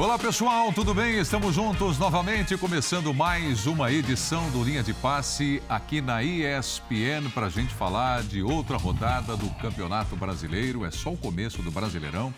Olá 0.00 0.18
pessoal, 0.18 0.72
tudo 0.72 0.94
bem? 0.94 1.18
Estamos 1.18 1.54
juntos 1.54 1.98
novamente, 1.98 2.56
começando 2.56 3.12
mais 3.12 3.66
uma 3.66 3.92
edição 3.92 4.50
do 4.50 4.64
Linha 4.64 4.82
de 4.82 4.94
Passe 4.94 5.62
aqui 5.68 6.00
na 6.00 6.22
ESPN 6.22 7.28
para 7.34 7.48
a 7.48 7.50
gente 7.50 7.74
falar 7.74 8.22
de 8.22 8.42
outra 8.42 8.78
rodada 8.78 9.36
do 9.36 9.50
Campeonato 9.56 10.16
Brasileiro. 10.16 10.86
É 10.86 10.90
só 10.90 11.12
o 11.12 11.18
começo 11.18 11.60
do 11.60 11.70
Brasileirão, 11.70 12.32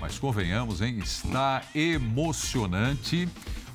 mas 0.00 0.16
convenhamos, 0.16 0.80
hein? 0.80 1.00
Está 1.02 1.62
emocionante 1.74 3.28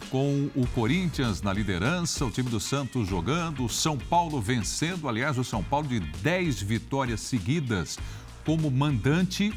com 0.10 0.50
o 0.56 0.66
Corinthians 0.68 1.42
na 1.42 1.52
liderança, 1.52 2.24
o 2.24 2.32
time 2.32 2.50
do 2.50 2.62
Santos 2.62 3.10
jogando, 3.10 3.66
o 3.66 3.70
São 3.70 3.98
Paulo 3.98 4.40
vencendo. 4.40 5.10
Aliás, 5.10 5.38
o 5.38 5.44
São 5.44 5.62
Paulo 5.62 5.90
de 5.90 6.00
10 6.00 6.62
vitórias 6.62 7.20
seguidas 7.20 8.00
como 8.46 8.72
mandante 8.72 9.54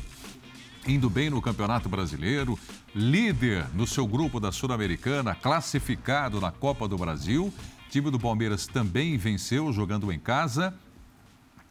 indo 0.86 1.10
bem 1.10 1.30
no 1.30 1.42
Campeonato 1.42 1.88
Brasileiro, 1.88 2.58
líder 2.94 3.66
no 3.74 3.86
seu 3.86 4.06
grupo 4.06 4.40
da 4.40 4.50
Sul-Americana, 4.50 5.34
classificado 5.34 6.40
na 6.40 6.50
Copa 6.50 6.88
do 6.88 6.96
Brasil. 6.96 7.46
O 7.86 7.90
time 7.90 8.10
do 8.10 8.18
Palmeiras 8.18 8.66
também 8.66 9.16
venceu 9.16 9.72
jogando 9.72 10.10
em 10.10 10.18
casa. 10.18 10.74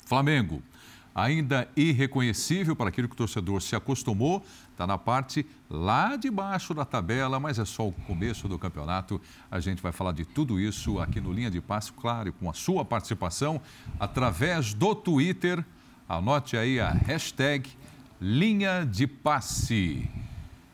Flamengo, 0.05 0.61
ainda 1.13 1.67
irreconhecível 1.75 2.75
para 2.75 2.89
aquilo 2.89 3.07
que 3.07 3.13
o 3.13 3.17
torcedor 3.17 3.61
se 3.61 3.75
acostumou, 3.75 4.43
está 4.71 4.87
na 4.87 4.97
parte 4.97 5.45
lá 5.69 6.15
de 6.15 6.29
baixo 6.29 6.73
da 6.73 6.85
tabela, 6.85 7.39
mas 7.39 7.59
é 7.59 7.65
só 7.65 7.87
o 7.87 7.91
começo 7.91 8.47
do 8.47 8.57
campeonato. 8.57 9.21
A 9.51 9.59
gente 9.59 9.81
vai 9.81 9.91
falar 9.91 10.13
de 10.13 10.25
tudo 10.25 10.59
isso 10.59 10.99
aqui 10.99 11.19
no 11.19 11.31
Linha 11.33 11.51
de 11.51 11.61
Passe, 11.61 11.91
claro, 11.91 12.31
com 12.33 12.49
a 12.49 12.53
sua 12.53 12.85
participação 12.85 13.61
através 13.99 14.73
do 14.73 14.95
Twitter. 14.95 15.63
Anote 16.07 16.57
aí 16.57 16.79
a 16.79 16.89
hashtag 16.91 17.69
Linha 18.21 18.85
de 18.85 19.07
Passe. 19.07 20.11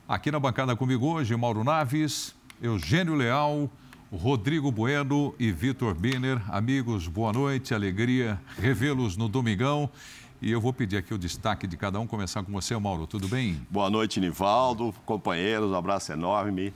Aqui 0.08 0.32
na 0.32 0.40
bancada 0.40 0.76
comigo 0.76 1.06
hoje, 1.06 1.36
Mauro 1.36 1.64
Naves, 1.64 2.36
Eugênio 2.60 3.14
Leal, 3.14 3.70
Rodrigo 4.12 4.72
Bueno 4.72 5.36
e 5.38 5.52
Vitor 5.52 5.94
Biner. 5.94 6.42
Amigos, 6.50 7.08
boa 7.08 7.32
noite, 7.32 7.72
alegria 7.72 8.42
revê-los 8.58 9.16
no 9.16 9.30
domingão. 9.30 9.88
E 10.42 10.52
eu 10.52 10.60
vou 10.60 10.74
pedir 10.74 10.98
aqui 10.98 11.14
o 11.14 11.20
destaque 11.20 11.68
de 11.68 11.78
cada 11.78 12.00
um, 12.00 12.08
começar 12.08 12.42
com 12.42 12.52
você, 12.52 12.76
Mauro, 12.80 13.06
tudo 13.06 13.28
bem? 13.28 13.62
Boa 13.70 13.92
noite, 13.92 14.20
Nivaldo, 14.20 14.92
companheiros, 15.06 15.70
um 15.70 15.76
abraço 15.76 16.12
enorme. 16.12 16.74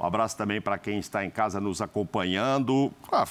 Um 0.00 0.06
abraço 0.06 0.34
também 0.34 0.62
para 0.62 0.78
quem 0.78 0.98
está 0.98 1.26
em 1.26 1.30
casa 1.30 1.60
nos 1.60 1.82
acompanhando. 1.82 2.90
Ah, 3.12 3.26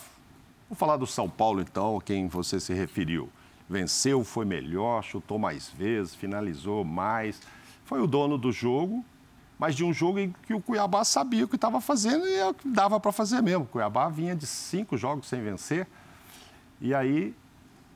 vou 0.69 0.75
falar 0.75 0.97
do 0.97 1.07
São 1.07 1.27
Paulo, 1.27 1.61
então, 1.61 1.97
a 1.97 2.01
quem 2.01 2.27
você 2.27 2.59
se 2.59 2.75
referiu 2.75 3.27
venceu, 3.69 4.23
foi 4.23 4.45
melhor, 4.45 5.03
chutou 5.03 5.39
mais 5.39 5.69
vezes, 5.69 6.15
finalizou 6.15 6.83
mais. 6.83 7.41
Foi 7.83 8.01
o 8.01 8.07
dono 8.07 8.37
do 8.37 8.51
jogo, 8.51 9.03
mas 9.57 9.75
de 9.75 9.83
um 9.83 9.93
jogo 9.93 10.19
em 10.19 10.33
que 10.45 10.53
o 10.53 10.61
Cuiabá 10.61 11.03
sabia 11.03 11.45
o 11.45 11.47
que 11.47 11.55
estava 11.55 11.81
fazendo 11.81 12.27
e 12.27 12.35
é 12.35 12.53
dava 12.65 12.99
para 12.99 13.11
fazer 13.11 13.41
mesmo. 13.41 13.63
O 13.63 13.67
Cuiabá 13.67 14.09
vinha 14.09 14.35
de 14.35 14.45
cinco 14.45 14.97
jogos 14.97 15.27
sem 15.27 15.41
vencer. 15.41 15.87
E 16.79 16.93
aí 16.93 17.35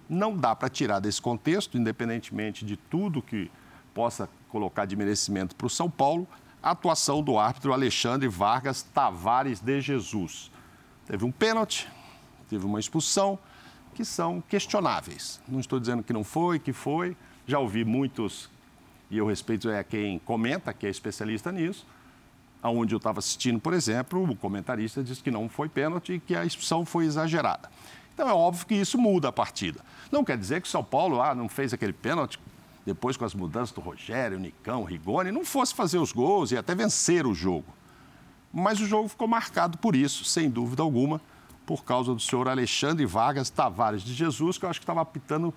não 0.10 0.36
dá 0.36 0.56
para 0.56 0.70
tirar 0.70 1.00
desse 1.00 1.22
contexto, 1.22 1.78
independentemente 1.78 2.66
de 2.66 2.76
tudo 2.76 3.22
que 3.22 3.52
possa 3.94 4.30
colocar 4.48 4.86
de 4.86 4.96
merecimento 4.96 5.56
para 5.56 5.68
o 5.68 5.70
São 5.70 5.90
Paulo, 5.90 6.28
a 6.62 6.72
atuação 6.72 7.22
do 7.22 7.38
árbitro 7.38 7.72
Alexandre 7.72 8.28
Vargas 8.28 8.82
Tavares 8.82 9.60
de 9.60 9.80
Jesus. 9.80 10.52
Teve 11.06 11.26
um 11.26 11.32
pênalti, 11.32 11.88
teve 12.50 12.66
uma 12.66 12.80
expulsão, 12.80 13.38
que 14.00 14.06
são 14.06 14.42
questionáveis. 14.48 15.42
Não 15.46 15.60
estou 15.60 15.78
dizendo 15.78 16.02
que 16.02 16.14
não 16.14 16.24
foi, 16.24 16.58
que 16.58 16.72
foi. 16.72 17.18
Já 17.46 17.60
ouvi 17.60 17.84
muitos, 17.84 18.50
e 19.12 19.18
eu 19.18 19.28
respeito 19.28 19.70
é 19.70 19.84
quem 19.84 20.20
comenta, 20.20 20.72
que 20.72 20.88
é 20.88 20.90
especialista 20.90 21.52
nisso. 21.52 21.86
Aonde 22.64 22.96
eu 22.96 22.98
estava 22.98 23.20
assistindo, 23.20 23.60
por 23.60 23.74
exemplo, 23.74 24.24
o 24.24 24.34
comentarista 24.38 25.04
disse 25.04 25.22
que 25.22 25.30
não 25.30 25.50
foi 25.50 25.68
pênalti 25.68 26.14
e 26.14 26.20
que 26.22 26.34
a 26.34 26.46
expulsão 26.46 26.86
foi 26.86 27.08
exagerada. 27.08 27.70
Então 28.14 28.30
é 28.30 28.32
óbvio 28.32 28.66
que 28.66 28.74
isso 28.74 28.98
muda 28.98 29.28
a 29.28 29.32
partida. 29.34 29.82
Não 30.10 30.24
quer 30.24 30.38
dizer 30.38 30.62
que 30.62 30.68
o 30.70 30.72
São 30.72 30.84
Paulo 30.84 31.22
ah, 31.22 31.36
não 31.36 31.50
fez 31.50 31.74
aquele 31.74 31.92
pênalti 31.92 32.40
depois 32.86 33.18
com 33.18 33.26
as 33.26 33.34
mudanças 33.36 33.76
do 33.76 33.82
Rogério, 33.82 34.40
Nicão, 34.40 34.86
Rigoni, 34.86 35.30
não 35.30 35.44
fosse 35.44 35.76
fazer 35.76 35.98
os 35.98 36.14
gols 36.14 36.54
e 36.54 36.58
até 36.58 36.74
vencer 36.74 37.28
o 37.28 37.34
jogo. 37.34 37.68
Mas 38.54 38.80
o 38.80 38.86
jogo 38.86 39.10
ficou 39.10 39.28
marcado 39.28 39.78
por 39.78 39.94
isso, 39.94 40.24
sem 40.24 40.50
dúvida 40.50 40.82
alguma 40.82 41.20
por 41.70 41.84
causa 41.84 42.16
do 42.16 42.20
senhor 42.20 42.48
Alexandre 42.48 43.06
Vargas 43.06 43.52
Tavares 43.52 44.02
de 44.02 44.12
Jesus, 44.12 44.58
que 44.58 44.66
eu 44.66 44.70
acho 44.72 44.80
que 44.80 44.84
estava 44.84 45.02
apitando 45.02 45.54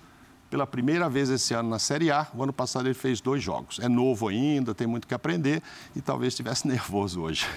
pela 0.47 0.67
primeira 0.67 1.09
vez 1.09 1.31
esse 1.31 1.55
ano 1.55 1.67
na 1.67 1.79
Série 1.79 2.11
A. 2.11 2.27
O 2.35 2.43
ano 2.43 2.53
passado 2.53 2.85
ele 2.85 2.93
fez 2.93 3.19
dois 3.19 3.41
jogos. 3.41 3.79
É 3.79 3.89
novo 3.89 4.27
ainda, 4.27 4.75
tem 4.75 4.85
muito 4.85 5.07
que 5.07 5.15
aprender 5.15 5.63
e 5.95 6.01
talvez 6.01 6.33
estivesse 6.33 6.67
nervoso 6.69 7.19
hoje. 7.19 7.47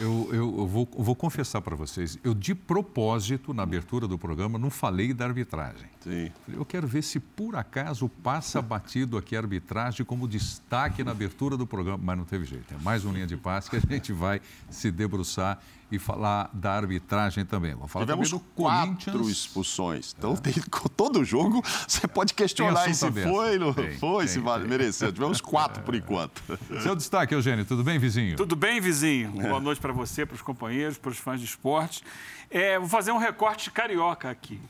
Eu, 0.00 0.28
eu, 0.32 0.58
eu 0.58 0.66
vou, 0.66 0.88
vou 0.90 1.14
confessar 1.14 1.60
para 1.60 1.76
vocês, 1.76 2.18
eu 2.24 2.34
de 2.34 2.52
propósito, 2.52 3.54
na 3.54 3.62
abertura 3.62 4.08
do 4.08 4.18
programa, 4.18 4.58
não 4.58 4.70
falei 4.70 5.14
da 5.14 5.26
arbitragem. 5.26 5.88
Sim. 6.00 6.32
Eu 6.48 6.64
quero 6.64 6.88
ver 6.88 7.02
se 7.02 7.20
por 7.20 7.54
acaso 7.54 8.08
passa 8.08 8.60
batido 8.60 9.16
aqui 9.16 9.36
a 9.36 9.38
arbitragem 9.38 10.04
como 10.04 10.26
destaque 10.26 11.04
na 11.04 11.12
abertura 11.12 11.56
do 11.56 11.64
programa, 11.64 12.00
mas 12.02 12.18
não 12.18 12.24
teve 12.24 12.44
jeito. 12.44 12.74
É 12.74 12.78
mais 12.82 13.04
uma 13.04 13.14
linha 13.14 13.28
de 13.28 13.36
passe 13.36 13.70
que 13.70 13.76
a 13.76 13.80
gente 13.80 14.12
vai 14.12 14.40
se 14.68 14.90
debruçar 14.90 15.60
e 15.94 15.98
falar 15.98 16.50
da 16.52 16.72
arbitragem 16.72 17.44
também. 17.44 17.74
Vou 17.74 17.86
falar 17.86 18.04
Tivemos 18.04 18.30
também 18.30 18.44
do 18.44 18.52
quatro 18.54 19.28
expulsões. 19.30 20.14
Então, 20.16 20.34
é. 20.34 20.36
tem, 20.36 20.54
todo 20.96 21.24
jogo 21.24 21.62
você 21.86 22.06
pode 22.08 22.34
questionar 22.34 22.92
se 22.92 23.10
foi, 23.10 23.58
não 23.58 23.72
tem, 23.72 23.96
foi, 23.98 24.24
tem, 24.24 24.28
se 24.28 24.40
vale, 24.40 24.66
mereceu. 24.66 25.12
Tivemos 25.12 25.40
quatro 25.40 25.82
por 25.82 25.94
enquanto. 25.94 26.42
Seu 26.82 26.96
destaque, 26.96 27.34
Eugênio. 27.34 27.64
Tudo 27.64 27.84
bem, 27.84 27.98
vizinho? 27.98 28.36
Tudo 28.36 28.56
bem, 28.56 28.80
vizinho. 28.80 29.30
Boa 29.30 29.60
noite 29.60 29.80
para 29.80 29.92
você, 29.92 30.26
para 30.26 30.34
os 30.34 30.42
companheiros, 30.42 30.98
para 30.98 31.10
os 31.10 31.18
fãs 31.18 31.40
de 31.40 31.46
esporte. 31.46 32.02
É, 32.50 32.78
vou 32.78 32.88
fazer 32.88 33.12
um 33.12 33.18
recorte 33.18 33.70
carioca 33.70 34.30
aqui. 34.30 34.60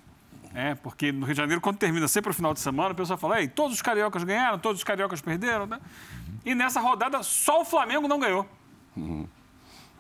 É, 0.55 0.75
porque 0.77 1.11
no 1.11 1.27
Rio 1.27 1.35
de 1.35 1.41
Janeiro, 1.41 1.61
quando 1.61 1.79
termina 1.79 2.07
sempre 2.07 2.31
o 2.31 2.35
final 2.35 2.55
de 2.55 2.61
semana, 2.61 2.93
o 2.93 2.95
pessoal 2.95 3.19
fala: 3.19 3.41
Ei, 3.41 3.49
todos 3.49 3.75
os 3.75 3.83
cariocas 3.83 4.23
ganharam, 4.23 4.57
todos 4.59 4.81
os 4.81 4.85
cariocas 4.85 5.21
perderam. 5.21 5.67
Né? 5.67 5.81
E 6.45 6.55
nessa 6.55 6.81
rodada, 6.81 7.23
só 7.25 7.63
o 7.63 7.65
Flamengo 7.65 8.07
não 8.07 8.21
ganhou. 8.21 8.49
Uhum 8.97 9.27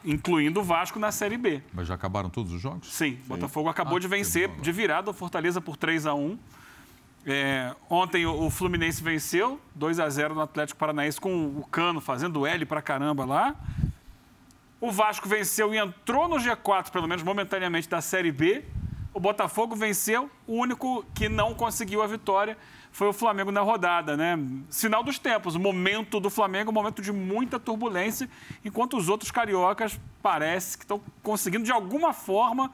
incluindo 0.04 0.60
o 0.60 0.62
Vasco 0.62 0.98
na 0.98 1.10
Série 1.10 1.36
B. 1.36 1.62
Mas 1.72 1.88
já 1.88 1.94
acabaram 1.94 2.28
todos 2.28 2.52
os 2.52 2.60
jogos? 2.60 2.92
Sim, 2.92 3.18
o 3.24 3.28
Botafogo 3.28 3.68
acabou 3.68 3.96
ah, 3.96 4.00
de 4.00 4.08
vencer 4.08 4.48
de 4.60 4.72
virada 4.72 5.10
o 5.10 5.14
Fortaleza 5.14 5.60
por 5.60 5.76
3 5.76 6.06
a 6.06 6.14
1 6.14 6.38
é, 7.26 7.74
ontem 7.88 8.26
o, 8.26 8.50
Fluminense 8.50 9.02
venceu 9.02 9.58
2 9.74 9.98
a 9.98 10.08
0 10.10 10.34
no 10.34 10.42
Atlético 10.42 10.78
Paranaense 10.78 11.18
com 11.18 11.46
o 11.46 11.64
Cano 11.70 12.00
fazendo 12.00 12.46
L 12.46 12.66
pra 12.66 12.82
caramba 12.82 13.24
lá. 13.24 13.54
O 14.78 14.90
Vasco 14.90 15.26
venceu 15.26 15.72
e 15.72 15.78
entrou 15.78 16.28
no 16.28 16.36
G4, 16.36 16.90
pelo 16.90 17.08
menos 17.08 17.22
momentaneamente, 17.22 17.88
da 17.88 18.02
Série 18.02 18.30
B. 18.30 18.62
O 19.14 19.20
Botafogo 19.20 19.74
venceu, 19.74 20.30
o 20.46 20.54
único 20.54 21.04
que 21.14 21.28
não 21.28 21.54
conseguiu 21.54 22.02
a 22.02 22.06
vitória 22.06 22.58
foi 22.94 23.08
o 23.08 23.12
Flamengo 23.12 23.50
na 23.50 23.60
rodada, 23.60 24.16
né? 24.16 24.38
Sinal 24.70 25.02
dos 25.02 25.18
tempos, 25.18 25.56
o 25.56 25.58
momento 25.58 26.20
do 26.20 26.30
Flamengo, 26.30 26.70
um 26.70 26.72
momento 26.72 27.02
de 27.02 27.10
muita 27.10 27.58
turbulência, 27.58 28.30
enquanto 28.64 28.96
os 28.96 29.08
outros 29.08 29.32
cariocas 29.32 29.98
parece 30.22 30.78
que 30.78 30.84
estão 30.84 31.00
conseguindo 31.20 31.64
de 31.64 31.72
alguma 31.72 32.12
forma 32.12 32.70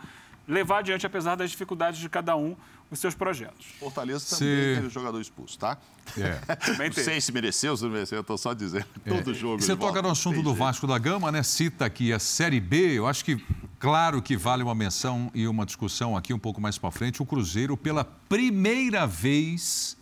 levar 0.47 0.81
adiante, 0.81 1.07
apesar 1.07 1.37
das 1.37 1.51
dificuldades 1.51 1.99
de 1.99 2.07
cada 2.11 2.37
um, 2.37 2.55
os 2.91 2.99
seus 2.99 3.15
projetos. 3.15 3.69
Fortaleza 3.79 4.37
também 4.37 4.55
se... 4.55 4.75
teve 4.75 4.91
jogador 4.91 5.19
expulso, 5.23 5.59
tá? 5.59 5.79
É. 6.19 6.39
não 6.87 6.93
sei 6.93 7.19
se 7.19 7.33
mereceu, 7.33 7.75
se 7.75 7.83
não 7.85 7.91
mereceu, 7.91 8.19
eu 8.19 8.21
estou 8.21 8.37
só 8.37 8.53
dizendo. 8.53 8.85
É. 9.07 9.09
Todo 9.09 9.33
jogo. 9.33 9.63
Você 9.63 9.75
toca 9.75 10.03
no 10.03 10.11
assunto 10.11 10.43
do 10.43 10.55
Vasco 10.55 10.87
da 10.87 10.99
Gama, 10.99 11.33
né? 11.33 11.43
Cita 11.43 11.87
aqui 11.87 12.13
a 12.13 12.19
Série 12.19 12.61
B, 12.61 12.99
eu 12.99 13.07
acho 13.07 13.25
que, 13.25 13.43
claro 13.79 14.21
que 14.21 14.37
vale 14.37 14.63
uma 14.63 14.75
menção 14.75 15.31
e 15.35 15.49
uma 15.49 15.65
discussão 15.65 16.15
aqui 16.15 16.35
um 16.35 16.39
pouco 16.39 16.61
mais 16.61 16.77
para 16.77 16.91
frente. 16.91 17.23
O 17.23 17.25
Cruzeiro, 17.25 17.75
pela 17.75 18.05
primeira 18.05 19.07
vez 19.07 19.99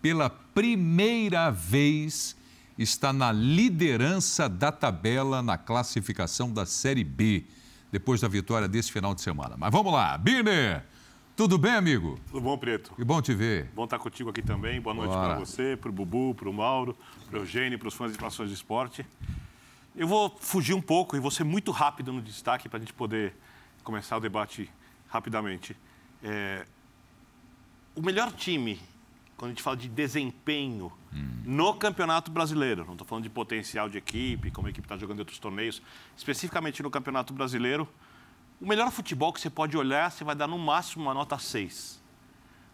pela 0.00 0.30
primeira 0.30 1.50
vez, 1.50 2.36
está 2.78 3.12
na 3.12 3.30
liderança 3.30 4.48
da 4.48 4.72
tabela 4.72 5.42
na 5.42 5.58
classificação 5.58 6.52
da 6.52 6.64
Série 6.64 7.04
B, 7.04 7.44
depois 7.92 8.20
da 8.20 8.28
vitória 8.28 8.68
desse 8.68 8.90
final 8.90 9.14
de 9.14 9.20
semana. 9.20 9.56
Mas 9.58 9.70
vamos 9.70 9.92
lá, 9.92 10.16
Birner! 10.16 10.84
Tudo 11.36 11.56
bem, 11.56 11.72
amigo? 11.72 12.20
Tudo 12.26 12.40
bom, 12.42 12.58
Preto? 12.58 12.92
Que 12.94 13.04
bom 13.04 13.22
te 13.22 13.32
ver. 13.32 13.70
Bom 13.74 13.84
estar 13.84 13.98
contigo 13.98 14.28
aqui 14.28 14.42
também. 14.42 14.78
Boa 14.78 14.94
noite 14.94 15.12
para 15.12 15.38
você, 15.38 15.74
para 15.74 15.88
o 15.88 15.92
Bubu, 15.92 16.34
para 16.34 16.50
o 16.50 16.52
Mauro, 16.52 16.94
para 17.30 17.38
o 17.38 17.42
Eugênio, 17.42 17.78
para 17.78 17.88
os 17.88 17.94
fãs 17.94 18.10
de 18.10 18.16
Informações 18.16 18.50
de 18.50 18.54
Esporte. 18.54 19.06
Eu 19.96 20.06
vou 20.06 20.36
fugir 20.38 20.74
um 20.74 20.82
pouco 20.82 21.16
e 21.16 21.20
vou 21.20 21.30
ser 21.30 21.44
muito 21.44 21.70
rápido 21.70 22.12
no 22.12 22.20
destaque 22.20 22.68
para 22.68 22.76
a 22.76 22.80
gente 22.80 22.92
poder 22.92 23.34
começar 23.82 24.18
o 24.18 24.20
debate 24.20 24.70
rapidamente. 25.08 25.74
É... 26.22 26.66
O 27.94 28.02
melhor 28.02 28.32
time 28.32 28.78
quando 29.40 29.52
a 29.52 29.54
gente 29.54 29.62
fala 29.62 29.74
de 29.74 29.88
desempenho 29.88 30.92
hum. 31.10 31.42
no 31.46 31.72
Campeonato 31.72 32.30
Brasileiro, 32.30 32.84
não 32.84 32.92
estou 32.92 33.06
falando 33.06 33.22
de 33.22 33.30
potencial 33.30 33.88
de 33.88 33.96
equipe, 33.96 34.50
como 34.50 34.66
a 34.66 34.70
equipe 34.70 34.84
está 34.84 34.98
jogando 34.98 35.16
em 35.16 35.20
outros 35.20 35.38
torneios, 35.38 35.80
especificamente 36.14 36.82
no 36.82 36.90
Campeonato 36.90 37.32
Brasileiro, 37.32 37.88
o 38.60 38.66
melhor 38.66 38.90
futebol 38.90 39.32
que 39.32 39.40
você 39.40 39.48
pode 39.48 39.78
olhar, 39.78 40.12
você 40.12 40.24
vai 40.24 40.34
dar 40.34 40.46
no 40.46 40.58
máximo 40.58 41.04
uma 41.04 41.14
nota 41.14 41.38
6. 41.38 41.98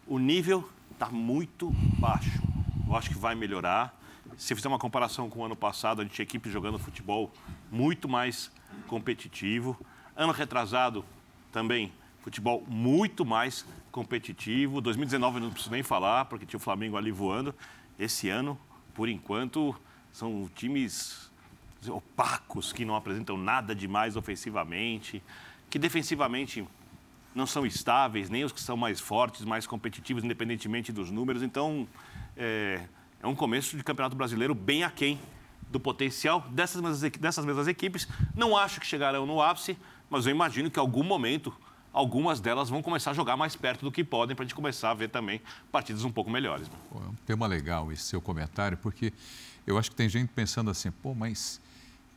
O 0.05 0.19
nível 0.19 0.69
está 0.91 1.07
muito 1.07 1.71
baixo. 1.97 2.43
Eu 2.85 2.97
acho 2.97 3.11
que 3.11 3.17
vai 3.17 3.33
melhorar. 3.33 3.97
se 4.35 4.53
fizer 4.53 4.67
uma 4.67 4.77
comparação 4.77 5.29
com 5.29 5.39
o 5.39 5.45
ano 5.45 5.55
passado, 5.55 6.01
a 6.01 6.03
gente 6.03 6.15
tinha 6.15 6.23
equipe 6.23 6.49
jogando 6.51 6.77
futebol 6.77 7.31
muito 7.71 8.09
mais 8.09 8.51
competitivo. 8.87 9.79
Ano 10.17 10.33
retrasado 10.33 11.05
também 11.49 11.93
futebol 12.27 12.61
muito 12.67 13.25
mais 13.25 13.65
competitivo. 13.89 14.81
2019 14.81 15.39
não 15.39 15.49
preciso 15.49 15.71
nem 15.71 15.81
falar, 15.81 16.25
porque 16.25 16.45
tinha 16.45 16.57
o 16.57 16.61
Flamengo 16.61 16.97
ali 16.97 17.09
voando. 17.09 17.55
Esse 17.97 18.27
ano, 18.27 18.59
por 18.93 19.07
enquanto, 19.07 19.73
são 20.11 20.49
times 20.53 21.31
opacos 21.87 22.73
que 22.73 22.83
não 22.83 22.97
apresentam 22.97 23.37
nada 23.37 23.73
demais 23.73 24.17
ofensivamente, 24.17 25.23
que 25.69 25.79
defensivamente 25.79 26.67
não 27.33 27.47
são 27.47 27.65
estáveis, 27.65 28.29
nem 28.29 28.43
os 28.43 28.51
que 28.51 28.59
são 28.59 28.75
mais 28.75 28.99
fortes, 28.99 29.45
mais 29.45 29.65
competitivos, 29.65 30.21
independentemente 30.21 30.91
dos 30.91 31.09
números. 31.09 31.41
Então, 31.41 31.87
é, 32.35 32.81
é 33.21 33.27
um 33.27 33.35
começo 33.35 33.77
de 33.77 33.83
campeonato 33.85 34.17
brasileiro 34.17 34.53
bem 34.53 34.83
aquém 34.83 35.17
do 35.69 35.79
potencial 35.79 36.41
dessas 36.49 36.81
mesmas, 36.81 37.11
dessas 37.13 37.45
mesmas 37.45 37.69
equipes. 37.69 38.05
Não 38.35 38.57
acho 38.57 38.81
que 38.81 38.85
chegarão 38.85 39.25
no 39.25 39.41
ápice, 39.41 39.77
mas 40.09 40.25
eu 40.25 40.31
imagino 40.31 40.69
que 40.69 40.77
em 40.77 40.81
algum 40.81 41.03
momento 41.03 41.53
algumas 41.97 42.39
delas 42.39 42.69
vão 42.69 42.83
começar 42.83 43.09
a 43.09 43.13
jogar 43.13 43.35
mais 43.35 43.55
perto 43.55 43.83
do 43.83 43.91
que 43.91 44.03
podem 44.03 44.35
para 44.35 44.43
a 44.43 44.45
gente 44.45 44.53
começar 44.53 44.91
a 44.91 44.93
ver 44.93 45.09
também 45.09 45.41
partidas 45.71 46.03
um 46.03 46.11
pouco 46.11 46.29
melhores. 46.29 46.69
Pô, 46.91 46.99
é 46.99 47.09
um 47.09 47.15
tema 47.25 47.47
legal 47.47 47.91
esse 47.91 48.03
seu 48.03 48.21
comentário, 48.21 48.77
porque 48.77 49.11
eu 49.65 49.79
acho 49.79 49.89
que 49.89 49.95
tem 49.95 50.07
gente 50.07 50.29
pensando 50.29 50.69
assim, 50.69 50.91
pô, 50.91 51.15
mas 51.15 51.59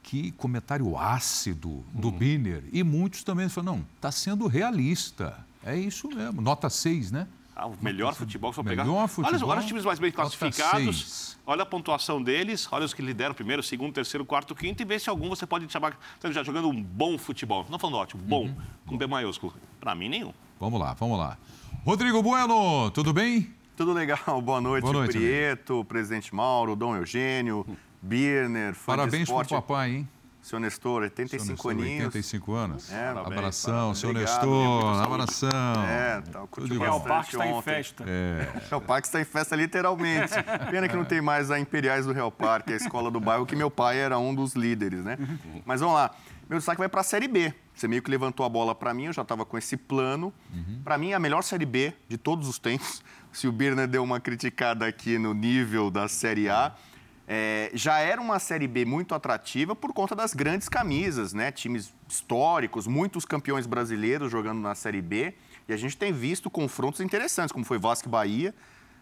que 0.03 0.33
comentário 0.33 0.99
ácido 0.99 1.83
do 1.95 2.09
hum. 2.09 2.13
Biner. 2.13 2.63
E 2.73 2.83
muitos 2.83 3.25
também 3.25 3.49
falam, 3.49 3.77
não, 3.77 3.87
está 3.97 4.13
sendo 4.13 4.47
realista. 4.47 5.39
É 5.65 5.75
isso 5.75 6.09
mesmo, 6.09 6.43
nota 6.43 6.69
6, 6.69 7.11
né? 7.11 7.27
Ah, 7.55 7.67
o 7.67 7.77
melhor 7.81 8.15
futebol, 8.15 8.53
só 8.53 8.63
pegar. 8.63 8.85
Melhor 8.85 9.09
futebol, 9.09 9.35
olha, 9.35 9.47
olha 9.47 9.61
os 9.61 9.67
times 9.67 9.85
mais 9.85 9.99
bem 9.99 10.11
classificados, 10.11 11.37
olha 11.47 11.63
a 11.63 11.67
pontuação 11.67 12.23
deles, 12.23 12.69
olha 12.71 12.85
os 12.85 12.95
que 12.95 13.03
lideram 13.03 13.35
primeiro, 13.35 13.63
segundo, 13.63 13.93
terceiro, 13.93 14.25
quarto, 14.25 14.55
quinto, 14.55 14.83
e 14.83 14.87
vê 14.87 14.99
se 14.99 15.11
algum 15.11 15.29
você 15.29 15.47
pode 15.47 15.71
chamar, 15.71 15.99
já 16.31 16.43
jogando 16.43 16.69
um 16.69 16.83
bom 16.83 17.19
futebol. 17.19 17.67
Não 17.69 17.79
falando 17.79 17.97
ótimo, 17.97 18.23
bom, 18.23 18.45
uhum. 18.45 18.57
com 18.87 18.97
B 18.97 19.07
maiúsculo. 19.07 19.53
Para 19.81 19.95
mim, 19.95 20.09
nenhum. 20.09 20.33
Vamos 20.59 20.81
lá, 20.81 20.95
vamos 20.95 21.19
lá. 21.19 21.37
Rodrigo 21.85 22.23
Bueno, 22.23 22.91
tudo 22.91 23.13
bem? 23.13 23.53
Tudo 23.77 23.93
legal. 23.93 24.19
Boa 24.43 24.61
noite, 24.61 24.83
Boa 24.83 24.93
noite 24.93 25.17
Prieto, 25.17 25.73
amigo. 25.73 25.85
presidente 25.87 26.35
Mauro, 26.35 26.77
Dom 26.77 26.95
Eugênio, 26.97 27.67
Birner, 28.01 28.75
fã 28.75 28.97
Parabéns 28.97 29.29
pro 29.29 29.47
papai, 29.47 29.91
hein? 29.91 30.09
Seu 30.51 30.59
Nestor, 30.59 31.03
85 31.03 31.45
seu 31.45 31.53
Nestor, 31.53 31.71
aninhos. 31.71 32.05
85 32.07 32.53
anos. 32.55 32.93
É, 32.93 33.09
abração, 33.11 33.95
seu 33.95 34.13
Nestor, 34.13 35.01
abração. 35.01 35.49
É, 35.87 36.21
tá, 36.23 36.43
o 36.43 36.77
Real 36.77 37.01
Parque 37.01 37.37
está 37.37 37.47
em 37.47 37.63
festa. 37.63 38.05
É. 38.05 38.49
O 38.67 38.69
Real 38.71 38.81
Parque 38.81 39.07
está 39.07 39.21
em 39.21 39.25
festa, 39.25 39.55
literalmente. 39.55 40.33
Pena 40.69 40.89
que 40.89 40.97
não 40.97 41.05
tem 41.05 41.21
mais 41.21 41.53
a 41.53 41.61
Imperiais 41.61 42.05
do 42.05 42.13
Real 42.13 42.33
Parque, 42.33 42.73
a 42.73 42.77
escola 42.77 43.13
do 43.13 43.21
bairro, 43.21 43.47
que 43.47 43.55
meu 43.55 43.71
pai 43.71 43.99
era 43.99 44.19
um 44.19 44.35
dos 44.35 44.55
líderes, 44.55 45.05
né? 45.05 45.17
Mas 45.65 45.81
vamos 45.83 45.95
lá. 45.95 46.11
Meu 46.49 46.59
destaque 46.59 46.81
vai 46.81 46.89
para 46.89 47.03
a 47.03 47.05
Série 47.05 47.29
B. 47.29 47.55
Você 47.73 47.87
meio 47.87 48.03
que 48.03 48.11
levantou 48.11 48.45
a 48.45 48.49
bola 48.49 48.75
para 48.75 48.93
mim, 48.93 49.05
eu 49.05 49.13
já 49.13 49.23
estava 49.23 49.45
com 49.45 49.57
esse 49.57 49.77
plano. 49.77 50.35
Uhum. 50.53 50.81
Para 50.83 50.99
mim, 50.99 51.13
a 51.13 51.21
melhor 51.21 51.43
Série 51.43 51.65
B 51.65 51.95
de 52.09 52.19
todos 52.19 52.49
os 52.49 52.59
tempos. 52.59 53.05
Se 53.31 53.47
o 53.47 53.53
Birner 53.53 53.87
deu 53.87 54.03
uma 54.03 54.19
criticada 54.19 54.85
aqui 54.85 55.17
no 55.17 55.33
nível 55.33 55.93
da 55.93 56.09
Série 56.09 56.49
A. 56.49 56.75
Uhum 56.75 56.90
é, 57.33 57.71
já 57.73 58.01
era 58.01 58.21
uma 58.21 58.41
Série 58.41 58.67
B 58.67 58.85
muito 58.85 59.15
atrativa 59.15 59.77
por 59.77 59.93
conta 59.93 60.17
das 60.17 60.35
grandes 60.35 60.69
camisas, 60.69 61.33
né? 61.33 61.53
Times 61.53 61.95
históricos, 62.09 62.89
muitos 62.89 63.25
campeões 63.25 63.69
brasileiros 63.69 64.33
jogando 64.33 64.59
na 64.59 64.75
Série 64.75 65.01
B. 65.01 65.33
E 65.69 65.73
a 65.73 65.77
gente 65.77 65.97
tem 65.97 66.13
visto 66.13 66.51
confrontos 66.51 67.01
interessantes, 67.01 67.53
como 67.53 67.65
foi 67.65 67.79
Vasco 67.79 68.09
e 68.09 68.11
Bahia. 68.11 68.53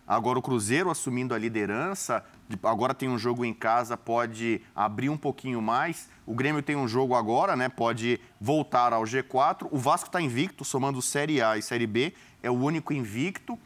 Agora 0.07 0.39
o 0.39 0.43
Cruzeiro 0.43 0.91
assumindo 0.91 1.35
a 1.35 1.39
liderança, 1.39 2.23
agora 2.63 2.93
tem 2.93 3.09
um 3.09 3.19
jogo 3.19 3.47
em 3.47 3.55
casa, 3.55 3.97
pode 3.97 4.61
abrir 4.77 5.09
um 5.09 5.17
pouquinho 5.17 5.63
mais. 5.63 6.11
O 6.27 6.35
Grêmio 6.35 6.63
tem 6.63 6.77
um 6.77 6.87
jogo 6.87 7.15
agora, 7.15 7.57
né? 7.57 7.71
Pode 7.71 8.21
voltar 8.39 8.93
ao 8.93 9.05
G4. 9.05 9.69
O 9.71 9.79
Vasco 9.79 10.09
está 10.09 10.21
invicto, 10.21 10.67
somando 10.67 11.01
Série 11.01 11.41
A 11.41 11.57
e 11.57 11.63
Série 11.63 11.87
B, 11.87 12.13
é 12.43 12.51
o 12.51 12.55
único 12.55 12.93
invicto. 12.93 13.59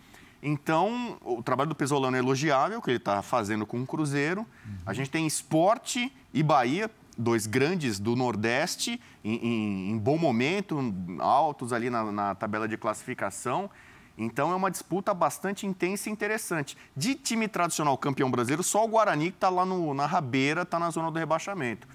Então, 0.43 1.19
o 1.23 1.41
trabalho 1.41 1.69
do 1.69 1.75
Pesolano 1.77 2.17
é 2.17 2.19
elogiável, 2.19 2.83
que 2.83 2.91
ele 2.91 2.97
está 2.97 3.23
fazendo 3.23 3.65
com 3.65 3.81
o 3.81 3.87
Cruzeiro. 3.87 4.41
Uhum. 4.41 4.75
A 4.85 4.93
gente 4.93 5.09
tem 5.09 5.25
Esporte 5.25 6.13
e 6.35 6.43
Bahia, 6.43 6.91
dois 7.17 7.47
grandes 7.47 8.01
do 8.01 8.17
Nordeste, 8.17 9.01
em, 9.23 9.35
em, 9.37 9.91
em 9.93 9.99
bom 9.99 10.19
momento, 10.19 10.93
altos 11.21 11.73
ali 11.73 11.89
na, 11.89 12.11
na, 12.11 12.35
tabela 12.35 12.67
de 12.67 12.77
classificação. 12.77 13.71
Então, 14.19 14.51
é 14.51 14.57
uma 14.57 14.71
disputa 14.71 15.15
bastante 15.15 15.65
intensa 15.65 16.09
e 16.09 16.13
interessante. 16.13 16.77
De 16.97 17.15
time 17.15 17.47
tradicional 17.47 17.97
campeão 17.97 18.29
brasileiro, 18.29 18.65
só 18.65 18.85
o 18.85 18.89
Guarani, 18.89 19.31
que 19.31 19.37
está 19.37 19.49
lá 19.49 19.65
no, 19.65 19.95
na 19.95 20.07
rabeira, 20.07 20.63
está 20.63 20.77
na 20.77 20.91
zona 20.91 21.13
do 21.13 21.19
rebaixamento. 21.21 21.87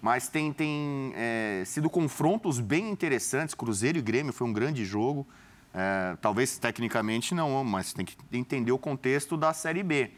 Mas 0.00 0.28
tem, 0.28 0.52
tem 0.52 1.12
é, 1.16 1.64
sido 1.66 1.90
confrontos 1.90 2.60
bem 2.60 2.88
interessantes. 2.88 3.52
Cruzeiro 3.52 3.98
e 3.98 4.02
Grêmio 4.02 4.32
foi 4.32 4.46
um 4.46 4.52
grande 4.52 4.84
jogo. 4.84 5.26
É, 5.78 6.16
talvez 6.22 6.56
tecnicamente 6.56 7.34
não, 7.34 7.62
mas 7.62 7.92
tem 7.92 8.06
que 8.06 8.16
entender 8.32 8.72
o 8.72 8.78
contexto 8.78 9.36
da 9.36 9.52
Série 9.52 9.82
B. 9.82 10.10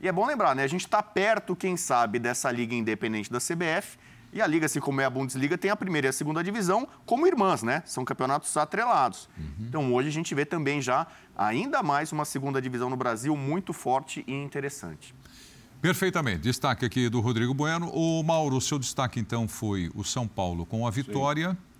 E 0.00 0.08
é 0.08 0.12
bom 0.12 0.26
lembrar, 0.26 0.56
né? 0.56 0.64
A 0.64 0.66
gente 0.66 0.84
está 0.84 1.00
perto, 1.00 1.54
quem 1.54 1.76
sabe, 1.76 2.18
dessa 2.18 2.50
liga 2.50 2.74
independente 2.74 3.30
da 3.30 3.38
CBF. 3.38 3.96
E 4.32 4.42
a 4.42 4.46
liga, 4.48 4.66
assim 4.66 4.80
como 4.80 5.00
é 5.00 5.04
a 5.04 5.10
Bundesliga, 5.10 5.56
tem 5.56 5.70
a 5.70 5.76
primeira 5.76 6.08
e 6.08 6.10
a 6.10 6.12
segunda 6.12 6.42
divisão 6.42 6.88
como 7.06 7.28
irmãs, 7.28 7.62
né? 7.62 7.84
São 7.86 8.04
campeonatos 8.04 8.56
atrelados. 8.56 9.28
Uhum. 9.38 9.66
Então 9.68 9.94
hoje 9.94 10.08
a 10.08 10.12
gente 10.12 10.34
vê 10.34 10.44
também 10.44 10.82
já 10.82 11.06
ainda 11.38 11.80
mais 11.80 12.10
uma 12.10 12.24
segunda 12.24 12.60
divisão 12.60 12.90
no 12.90 12.96
Brasil 12.96 13.36
muito 13.36 13.72
forte 13.72 14.24
e 14.26 14.32
interessante. 14.32 15.14
Perfeitamente. 15.80 16.40
Destaque 16.40 16.84
aqui 16.84 17.08
do 17.08 17.20
Rodrigo 17.20 17.54
Bueno. 17.54 17.88
O 17.94 18.20
Mauro, 18.24 18.56
o 18.56 18.60
seu 18.60 18.80
destaque 18.80 19.20
então 19.20 19.46
foi 19.46 19.92
o 19.94 20.02
São 20.02 20.26
Paulo 20.26 20.66
com 20.66 20.84
a 20.84 20.90
vitória. 20.90 21.50
Sim 21.52 21.73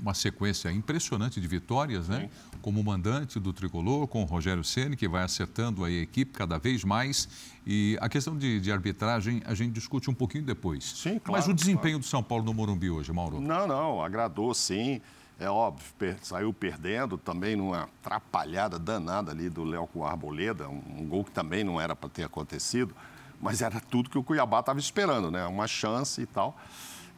uma 0.00 0.14
sequência 0.14 0.70
impressionante 0.70 1.40
de 1.40 1.46
vitórias, 1.46 2.08
né? 2.08 2.22
Sim. 2.22 2.58
Como 2.62 2.82
mandante 2.82 3.38
do 3.38 3.52
tricolor, 3.52 4.06
com 4.06 4.22
o 4.22 4.24
Rogério 4.24 4.62
Ceni 4.64 4.96
que 4.96 5.08
vai 5.08 5.22
acertando 5.22 5.84
a 5.84 5.90
equipe 5.90 6.32
cada 6.32 6.58
vez 6.58 6.84
mais. 6.84 7.28
E 7.66 7.98
a 8.00 8.08
questão 8.08 8.36
de, 8.36 8.60
de, 8.60 8.72
arbitragem 8.72 9.42
a 9.44 9.54
gente 9.54 9.72
discute 9.72 10.08
um 10.10 10.14
pouquinho 10.14 10.44
depois. 10.44 10.84
Sim, 10.84 11.18
claro. 11.18 11.32
Mas 11.32 11.48
o 11.48 11.54
desempenho 11.54 11.94
claro. 11.94 11.98
do 12.00 12.06
São 12.06 12.22
Paulo 12.22 12.44
no 12.44 12.54
Morumbi 12.54 12.90
hoje, 12.90 13.12
Mauro? 13.12 13.40
Não, 13.40 13.66
não, 13.66 14.02
agradou 14.02 14.54
sim. 14.54 15.00
É 15.40 15.48
óbvio, 15.48 15.86
per 15.96 16.16
saiu 16.20 16.52
perdendo 16.52 17.16
também 17.16 17.54
numa 17.54 17.82
atrapalhada 17.82 18.76
danada 18.76 19.30
ali 19.30 19.48
do 19.48 19.62
Léo 19.62 19.86
com 19.86 20.04
Arboleda, 20.04 20.68
um, 20.68 20.82
um 20.98 21.06
gol 21.06 21.22
que 21.22 21.30
também 21.30 21.62
não 21.62 21.80
era 21.80 21.94
para 21.94 22.08
ter 22.08 22.24
acontecido, 22.24 22.92
mas 23.40 23.62
era 23.62 23.78
tudo 23.78 24.10
que 24.10 24.18
o 24.18 24.22
Cuiabá 24.22 24.58
estava 24.58 24.80
esperando, 24.80 25.30
né? 25.30 25.46
Uma 25.46 25.68
chance 25.68 26.20
e 26.20 26.26
tal. 26.26 26.58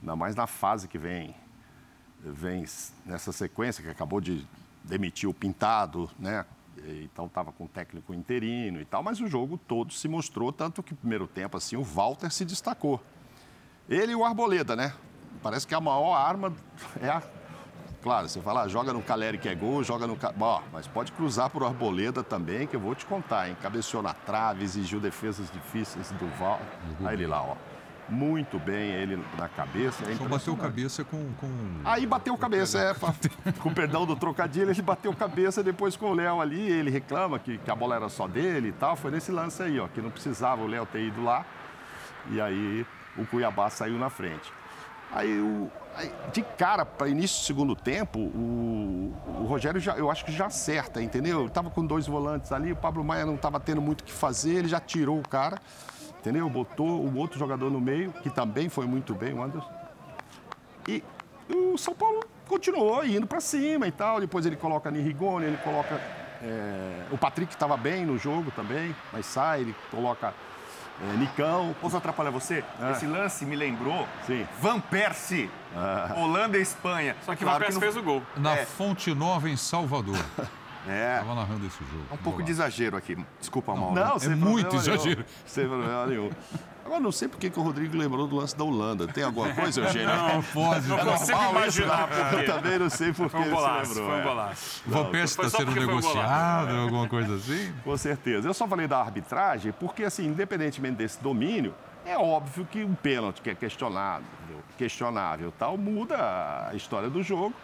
Ainda 0.03 0.15
mais 0.17 0.35
na 0.35 0.47
fase 0.47 0.87
que 0.87 0.99
vem 0.99 1.35
vem 2.23 2.65
nessa 3.05 3.33
sequência, 3.33 3.83
que 3.83 3.91
acabou 3.91 4.21
de 4.21 4.47
demitir 4.85 5.29
o 5.29 5.35
Pintado, 5.35 6.11
né? 6.19 6.45
Então 6.87 7.27
estava 7.27 7.53
com 7.53 7.65
o 7.65 7.69
técnico 7.69 8.15
interino 8.15 8.81
e 8.81 8.85
tal, 8.85 9.03
mas 9.03 9.21
o 9.21 9.27
jogo 9.27 9.59
todo 9.59 9.93
se 9.93 10.09
mostrou, 10.09 10.53
tanto 10.53 10.83
que 10.83 10.95
primeiro 10.95 11.27
tempo, 11.27 11.57
assim, 11.57 11.77
o 11.77 11.83
Walter 11.83 12.31
se 12.31 12.45
destacou. 12.45 13.03
Ele 13.89 14.13
e 14.13 14.15
o 14.15 14.25
Arboleda, 14.25 14.75
né? 14.75 14.95
Parece 15.43 15.67
que 15.67 15.75
a 15.75 15.81
maior 15.81 16.15
arma 16.15 16.55
é 17.01 17.09
a. 17.09 17.23
Claro, 18.03 18.31
você 18.31 18.41
fala, 18.41 18.63
ah, 18.63 18.69
joga 18.69 18.95
no 18.95 19.03
Caleri 19.03 19.37
que 19.37 19.47
é 19.47 19.55
gol, 19.55 19.85
joga 19.85 20.07
no. 20.07 20.17
Bom, 20.35 20.63
mas 20.73 20.87
pode 20.87 21.13
cruzar 21.13 21.51
o 21.55 21.65
Arboleda 21.67 22.23
também, 22.23 22.67
que 22.67 22.75
eu 22.75 22.81
vou 22.81 22.95
te 22.95 23.05
contar, 23.05 23.49
hein? 23.49 23.57
Cabeceou 23.61 24.03
na 24.03 24.15
trave, 24.15 24.65
exigiu 24.65 25.01
defesas 25.01 25.51
difíceis 25.51 26.11
do 26.13 26.27
Val. 26.39 26.61
Aí 27.05 27.15
ele 27.15 27.27
lá, 27.27 27.43
ó 27.43 27.70
muito 28.11 28.59
bem 28.59 28.91
ele 28.91 29.23
na 29.39 29.49
cabeça. 29.49 30.05
É 30.11 30.15
Só 30.17 30.25
bateu 30.25 30.57
cabeça 30.57 31.05
com, 31.05 31.33
com... 31.35 31.49
Aí 31.85 32.05
bateu 32.07 32.37
cabeça, 32.37 32.79
é. 32.79 32.95
com 33.61 33.73
perdão 33.73 34.05
do 34.05 34.17
trocadilho, 34.17 34.71
ele 34.71 34.83
bateu 34.83 35.15
cabeça 35.15 35.63
depois 35.63 35.97
com 35.97 36.11
o 36.11 36.15
Léo 36.15 36.41
ali. 36.41 36.61
Ele 36.61 36.91
reclama 36.91 37.39
que, 37.39 37.59
que 37.59 37.71
a 37.71 37.75
bola 37.75 37.97
era 37.97 38.09
só 38.09 38.27
dele 38.27 38.69
e 38.69 38.73
tal. 38.73 38.97
Foi 38.97 39.11
nesse 39.11 39.31
lance 39.31 39.63
aí, 39.63 39.79
ó, 39.79 39.87
que 39.87 40.03
não 40.03 40.11
precisava 40.11 40.63
o 40.63 40.67
Léo 40.67 40.85
ter 40.87 41.07
ido 41.07 41.23
lá. 41.23 41.47
E 42.31 42.41
aí 42.41 42.85
o 43.17 43.25
Cuiabá 43.25 43.71
saiu 43.71 43.99
na 43.99 44.11
frente. 44.11 44.53
Aí, 45.13 45.41
o, 45.41 45.71
aí 45.97 46.13
de 46.33 46.43
cara, 46.43 46.85
para 46.85 47.09
início 47.09 47.41
do 47.41 47.45
segundo 47.45 47.75
tempo, 47.75 48.19
o, 48.19 49.13
o 49.41 49.47
Rogério, 49.49 49.81
já, 49.81 49.97
eu 49.97 50.11
acho 50.11 50.25
que 50.25 50.33
já 50.33 50.47
acerta, 50.47 51.03
entendeu? 51.03 51.41
Ele 51.41 51.51
tava 51.51 51.69
com 51.69 51.85
dois 51.85 52.07
volantes 52.07 52.53
ali, 52.53 52.71
o 52.71 52.77
Pablo 52.77 53.03
Maia 53.03 53.27
não 53.27 53.35
estava 53.35 53.59
tendo 53.59 53.81
muito 53.81 54.03
o 54.03 54.05
que 54.05 54.13
fazer, 54.13 54.55
ele 54.55 54.69
já 54.69 54.79
tirou 54.79 55.19
o 55.19 55.29
cara 55.29 55.61
entendeu? 56.21 56.49
Botou 56.49 56.87
o 56.87 57.17
outro 57.17 57.39
jogador 57.39 57.71
no 57.71 57.81
meio, 57.81 58.13
que 58.13 58.31
também 58.31 58.69
foi 58.69 58.87
muito 58.87 59.15
bem, 59.15 59.35
o 59.35 59.43
Anderson. 59.43 59.71
E 60.87 61.03
o 61.49 61.77
São 61.77 61.95
Paulo 61.95 62.21
continuou 62.47 63.05
indo 63.05 63.27
para 63.27 63.41
cima 63.41 63.89
e 63.89 63.93
tal. 63.93 64.21
Depois 64.21 64.47
ele 64.47 64.57
coloca 64.57 64.91
Nirigoni, 64.91 65.47
ele 65.47 65.57
coloca. 65.59 66.01
É, 66.43 67.05
o 67.11 67.19
Patrick 67.19 67.53
estava 67.53 67.77
bem 67.77 68.07
no 68.07 68.17
jogo 68.17 68.51
também, 68.51 68.95
mas 69.13 69.27
sai, 69.27 69.61
ele 69.61 69.75
coloca 69.91 70.33
é, 71.03 71.17
Nicão. 71.17 71.75
Posso 71.81 71.97
atrapalhar 71.97 72.31
você? 72.31 72.65
É. 72.81 72.93
Esse 72.93 73.07
lance 73.07 73.45
me 73.45 73.57
lembrou 73.57 74.07
Sim. 74.27 74.47
Van 74.61 74.81
Persie, 74.81 75.51
ah. 75.77 76.15
Holanda 76.17 76.59
e 76.59 76.63
Espanha. 76.63 77.17
Só 77.25 77.35
que 77.35 77.45
claro 77.45 77.59
Van 77.59 77.65
Persie 77.65 77.81
fez 77.81 77.97
o 77.97 78.03
gol. 78.03 78.23
Na 78.37 78.57
é. 78.57 78.65
Fonte 78.65 79.15
Nova, 79.15 79.49
em 79.49 79.57
Salvador. 79.57 80.19
É. 80.89 81.19
Estava 81.21 81.35
narrando 81.35 81.67
esse 81.67 81.79
jogo. 81.79 82.05
É 82.11 82.15
um 82.15 82.19
pouco 82.19 82.43
de 82.43 82.51
exagero 82.51 82.97
aqui. 82.97 83.17
Desculpa, 83.39 83.75
Mauro. 83.75 83.95
Não, 83.95 84.17
não 84.17 84.33
é 84.33 84.37
muito 84.37 84.77
exagero. 84.77 85.25
Sem 85.47 85.67
problema 85.67 86.07
nenhum. 86.07 86.31
Agora, 86.85 87.01
não 87.01 87.13
sei 87.13 87.29
por 87.29 87.39
que 87.39 87.47
o 87.55 87.63
Rodrigo 87.63 87.97
lembrou 87.97 88.27
do 88.27 88.35
lance 88.37 88.57
da 88.57 88.65
Holanda. 88.65 89.07
Tem 89.07 89.23
alguma 89.23 89.51
coisa, 89.55 89.81
Eugênio? 89.81 90.09
Não, 90.09 90.43
pode. 90.43 90.89
Não 90.89 90.99
consigo 90.99 91.39
imaginar 91.51 92.09
por. 92.09 92.41
Eu 92.41 92.47
também 92.47 92.79
não 92.79 92.91
sei 92.91 93.13
por 93.13 93.31
que 93.31 93.37
Foi 93.37 93.41
um 93.41 93.51
golaço, 93.51 93.89
lembrou. 93.91 94.09
foi 94.09 94.17
um 94.17 94.21
é. 94.21 94.25
golaço. 94.25 94.83
O 94.87 94.91
Van 94.91 95.11
Persie 95.11 95.37
foi 95.37 95.47
está 95.47 95.59
sendo 95.59 95.67
porque 95.67 95.85
foi 95.85 95.95
um 95.95 95.97
negociado, 95.97 96.77
alguma 96.77 97.09
coisa 97.09 97.35
assim? 97.37 97.73
Com 97.85 97.97
certeza. 97.97 98.49
Eu 98.49 98.55
só 98.55 98.67
falei 98.67 98.89
da 98.89 98.99
arbitragem 98.99 99.73
porque, 99.79 100.03
assim, 100.03 100.27
independentemente 100.27 100.97
desse 100.97 101.23
domínio, 101.23 101.75
é 102.05 102.17
óbvio 102.19 102.67
que 102.67 102.83
um 102.83 102.95
pênalti 102.95 103.41
que 103.41 103.51
é 103.51 103.55
questionável, 103.55 104.27
questionável 104.77 105.53
tal, 105.57 105.77
muda 105.77 106.69
a 106.71 106.75
história 106.75 107.09
do 107.09 107.23
jogo 107.23 107.55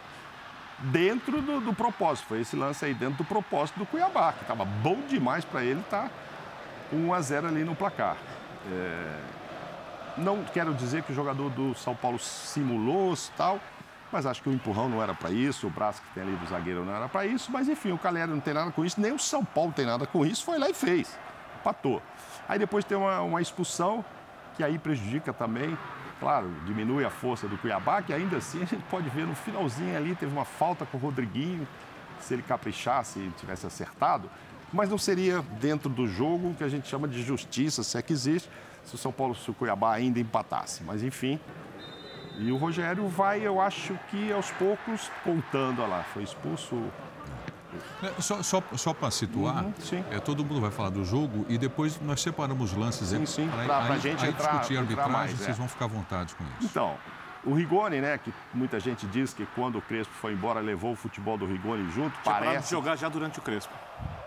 dentro 0.79 1.41
do, 1.41 1.59
do 1.59 1.73
propósito. 1.73 2.27
Foi 2.27 2.41
esse 2.41 2.55
lance 2.55 2.85
aí 2.85 2.93
dentro 2.93 3.17
do 3.17 3.25
propósito 3.25 3.79
do 3.79 3.85
Cuiabá, 3.85 4.33
que 4.33 4.41
estava 4.41 4.65
bom 4.65 5.01
demais 5.07 5.43
para 5.43 5.63
ele 5.63 5.79
estar 5.79 6.09
1 6.91 7.13
a 7.13 7.21
0 7.21 7.47
ali 7.47 7.63
no 7.63 7.75
placar. 7.75 8.17
É, 8.71 9.19
Não 10.17 10.43
quero 10.43 10.73
dizer 10.73 11.03
que 11.03 11.11
o 11.11 11.15
jogador 11.15 11.49
do 11.49 11.73
São 11.75 11.95
Paulo 11.95 12.19
simulou 12.19 13.13
tal, 13.35 13.59
mas 14.11 14.25
acho 14.25 14.41
que 14.41 14.49
o 14.49 14.53
empurrão 14.53 14.87
não 14.87 15.01
era 15.03 15.13
para 15.13 15.31
isso, 15.31 15.67
o 15.67 15.69
braço 15.69 16.01
que 16.01 16.13
tem 16.13 16.23
ali 16.23 16.35
do 16.35 16.47
zagueiro 16.47 16.85
não 16.85 16.95
era 16.95 17.09
para 17.09 17.25
isso, 17.25 17.51
mas 17.51 17.67
enfim, 17.67 17.91
o 17.91 17.97
Caleri 17.97 18.31
não 18.31 18.39
tem 18.39 18.53
nada 18.53 18.71
com 18.71 18.85
isso, 18.85 18.99
nem 19.01 19.11
o 19.11 19.19
São 19.19 19.43
Paulo 19.43 19.73
tem 19.73 19.85
nada 19.85 20.07
com 20.07 20.25
isso, 20.25 20.43
foi 20.45 20.57
lá 20.57 20.69
e 20.69 20.73
fez, 20.73 21.17
empatou. 21.59 22.01
Aí 22.47 22.57
depois 22.57 22.85
tem 22.85 22.97
uma, 22.97 23.21
uma 23.21 23.41
expulsão, 23.41 24.03
que 24.55 24.63
aí 24.63 24.79
prejudica 24.79 25.33
também, 25.33 25.77
claro, 26.19 26.51
diminui 26.65 27.05
a 27.05 27.09
força 27.09 27.47
do 27.47 27.57
Cuiabá, 27.57 28.01
que 28.01 28.13
ainda 28.13 28.37
assim 28.37 28.61
a 28.61 28.65
gente 28.65 28.83
pode 28.89 29.09
ver 29.09 29.25
no 29.25 29.35
finalzinho 29.35 29.95
ali, 29.95 30.15
teve 30.15 30.31
uma 30.31 30.45
falta 30.45 30.85
com 30.85 30.97
o 30.97 30.99
Rodriguinho, 31.01 31.67
se 32.19 32.33
ele 32.33 32.41
caprichasse 32.41 33.19
e 33.19 33.31
tivesse 33.37 33.65
acertado, 33.65 34.29
mas 34.71 34.89
não 34.89 34.97
seria 34.97 35.41
dentro 35.61 35.89
do 35.89 36.07
jogo 36.07 36.53
que 36.55 36.63
a 36.63 36.69
gente 36.69 36.87
chama 36.87 37.07
de 37.07 37.21
justiça, 37.23 37.83
se 37.83 37.97
é 37.97 38.01
que 38.01 38.11
existe, 38.13 38.49
se 38.83 38.95
o 38.95 38.97
São 38.97 39.11
Paulo, 39.11 39.35
se 39.35 39.49
o 39.49 39.53
Cuiabá 39.53 39.93
ainda 39.93 40.19
empatasse. 40.19 40.83
Mas 40.83 41.03
enfim, 41.03 41.39
e 42.39 42.51
o 42.51 42.57
Rogério 42.57 43.07
vai, 43.07 43.45
eu 43.45 43.59
acho 43.59 43.97
que 44.11 44.31
aos 44.31 44.51
poucos, 44.51 45.09
contando, 45.23 45.81
olha 45.81 45.89
lá, 45.89 46.03
foi 46.13 46.23
expulso. 46.23 46.75
É, 48.03 48.21
Só, 48.21 48.41
só, 48.43 48.63
só 48.75 48.93
para 48.93 49.11
situar, 49.11 49.63
Uhum, 49.65 49.73
sim. 49.79 50.03
é, 50.11 50.19
todo 50.19 50.43
mundo 50.45 50.61
vai 50.61 50.71
falar 50.71 50.89
do 50.89 51.03
jogo 51.03 51.45
e 51.49 51.57
depois 51.57 51.99
nós 52.01 52.21
separamos 52.21 52.73
lances 52.73 53.09
Sim, 53.09 53.25
sim, 53.25 53.49
pra 53.65 53.79
aí- 53.93 53.99
gente 53.99 54.23
aí 54.23 54.29
entrar- 54.31 54.51
discutir 54.51 54.73
entrar 54.73 54.81
arbitragem, 54.81 55.11
mais, 55.11 55.31
vocês 55.31 55.49
é. 55.49 55.53
vão 55.53 55.67
ficar 55.67 55.85
à 55.85 55.87
vontade 55.87 56.33
com 56.35 56.43
isso. 56.43 56.53
Então, 56.63 56.95
o 57.43 57.53
Rigoni, 57.53 57.99
né, 58.01 58.17
que 58.17 58.33
muita 58.53 58.79
gente 58.79 59.05
diz 59.07 59.33
que 59.33 59.45
quando 59.55 59.77
o 59.77 59.81
Crespo 59.81 60.13
foi 60.15 60.33
embora 60.33 60.59
levou 60.59 60.93
o 60.93 60.95
futebol 60.95 61.37
do 61.37 61.45
Rigoni 61.45 61.89
junto, 61.91 62.11
Tinha 62.11 62.23
parado 62.23 62.45
de 62.45 62.51
parece. 62.51 62.71
jogar 62.71 62.95
já 62.95 63.09
durante 63.09 63.39
o 63.39 63.41
Crespo. 63.41 63.73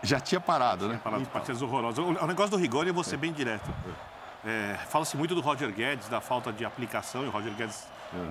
Já 0.03 0.19
tinha 0.21 0.41
parado, 0.41 0.89
né? 0.89 1.01
Parado 1.03 1.23
de 1.23 1.29
Então, 1.29 1.33
partidas 1.41 1.61
horrorosas. 1.63 1.99
O 2.05 2.27
negócio 2.27 2.51
do 2.51 2.57
Rigoni, 2.57 2.89
eu 2.89 2.95
vou 2.95 3.05
ser 3.05 3.17
bem 3.17 3.33
direto. 3.33 3.71
É, 4.45 4.79
Fala-se 4.89 5.17
muito 5.17 5.35
do 5.35 5.41
Roger 5.43 5.71
Guedes, 5.71 6.09
da 6.09 6.21
falta 6.21 6.51
de 6.53 6.65
aplicação, 6.65 7.25
e 7.25 7.27
o 7.27 7.31
Roger 7.31 7.53
Guedes 7.55 7.87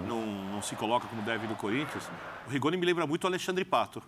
não, 0.07 0.21
não 0.25 0.61
se 0.61 0.75
coloca 0.75 1.07
como 1.07 1.21
deve 1.21 1.45
no 1.47 1.55
Corinthians. 1.55 2.09
O 2.47 2.49
Rigoni 2.49 2.77
me 2.77 2.85
lembra 2.85 3.05
muito 3.05 3.23
o 3.25 3.27
Alexandre 3.27 3.63
Pato. 3.63 4.01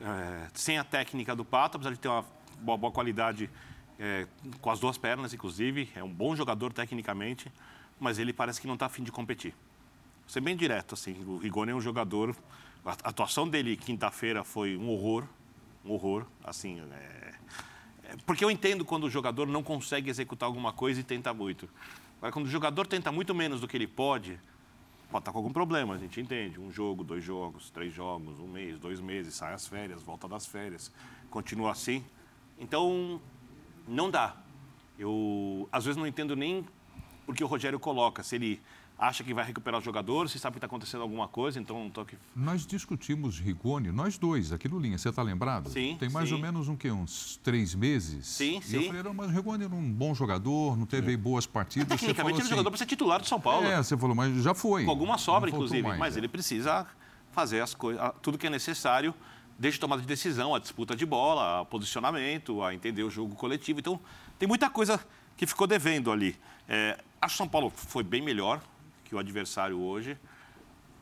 É, 0.00 0.48
sem 0.54 0.78
a 0.78 0.84
técnica 0.84 1.34
do 1.34 1.44
Pato, 1.44 1.76
apesar 1.76 1.92
de 1.92 1.98
ter 1.98 2.08
uma 2.08 2.24
boa, 2.60 2.76
boa 2.76 2.92
qualidade 2.92 3.50
é, 3.98 4.26
com 4.60 4.70
as 4.70 4.78
duas 4.78 4.98
pernas, 4.98 5.32
inclusive, 5.32 5.90
é 5.94 6.02
um 6.02 6.12
bom 6.12 6.36
jogador 6.36 6.72
tecnicamente, 6.72 7.50
mas 7.98 8.18
ele 8.18 8.32
parece 8.32 8.60
que 8.60 8.66
não 8.66 8.74
está 8.74 8.86
afim 8.86 9.02
de 9.02 9.10
competir. 9.10 9.52
Vou 10.22 10.30
ser 10.30 10.40
bem 10.40 10.56
direto, 10.56 10.94
assim, 10.94 11.16
o 11.24 11.38
Rigoni 11.38 11.72
é 11.72 11.74
um 11.74 11.80
jogador. 11.80 12.36
A 12.84 12.92
atuação 13.08 13.48
dele 13.48 13.76
quinta-feira 13.76 14.44
foi 14.44 14.76
um 14.76 14.90
horror, 14.90 15.24
um 15.84 15.92
horror, 15.92 16.26
assim. 16.44 16.80
é, 16.92 17.34
é, 18.04 18.16
Porque 18.26 18.44
eu 18.44 18.50
entendo 18.50 18.84
quando 18.84 19.04
o 19.04 19.10
jogador 19.10 19.46
não 19.46 19.62
consegue 19.62 20.10
executar 20.10 20.46
alguma 20.46 20.72
coisa 20.72 21.00
e 21.00 21.04
tenta 21.04 21.32
muito. 21.32 21.68
Agora, 22.18 22.32
quando 22.32 22.46
o 22.46 22.50
jogador 22.50 22.86
tenta 22.86 23.10
muito 23.10 23.34
menos 23.34 23.60
do 23.60 23.68
que 23.68 23.76
ele 23.76 23.86
pode, 23.86 24.38
pode 25.10 25.22
estar 25.22 25.32
com 25.32 25.38
algum 25.38 25.52
problema, 25.52 25.94
a 25.94 25.98
gente 25.98 26.20
entende. 26.20 26.60
Um 26.60 26.70
jogo, 26.70 27.04
dois 27.04 27.22
jogos, 27.22 27.70
três 27.70 27.92
jogos, 27.92 28.38
um 28.38 28.48
mês, 28.48 28.78
dois 28.78 29.00
meses, 29.00 29.34
sai 29.34 29.54
as 29.54 29.66
férias, 29.66 30.02
volta 30.02 30.28
das 30.28 30.46
férias, 30.46 30.92
continua 31.30 31.72
assim. 31.72 32.04
Então, 32.58 33.20
não 33.86 34.10
dá. 34.10 34.36
Eu, 34.98 35.68
às 35.70 35.84
vezes, 35.84 35.96
não 35.96 36.06
entendo 36.06 36.34
nem 36.34 36.66
porque 37.26 37.42
o 37.42 37.46
Rogério 37.46 37.78
coloca. 37.78 38.22
Se 38.22 38.36
ele 38.36 38.62
acha 38.98 39.22
que 39.22 39.34
vai 39.34 39.44
recuperar 39.44 39.80
o 39.80 39.84
jogador, 39.84 40.28
se 40.28 40.38
sabe 40.38 40.54
que 40.54 40.58
está 40.58 40.66
acontecendo 40.66 41.02
alguma 41.02 41.28
coisa, 41.28 41.60
então 41.60 41.78
não 41.78 41.88
estou 41.88 42.02
aqui 42.02 42.16
Nós 42.34 42.66
discutimos 42.66 43.38
Rigoni, 43.38 43.92
nós 43.92 44.16
dois, 44.16 44.52
aqui 44.52 44.68
no 44.68 44.78
Linha, 44.78 44.96
você 44.96 45.10
está 45.10 45.22
lembrado? 45.22 45.68
Sim, 45.68 45.96
Tem 45.98 46.08
mais 46.08 46.28
sim. 46.28 46.34
ou 46.34 46.40
menos 46.40 46.68
um, 46.68 46.76
quê? 46.76 46.90
uns 46.90 47.38
três 47.42 47.74
meses? 47.74 48.26
Sim, 48.26 48.54
e 48.66 48.74
eu 48.74 48.82
sim. 48.82 48.86
falei, 48.86 49.02
não, 49.02 49.12
mas 49.12 49.28
o 49.28 49.30
Rigoni 49.30 49.64
era 49.64 49.74
um 49.74 49.92
bom 49.92 50.14
jogador, 50.14 50.76
não 50.76 50.86
teve 50.86 51.10
aí 51.10 51.16
boas 51.16 51.46
partidas. 51.46 51.86
Falou 51.88 51.98
Tecnicamente, 51.98 52.36
ele 52.36 52.40
é 52.40 52.42
assim, 52.42 52.50
jogador 52.50 52.70
para 52.70 52.78
ser 52.78 52.86
titular 52.86 53.20
do 53.20 53.26
São 53.26 53.40
Paulo. 53.40 53.66
É, 53.66 53.76
você 53.76 53.96
falou, 53.96 54.16
mas 54.16 54.42
já 54.42 54.54
foi. 54.54 54.84
com 54.84 54.90
alguma 54.90 55.18
sobra, 55.18 55.50
inclusive. 55.50 55.82
mais, 55.82 55.98
mas 55.98 56.16
é. 56.16 56.20
ele 56.20 56.28
precisa 56.28 56.86
fazer 57.32 57.60
as 57.60 57.74
coisas, 57.74 58.02
tudo 58.22 58.38
que 58.38 58.46
é 58.46 58.50
necessário, 58.50 59.14
desde 59.58 59.78
tomada 59.78 60.00
de 60.00 60.08
decisão, 60.08 60.54
a 60.54 60.58
disputa 60.58 60.96
de 60.96 61.04
bola, 61.04 61.60
a 61.60 61.64
posicionamento, 61.66 62.62
a 62.62 62.74
entender 62.74 63.02
o 63.02 63.10
jogo 63.10 63.34
coletivo. 63.34 63.78
Então, 63.80 64.00
tem 64.38 64.48
muita 64.48 64.70
coisa 64.70 64.98
que 65.36 65.46
ficou 65.46 65.66
devendo 65.66 66.10
ali. 66.10 66.34
É, 66.66 66.98
acho 67.20 67.34
que 67.34 67.36
o 67.36 67.44
São 67.44 67.48
Paulo 67.48 67.70
foi 67.74 68.02
bem 68.02 68.22
melhor 68.22 68.60
que 69.06 69.14
o 69.14 69.18
adversário 69.18 69.78
hoje. 69.80 70.18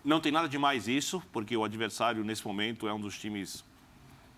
Não 0.04 0.20
tem 0.20 0.30
nada 0.30 0.48
de 0.48 0.58
mais 0.58 0.86
isso, 0.86 1.22
porque 1.32 1.56
o 1.56 1.64
adversário, 1.64 2.22
nesse 2.22 2.46
momento, 2.46 2.86
é 2.86 2.92
um 2.92 3.00
dos 3.00 3.18
times 3.18 3.64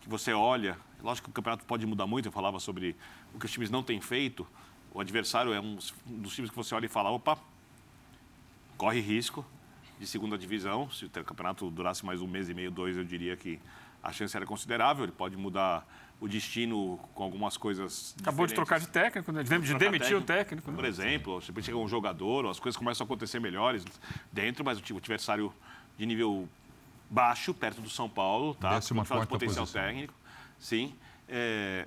que 0.00 0.08
você 0.08 0.32
olha. 0.32 0.78
Lógico 1.02 1.26
que 1.26 1.30
o 1.30 1.34
campeonato 1.34 1.64
pode 1.64 1.84
mudar 1.84 2.06
muito, 2.06 2.26
eu 2.26 2.32
falava 2.32 2.60
sobre 2.60 2.96
o 3.34 3.38
que 3.38 3.46
os 3.46 3.52
times 3.52 3.68
não 3.68 3.82
têm 3.82 4.00
feito. 4.00 4.46
O 4.94 5.00
adversário 5.00 5.52
é 5.52 5.60
um 5.60 5.76
dos 6.06 6.34
times 6.34 6.50
que 6.50 6.56
você 6.56 6.74
olha 6.74 6.86
e 6.86 6.88
fala: 6.88 7.10
opa, 7.10 7.38
corre 8.76 9.00
risco 9.00 9.44
de 9.98 10.06
segunda 10.06 10.38
divisão. 10.38 10.88
Se 10.90 11.06
o 11.06 11.10
campeonato 11.10 11.70
durasse 11.70 12.06
mais 12.06 12.22
um 12.22 12.26
mês 12.26 12.48
e 12.48 12.54
meio, 12.54 12.70
dois, 12.70 12.96
eu 12.96 13.04
diria 13.04 13.36
que 13.36 13.58
a 14.06 14.12
chance 14.12 14.36
era 14.36 14.46
considerável. 14.46 15.04
Ele 15.04 15.12
pode 15.12 15.36
mudar 15.36 15.86
o 16.20 16.26
destino 16.28 16.98
com 17.14 17.22
algumas 17.22 17.56
coisas. 17.56 18.14
Acabou 18.20 18.46
de 18.46 18.54
trocar 18.54 18.80
de 18.80 18.88
técnico, 18.88 19.30
né? 19.32 19.42
de 19.42 19.58
de 19.58 19.74
demitir 19.74 20.16
o 20.16 20.22
técnico. 20.22 20.70
né? 20.70 20.76
Por 20.76 20.84
exemplo, 20.84 21.42
se 21.42 21.52
chega 21.62 21.76
um 21.76 21.88
jogador, 21.88 22.44
ou 22.44 22.50
as 22.50 22.58
coisas 22.58 22.78
começam 22.78 23.04
a 23.04 23.06
acontecer 23.06 23.38
melhores 23.38 23.84
dentro, 24.32 24.64
mas 24.64 24.78
o 24.78 24.96
adversário 24.96 25.52
de 25.98 26.06
nível 26.06 26.48
baixo, 27.10 27.52
perto 27.52 27.80
do 27.80 27.90
São 27.90 28.08
Paulo, 28.08 28.54
tá? 28.54 28.74
Décima 28.74 29.04
fala 29.04 29.22
de 29.22 29.28
potencial 29.28 29.64
posição. 29.64 29.82
técnico, 29.82 30.14
sim. 30.58 30.94
É, 31.28 31.86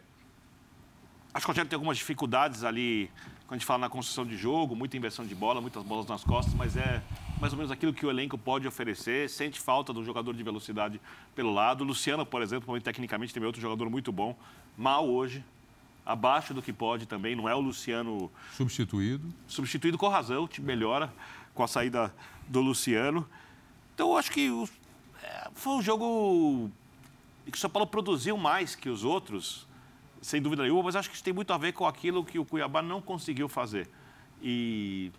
Acho 1.33 1.45
que 1.45 1.49
o 1.49 1.53
Rogério 1.53 1.69
tem 1.69 1.77
algumas 1.77 1.97
dificuldades 1.97 2.63
ali, 2.63 3.09
quando 3.47 3.53
a 3.53 3.55
gente 3.57 3.65
fala 3.65 3.79
na 3.79 3.89
construção 3.89 4.25
de 4.25 4.35
jogo, 4.35 4.75
muita 4.75 4.97
inversão 4.97 5.25
de 5.25 5.35
bola, 5.35 5.61
muitas 5.61 5.83
bolas 5.83 6.07
nas 6.07 6.23
costas, 6.23 6.53
mas 6.55 6.75
é 6.75 7.01
mais 7.39 7.53
ou 7.53 7.57
menos 7.57 7.71
aquilo 7.71 7.93
que 7.93 8.05
o 8.05 8.09
elenco 8.09 8.37
pode 8.37 8.67
oferecer. 8.67 9.29
Sente 9.29 9.59
falta 9.59 9.93
do 9.93 10.03
jogador 10.03 10.33
de 10.33 10.43
velocidade 10.43 10.99
pelo 11.33 11.53
lado. 11.53 11.83
Luciano, 11.83 12.25
por 12.25 12.41
exemplo, 12.41 12.65
também, 12.67 12.81
tecnicamente, 12.81 13.33
tem 13.33 13.43
outro 13.43 13.61
jogador 13.61 13.89
muito 13.89 14.11
bom. 14.11 14.37
Mal 14.77 15.07
hoje, 15.09 15.43
abaixo 16.05 16.53
do 16.53 16.61
que 16.61 16.73
pode 16.73 17.05
também. 17.05 17.35
Não 17.35 17.47
é 17.47 17.55
o 17.55 17.59
Luciano 17.61 18.29
Substituído. 18.51 19.33
substituído 19.47 19.97
com 19.97 20.07
razão, 20.09 20.47
time 20.47 20.67
melhora 20.67 21.13
com 21.53 21.63
a 21.63 21.67
saída 21.67 22.13
do 22.47 22.59
Luciano. 22.61 23.27
Então, 23.95 24.11
eu 24.11 24.17
acho 24.17 24.31
que 24.31 24.49
o- 24.49 24.67
é, 25.23 25.49
foi 25.53 25.73
um 25.73 25.81
jogo 25.81 26.69
que 27.45 27.57
o 27.57 27.59
São 27.59 27.69
Paulo 27.69 27.87
produziu 27.87 28.37
mais 28.37 28.75
que 28.75 28.89
os 28.89 29.03
outros, 29.03 29.65
sem 30.21 30.41
dúvida 30.41 30.63
nenhuma, 30.63 30.83
mas 30.83 30.95
acho 30.95 31.09
que 31.09 31.15
isso 31.15 31.23
tem 31.23 31.33
muito 31.33 31.51
a 31.53 31.57
ver 31.57 31.71
com 31.73 31.85
aquilo 31.85 32.23
que 32.23 32.37
o 32.37 32.45
Cuiabá 32.45 32.81
não 32.81 33.01
conseguiu 33.01 33.47
fazer. 33.49 33.89
E 34.41 35.11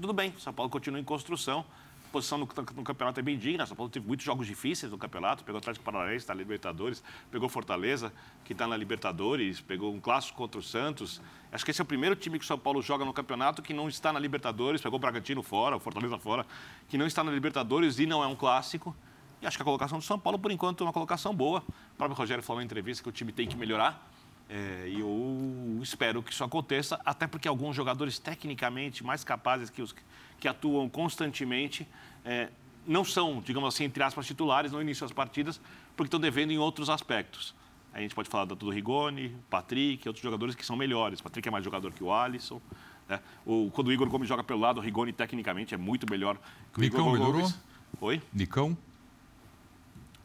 tudo 0.00 0.12
bem, 0.12 0.34
São 0.38 0.52
Paulo 0.52 0.70
continua 0.70 1.00
em 1.00 1.04
construção. 1.04 1.64
A 2.08 2.10
posição 2.10 2.38
no, 2.38 2.48
no 2.74 2.84
campeonato 2.84 3.20
é 3.20 3.22
bem 3.22 3.36
digna. 3.36 3.66
São 3.66 3.76
Paulo 3.76 3.90
teve 3.90 4.06
muitos 4.06 4.24
jogos 4.24 4.46
difíceis 4.46 4.90
no 4.90 4.96
campeonato. 4.96 5.44
Pegou 5.44 5.58
o 5.58 5.58
Atlético 5.58 5.84
Paranaense, 5.84 6.16
está 6.16 6.34
na 6.34 6.38
Libertadores. 6.38 7.02
Pegou 7.30 7.50
Fortaleza, 7.50 8.10
que 8.44 8.54
está 8.54 8.66
na 8.66 8.76
Libertadores. 8.76 9.60
Pegou 9.60 9.92
um 9.92 10.00
clássico 10.00 10.38
contra 10.38 10.58
o 10.58 10.62
Santos. 10.62 11.20
Acho 11.52 11.64
que 11.66 11.70
esse 11.70 11.82
é 11.82 11.84
o 11.84 11.86
primeiro 11.86 12.16
time 12.16 12.38
que 12.38 12.44
o 12.44 12.48
São 12.48 12.58
Paulo 12.58 12.80
joga 12.80 13.04
no 13.04 13.12
campeonato 13.12 13.60
que 13.60 13.74
não 13.74 13.88
está 13.88 14.10
na 14.10 14.18
Libertadores. 14.18 14.80
Pegou 14.80 14.96
o 14.96 15.00
Bragantino 15.00 15.42
fora, 15.42 15.76
o 15.76 15.80
Fortaleza 15.80 16.18
fora, 16.18 16.46
que 16.88 16.96
não 16.96 17.06
está 17.06 17.22
na 17.22 17.30
Libertadores 17.30 17.98
e 17.98 18.06
não 18.06 18.24
é 18.24 18.26
um 18.26 18.34
clássico. 18.34 18.96
E 19.42 19.46
acho 19.46 19.58
que 19.58 19.62
a 19.62 19.64
colocação 19.64 19.98
do 19.98 20.04
São 20.04 20.18
Paulo, 20.18 20.38
por 20.38 20.50
enquanto, 20.50 20.82
é 20.82 20.86
uma 20.86 20.92
colocação 20.94 21.34
boa. 21.34 21.62
O 21.92 21.96
próprio 21.96 22.16
Rogério 22.16 22.42
falou 22.42 22.60
na 22.60 22.64
entrevista 22.64 23.02
que 23.02 23.08
o 23.10 23.12
time 23.12 23.32
tem 23.32 23.46
que 23.46 23.56
melhorar. 23.56 24.10
É, 24.48 24.88
e 24.88 25.00
eu 25.00 25.80
espero 25.82 26.22
que 26.22 26.32
isso 26.32 26.42
aconteça, 26.42 26.98
até 27.04 27.26
porque 27.26 27.46
alguns 27.46 27.76
jogadores 27.76 28.18
tecnicamente 28.18 29.04
mais 29.04 29.22
capazes 29.22 29.68
que 29.68 29.82
os 29.82 29.94
que 30.40 30.48
atuam 30.48 30.88
constantemente 30.88 31.86
é, 32.24 32.48
não 32.86 33.04
são, 33.04 33.42
digamos 33.44 33.74
assim, 33.74 33.84
entre 33.84 34.02
aspas, 34.02 34.26
titulares 34.26 34.72
no 34.72 34.80
início 34.80 35.04
das 35.04 35.12
partidas, 35.12 35.60
porque 35.96 36.06
estão 36.06 36.20
devendo 36.20 36.52
em 36.52 36.58
outros 36.58 36.88
aspectos. 36.88 37.54
A 37.92 38.00
gente 38.00 38.14
pode 38.14 38.28
falar 38.28 38.44
do 38.44 38.54
do 38.54 38.70
Rigoni, 38.70 39.34
Patrick, 39.50 40.08
outros 40.08 40.22
jogadores 40.22 40.54
que 40.54 40.64
são 40.64 40.76
melhores. 40.76 41.20
Patrick 41.20 41.46
é 41.48 41.50
mais 41.50 41.64
jogador 41.64 41.92
que 41.92 42.04
o 42.04 42.12
Alisson. 42.12 42.60
Né? 43.08 43.20
O, 43.44 43.70
quando 43.72 43.88
o 43.88 43.92
Igor 43.92 44.08
Gomes 44.08 44.28
joga 44.28 44.44
pelo 44.44 44.60
lado, 44.60 44.78
o 44.78 44.80
Rigoni 44.80 45.12
tecnicamente 45.12 45.74
é 45.74 45.76
muito 45.76 46.08
melhor 46.08 46.38
que 46.72 46.78
o 46.78 46.82
Nicão 46.82 47.00
Igor 47.00 47.12
melhorou? 47.12 47.40
Gomes. 47.40 47.58
Oi? 48.00 48.22
Nicão. 48.32 48.76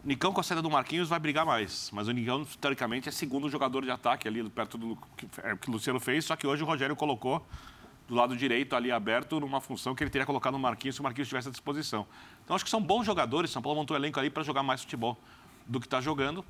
Nicão 0.03 0.33
com 0.33 0.41
a 0.41 0.43
saída 0.43 0.62
do 0.62 0.69
Marquinhos 0.69 1.07
vai 1.07 1.19
brigar 1.19 1.45
mais. 1.45 1.89
Mas 1.93 2.07
o 2.07 2.12
Nicão, 2.12 2.43
teoricamente, 2.60 3.07
é 3.07 3.12
segundo 3.12 3.50
jogador 3.50 3.83
de 3.83 3.91
ataque 3.91 4.27
ali, 4.27 4.48
perto 4.50 4.77
do 4.77 4.98
que, 5.15 5.27
é, 5.41 5.53
o 5.53 5.57
que 5.57 5.69
o 5.69 5.72
Luciano 5.72 6.00
fez. 6.00 6.25
Só 6.25 6.36
que 6.36 6.45
hoje 6.45 6.62
o 6.62 6.65
Rogério 6.65 6.95
colocou 6.95 7.45
do 8.07 8.15
lado 8.15 8.36
direito 8.36 8.75
ali 8.75 8.91
aberto 8.91 9.39
numa 9.39 9.62
função 9.62 9.95
que 9.95 10.03
ele 10.03 10.10
teria 10.10 10.25
colocado 10.25 10.53
no 10.53 10.60
Marquinhos 10.60 10.95
se 10.95 11.01
o 11.01 11.03
Marquinhos 11.03 11.27
estivesse 11.27 11.48
à 11.48 11.51
disposição. 11.51 12.05
Então 12.43 12.53
acho 12.53 12.65
que 12.65 12.72
são 12.72 12.81
bons 12.81 13.05
jogadores. 13.05 13.50
São 13.50 13.62
Paulo 13.62 13.79
montou 13.79 13.95
o 13.95 14.00
elenco 14.00 14.19
ali 14.19 14.29
para 14.29 14.43
jogar 14.43 14.62
mais 14.62 14.81
futebol 14.81 15.17
do 15.65 15.79
que 15.79 15.88
está 15.88 16.01
jogando. 16.01 16.43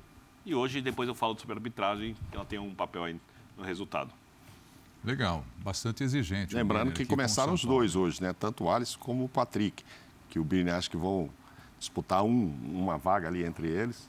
E 0.44 0.52
hoje 0.52 0.80
depois 0.80 1.08
eu 1.08 1.14
falo 1.14 1.38
sobre 1.38 1.54
a 1.54 1.56
arbitragem, 1.56 2.16
que 2.30 2.36
ela 2.36 2.44
tem 2.44 2.58
um 2.58 2.74
papel 2.74 3.04
aí 3.04 3.20
no 3.56 3.62
resultado. 3.62 4.10
Legal, 5.04 5.44
bastante 5.58 6.02
exigente. 6.02 6.54
Lembrando 6.54 6.92
que 6.92 7.06
começaram 7.06 7.52
os 7.52 7.64
dois 7.64 7.94
hoje, 7.94 8.20
né? 8.20 8.32
Tanto 8.32 8.64
o 8.64 8.70
Alisson 8.70 8.98
como 8.98 9.24
o 9.24 9.28
Patrick, 9.28 9.84
que 10.28 10.38
o 10.38 10.44
Birne 10.44 10.70
acho 10.70 10.90
que 10.90 10.96
vão 10.96 11.30
disputar 11.84 12.22
um, 12.24 12.54
uma 12.64 12.98
vaga 12.98 13.28
ali 13.28 13.44
entre 13.44 13.68
eles. 13.68 14.08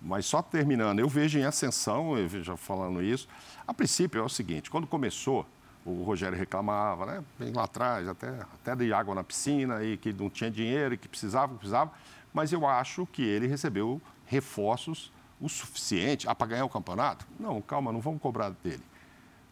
Mas 0.00 0.26
só 0.26 0.42
terminando, 0.42 0.98
eu 0.98 1.08
vejo 1.08 1.38
em 1.38 1.44
ascensão, 1.44 2.18
eu 2.18 2.28
vejo 2.28 2.56
falando 2.56 3.02
isso. 3.02 3.28
A 3.66 3.72
princípio 3.72 4.20
é 4.20 4.24
o 4.24 4.28
seguinte, 4.28 4.68
quando 4.68 4.86
começou, 4.86 5.46
o 5.84 6.02
Rogério 6.02 6.36
reclamava, 6.36 7.06
né? 7.06 7.24
Bem 7.38 7.52
lá 7.52 7.64
atrás, 7.64 8.08
até, 8.08 8.28
até 8.28 8.74
de 8.74 8.92
água 8.92 9.14
na 9.14 9.22
piscina, 9.22 9.82
e 9.84 9.96
que 9.96 10.12
não 10.12 10.28
tinha 10.28 10.50
dinheiro, 10.50 10.94
e 10.94 10.98
que 10.98 11.08
precisava, 11.08 11.54
precisava. 11.54 11.92
Mas 12.32 12.52
eu 12.52 12.66
acho 12.66 13.06
que 13.06 13.22
ele 13.22 13.46
recebeu 13.46 14.00
reforços 14.26 15.12
o 15.40 15.48
suficiente. 15.48 16.28
Ah, 16.28 16.34
para 16.34 16.48
ganhar 16.48 16.64
o 16.64 16.68
campeonato? 16.68 17.26
Não, 17.38 17.60
calma, 17.60 17.92
não 17.92 18.00
vamos 18.00 18.20
cobrar 18.20 18.50
dele. 18.50 18.82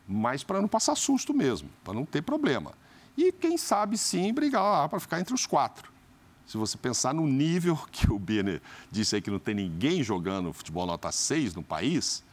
Mas 0.06 0.42
para 0.42 0.60
não 0.60 0.68
passar 0.68 0.96
susto 0.96 1.34
mesmo, 1.34 1.68
para 1.84 1.94
não 1.94 2.04
ter 2.04 2.22
problema. 2.22 2.72
E 3.16 3.30
quem 3.32 3.56
sabe 3.58 3.98
sim 3.98 4.32
brigar 4.32 4.62
lá 4.62 4.88
para 4.88 4.98
ficar 4.98 5.20
entre 5.20 5.34
os 5.34 5.46
quatro. 5.46 5.92
Se 6.46 6.56
você 6.56 6.76
pensar 6.76 7.14
no 7.14 7.26
nível 7.26 7.76
que 7.90 8.10
o 8.10 8.18
Bene 8.18 8.60
disse 8.90 9.16
aí 9.16 9.22
que 9.22 9.30
não 9.30 9.38
tem 9.38 9.54
ninguém 9.54 10.02
jogando 10.02 10.52
futebol 10.52 10.86
nota 10.86 11.10
6 11.12 11.54
no 11.54 11.62
país, 11.62 12.24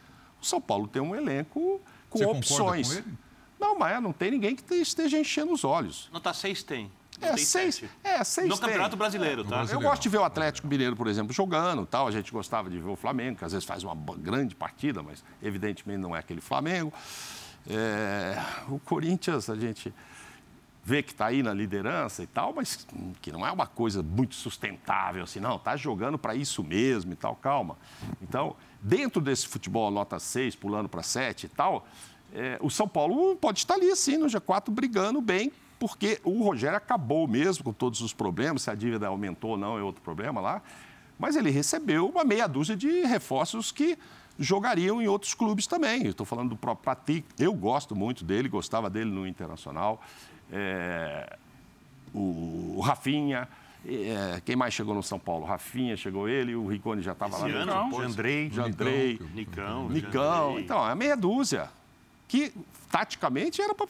o 0.42 0.46
São 0.46 0.62
Paulo 0.62 0.88
tem 0.88 1.02
um 1.02 1.16
elenco 1.16 1.82
com 2.10 2.20
você 2.20 2.26
opções. 2.26 2.88
Com 2.88 2.94
ele? 2.94 3.18
Não, 3.60 3.78
mas 3.78 4.02
não 4.02 4.14
tem 4.14 4.32
ninguém 4.32 4.56
que 4.56 4.76
esteja 4.76 5.20
enchendo 5.20 5.52
os 5.52 5.64
olhos. 5.64 6.10
Nota 6.12 6.34
6 6.34 6.64
tem. 6.64 6.92
É 7.20 7.36
seis, 7.36 7.84
é, 8.04 8.24
seis 8.24 8.48
No 8.48 8.56
tem. 8.56 8.68
Campeonato 8.68 8.96
Brasileiro, 8.96 9.44
tá? 9.44 9.66
Eu 9.72 9.82
gosto 9.82 10.04
de 10.04 10.10
ver 10.10 10.20
o 10.20 10.24
Atlético 10.24 10.68
Mineiro, 10.68 10.96
por 10.96 11.08
exemplo, 11.08 11.34
jogando 11.34 11.86
tal. 11.86 12.08
A 12.08 12.12
gente 12.12 12.32
gostava 12.32 12.70
de 12.70 12.80
ver 12.80 12.90
o 12.90 12.96
Flamengo, 12.96 13.40
que 13.40 13.46
às 13.46 13.54
vezes 13.54 13.66
faz 13.66 13.84
uma 13.84 13.96
grande 14.18 14.56
partida, 14.56 15.02
mas 15.02 15.24
evidentemente 15.42 16.00
não 16.00 16.16
é 16.16 16.20
aquele 16.20 16.42
Flamengo. 16.42 16.94
É, 17.68 18.38
o 18.70 18.80
Corinthians, 18.80 19.50
a 19.50 19.56
gente 19.56 19.92
vê 20.88 21.03
que 21.03 21.12
está 21.12 21.25
aí 21.25 21.44
na 21.44 21.53
liderança 21.53 22.24
e 22.24 22.27
tal, 22.27 22.53
mas 22.56 22.88
que 23.22 23.29
não 23.29 23.46
é 23.46 23.51
uma 23.51 23.67
coisa 23.67 24.01
muito 24.01 24.36
sustentável, 24.36 25.22
assim, 25.25 25.38
não, 25.38 25.58
está 25.58 25.75
jogando 25.75 26.17
para 26.17 26.34
isso 26.34 26.63
mesmo 26.63 27.12
e 27.12 27.15
tal, 27.17 27.36
calma. 27.36 27.77
Então, 28.22 28.56
dentro 28.82 29.20
desse 29.20 29.50
futebol 29.50 29.91
nota 29.91 30.17
6, 30.17 30.56
pulando 30.56 30.88
para 30.88 31.03
7 31.03 31.46
e 31.46 31.50
tal, 31.50 31.86
é, 32.34 32.58
o 32.62 32.70
São 32.70 32.88
Paulo 32.88 33.36
pode 33.36 33.60
estar 33.60 33.74
ali, 33.74 33.91
assim, 33.91 34.15
no 34.15 34.27
G4, 34.27 34.70
brigando 34.70 35.20
bem, 35.20 35.51
porque 35.77 36.22
o 36.24 36.41
Rogério 36.41 36.77
acabou 36.77 37.27
mesmo 37.27 37.65
com 37.65 37.74
todos 37.74 38.00
os 38.00 38.13
problemas, 38.13 38.62
se 38.62 38.72
a 38.72 38.74
dívida 38.74 39.08
aumentou 39.08 39.51
ou 39.51 39.58
não 39.58 39.77
é 39.77 39.84
outro 39.84 40.01
problema 40.01 40.39
lá, 40.39 40.62
mas 41.20 41.36
ele 41.36 41.50
recebeu 41.50 42.08
uma 42.08 42.24
meia 42.24 42.48
dúzia 42.48 42.77
de 42.77 43.01
reforços 43.01 43.74
que 43.74 44.00
jogariam 44.39 45.01
em 45.01 45.08
outros 45.08 45.34
clubes 45.34 45.67
também. 45.67 46.08
Estou 46.08 46.25
falando 46.25 46.51
do 46.51 46.56
próprio 46.56 46.86
Patrick, 46.86 47.27
eu 47.38 47.53
gosto 47.53 47.94
muito 47.94 48.24
dele, 48.24 48.48
gostava 48.48 48.89
dele 48.89 49.10
no 49.10 49.27
Internacional. 49.27 50.01
É, 50.51 51.38
o, 52.13 52.75
o 52.77 52.82
Rafinha, 52.82 53.48
é, 53.86 54.42
quem 54.44 54.56
mais 54.56 54.74
chegou 54.74 54.94
no 54.94 55.04
São 55.04 55.20
Paulo? 55.20 55.46
Rafinha 55.46 55.96
chegou 55.96 56.27
ele, 56.27 56.56
o 56.56 56.68
Rigoni 56.68 57.01
já 57.01 57.13
estava 57.13 57.38
lá. 57.38 57.48
Ano, 57.48 57.84
no... 57.86 57.89
pô, 57.89 58.01
Andrei, 58.01 58.50
Jandrei, 58.50 59.20
Nicão, 59.33 59.90
Nicão. 59.90 60.48
Jandrei. 60.48 60.64
Então, 60.64 60.90
é 60.90 60.96
meia 60.96 61.16
dúzia. 61.16 61.70
Que, 62.27 62.53
taticamente, 62.92 63.62
era 63.62 63.74
pra, 63.74 63.88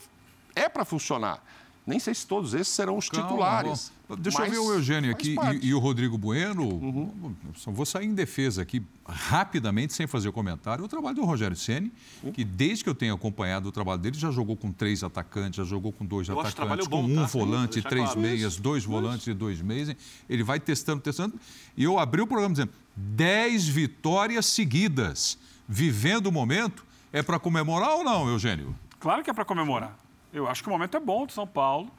é 0.54 0.68
para 0.68 0.84
funcionar. 0.84 1.42
Nem 1.88 1.98
sei 1.98 2.14
se 2.14 2.26
todos 2.26 2.52
esses 2.52 2.68
serão 2.68 2.98
os 2.98 3.08
Calma, 3.08 3.26
titulares. 3.26 3.90
Deixa 4.18 4.40
mas 4.40 4.52
eu 4.52 4.62
ver 4.62 4.68
o 4.68 4.74
Eugênio 4.74 5.10
aqui. 5.10 5.36
Uhum. 5.38 5.52
e, 5.54 5.68
e 5.68 5.74
o 5.74 5.78
Rodrigo 5.78 6.18
Bueno. 6.18 7.34
Só 7.56 7.70
vou 7.70 7.86
sair 7.86 8.04
em 8.04 8.12
defesa 8.12 8.60
aqui 8.60 8.82
rapidamente, 9.06 9.94
sem 9.94 10.06
fazer 10.06 10.30
comentário. 10.30 10.84
O 10.84 10.88
trabalho 10.88 11.16
do 11.16 11.24
Rogério 11.24 11.56
Ceni, 11.56 11.90
que 12.34 12.44
desde 12.44 12.84
que 12.84 12.90
eu 12.90 12.94
tenho 12.94 13.14
acompanhado 13.14 13.70
o 13.70 13.72
trabalho 13.72 14.02
dele, 14.02 14.18
já 14.18 14.30
jogou 14.30 14.54
com 14.54 14.70
três 14.70 15.02
atacantes, 15.02 15.56
já 15.56 15.64
jogou 15.64 15.90
com 15.90 16.04
dois 16.04 16.28
Eu 16.28 16.38
atacantes, 16.38 16.86
com 16.86 17.02
bom, 17.02 17.10
um 17.10 17.14
tá? 17.14 17.24
volante, 17.24 17.80
três 17.80 18.04
claro. 18.04 18.20
meias, 18.20 18.58
dois 18.58 18.84
volantes 18.84 19.26
e 19.26 19.32
dois 19.32 19.62
meias. 19.62 19.96
Ele 20.28 20.42
vai 20.42 20.60
testando, 20.60 21.00
testando. 21.00 21.40
E 21.74 21.84
eu 21.84 21.98
abri 21.98 22.20
o 22.20 22.26
programa 22.26 22.52
dizendo: 22.52 22.72
10 22.94 23.66
vitórias 23.66 24.44
seguidas. 24.44 25.38
Vivendo 25.66 26.26
o 26.26 26.32
momento, 26.32 26.84
é 27.10 27.22
para 27.22 27.38
comemorar 27.38 27.92
ou 27.92 28.04
não, 28.04 28.28
Eugênio? 28.28 28.76
Claro 29.00 29.24
que 29.24 29.30
é 29.30 29.32
para 29.32 29.44
comemorar. 29.46 29.98
Eu 30.32 30.48
acho 30.48 30.62
que 30.62 30.68
o 30.68 30.72
momento 30.72 30.96
é 30.96 31.00
bom 31.00 31.26
do 31.26 31.32
São 31.32 31.46
Paulo. 31.46 31.90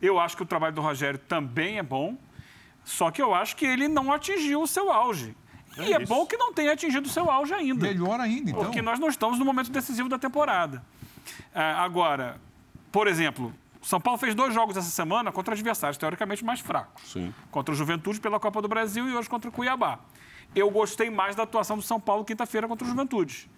Eu 0.00 0.18
acho 0.18 0.36
que 0.36 0.42
o 0.42 0.46
trabalho 0.46 0.74
do 0.74 0.80
Rogério 0.80 1.18
também 1.18 1.78
é 1.78 1.82
bom. 1.82 2.16
Só 2.84 3.10
que 3.10 3.22
eu 3.22 3.34
acho 3.34 3.56
que 3.56 3.64
ele 3.64 3.88
não 3.88 4.12
atingiu 4.12 4.62
o 4.62 4.66
seu 4.66 4.92
auge. 4.92 5.34
E 5.76 5.92
é, 5.92 6.02
isso. 6.02 6.06
bom 6.06 6.26
que 6.26 6.36
não 6.36 6.52
tenha 6.52 6.72
atingido 6.72 7.06
o 7.06 7.10
seu 7.10 7.30
auge 7.30 7.52
ainda. 7.52 7.86
Melhor 7.86 8.20
ainda, 8.20 8.50
então. 8.50 8.64
Porque 8.64 8.80
nós 8.80 8.98
não 8.98 9.08
estamos 9.08 9.38
no 9.38 9.44
momento 9.44 9.70
decisivo 9.70 10.08
da 10.08 10.18
temporada. 10.18 10.84
Ah, 11.54 11.82
agora, 11.82 12.40
por 12.92 13.08
exemplo, 13.08 13.52
o 13.82 13.86
São 13.86 14.00
Paulo 14.00 14.18
fez 14.18 14.34
dois 14.34 14.54
jogos 14.54 14.76
essa 14.76 14.90
semana 14.90 15.32
contra 15.32 15.54
adversários 15.54 15.96
teoricamente 15.96 16.44
mais 16.44 16.60
fracos. 16.60 17.10
Sim. 17.10 17.34
Contra 17.50 17.72
o 17.72 17.76
Juventude 17.76 18.20
pela 18.20 18.38
Copa 18.38 18.62
do 18.62 18.68
Brasil 18.68 19.08
e 19.08 19.14
hoje 19.14 19.28
contra 19.28 19.48
o 19.48 19.52
Cuiabá. 19.52 19.98
Eu 20.54 20.70
gostei 20.70 21.10
mais 21.10 21.34
da 21.34 21.42
atuação 21.42 21.76
do 21.76 21.82
São 21.82 21.98
Paulo 21.98 22.24
quinta-feira 22.24 22.68
contra 22.68 22.86
o 22.86 22.88
Juventude. 22.88 23.50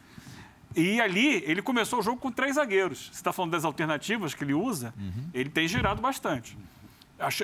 E 0.77 1.01
ali, 1.01 1.43
ele 1.47 1.63
começou 1.63 2.01
o 2.01 2.03
jogo 2.03 2.21
com 2.21 2.31
três 2.31 2.57
zagueiros. 2.57 3.07
Você 3.07 3.13
está 3.15 3.33
falando 3.33 3.53
das 3.53 3.65
alternativas 3.65 4.35
que 4.35 4.45
ele 4.45 4.53
usa, 4.55 4.93
ele 5.33 5.49
tem 5.49 5.67
girado 5.67 6.03
bastante. 6.03 6.57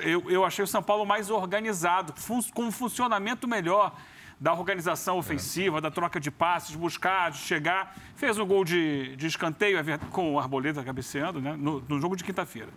Eu, 0.03 0.29
eu 0.29 0.45
achei 0.45 0.63
o 0.63 0.67
São 0.67 0.83
Paulo 0.83 1.03
mais 1.03 1.31
organizado, 1.31 2.13
fun- 2.15 2.43
com 2.53 2.65
um 2.65 2.71
funcionamento 2.71 3.47
melhor 3.47 3.95
da 4.39 4.53
organização 4.53 5.17
ofensiva, 5.17 5.81
da 5.81 5.89
troca 5.89 6.19
de 6.19 6.29
passes, 6.29 6.75
buscar, 6.75 7.31
de 7.31 7.37
chegar. 7.39 7.95
Fez 8.15 8.37
um 8.37 8.45
gol 8.45 8.63
de, 8.63 9.15
de 9.15 9.25
escanteio 9.25 9.79
é 9.79 9.97
com 10.11 10.33
o 10.33 10.39
Arboleda 10.39 10.83
cabeceando, 10.83 11.41
né? 11.41 11.55
no, 11.57 11.79
no 11.89 11.99
jogo 11.99 12.15
de 12.15 12.23
quinta-feira. 12.23 12.69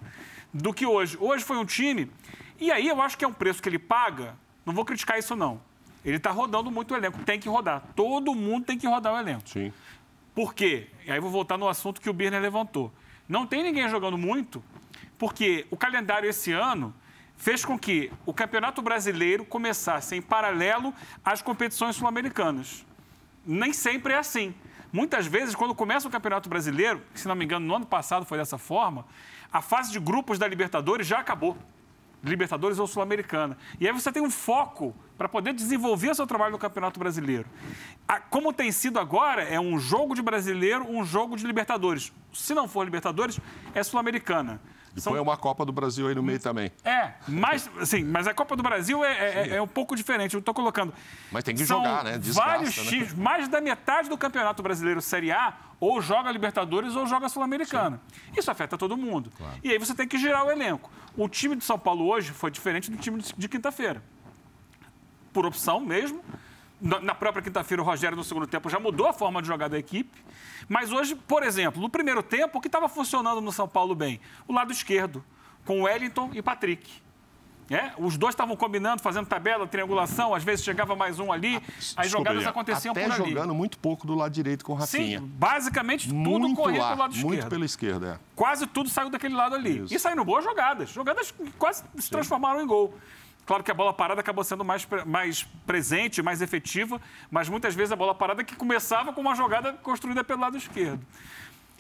Do 0.55 0.73
que 0.73 0.87
hoje. 0.87 1.19
Hoje 1.21 1.45
foi 1.45 1.59
um 1.59 1.67
time. 1.67 2.11
E 2.59 2.71
aí 2.73 2.89
eu 2.89 3.03
acho 3.03 3.19
que 3.19 3.25
é 3.27 3.29
um 3.29 3.33
preço 3.33 3.63
que 3.63 3.69
ele 3.69 3.79
paga. 3.79 4.35
Não 4.65 4.73
vou 4.73 4.85
criticar 4.85 5.19
isso, 5.19 5.37
não. 5.37 5.61
Ele 6.03 6.17
está 6.17 6.31
rodando 6.31 6.71
muito 6.71 6.95
o 6.95 6.97
elenco. 6.97 7.19
Tem 7.25 7.39
que 7.39 7.49
rodar. 7.49 7.83
Todo 7.95 8.33
mundo 8.35 8.65
tem 8.65 8.79
que 8.79 8.87
rodar 8.87 9.13
o 9.13 9.19
elenco. 9.19 9.43
Sim. 9.47 9.73
Por 10.37 10.53
quê? 10.53 10.89
E 11.07 11.11
aí 11.11 11.19
vou 11.19 11.31
voltar 11.31 11.57
no 11.57 11.67
assunto 11.67 11.99
que 11.99 12.11
o 12.11 12.13
Birner 12.13 12.43
levantou. 12.43 12.93
Não 13.27 13.47
tem 13.47 13.63
ninguém 13.63 13.89
jogando 13.89 14.19
muito, 14.19 14.63
porque 15.17 15.67
o 15.71 15.79
calendário 15.79 16.29
esse 16.29 16.53
ano 16.53 16.95
fez 17.39 17.65
com 17.65 17.79
que 17.79 18.13
o 18.27 18.35
Campeonato 18.35 18.83
Brasileiro 18.83 19.47
começasse 19.47 20.15
em 20.15 20.21
paralelo 20.21 20.93
às 21.25 21.41
competições 21.41 21.97
sul-americanas. 21.97 22.85
Nem 23.47 23.73
sempre 23.73 24.13
é 24.13 24.19
assim. 24.19 24.55
Muitas 24.93 25.27
vezes, 25.27 25.55
quando 25.55 25.75
começa 25.75 26.07
o 26.07 26.11
Campeonato 26.11 26.51
Brasileiro, 26.51 27.01
se 27.15 27.27
não 27.27 27.35
me 27.35 27.47
engano, 27.47 27.67
no 27.67 27.75
ano 27.75 27.87
passado 27.87 28.27
foi 28.27 28.37
dessa 28.37 28.59
forma, 28.59 29.07
a 29.51 29.63
fase 29.63 29.91
de 29.91 29.99
grupos 29.99 30.39
da 30.39 30.47
Libertadores 30.47 31.07
já 31.07 31.19
acabou. 31.19 31.57
Libertadores 32.27 32.79
ou 32.79 32.87
Sul-Americana. 32.87 33.57
E 33.81 33.87
aí 33.87 33.93
você 33.93 34.11
tem 34.13 34.23
um 34.23 34.31
foco 34.31 34.95
para 35.17 35.29
poder 35.29 35.53
desenvolver 35.55 36.15
seu 36.15 36.27
trabalho 36.27 36.53
no 36.53 36.59
Campeonato 36.59 36.99
Brasileiro. 36.99 37.47
Como 38.31 38.53
tem 38.53 38.71
sido 38.73 38.99
agora, 38.99 39.43
é 39.43 39.59
um 39.59 39.79
jogo 39.79 40.15
de 40.15 40.23
brasileiro, 40.23 40.85
um 40.89 41.05
jogo 41.05 41.37
de 41.37 41.47
Libertadores. 41.47 42.13
Se 42.33 42.55
não 42.55 42.69
for 42.69 42.85
Libertadores, 42.85 43.39
é 43.75 43.83
Sul-Americana. 43.83 44.61
E 44.95 45.01
São- 45.01 45.13
põe 45.13 45.21
uma 45.21 45.37
Copa 45.37 45.63
do 45.65 45.73
Brasil 45.73 46.09
aí 46.09 46.15
no 46.15 46.23
meio 46.23 46.41
também. 46.41 46.73
É, 46.83 47.13
mas, 47.29 47.69
assim, 47.79 48.03
mas 48.03 48.27
a 48.27 48.33
Copa 48.33 48.57
do 48.57 48.63
Brasil 48.63 49.05
é, 49.05 49.13
é- 49.13 49.57
é 49.57 49.63
um 49.63 49.67
pouco 49.69 49.95
diferente. 49.95 50.33
Eu 50.35 50.41
estou 50.41 50.55
colocando. 50.55 50.93
Mas 51.31 51.45
tem 51.45 51.55
que 51.55 51.67
São 51.67 51.79
jogar, 51.85 52.03
né? 52.03 52.17
Desgasta, 52.19 52.51
vários 52.51 52.77
né? 52.79 52.85
times, 52.85 53.13
mais 53.15 53.47
da 53.47 53.61
metade 53.61 54.09
do 54.09 54.17
Campeonato 54.17 54.63
Brasileiro 54.63 55.03
Série 55.03 55.31
A 55.31 55.53
ou 55.79 56.01
joga 56.01 56.31
Libertadores 56.31 56.97
ou 56.97 57.07
joga 57.07 57.29
Sul-Americana. 57.29 58.01
Isso 58.37 58.51
afeta 58.51 58.79
todo 58.79 58.97
mundo. 58.97 59.31
E 59.63 59.71
aí 59.71 59.79
você 59.79 59.95
tem 59.95 60.09
que 60.09 60.19
girar 60.19 60.45
o 60.45 60.51
elenco. 60.51 60.91
O 61.17 61.29
time 61.29 61.57
de 61.57 61.65
São 61.65 61.79
Paulo 61.79 62.07
hoje 62.07 62.33
foi 62.33 62.51
diferente 62.51 62.91
do 62.91 62.97
time 62.97 63.23
de, 63.37 63.49
quinta-feira. 63.49 64.03
Por 65.33 65.47
opção 65.47 65.81
mesmo. 65.81 66.23
Na, 66.79 67.01
na 67.01 67.15
própria 67.15 67.43
quinta-feira, 67.43 67.83
o 67.83 67.85
Rogério, 67.85 68.17
no 68.17 68.25
segundo 68.25 68.47
tempo, 68.47 68.69
já 68.69 68.79
mudou 68.79 69.07
a 69.07 69.13
forma 69.13 69.41
de 69.41 69.49
jogar 69.49 69.69
da 69.69 69.79
equipe. 69.79 70.23
Mas 70.69 70.93
hoje, 70.93 71.15
por 71.15 71.43
exemplo, 71.43 71.81
no 71.81 71.89
primeiro 71.89 72.23
tempo, 72.23 72.59
o 72.59 72.61
que 72.61 72.69
estava 72.69 72.89
funcionando 72.89 73.41
no 73.41 73.51
São 73.51 73.67
Paulo 73.67 73.95
bem? 73.95 74.21
O 74.47 74.53
lado 74.53 74.73
esquerdo, 74.73 75.25
com 75.65 75.83
Wellington 75.83 76.31
e 76.35 76.43
Patrick. 76.43 77.06
É, 77.69 77.93
os 77.99 78.17
dois 78.17 78.33
estavam 78.33 78.57
combinando, 78.57 79.03
fazendo 79.03 79.27
tabela, 79.27 79.67
triangulação, 79.67 80.35
às 80.35 80.45
vezes 80.45 80.65
chegava 80.65 80.95
mais 80.95 81.19
um 81.19 81.33
ali, 81.33 81.61
as 81.97 82.09
jogadas 82.09 82.43
Desculpa, 82.43 82.61
aconteciam 82.61 82.93
até 82.93 83.05
por 83.05 83.13
ali. 83.21 83.31
jogando 83.31 83.55
muito 83.55 83.77
pouco 83.79 84.07
do 84.07 84.15
lado 84.15 84.33
direito 84.33 84.65
com 84.65 84.73
o 84.73 84.77
Rafinha. 84.77 85.19
Sim, 85.19 85.27
basicamente 85.27 86.09
tudo 86.09 86.17
muito 86.17 86.63
lá, 86.63 86.95
do 86.95 86.99
lado 87.01 87.17
muito 87.17 87.35
esquerdo. 87.35 87.49
pela 87.51 87.65
esquerda, 87.65 88.21
é. 88.21 88.27
Quase 88.37 88.67
tudo 88.67 88.89
saiu 88.89 89.11
daquele 89.11 89.35
lado 89.35 89.55
ali. 89.55 89.83
Isso. 89.83 89.95
E 89.95 89.99
saíram 89.99 90.25
boas 90.25 90.45
jogadas. 90.45 90.91
Jogadas 90.91 91.31
que 91.33 91.51
quase 91.53 91.83
se 91.99 92.09
transformaram 92.11 92.61
em 92.63 92.67
gol. 92.67 92.95
Claro 93.47 93.63
que 93.63 93.71
a 93.71 93.75
bola 93.75 93.93
parada 93.93 94.21
acabou 94.21 94.43
sendo 94.43 94.65
mais, 94.65 94.87
mais 95.07 95.45
presente, 95.65 96.21
mais 96.21 96.43
efetiva, 96.43 97.01
mas 97.31 97.49
muitas 97.49 97.77
vezes 97.77 97.93
a 97.93 97.97
bola 97.97 98.13
parada 98.13 98.43
que 98.43 98.57
começava 98.57 99.13
com 99.13 99.21
uma 99.21 99.37
jogada 99.37 99.73
construída 99.75 100.25
pelo 100.25 100.41
lado 100.41 100.57
esquerdo. 100.57 101.01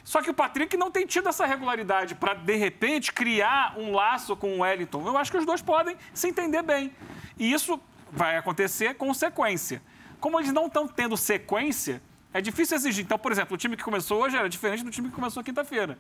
Só 0.07 0.23
que 0.23 0.31
o 0.31 0.35
Patrick 0.35 0.77
não 0.77 0.89
tem 0.89 1.05
tido 1.05 1.29
essa 1.29 1.45
regularidade 1.45 2.15
para, 2.15 2.33
de 2.33 2.55
repente, 2.55 3.13
criar 3.13 3.75
um 3.77 3.91
laço 3.93 4.37
com 4.37 4.53
o 4.55 4.61
Wellington. 4.61 5.05
Eu 5.05 5.19
acho 5.19 5.33
que 5.33 5.37
os 5.37 5.45
dois 5.45 5.61
podem 5.61 5.97
se 6.15 6.29
entender 6.29 6.63
bem. 6.63 6.93
E 7.37 7.53
isso 7.53 7.81
vai 8.13 8.37
acontecer 8.37 8.95
com 8.95 9.13
sequência. 9.13 9.83
Como 10.21 10.39
eles 10.39 10.53
não 10.53 10.69
estão 10.69 10.87
tendo 10.87 11.17
sequência, 11.17 12.01
é 12.33 12.41
difícil 12.41 12.77
exigir. 12.77 13.05
Então, 13.05 13.19
por 13.19 13.33
exemplo, 13.33 13.57
o 13.57 13.59
time 13.59 13.77
que 13.77 13.83
começou 13.83 14.23
hoje 14.23 14.37
era 14.37 14.49
diferente 14.49 14.85
do 14.85 14.93
time 14.93 15.09
que 15.09 15.15
começou 15.15 15.43
quinta-feira. 15.43 15.99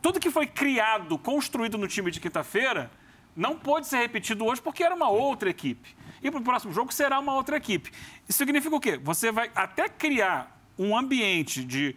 Tudo 0.00 0.18
que 0.18 0.30
foi 0.30 0.46
criado, 0.46 1.18
construído 1.18 1.76
no 1.76 1.86
time 1.86 2.10
de 2.10 2.18
quinta-feira, 2.18 2.90
não 3.36 3.54
pode 3.54 3.86
ser 3.86 3.98
repetido 3.98 4.46
hoje 4.46 4.62
porque 4.62 4.82
era 4.82 4.94
uma 4.94 5.10
outra 5.10 5.50
equipe. 5.50 5.94
E 6.22 6.30
para 6.30 6.40
o 6.40 6.42
próximo 6.42 6.72
jogo 6.72 6.90
será 6.90 7.18
uma 7.18 7.34
outra 7.34 7.58
equipe. 7.58 7.90
Isso 8.26 8.38
significa 8.38 8.74
o 8.74 8.80
quê? 8.80 8.96
Você 8.96 9.30
vai 9.30 9.50
até 9.54 9.90
criar 9.90 10.58
um 10.78 10.96
ambiente 10.96 11.62
de 11.62 11.94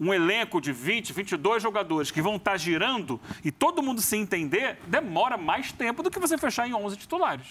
um 0.00 0.12
elenco 0.14 0.60
de 0.60 0.72
20, 0.72 1.12
22 1.12 1.62
jogadores 1.62 2.10
que 2.10 2.22
vão 2.22 2.36
estar 2.36 2.56
girando 2.56 3.20
e 3.44 3.50
todo 3.50 3.82
mundo 3.82 4.00
se 4.00 4.16
entender, 4.16 4.78
demora 4.86 5.36
mais 5.36 5.72
tempo 5.72 6.02
do 6.02 6.10
que 6.10 6.18
você 6.18 6.38
fechar 6.38 6.68
em 6.68 6.74
11 6.74 6.96
titulares. 6.96 7.46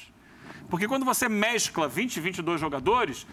Porque 0.70 0.88
quando 0.88 1.06
você 1.06 1.30
mescla 1.30 1.88
20, 1.88 2.20
22 2.20 2.60
jogadores, 2.60 3.28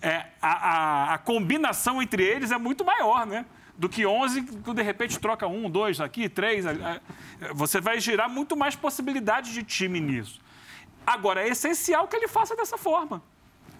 é, 0.00 0.26
a, 0.40 0.50
a, 0.50 1.14
a 1.14 1.18
combinação 1.18 2.02
entre 2.02 2.22
eles 2.22 2.50
é 2.50 2.58
muito 2.58 2.84
maior, 2.84 3.26
né? 3.26 3.44
do 3.78 3.88
que 3.88 4.06
11, 4.06 4.42
que 4.42 4.74
de 4.74 4.82
repente 4.82 5.18
troca 5.18 5.46
um, 5.46 5.68
dois 5.68 6.00
aqui, 6.00 6.28
três. 6.28 6.64
Você 7.54 7.78
vai 7.78 8.00
girar 8.00 8.28
muito 8.28 8.56
mais 8.56 8.74
possibilidades 8.74 9.52
de 9.52 9.62
time 9.62 10.00
nisso. 10.00 10.40
Agora, 11.06 11.42
é 11.42 11.48
essencial 11.48 12.08
que 12.08 12.16
ele 12.16 12.26
faça 12.26 12.56
dessa 12.56 12.78
forma 12.78 13.22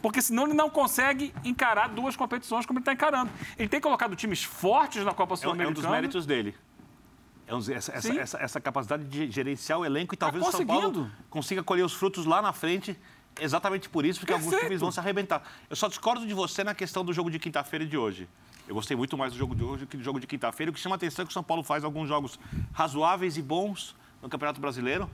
porque 0.02 0.22
senão 0.22 0.44
ele 0.44 0.54
não 0.54 0.70
consegue 0.70 1.35
encarar 1.44 1.88
duas 1.88 2.16
competições 2.16 2.66
como 2.66 2.78
ele 2.78 2.82
está 2.82 2.92
encarando. 2.92 3.30
Ele 3.59 3.68
tem 3.68 3.80
colocado 3.80 4.14
times 4.16 4.44
fortes 4.44 5.04
na 5.04 5.12
Copa 5.12 5.37
Sul-Americana. 5.37 5.76
É 5.76 5.78
um 5.78 5.82
dos 5.82 5.90
méritos 5.90 6.26
dele. 6.26 6.54
É 7.46 7.54
um, 7.54 7.59
essa, 7.59 7.92
essa, 7.92 8.12
essa, 8.14 8.38
essa, 8.38 8.61
capacidade 8.61 9.04
de 9.04 9.30
gerenciar 9.30 9.78
o 9.78 9.85
elenco 9.85 10.14
e 10.14 10.16
talvez 10.16 10.42
tá 10.42 10.48
o 10.48 10.52
São 10.52 10.66
Paulo 10.66 11.11
consiga 11.30 11.62
colher 11.62 11.85
os 11.85 11.92
frutos 11.92 12.26
lá 12.26 12.42
na 12.42 12.52
frente, 12.52 12.98
exatamente 13.40 13.88
por 13.88 14.04
isso, 14.04 14.18
porque 14.18 14.32
Perfeito. 14.32 14.52
alguns 14.52 14.66
times 14.66 14.80
vão 14.80 14.90
se 14.90 14.98
arrebentar. 14.98 15.42
Eu 15.70 15.76
só 15.76 15.87
discordo 15.87 16.26
de 16.26 16.35
você 16.35 16.64
na 16.64 16.74
questão 16.74 17.04
do 17.04 17.12
jogo 17.12 17.30
de 17.30 17.38
quinta-feira 17.38 17.85
e 17.85 17.88
de 17.88 17.96
hoje. 17.96 18.28
Eu 18.66 18.74
gostei 18.74 18.96
muito 18.96 19.16
mais 19.16 19.32
do 19.32 19.38
jogo 19.38 19.54
de 19.54 19.62
hoje 19.62 19.87
que 19.87 19.96
do 19.96 20.02
jogo 20.02 20.18
de 20.18 20.26
quinta-feira. 20.26 20.70
O 20.70 20.74
que 20.74 20.80
chama 20.80 20.96
a 20.96 20.96
atenção 20.96 21.22
é 21.22 21.26
que 21.26 21.30
o 21.30 21.32
São 21.32 21.42
Paulo 21.42 21.62
faz 21.62 21.85
alguns 21.85 22.09
jogos 22.09 22.37
razoáveis 22.72 23.37
e 23.37 23.42
bons 23.42 23.94
no 24.20 24.28
Campeonato 24.28 24.61
Brasileiro 24.61 25.09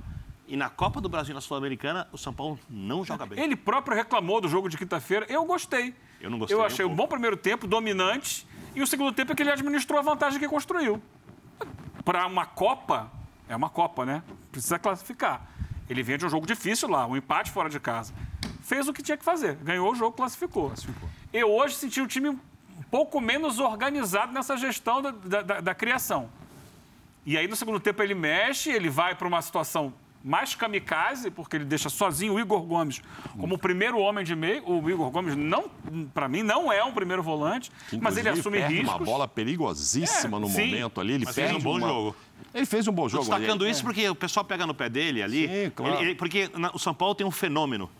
e 0.47 0.57
na 0.57 0.69
Copa 0.69 1.01
do 1.01 1.09
Brasil, 1.09 1.35
na 1.35 1.41
Sul-Americana, 1.41 2.09
o 2.13 2.19
São 2.19 2.33
Paulo 2.33 2.59
não 2.69 3.05
joga 3.05 3.25
bem. 3.25 3.43
Ele 3.43 3.57
próprio 3.57 3.97
reclamou 3.97 4.41
do 4.41 4.49
jogo 4.49 4.69
de 4.69 4.77
quinta-feira. 4.77 5.27
Eu 5.29 5.45
gostei. 5.45 5.95
Eu 6.21 6.31
não 6.31 6.39
gostei. 6.39 6.57
Eu 6.57 6.65
achei 6.65 6.85
um, 6.85 6.91
um 6.91 6.95
bom 6.95 7.07
primeiro 7.07 7.37
tempo, 7.37 7.67
dominante. 7.67 8.47
E 8.75 8.83
o 8.83 8.87
segundo 8.87 9.13
tempo 9.13 9.33
é 9.33 9.35
que 9.35 9.43
ele 9.43 9.51
administrou 9.51 9.99
a 9.99 10.03
vantagem 10.03 10.39
que 10.39 10.49
construiu. 10.49 11.01
Para 12.05 12.27
uma 12.27 12.45
Copa, 12.45 13.11
é 13.49 13.55
uma 13.55 13.71
Copa, 13.71 14.05
né? 14.05 14.23
Precisa 14.51 14.79
classificar. 14.79 15.47
Ele 15.89 16.03
vinha 16.03 16.19
de 16.19 16.27
um 16.27 16.29
jogo 16.29 16.47
difícil 16.47 16.89
lá, 16.89 17.07
um 17.07 17.17
empate 17.17 17.51
fora 17.51 17.69
de 17.69 17.79
casa. 17.79 18.13
Fez 18.63 18.89
o 18.89 18.93
que 18.93 19.03
tinha 19.03 19.17
que 19.17 19.25
fazer. 19.25 19.57
Ganhou 19.57 19.91
o 19.91 19.95
jogo, 19.95 20.17
classificou. 20.17 20.69
classificou. 20.69 21.09
Eu 21.33 21.51
hoje 21.51 21.77
senti 21.77 22.01
o 22.01 22.07
time 22.07 22.29
um 22.29 22.39
pouco 22.91 23.21
menos 23.21 23.59
organizado 23.59 24.33
nessa 24.33 24.57
gestão 24.57 25.01
da, 25.01 25.11
da, 25.11 25.43
da, 25.43 25.61
da 25.61 25.75
criação. 25.75 26.29
E 27.25 27.39
aí, 27.39 27.47
no 27.47 27.55
segundo 27.55 27.79
tempo, 27.79 28.03
ele 28.03 28.15
mexe, 28.15 28.71
ele 28.71 28.91
vai 28.91 29.15
para 29.15 29.29
uma 29.29 29.41
situação 29.41 29.95
mais 30.25 30.55
kamikaze, 30.55 31.31
porque 31.31 31.57
ele 31.57 31.65
deixa 31.65 31.89
sozinho 31.89 32.35
o 32.35 32.41
Igor 32.41 32.63
Gomes 32.63 33.03
como 33.39 33.57
o 33.57 33.59
primeiro 33.59 33.99
homem 33.99 34.25
de 34.25 34.35
meio. 34.37 34.69
O 34.69 34.89
Igor 34.89 35.11
Gomes, 35.11 35.37
não, 35.37 35.69
para 36.15 36.29
mim, 36.29 36.43
não 36.43 36.73
é 36.73 36.83
um 36.85 36.93
primeiro 36.93 37.23
volante, 37.23 37.71
mas 38.01 38.17
ele 38.17 38.29
assume 38.29 38.59
perde 38.59 38.75
riscos. 38.77 38.95
uma 38.95 39.05
bola 39.05 39.29
perigosíssima 39.29 40.37
é, 40.37 40.41
no 40.41 40.49
sim, 40.49 40.67
momento 40.67 41.01
ali. 41.01 41.15
Ele 41.15 41.27
fez 41.27 41.53
um 41.53 41.59
bom 41.59 41.79
uma... 41.79 41.89
jogo. 41.89 42.17
Ele 42.55 42.67
fez 42.67 42.87
um 42.87 42.93
bom 42.93 43.09
jogo. 43.09 43.23
Estou 43.23 43.39
destacando 43.39 43.67
isso 43.67 43.81
é. 43.81 43.85
porque 43.85 44.09
o 44.09 44.15
pessoal 44.15 44.45
pega 44.45 44.67
no 44.67 44.75
pé 44.75 44.89
dele 44.89 45.23
ali. 45.23 45.49
Sim, 45.49 45.71
claro. 45.75 45.95
Ele, 45.97 46.05
ele, 46.05 46.15
porque 46.15 46.51
na, 46.55 46.71
o 46.73 46.79
São 46.79 46.95
Paulo 46.95 47.15
tem 47.15 47.27
um 47.27 47.31
fenômeno 47.31 47.91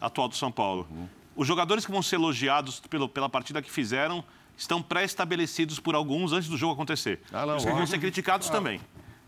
atual 0.00 0.28
do 0.28 0.36
São 0.36 0.52
Paulo. 0.52 0.86
Uhum. 0.90 1.08
Os 1.34 1.46
jogadores 1.46 1.86
que 1.86 1.90
vão 1.90 2.02
ser 2.02 2.16
elogiados 2.16 2.80
pelo, 2.80 3.08
pela 3.08 3.28
partida 3.28 3.62
que 3.62 3.70
fizeram 3.70 4.22
estão 4.56 4.82
pré-estabelecidos 4.82 5.80
por 5.80 5.94
alguns 5.94 6.32
antes 6.32 6.48
do 6.48 6.56
jogo 6.56 6.74
acontecer. 6.74 7.20
Ah, 7.32 7.46
não, 7.46 7.56
Os 7.56 7.64
que 7.64 7.70
vão 7.70 7.86
ser 7.86 7.98
criticados 7.98 8.48
ah. 8.48 8.52
também. 8.52 8.80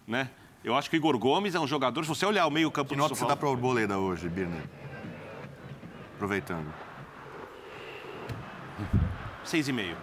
Né? 0.07 0.29
Eu 0.65 0.75
acho 0.75 0.89
que 0.89 0.97
o 0.97 0.99
Igor 0.99 1.19
Gomes 1.19 1.55
é 1.55 1.61
um 1.61 1.67
jogador, 1.67 2.03
se 2.05 2.09
você 2.09 2.25
olhar 2.25 2.47
o 2.47 2.51
meio-campo 2.51 2.95
do 2.95 2.95
São 2.95 3.01
Paulo... 3.01 3.15
Que 3.15 3.21
nota 3.21 3.27
você 3.27 3.35
dá 3.35 3.37
para 3.37 3.49
o 3.51 3.53
Arboleda 3.53 3.99
hoje, 3.99 4.31
Birner? 4.31 4.63
Aproveitando. 6.15 6.73
Seis 9.45 9.69
e 9.69 9.73
meio. 9.73 9.95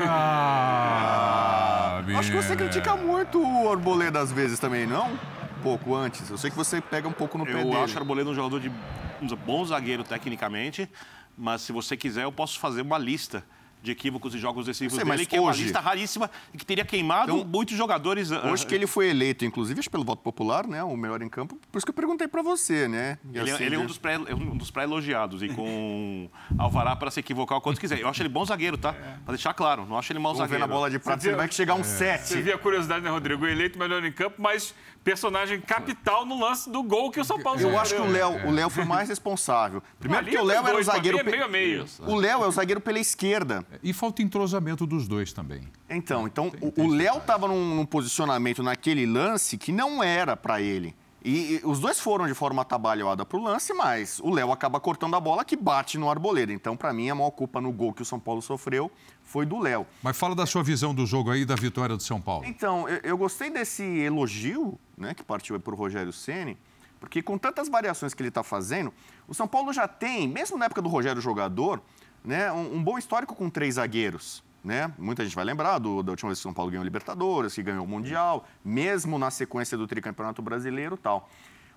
Ah, 0.00 2.02
Acho 2.18 2.30
que 2.30 2.36
você 2.36 2.56
critica 2.56 2.96
muito 2.96 3.40
o 3.40 3.70
Arboleda 3.70 4.18
às 4.18 4.32
vezes 4.32 4.58
também, 4.58 4.86
não? 4.86 5.12
Um 5.12 5.62
pouco 5.62 5.94
antes. 5.94 6.30
Eu 6.30 6.38
sei 6.38 6.50
que 6.50 6.56
você 6.56 6.80
pega 6.80 7.06
um 7.06 7.12
pouco 7.12 7.36
no 7.36 7.44
eu 7.44 7.54
pé 7.54 7.62
dele. 7.62 7.76
Eu 7.76 7.84
acho 7.84 7.94
o 7.94 7.98
Arboleda 7.98 8.30
um 8.30 8.34
jogador 8.34 8.58
de 8.58 8.70
um 8.70 9.36
bom 9.44 9.62
zagueiro 9.66 10.02
tecnicamente, 10.02 10.90
mas 11.36 11.60
se 11.60 11.72
você 11.72 11.94
quiser 11.94 12.24
eu 12.24 12.32
posso 12.32 12.58
fazer 12.58 12.80
uma 12.80 12.96
lista 12.96 13.44
de 13.82 13.92
equívocos 13.92 14.34
e 14.34 14.38
jogos 14.38 14.66
decisivos 14.66 14.96
sei, 14.96 15.04
dele, 15.04 15.26
que 15.26 15.38
hoje... 15.38 15.38
é 15.38 15.40
uma 15.40 15.64
lista 15.64 15.80
raríssima 15.80 16.30
e 16.52 16.58
que 16.58 16.66
teria 16.66 16.84
queimado 16.84 17.32
então, 17.32 17.46
muitos 17.46 17.76
jogadores. 17.76 18.30
Hoje 18.30 18.66
que 18.66 18.74
ele 18.74 18.86
foi 18.86 19.08
eleito, 19.08 19.44
inclusive, 19.44 19.88
pelo 19.88 20.04
voto 20.04 20.22
popular, 20.22 20.66
né, 20.66 20.82
o 20.82 20.96
melhor 20.96 21.22
em 21.22 21.28
campo, 21.28 21.58
por 21.70 21.78
isso 21.78 21.86
que 21.86 21.90
eu 21.90 21.94
perguntei 21.94 22.26
para 22.26 22.42
você, 22.42 22.88
né? 22.88 23.18
Ele, 23.32 23.50
é, 23.50 23.52
assim, 23.54 23.64
ele 23.64 23.76
é 23.76 23.78
um 23.78 23.86
dos 23.86 23.98
pré, 23.98 24.18
um 24.18 24.56
dos 24.56 24.70
pré-elogiados 24.70 25.42
e 25.42 25.48
com 25.48 26.28
alvará 26.58 26.96
para 26.96 27.10
se 27.10 27.20
equivocar 27.20 27.58
o 27.58 27.60
quanto 27.60 27.80
quiser. 27.80 28.00
Eu 28.00 28.08
acho 28.08 28.22
ele 28.22 28.28
bom 28.28 28.44
zagueiro, 28.44 28.76
tá? 28.76 28.90
É. 28.90 29.18
Para 29.24 29.34
deixar 29.34 29.54
claro, 29.54 29.86
não 29.86 29.98
acho 29.98 30.12
ele 30.12 30.18
mau 30.18 30.32
Vamos 30.32 30.48
zagueiro. 30.48 30.64
Ver 30.64 30.68
na 30.68 30.74
bola 30.74 30.90
de 30.90 30.98
prata, 30.98 31.26
ele 31.26 31.36
vai 31.36 31.50
chegar 31.50 31.74
um 31.74 31.84
7. 31.84 32.26
Você 32.26 32.42
via 32.42 32.54
a 32.54 32.58
curiosidade, 32.58 33.04
né, 33.04 33.10
Rodrigo? 33.10 33.46
Eleito 33.46 33.78
melhor 33.78 34.04
em 34.04 34.12
campo, 34.12 34.36
mas 34.40 34.74
personagem 35.06 35.60
capital 35.60 36.26
no 36.26 36.36
lance 36.36 36.68
do 36.68 36.82
gol 36.82 37.12
que 37.12 37.20
o 37.20 37.24
São 37.24 37.38
Paulo 37.38 37.60
Eu 37.60 37.78
acho 37.78 37.94
que 37.94 38.00
o 38.00 38.10
Léo, 38.10 38.48
o 38.48 38.50
Léo 38.50 38.68
foi 38.68 38.84
mais 38.84 39.08
responsável. 39.08 39.80
Primeiro 40.00 40.24
porque 40.24 40.36
o 40.36 40.42
Léo 40.42 40.66
era 40.66 40.76
o 40.76 40.82
zagueiro... 40.82 41.24
Meio 41.24 41.44
a 41.44 41.48
meio. 41.48 41.86
O 42.00 42.16
Léo 42.16 42.42
é 42.42 42.48
o 42.48 42.50
zagueiro 42.50 42.80
pela 42.80 42.98
esquerda. 42.98 43.64
E 43.84 43.92
falta 43.92 44.20
entrosamento 44.20 44.84
dos 44.84 45.06
dois 45.06 45.32
também. 45.32 45.62
Então, 45.88 46.26
então 46.26 46.50
tem, 46.50 46.72
tem 46.72 46.84
o 46.84 46.92
Léo 46.92 47.18
estava 47.18 47.46
num, 47.46 47.76
num 47.76 47.86
posicionamento 47.86 48.64
naquele 48.64 49.06
lance 49.06 49.56
que 49.56 49.70
não 49.70 50.02
era 50.02 50.36
para 50.36 50.60
ele. 50.60 50.92
E, 51.24 51.54
e, 51.54 51.60
os 51.64 51.78
dois 51.78 52.00
foram 52.00 52.26
de 52.26 52.34
forma 52.34 52.62
atabalhada 52.62 53.24
para 53.24 53.38
o 53.38 53.42
lance, 53.42 53.72
mas 53.74 54.20
o 54.20 54.30
Léo 54.30 54.50
acaba 54.50 54.80
cortando 54.80 55.14
a 55.14 55.20
bola 55.20 55.44
que 55.44 55.56
bate 55.56 55.98
no 55.98 56.10
Arboleda. 56.10 56.52
Então, 56.52 56.76
para 56.76 56.92
mim, 56.92 57.10
a 57.10 57.14
maior 57.14 57.30
culpa 57.30 57.60
no 57.60 57.72
gol 57.72 57.92
que 57.92 58.02
o 58.02 58.04
São 58.04 58.18
Paulo 58.18 58.42
sofreu 58.42 58.90
foi 59.22 59.46
do 59.46 59.58
Léo. 59.58 59.86
Mas 60.02 60.16
fala 60.16 60.34
da 60.34 60.46
sua 60.46 60.62
visão 60.62 60.94
do 60.94 61.06
jogo 61.06 61.30
aí 61.30 61.44
da 61.44 61.54
vitória 61.54 61.96
do 61.96 62.02
São 62.02 62.20
Paulo. 62.20 62.44
Então, 62.44 62.88
eu, 62.88 63.00
eu 63.02 63.18
gostei 63.18 63.50
desse 63.50 63.82
elogio 63.82 64.78
né, 64.96 65.14
que 65.14 65.22
partiu 65.22 65.58
para 65.60 65.74
o 65.74 65.76
Rogério 65.76 66.12
Ceni, 66.12 66.56
porque 66.98 67.22
com 67.22 67.36
tantas 67.36 67.68
variações 67.68 68.14
que 68.14 68.22
ele 68.22 68.28
está 68.28 68.42
fazendo, 68.42 68.92
o 69.28 69.34
São 69.34 69.46
Paulo 69.46 69.72
já 69.72 69.86
tem, 69.86 70.26
mesmo 70.26 70.56
na 70.56 70.66
época 70.66 70.80
do 70.80 70.88
Rogério 70.88 71.20
jogador, 71.20 71.80
né, 72.24 72.50
um, 72.50 72.76
um 72.76 72.82
bom 72.82 72.98
histórico 72.98 73.34
com 73.34 73.50
três 73.50 73.74
zagueiros. 73.74 74.42
Né? 74.64 74.92
Muita 74.98 75.22
gente 75.22 75.36
vai 75.36 75.44
lembrar 75.44 75.78
do, 75.78 76.02
da 76.02 76.10
última 76.10 76.30
vez 76.30 76.38
que 76.38 76.42
o 76.42 76.48
São 76.48 76.52
Paulo 76.52 76.70
ganhou 76.72 76.82
Libertadores, 76.82 77.54
que 77.54 77.62
ganhou 77.62 77.84
o 77.84 77.88
Mundial, 77.88 78.44
mesmo 78.64 79.16
na 79.16 79.30
sequência 79.30 79.78
do 79.78 79.86
tricampeonato 79.86 80.42
brasileiro 80.42 80.96
tal. 80.96 81.28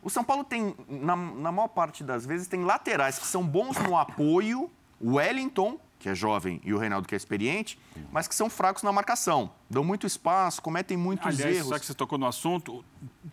O 0.02 0.10
São 0.10 0.24
Paulo 0.24 0.44
tem, 0.44 0.76
na, 0.88 1.16
na 1.16 1.52
maior 1.52 1.68
parte 1.68 2.04
das 2.04 2.26
vezes, 2.26 2.48
tem 2.48 2.64
laterais 2.64 3.20
que 3.20 3.28
são 3.28 3.46
bons 3.46 3.78
no 3.78 3.96
apoio, 3.96 4.72
Wellington, 5.00 5.80
que 6.00 6.08
é 6.08 6.16
jovem, 6.16 6.62
e 6.64 6.74
o 6.74 6.78
Reinaldo, 6.78 7.08
que 7.08 7.14
é 7.14 7.18
experiente, 7.18 7.78
mas 8.10 8.28
que 8.28 8.34
são 8.34 8.50
fracos 8.50 8.82
na 8.82 8.92
marcação. 8.92 9.52
Dão 9.70 9.84
muito 9.84 10.08
espaço, 10.08 10.62
cometem 10.62 10.96
muitos 10.96 11.28
Aliás, 11.28 11.58
erros. 11.58 11.68
Só 11.68 11.78
que 11.78 11.86
você 11.86 11.94
tocou 11.94 12.18
no 12.18 12.26
assunto, 12.26 12.84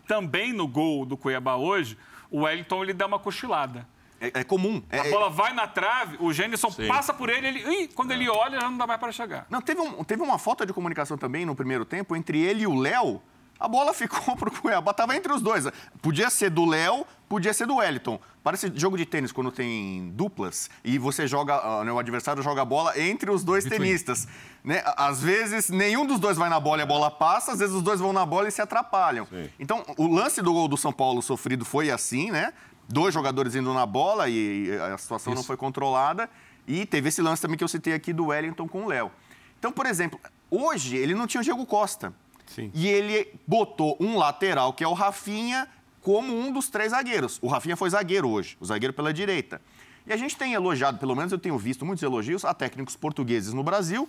também 0.06 0.52
no 0.52 0.66
gol 0.66 1.06
do 1.06 1.16
Cuiabá 1.16 1.54
hoje, 1.54 1.96
o 2.28 2.40
Wellington 2.40 2.82
ele 2.82 2.92
dá 2.92 3.06
uma 3.06 3.20
cochilada. 3.20 3.86
É, 4.20 4.40
é 4.40 4.44
comum. 4.44 4.82
A 4.90 4.96
é, 4.96 5.10
bola 5.10 5.30
vai 5.30 5.52
na 5.52 5.66
trave, 5.66 6.16
o 6.18 6.32
Gênison 6.32 6.70
passa 6.88 7.14
por 7.14 7.28
ele, 7.28 7.46
ele 7.46 7.82
ih, 7.82 7.88
quando 7.88 8.10
ele 8.10 8.28
olha, 8.28 8.60
já 8.60 8.68
não 8.68 8.78
dá 8.78 8.86
mais 8.86 8.98
para 8.98 9.12
chegar. 9.12 9.46
Não, 9.48 9.60
teve, 9.60 9.80
um, 9.80 10.02
teve 10.02 10.22
uma 10.22 10.38
falta 10.38 10.66
de 10.66 10.72
comunicação 10.72 11.16
também 11.16 11.46
no 11.46 11.54
primeiro 11.54 11.84
tempo 11.84 12.16
entre 12.16 12.40
ele 12.40 12.62
e 12.62 12.66
o 12.66 12.74
Léo. 12.74 13.22
A 13.58 13.68
bola 13.68 13.92
ficou 13.94 14.36
pro 14.36 14.50
Cuiabá, 14.50 14.92
tava 14.92 15.16
entre 15.16 15.32
os 15.32 15.40
dois. 15.40 15.66
Podia 16.02 16.30
ser 16.30 16.50
do 16.50 16.64
Léo, 16.64 17.06
podia 17.28 17.52
ser 17.52 17.66
do 17.66 17.76
Wellington. 17.76 18.20
Parece 18.42 18.70
jogo 18.74 18.96
de 18.96 19.04
tênis 19.04 19.32
quando 19.32 19.50
tem 19.50 20.10
duplas 20.14 20.70
e 20.84 20.98
você 20.98 21.26
joga, 21.26 21.80
uh, 21.80 21.84
né, 21.84 21.92
o 21.92 21.98
adversário 21.98 22.42
joga 22.42 22.62
a 22.62 22.64
bola 22.64 22.98
entre 22.98 23.30
os 23.30 23.42
dois 23.42 23.64
tenistas. 23.64 24.28
Né? 24.62 24.82
Às 24.96 25.22
vezes 25.22 25.70
nenhum 25.70 26.06
dos 26.06 26.20
dois 26.20 26.36
vai 26.36 26.48
na 26.48 26.60
bola 26.60 26.80
e 26.80 26.82
a 26.82 26.86
bola 26.86 27.10
passa, 27.10 27.52
às 27.52 27.58
vezes 27.58 27.74
os 27.74 27.82
dois 27.82 28.00
vão 28.00 28.12
na 28.12 28.26
bola 28.26 28.48
e 28.48 28.50
se 28.50 28.60
atrapalham. 28.60 29.26
Sim. 29.26 29.48
Então, 29.58 29.84
o 29.96 30.06
lance 30.06 30.42
do 30.42 30.52
gol 30.52 30.68
do 30.68 30.76
São 30.76 30.92
Paulo 30.92 31.22
sofrido 31.22 31.64
foi 31.64 31.90
assim, 31.90 32.30
né? 32.30 32.52
dois 32.88 33.12
jogadores 33.12 33.54
indo 33.54 33.72
na 33.74 33.84
bola 33.84 34.28
e 34.28 34.70
a 34.92 34.96
situação 34.96 35.32
Isso. 35.32 35.40
não 35.40 35.46
foi 35.46 35.56
controlada. 35.56 36.28
E 36.66 36.84
teve 36.84 37.08
esse 37.08 37.22
lance 37.22 37.42
também 37.42 37.56
que 37.56 37.64
eu 37.64 37.68
citei 37.68 37.94
aqui 37.94 38.12
do 38.12 38.26
Wellington 38.26 38.66
com 38.66 38.84
o 38.84 38.88
Léo. 38.88 39.10
Então, 39.58 39.70
por 39.70 39.86
exemplo, 39.86 40.18
hoje 40.50 40.96
ele 40.96 41.14
não 41.14 41.26
tinha 41.26 41.40
o 41.40 41.44
Diego 41.44 41.64
Costa. 41.64 42.12
Sim. 42.56 42.70
E 42.72 42.88
ele 42.88 43.34
botou 43.46 43.98
um 44.00 44.16
lateral, 44.16 44.72
que 44.72 44.82
é 44.82 44.88
o 44.88 44.94
Rafinha, 44.94 45.68
como 46.00 46.34
um 46.34 46.50
dos 46.50 46.70
três 46.70 46.92
zagueiros. 46.92 47.38
O 47.42 47.48
Rafinha 47.48 47.76
foi 47.76 47.90
zagueiro 47.90 48.30
hoje, 48.30 48.56
o 48.58 48.64
zagueiro 48.64 48.94
pela 48.94 49.12
direita. 49.12 49.60
E 50.06 50.12
a 50.12 50.16
gente 50.16 50.34
tem 50.36 50.54
elogiado, 50.54 50.96
pelo 50.98 51.14
menos 51.14 51.32
eu 51.32 51.38
tenho 51.38 51.58
visto 51.58 51.84
muitos 51.84 52.02
elogios 52.02 52.46
a 52.46 52.54
técnicos 52.54 52.96
portugueses 52.96 53.52
no 53.52 53.62
Brasil. 53.62 54.08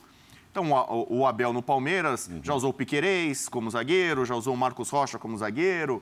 Então, 0.50 0.72
o, 1.10 1.28
Abel 1.28 1.52
no 1.52 1.62
Palmeiras 1.62 2.28
uhum. 2.28 2.40
já 2.42 2.54
usou 2.54 2.70
o 2.70 2.74
Piquerez 2.74 3.50
como 3.50 3.70
zagueiro, 3.70 4.26
já 4.26 4.34
usou 4.34 4.54
o 4.54 4.58
Marcos 4.58 4.90
Rocha 4.90 5.20
como 5.20 5.38
zagueiro 5.38 6.02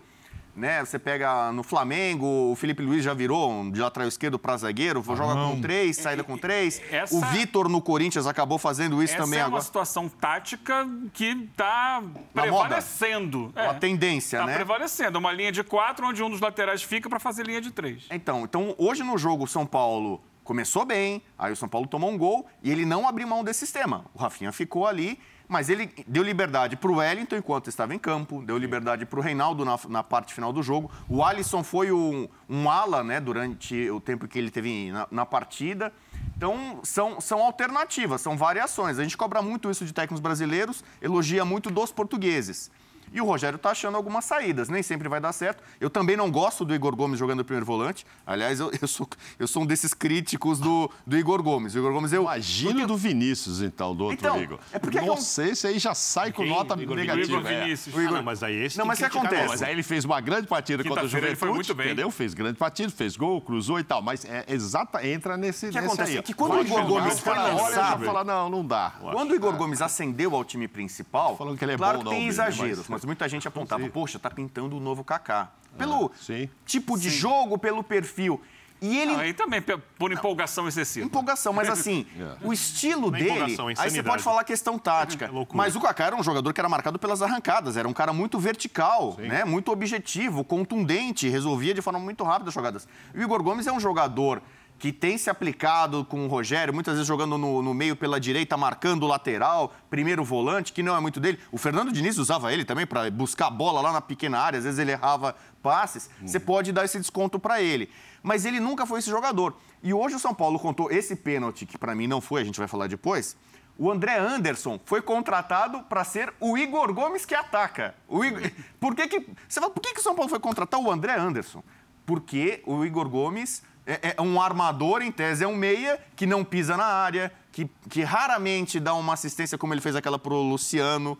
né? 0.55 0.83
Você 0.83 0.97
pega 0.97 1.51
no 1.51 1.63
Flamengo, 1.63 2.25
o 2.51 2.55
Felipe 2.55 2.81
Luiz 2.81 3.03
já 3.03 3.13
virou 3.13 3.69
de 3.71 3.81
lateral 3.81 4.07
esquerdo 4.07 4.39
para 4.39 4.55
zagueiro, 4.57 5.03
ah, 5.07 5.15
joga 5.15 5.33
com 5.33 5.61
três, 5.61 5.97
saída 5.97 6.23
com 6.23 6.37
três. 6.37 6.81
Essa, 6.89 7.15
o 7.15 7.21
Vitor 7.21 7.67
no 7.67 7.81
Corinthians 7.81 8.25
acabou 8.25 8.57
fazendo 8.57 9.03
isso 9.03 9.15
também 9.17 9.39
agora. 9.39 9.47
Essa 9.47 9.51
é 9.51 9.57
uma 9.57 9.61
situação 9.61 10.09
tática 10.09 10.87
que 11.13 11.25
está 11.25 12.01
prevalecendo. 12.33 13.51
É, 13.55 13.63
uma 13.63 13.73
tendência, 13.75 14.39
tá 14.39 14.45
né? 14.45 14.53
Está 14.53 14.65
prevalecendo. 14.65 15.19
Uma 15.19 15.31
linha 15.31 15.51
de 15.51 15.63
quatro, 15.63 16.07
onde 16.07 16.23
um 16.23 16.29
dos 16.29 16.39
laterais 16.39 16.81
fica 16.81 17.09
para 17.09 17.19
fazer 17.19 17.45
linha 17.45 17.61
de 17.61 17.71
três. 17.71 18.05
Então, 18.09 18.43
então, 18.43 18.73
hoje 18.77 19.03
no 19.03 19.17
jogo 19.17 19.47
São 19.47 19.65
Paulo 19.65 20.21
começou 20.43 20.85
bem, 20.85 21.21
aí 21.37 21.51
o 21.51 21.55
São 21.55 21.67
Paulo 21.67 21.87
tomou 21.87 22.09
um 22.09 22.17
gol 22.17 22.45
e 22.61 22.71
ele 22.71 22.85
não 22.85 23.07
abriu 23.07 23.27
mão 23.27 23.43
desse 23.43 23.61
sistema. 23.61 24.05
O 24.13 24.19
Rafinha 24.19 24.51
ficou 24.51 24.85
ali 24.85 25.19
mas 25.47 25.69
ele 25.69 25.89
deu 26.07 26.23
liberdade 26.23 26.75
para 26.75 26.91
o 26.91 26.95
Wellington 26.95 27.37
enquanto 27.37 27.67
estava 27.67 27.93
em 27.93 27.99
campo, 27.99 28.41
deu 28.43 28.57
liberdade 28.57 29.05
para 29.05 29.19
o 29.19 29.21
Reinaldo 29.21 29.63
na, 29.63 29.79
na, 29.89 30.03
parte 30.03 30.33
final 30.33 30.51
do 30.51 30.63
jogo. 30.63 30.91
O 31.07 31.23
Alisson 31.23 31.63
foi 31.63 31.91
um, 31.91 32.27
um 32.49 32.69
ala 32.69 33.03
né, 33.03 33.19
durante 33.19 33.89
o 33.89 33.99
tempo 33.99 34.27
que 34.27 34.39
ele 34.39 34.49
teve 34.49 34.91
na, 34.91 35.07
na 35.11 35.25
partida. 35.25 35.93
Então, 36.35 36.79
são, 36.83 37.21
são 37.21 37.41
alternativas, 37.41 38.21
são 38.21 38.37
variações. 38.37 38.99
A 38.99 39.03
gente 39.03 39.17
cobra 39.17 39.41
muito 39.41 39.69
isso 39.69 39.85
de 39.85 39.93
técnicos 39.93 40.19
brasileiros, 40.19 40.83
elogia 41.01 41.45
muito 41.45 41.69
dos 41.69 41.91
portugueses. 41.91 42.71
E 43.15 43.21
o 43.21 43.25
Rogério 43.25 43.55
está 43.55 43.71
achando 43.71 43.95
algumas 43.95 44.25
saídas, 44.25 44.67
nem 44.67 44.83
sempre 44.83 45.07
vai 45.07 45.21
dar 45.21 45.31
certo. 45.31 45.63
Eu 45.79 45.89
também 45.89 46.17
não 46.17 46.29
gosto 46.29 46.65
do 46.65 46.75
Igor 46.75 46.93
Gomes 46.97 47.17
jogando 47.17 47.39
o 47.39 47.45
primeiro 47.45 47.65
volante. 47.65 48.05
Aliás, 48.27 48.59
eu, 48.59 48.69
eu, 48.81 48.85
sou, 48.89 49.07
eu 49.39 49.47
sou 49.47 49.63
um 49.63 49.65
desses 49.65 49.93
críticos 49.93 50.59
do, 50.59 50.91
do 51.07 51.17
Igor 51.17 51.41
Gomes. 51.41 51.73
O 51.75 51.77
Igor 51.77 51.93
Gomes 51.93 52.11
eu. 52.11 52.23
Imagina 52.23 52.73
porque... 52.73 52.87
do 52.87 52.97
Vinícius, 52.97 53.61
então, 53.61 53.95
do 53.95 54.03
outro 54.03 54.19
então, 54.19 54.43
Igor. 54.43 54.59
É 54.69 54.77
porque 54.77 54.99
Nossa, 54.99 55.43
é 55.43 55.45
um... 55.45 55.49
esse 55.49 55.65
aí 55.65 55.79
já 55.79 55.95
sai 55.95 56.33
com 56.33 56.43
Quem? 56.43 56.51
nota 56.51 56.73
Igor, 56.77 56.97
negativa. 56.97 57.37
Igor 57.37 57.49
é. 57.49 57.63
Vinícius. 57.63 57.95
É. 57.95 57.97
O 57.97 58.01
Igor... 58.01 58.15
Ah, 58.15 58.17
não, 58.17 58.25
mas 58.25 58.43
aí 58.43 58.53
esse 58.53 58.77
não, 58.77 58.85
mas 58.85 58.99
que 58.99 59.05
acontece? 59.05 59.43
Não, 59.43 59.47
mas 59.47 59.63
aí 59.63 59.71
ele 59.71 59.83
fez 59.83 60.03
uma 60.03 60.19
grande 60.19 60.47
partida 60.47 60.83
contra 60.83 61.05
o 61.05 61.07
Juventude. 61.07 61.37
foi 61.37 61.53
muito 61.53 61.73
bem. 61.73 61.85
Entendeu? 61.87 62.11
Fez 62.11 62.33
grande 62.33 62.57
partida, 62.57 62.89
fez 62.89 63.15
gol, 63.15 63.39
cruzou 63.39 63.79
e 63.79 63.83
tal. 63.85 64.01
Mas 64.01 64.25
é 64.25 64.43
exata, 64.49 65.07
entra 65.07 65.37
nesse, 65.37 65.69
que 65.69 65.75
nesse 65.75 65.87
acontece? 65.87 66.11
aí. 66.11 66.17
É 66.17 66.21
que 66.21 66.33
quando 66.33 66.55
o 66.55 66.61
Igor 66.61 66.85
Gomes 66.85 67.17
foi 67.17 67.33
lançado... 67.33 68.03
Fala, 68.03 68.25
não, 68.25 68.49
não 68.49 68.65
dá. 68.65 68.91
Quando 68.99 69.31
o 69.31 69.35
Igor 69.35 69.55
Gomes 69.55 69.81
ascendeu 69.81 70.35
ao 70.35 70.43
time 70.43 70.67
principal, 70.67 71.37
falando 71.37 71.57
que 71.57 71.63
ele 71.63 71.71
é 71.71 71.77
claro 71.77 71.99
que 71.99 72.09
tem 72.09 72.27
exageros, 72.27 72.89
mas 72.89 73.04
muita 73.05 73.27
gente 73.27 73.47
apontava, 73.47 73.87
poxa, 73.89 74.19
tá 74.19 74.29
pintando 74.29 74.77
o 74.77 74.79
novo 74.79 75.03
Kaká. 75.03 75.51
Pelo 75.77 76.11
ah, 76.13 76.47
tipo 76.65 76.97
de 76.97 77.11
sim. 77.11 77.17
jogo, 77.17 77.57
pelo 77.57 77.83
perfil. 77.83 78.41
E 78.81 78.97
ele. 78.97 79.15
aí 79.15 79.33
também 79.33 79.61
por 79.61 80.11
empolgação 80.11 80.67
excessiva. 80.67 81.05
Empolgação, 81.05 81.53
mas 81.53 81.69
assim, 81.69 82.05
é. 82.19 82.45
o 82.45 82.51
estilo 82.51 83.09
dele. 83.09 83.57
Aí 83.77 83.89
você 83.89 84.03
pode 84.03 84.21
falar 84.21 84.43
questão 84.43 84.77
tática. 84.77 85.25
É 85.35 85.47
mas 85.53 85.75
o 85.75 85.81
Kaká 85.81 86.05
era 86.05 86.15
um 86.15 86.23
jogador 86.23 86.53
que 86.53 86.59
era 86.59 86.69
marcado 86.69 86.99
pelas 86.99 87.21
arrancadas, 87.21 87.77
era 87.77 87.87
um 87.87 87.93
cara 87.93 88.13
muito 88.13 88.39
vertical, 88.39 89.15
né? 89.17 89.43
Muito 89.43 89.71
objetivo, 89.71 90.43
contundente, 90.43 91.27
resolvia 91.27 91.73
de 91.73 91.81
forma 91.81 91.99
muito 91.99 92.23
rápida 92.23 92.49
as 92.49 92.53
jogadas. 92.53 92.87
O 93.13 93.21
Igor 93.21 93.41
Gomes 93.41 93.67
é 93.67 93.71
um 93.71 93.79
jogador 93.79 94.41
que 94.77 94.91
tem 94.91 95.17
se 95.17 95.29
aplicado 95.29 96.03
com 96.03 96.25
o 96.25 96.27
Rogério, 96.27 96.73
muitas 96.73 96.95
vezes 96.95 97.07
jogando 97.07 97.37
no, 97.37 97.61
no, 97.61 97.73
meio 97.73 97.95
pela 97.95 98.19
direita, 98.19 98.57
marcando 98.57 99.03
o 99.03 99.07
lateral, 99.07 99.73
primeiro 99.89 100.23
volante, 100.23 100.73
que 100.73 100.83
não 100.83 100.95
é 100.95 100.99
muito 100.99 101.19
dele. 101.19 101.39
O 101.51 101.57
Fernando 101.57 101.91
Diniz 101.91 102.17
usava 102.17 102.51
ele 102.51 102.65
também 102.65 102.85
para 102.85 103.09
buscar 103.09 103.47
a 103.47 103.51
bola 103.51 103.81
lá 103.81 103.93
na 103.93 104.01
pequena 104.01 104.39
área, 104.39 104.57
às 104.57 104.65
vezes 104.65 104.79
ele 104.79 104.91
errava 104.91 105.35
passes. 105.63 106.09
Hum. 106.21 106.27
Você 106.27 106.39
pode 106.39 106.71
dar 106.71 106.83
esse 106.85 106.99
desconto 106.99 107.39
para 107.39 107.61
ele. 107.61 107.89
Mas 108.21 108.43
ele 108.45 108.59
nunca 108.59 108.85
foi 108.85 108.99
esse 108.99 109.09
jogador. 109.09 109.55
E 109.81 109.93
hoje 109.93 110.15
o 110.15 110.19
São 110.19 110.33
Paulo 110.33 110.59
contou 110.59 110.91
esse 110.91 111.15
pênalti, 111.15 111.65
que 111.65 111.77
para 111.77 111.95
mim 111.95 112.07
não 112.07 112.19
foi, 112.19 112.41
a 112.41 112.45
gente 112.45 112.59
vai 112.59 112.67
falar 112.67 112.87
depois. 112.87 113.37
O 113.77 113.91
André 113.91 114.17
Anderson 114.17 114.79
foi 114.85 115.01
contratado 115.01 115.83
para 115.83 116.03
ser 116.03 116.33
o 116.39 116.57
Igor 116.57 116.93
Gomes 116.93 117.25
que 117.25 117.35
ataca. 117.35 117.93
O 118.07 118.23
Igor... 118.23 118.41
Por 118.79 118.95
que 118.95 119.07
que... 119.07 119.27
Você 119.47 119.59
fala, 119.59 119.71
por 119.71 119.81
que, 119.81 119.93
que 119.93 119.99
o 119.99 120.03
São 120.03 120.15
Paulo 120.15 120.29
foi 120.29 120.39
contratar 120.39 120.79
o 120.79 120.89
André 120.89 121.17
Anderson? 121.17 121.63
Porque 122.05 122.61
o 122.65 122.85
Igor 122.85 123.09
Gomes 123.09 123.63
é, 123.85 124.15
é, 124.17 124.21
um 124.21 124.41
armador, 124.41 125.01
em 125.01 125.11
tese, 125.11 125.43
é 125.43 125.47
um 125.47 125.55
meia 125.55 125.99
que 126.15 126.25
não 126.25 126.43
pisa 126.43 126.75
na 126.75 126.85
área, 126.85 127.31
que, 127.51 127.69
que 127.89 128.03
raramente 128.03 128.79
dá 128.79 128.93
uma 128.93 129.13
assistência 129.13 129.57
como 129.57 129.73
ele 129.73 129.81
fez 129.81 129.95
aquela 129.95 130.17
pro 130.17 130.35
Luciano 130.35 131.17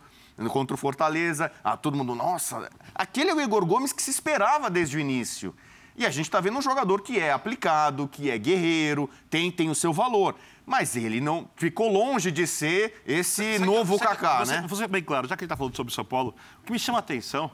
contra 0.50 0.74
o 0.74 0.78
Fortaleza. 0.78 1.50
Ah, 1.62 1.76
todo 1.76 1.96
mundo, 1.96 2.14
nossa, 2.14 2.68
aquele 2.94 3.30
é 3.30 3.34
o 3.34 3.40
Igor 3.40 3.64
Gomes 3.64 3.92
que 3.92 4.02
se 4.02 4.10
esperava 4.10 4.68
desde 4.68 4.96
o 4.96 5.00
início. 5.00 5.54
E 5.96 6.04
a 6.04 6.10
gente 6.10 6.26
está 6.26 6.40
vendo 6.40 6.58
um 6.58 6.62
jogador 6.62 7.00
que 7.00 7.18
é 7.18 7.32
aplicado, 7.32 8.06
que 8.06 8.30
é 8.30 8.36
guerreiro, 8.36 9.08
tem, 9.30 9.50
tem 9.50 9.70
o 9.70 9.74
seu 9.74 9.94
valor. 9.94 10.34
Mas 10.66 10.94
ele 10.94 11.20
não 11.20 11.48
ficou 11.56 11.90
longe 11.90 12.30
de 12.30 12.46
ser 12.46 13.02
esse 13.06 13.58
novo 13.60 13.98
Kaká, 13.98 14.44
né? 14.44 14.64
Vou 14.68 14.76
ser 14.76 14.88
bem 14.88 15.02
claro, 15.02 15.26
já 15.26 15.36
que 15.36 15.44
ele 15.44 15.46
está 15.46 15.56
falando 15.56 15.74
sobre 15.74 15.90
o 15.90 15.94
São 15.94 16.04
Paulo, 16.04 16.34
o 16.60 16.66
que 16.66 16.72
me 16.72 16.78
chama 16.78 16.98
a 16.98 17.00
atenção 17.00 17.50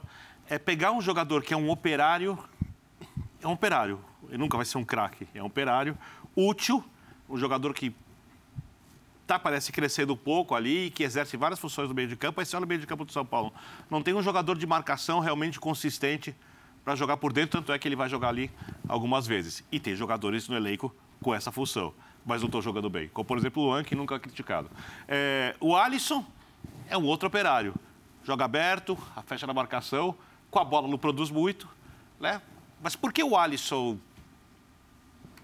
é 0.49 0.57
pegar 0.57 0.91
um 0.91 0.99
jogador 0.99 1.41
que 1.41 1.53
é 1.53 1.57
um 1.57 1.69
operário, 1.69 2.37
é 3.41 3.47
um 3.47 3.51
operário, 3.51 4.03
ele 4.33 4.41
nunca 4.41 4.57
vai 4.57 4.65
ser 4.65 4.79
um 4.79 4.83
craque, 4.83 5.27
é 5.35 5.43
um 5.43 5.45
operário 5.45 5.95
útil, 6.35 6.83
um 7.29 7.37
jogador 7.37 7.71
que 7.71 7.93
tá, 9.27 9.37
parece 9.37 9.71
crescendo 9.71 10.13
um 10.13 10.17
pouco 10.17 10.55
ali, 10.55 10.89
que 10.89 11.03
exerce 11.03 11.37
várias 11.37 11.59
funções 11.59 11.87
no 11.87 11.93
meio 11.93 12.07
de 12.07 12.15
campo, 12.15 12.41
esse 12.41 12.55
é 12.55 12.57
o 12.57 12.65
meio 12.65 12.81
de 12.81 12.87
campo 12.87 13.05
do 13.05 13.11
São 13.11 13.23
Paulo. 13.23 13.53
Não 13.91 14.01
tem 14.01 14.11
um 14.15 14.23
jogador 14.23 14.57
de 14.57 14.65
marcação 14.65 15.19
realmente 15.19 15.59
consistente 15.59 16.35
para 16.83 16.95
jogar 16.95 17.17
por 17.17 17.31
dentro, 17.31 17.59
tanto 17.59 17.71
é 17.71 17.77
que 17.77 17.87
ele 17.87 17.95
vai 17.95 18.09
jogar 18.09 18.29
ali 18.29 18.49
algumas 18.89 19.27
vezes. 19.27 19.63
E 19.71 19.79
tem 19.79 19.95
jogadores 19.95 20.49
no 20.49 20.55
elenco 20.55 20.93
com 21.21 21.33
essa 21.33 21.51
função, 21.51 21.93
mas 22.25 22.41
não 22.41 22.47
estão 22.47 22.59
jogando 22.59 22.89
bem. 22.89 23.09
Como, 23.09 23.25
por 23.25 23.37
exemplo, 23.37 23.61
o 23.61 23.67
Luan, 23.67 23.83
que 23.83 23.93
nunca 23.93 24.15
é 24.15 24.19
criticado. 24.19 24.67
É, 25.07 25.55
o 25.59 25.75
Alisson 25.75 26.25
é 26.89 26.97
um 26.97 27.05
outro 27.05 27.27
operário. 27.27 27.75
Joga 28.23 28.45
aberto, 28.45 28.97
fecha 29.27 29.45
na 29.45 29.53
marcação, 29.53 30.15
com 30.49 30.57
a 30.57 30.63
bola 30.63 30.87
não 30.87 30.97
produz 30.97 31.29
muito, 31.29 31.69
né? 32.19 32.41
Mas 32.81 32.95
por 32.95 33.13
que 33.13 33.23
o 33.23 33.37
Alisson 33.37 33.99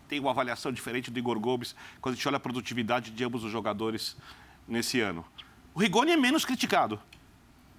tem 0.10 0.19
uma 0.19 0.32
avaliação 0.32 0.72
diferente 0.72 1.12
do 1.12 1.19
Igor 1.19 1.39
Gomes 1.39 1.76
quando 2.02 2.13
a 2.13 2.15
gente 2.15 2.28
olha 2.28 2.38
a 2.38 2.39
produtividade 2.39 3.12
de 3.12 3.24
ambos 3.24 3.43
os 3.43 3.52
jogadores 3.52 4.17
nesse 4.67 5.00
ano. 5.00 5.24
O 5.74 5.80
Rigoni 5.80 6.12
é 6.12 6.17
menos 6.17 6.43
criticado 6.43 7.00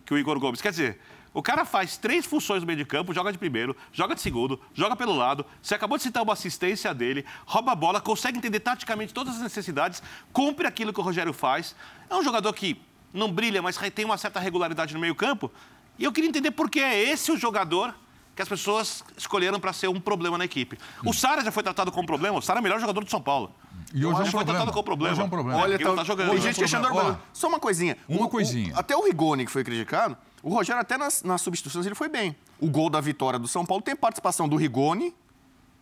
que 0.06 0.14
o 0.14 0.18
Igor 0.18 0.38
Gomes. 0.38 0.62
Quer 0.62 0.70
dizer, 0.70 1.00
o 1.34 1.42
cara 1.42 1.64
faz 1.64 1.96
três 1.96 2.24
funções 2.24 2.62
no 2.62 2.68
meio 2.68 2.78
de 2.78 2.84
campo, 2.84 3.12
joga 3.12 3.32
de 3.32 3.38
primeiro, 3.38 3.76
joga 3.92 4.14
de 4.14 4.20
segundo, 4.20 4.60
joga 4.72 4.94
pelo 4.94 5.12
lado. 5.12 5.44
Você 5.60 5.74
acabou 5.74 5.98
de 5.98 6.04
citar 6.04 6.22
uma 6.22 6.32
assistência 6.32 6.94
dele, 6.94 7.26
rouba 7.44 7.72
a 7.72 7.74
bola, 7.74 8.00
consegue 8.00 8.38
entender 8.38 8.60
taticamente 8.60 9.12
todas 9.12 9.34
as 9.34 9.42
necessidades, 9.42 10.00
cumpre 10.32 10.68
aquilo 10.68 10.92
que 10.92 11.00
o 11.00 11.02
Rogério 11.02 11.32
faz. 11.32 11.74
É 12.08 12.14
um 12.14 12.22
jogador 12.22 12.52
que 12.52 12.80
não 13.12 13.30
brilha, 13.30 13.60
mas 13.60 13.76
tem 13.92 14.04
uma 14.04 14.16
certa 14.16 14.38
regularidade 14.38 14.94
no 14.94 15.00
meio 15.00 15.16
campo. 15.16 15.50
E 15.98 16.04
eu 16.04 16.12
queria 16.12 16.30
entender 16.30 16.52
por 16.52 16.70
que 16.70 16.78
é 16.78 16.96
esse 17.10 17.32
o 17.32 17.36
jogador 17.36 17.92
que 18.40 18.42
as 18.42 18.48
pessoas 18.48 19.04
escolheram 19.18 19.60
para 19.60 19.72
ser 19.72 19.88
um 19.88 20.00
problema 20.00 20.38
na 20.38 20.46
equipe. 20.46 20.78
O 21.04 21.12
Sara 21.12 21.44
já 21.44 21.52
foi 21.52 21.62
tratado 21.62 21.92
como 21.92 22.06
problema, 22.06 22.38
o 22.38 22.42
Sara 22.42 22.58
é 22.58 22.60
o 22.60 22.62
melhor 22.62 22.80
jogador 22.80 23.04
de 23.04 23.10
São 23.10 23.20
Paulo. 23.20 23.52
E 23.92 24.04
hoje 24.04 24.06
é 24.06 24.08
um 24.08 24.14
foi 24.14 24.30
problema. 24.30 24.44
tratado 24.44 24.72
como 24.72 24.84
problema. 24.84 25.12
Hoje 25.12 25.20
é 25.20 25.24
um 25.24 25.28
problema. 25.28 25.60
Olha, 25.60 25.78
tá, 25.78 25.94
tá 25.94 26.04
jogando. 26.04 26.30
Tem 26.30 26.40
gente 26.40 26.58
questionando. 26.58 27.18
Só 27.32 27.48
uma 27.48 27.60
coisinha. 27.60 27.98
Uma 28.08 28.26
o, 28.26 28.28
coisinha. 28.30 28.74
O, 28.74 28.78
até 28.78 28.96
o 28.96 29.04
Rigoni, 29.04 29.44
que 29.44 29.50
foi 29.50 29.62
criticado, 29.62 30.16
o 30.42 30.48
Rogério, 30.54 30.80
até 30.80 30.96
nas, 30.96 31.22
nas 31.22 31.42
substituições, 31.42 31.84
ele 31.84 31.94
foi 31.94 32.08
bem. 32.08 32.34
O 32.58 32.68
gol 32.68 32.88
da 32.88 33.00
vitória 33.00 33.38
do 33.38 33.46
São 33.46 33.66
Paulo 33.66 33.82
tem 33.82 33.94
participação 33.94 34.48
do 34.48 34.56
Rigoni, 34.56 35.14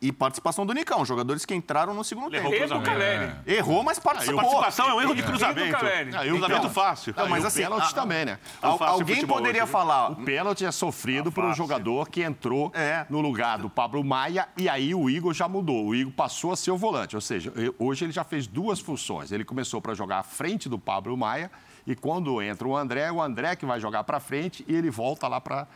e 0.00 0.12
participação 0.12 0.64
do 0.64 0.72
Nicão, 0.72 1.04
jogadores 1.04 1.44
que 1.44 1.54
entraram 1.54 1.92
no 1.92 2.04
segundo 2.04 2.30
tempo. 2.30 2.52
Errou, 2.52 2.80
Caleri. 2.82 3.32
Errou, 3.46 3.82
mas 3.82 3.98
participou. 3.98 4.38
Ah, 4.38 4.42
participação 4.42 4.88
é 4.88 4.94
um 4.94 5.00
erro 5.00 5.14
de 5.14 5.22
cruzamento. 5.22 5.76
Ah, 5.76 6.24
e 6.24 6.28
cruzamento 6.28 6.60
então, 6.60 6.70
fácil. 6.70 7.14
Não, 7.16 7.28
mas 7.28 7.44
assim, 7.44 7.60
o 7.60 7.64
pênalti 7.64 7.94
também, 7.94 8.24
né? 8.24 8.38
alguém 8.62 9.26
poderia 9.26 9.64
hoje, 9.64 9.72
falar. 9.72 10.12
O 10.12 10.16
pênalti 10.16 10.64
é 10.64 10.70
sofrido 10.70 11.32
por 11.32 11.44
um 11.44 11.52
jogador 11.52 12.08
que 12.08 12.22
entrou 12.22 12.70
é. 12.74 13.06
no 13.10 13.20
lugar 13.20 13.58
do 13.58 13.68
Pablo 13.68 14.04
Maia 14.04 14.48
e 14.56 14.68
aí 14.68 14.94
o 14.94 15.10
Igor 15.10 15.34
já 15.34 15.48
mudou. 15.48 15.86
O 15.86 15.94
Igor 15.94 16.12
passou 16.12 16.52
a 16.52 16.56
ser 16.56 16.70
o 16.70 16.76
volante, 16.76 17.16
ou 17.16 17.20
seja, 17.20 17.52
hoje 17.78 18.04
ele 18.04 18.12
já 18.12 18.22
fez 18.22 18.46
duas 18.46 18.78
funções. 18.78 19.32
Ele 19.32 19.44
começou 19.44 19.80
para 19.80 19.94
jogar 19.94 20.18
à 20.18 20.22
frente 20.22 20.68
do 20.68 20.78
Pablo 20.78 21.16
Maia 21.16 21.50
e 21.86 21.96
quando 21.96 22.40
entra 22.40 22.68
o 22.68 22.76
André, 22.76 23.00
é 23.00 23.12
o 23.12 23.20
André 23.20 23.56
que 23.56 23.66
vai 23.66 23.80
jogar 23.80 24.04
para 24.04 24.20
frente 24.20 24.64
e 24.68 24.74
ele 24.74 24.90
volta 24.90 25.26
lá 25.26 25.40
para 25.40 25.66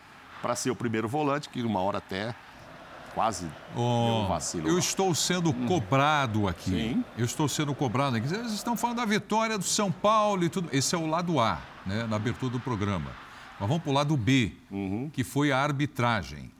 ser 0.55 0.71
o 0.71 0.77
primeiro 0.77 1.09
volante, 1.09 1.49
que 1.49 1.63
uma 1.63 1.81
hora 1.81 1.99
até 1.99 2.35
quase 3.14 3.46
oh, 3.77 4.25
um 4.25 4.29
vacilo. 4.29 4.68
Eu 4.68 4.79
estou 4.79 5.14
sendo 5.14 5.51
hum. 5.51 5.66
cobrado 5.66 6.48
aqui. 6.48 6.70
Sim. 6.70 7.05
Eu 7.16 7.25
estou 7.25 7.48
sendo 7.48 7.75
cobrado 7.75 8.16
aqui. 8.16 8.33
Eles 8.33 8.53
estão 8.53 8.77
falando 8.77 8.98
da 8.98 9.05
vitória 9.05 9.59
do 9.59 9.64
São 9.64 9.90
Paulo 9.90 10.44
e 10.44 10.48
tudo. 10.48 10.68
Esse 10.72 10.94
é 10.94 10.98
o 10.98 11.07
lado 11.07 11.40
A, 11.40 11.61
né, 11.87 12.07
na 12.07 12.16
abertura 12.16 12.53
do 12.53 12.61
programa. 12.61 13.11
Mas 13.59 13.68
vamos 13.68 13.83
para 13.83 13.90
o 13.90 13.94
lado 13.94 14.16
B, 14.16 14.53
uhum. 14.70 15.11
que 15.12 15.22
foi 15.22 15.53
a 15.53 15.59
arbitragem. 15.59 16.51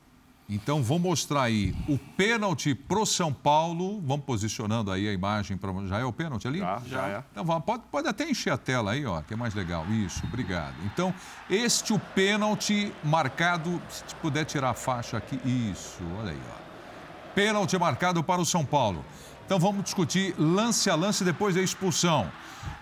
Então, 0.48 0.83
vou 0.83 0.98
mostrar 0.98 1.42
aí 1.42 1.74
o 1.88 1.96
pênalti 1.96 2.74
pro 2.74 3.07
São 3.07 3.33
Paulo. 3.33 4.00
Vamos 4.02 4.24
posicionando 4.24 4.90
aí 4.90 5.09
a 5.09 5.12
imagem. 5.12 5.57
Pra... 5.57 5.72
Já 5.87 5.98
é 5.98 6.05
o 6.05 6.12
pênalti 6.12 6.46
ali? 6.46 6.59
Já, 6.59 6.83
já 6.87 7.09
é. 7.09 7.24
Então, 7.31 7.44
vamos, 7.44 7.64
pode, 7.64 7.83
pode 7.90 8.09
até 8.09 8.28
encher 8.28 8.52
a 8.52 8.59
tela 8.59 8.92
aí, 8.92 9.07
ó, 9.07 9.22
que 9.22 9.35
é 9.35 9.37
mais 9.37 9.55
legal. 9.55 9.87
Isso, 9.87 10.22
obrigado. 10.24 10.74
Então, 10.85 11.14
este 11.48 11.92
o 11.92 11.98
pênalti 11.98 12.92
marcado, 13.02 13.81
se 13.88 14.14
puder 14.16 14.44
tirar 14.44 14.70
a 14.70 14.74
faixa 14.74 15.16
aqui. 15.16 15.40
Isso, 15.44 16.02
olha 16.20 16.33
aí, 16.33 16.40
ó. 16.59 16.62
Pênalti 17.35 17.78
marcado 17.78 18.22
para 18.22 18.40
o 18.40 18.44
São 18.44 18.64
Paulo. 18.64 19.02
Então 19.46 19.59
vamos 19.59 19.85
discutir 19.85 20.35
lance 20.38 20.88
a 20.88 20.94
lance 20.94 21.24
depois 21.24 21.55
da 21.55 21.62
expulsão. 21.62 22.31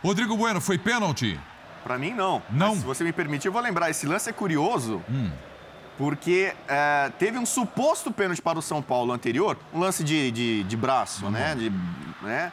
Rodrigo 0.03 0.37
Bueno, 0.37 0.61
foi 0.61 0.79
pênalti? 0.79 1.39
Para 1.83 1.99
mim, 1.99 2.13
não. 2.13 2.43
Não? 2.51 2.71
Mas, 2.71 2.79
se 2.79 2.85
você 2.85 3.05
me 3.05 3.13
permitir, 3.13 3.49
eu 3.49 3.53
vou 3.53 3.63
lembrar. 3.63 3.91
Esse 3.91 4.07
lance 4.07 4.29
é 4.29 4.33
curioso, 4.33 5.03
hum. 5.09 5.31
Porque 6.01 6.55
é, 6.67 7.13
teve 7.19 7.37
um 7.37 7.45
suposto 7.45 8.11
pênalti 8.11 8.41
para 8.41 8.59
o 8.59 8.63
São 8.63 8.81
Paulo 8.81 9.13
anterior, 9.13 9.59
um 9.71 9.81
lance 9.81 10.03
de, 10.03 10.31
de, 10.31 10.63
de 10.65 10.75
braço, 10.75 11.29
né? 11.29 11.55
De, 11.55 11.71
né? 12.23 12.51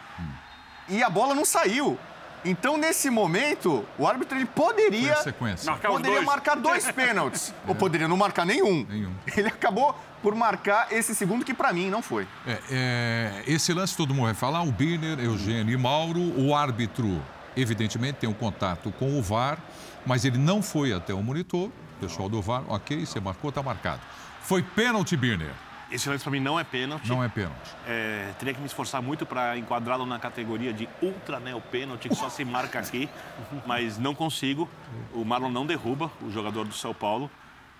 E 0.89 1.01
a 1.01 1.09
bola 1.09 1.33
não 1.33 1.45
saiu. 1.45 1.97
Então, 2.43 2.75
nesse 2.75 3.09
momento, 3.09 3.85
o 3.97 4.05
árbitro 4.05 4.37
ele 4.37 4.45
poderia, 4.45 5.15
marcar, 5.63 5.87
poderia 5.87 6.21
marcar 6.23 6.55
dois 6.55 6.91
pênaltis. 6.91 7.53
é. 7.65 7.69
Ou 7.69 7.73
poderia 7.73 8.05
não 8.05 8.17
marcar 8.17 8.45
nenhum. 8.45 8.85
nenhum. 8.89 9.13
Ele 9.33 9.47
acabou 9.47 9.97
por 10.21 10.35
marcar 10.35 10.91
esse 10.91 11.15
segundo 11.15 11.45
que, 11.45 11.53
para 11.53 11.71
mim, 11.71 11.89
não 11.89 12.01
foi. 12.01 12.27
É, 12.45 12.59
é, 12.69 13.43
esse 13.47 13.71
lance 13.71 13.95
todo 13.95 14.13
mundo 14.13 14.25
vai 14.25 14.33
falar, 14.33 14.61
o 14.61 14.73
Birner, 14.73 15.21
Eugênio 15.21 15.73
e 15.73 15.77
Mauro, 15.77 16.19
o 16.37 16.53
árbitro, 16.53 17.23
evidentemente, 17.55 18.17
tem 18.19 18.29
um 18.29 18.33
contato 18.33 18.91
com 18.99 19.17
o 19.17 19.21
VAR, 19.21 19.57
mas 20.05 20.25
ele 20.25 20.37
não 20.37 20.61
foi 20.61 20.91
até 20.91 21.13
o 21.13 21.23
monitor, 21.23 21.71
pessoal 21.97 22.29
do 22.29 22.41
VAR, 22.41 22.63
ok, 22.67 23.05
você 23.05 23.19
marcou, 23.19 23.49
está 23.49 23.61
marcado. 23.61 24.01
Foi 24.41 24.63
pênalti, 24.63 25.15
Birner. 25.17 25.53
Esse 25.89 26.09
lance 26.09 26.23
para 26.23 26.31
mim 26.31 26.39
não 26.39 26.59
é 26.59 26.63
pênalti. 26.63 27.07
Não 27.07 27.23
é 27.23 27.29
pênalti. 27.29 27.75
É, 27.85 28.33
teria 28.37 28.53
que 28.53 28.59
me 28.59 28.65
esforçar 28.65 29.01
muito 29.01 29.25
para 29.25 29.57
enquadrá-lo 29.57 30.05
na 30.05 30.19
categoria 30.19 30.73
de 30.73 30.87
ultra 31.01 31.39
neo 31.39 31.61
pênalti, 31.61 32.09
que 32.09 32.15
só 32.15 32.29
se 32.29 32.43
marca 32.43 32.79
aqui, 32.79 33.09
mas 33.65 33.97
não 33.97 34.13
consigo. 34.13 34.69
O 35.13 35.23
Marlon 35.23 35.49
não 35.49 35.65
derruba 35.65 36.11
o 36.21 36.29
jogador 36.29 36.65
do 36.65 36.73
São 36.73 36.93
Paulo, 36.93 37.31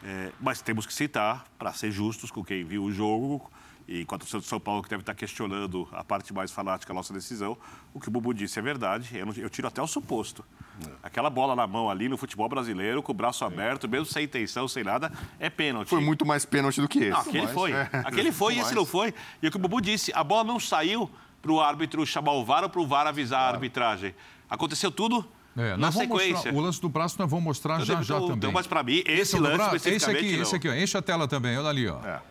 é, 0.04 0.32
mas 0.40 0.62
temos 0.62 0.86
que 0.86 0.94
citar, 0.94 1.46
para 1.60 1.74
ser 1.74 1.92
justos 1.92 2.32
com 2.32 2.44
quem 2.44 2.64
viu 2.64 2.84
o 2.84 2.92
jogo, 2.92 3.52
e 3.88 4.02
a 4.02 4.18
torcida 4.18 4.40
do 4.40 4.46
São 4.46 4.60
Paulo 4.60 4.84
que 4.84 4.90
deve 4.90 5.02
estar 5.02 5.16
questionando 5.16 5.88
a 5.94 6.04
parte 6.04 6.34
mais 6.34 6.52
fanática 6.52 6.94
da 6.94 6.98
nossa 6.98 7.14
decisão, 7.14 7.58
o 7.94 8.00
que 8.00 8.10
o 8.10 8.12
Bubu 8.12 8.34
disse 8.34 8.60
é 8.60 8.62
verdade. 8.62 9.18
Eu, 9.18 9.28
eu 9.38 9.50
tiro 9.50 9.68
até 9.68 9.82
o 9.82 9.88
suposto. 9.88 10.44
É. 10.86 10.92
Aquela 11.04 11.30
bola 11.30 11.56
na 11.56 11.66
mão 11.66 11.90
ali 11.90 12.10
no 12.10 12.18
futebol 12.18 12.50
brasileiro, 12.50 13.02
com 13.02 13.12
o 13.14 13.16
braço 13.16 13.46
aberto, 13.46 13.88
mesmo 13.88 14.06
sem 14.06 14.26
intenção, 14.26 14.68
sem 14.68 14.84
nada, 14.84 15.12
é 15.40 15.50
pênalti. 15.50 15.88
Foi 15.88 16.02
muito 16.02 16.26
mais 16.26 16.44
pênalti 16.46 16.82
do 16.82 16.88
que 16.88 17.00
esse. 17.00 17.12
Não, 17.12 17.20
aquele 17.20 17.44
mais, 17.44 17.54
foi. 17.54 17.72
É. 17.72 17.90
Aquele 18.04 18.32
foi 18.32 18.56
e 18.56 18.60
esse 18.60 18.76
não 18.76 18.86
foi. 18.86 19.14
E 19.42 19.48
o 19.48 19.52
que 19.52 19.58
o 19.58 19.60
Bubu 19.60 19.80
disse, 19.80 20.12
a 20.14 20.24
bola 20.24 20.44
não 20.44 20.60
saiu 20.60 21.10
para 21.42 21.52
o 21.52 21.62
árbitro 21.62 22.06
chamar 22.06 22.34
o 22.34 22.44
VAR 22.44 22.64
ou 22.64 22.70
para 22.70 22.82
o 22.82 22.88
VAR 22.88 23.08
avisar 23.08 23.40
claro. 23.40 23.54
a 23.54 23.56
arbitragem. 23.56 24.16
Aconteceu 24.50 24.92
tudo 24.92 25.26
é, 25.56 25.78
na 25.78 25.92
sequência. 25.92 26.34
Mostrar, 26.34 26.54
o 26.54 26.60
lance 26.60 26.82
do 26.82 26.90
braço 26.90 27.16
nós 27.18 27.30
vamos 27.30 27.46
mostrar 27.46 27.80
já 27.80 28.02
já 28.02 28.20
também. 28.20 28.36
Então, 28.36 28.52
mas 28.52 28.68
para 28.68 28.84
mim, 28.84 29.02
esse, 29.06 29.12
esse 29.12 29.40
lance 29.40 29.90
esse 29.90 30.10
aqui, 30.10 30.34
não. 30.34 30.42
esse 30.44 30.56
aqui, 30.56 30.70
ó, 30.70 30.74
enche 30.74 30.98
a 30.98 31.02
tela 31.02 31.28
também, 31.28 31.58
olha 31.58 31.70
ali, 31.70 31.88
ó. 31.88 32.00
É. 32.06 32.22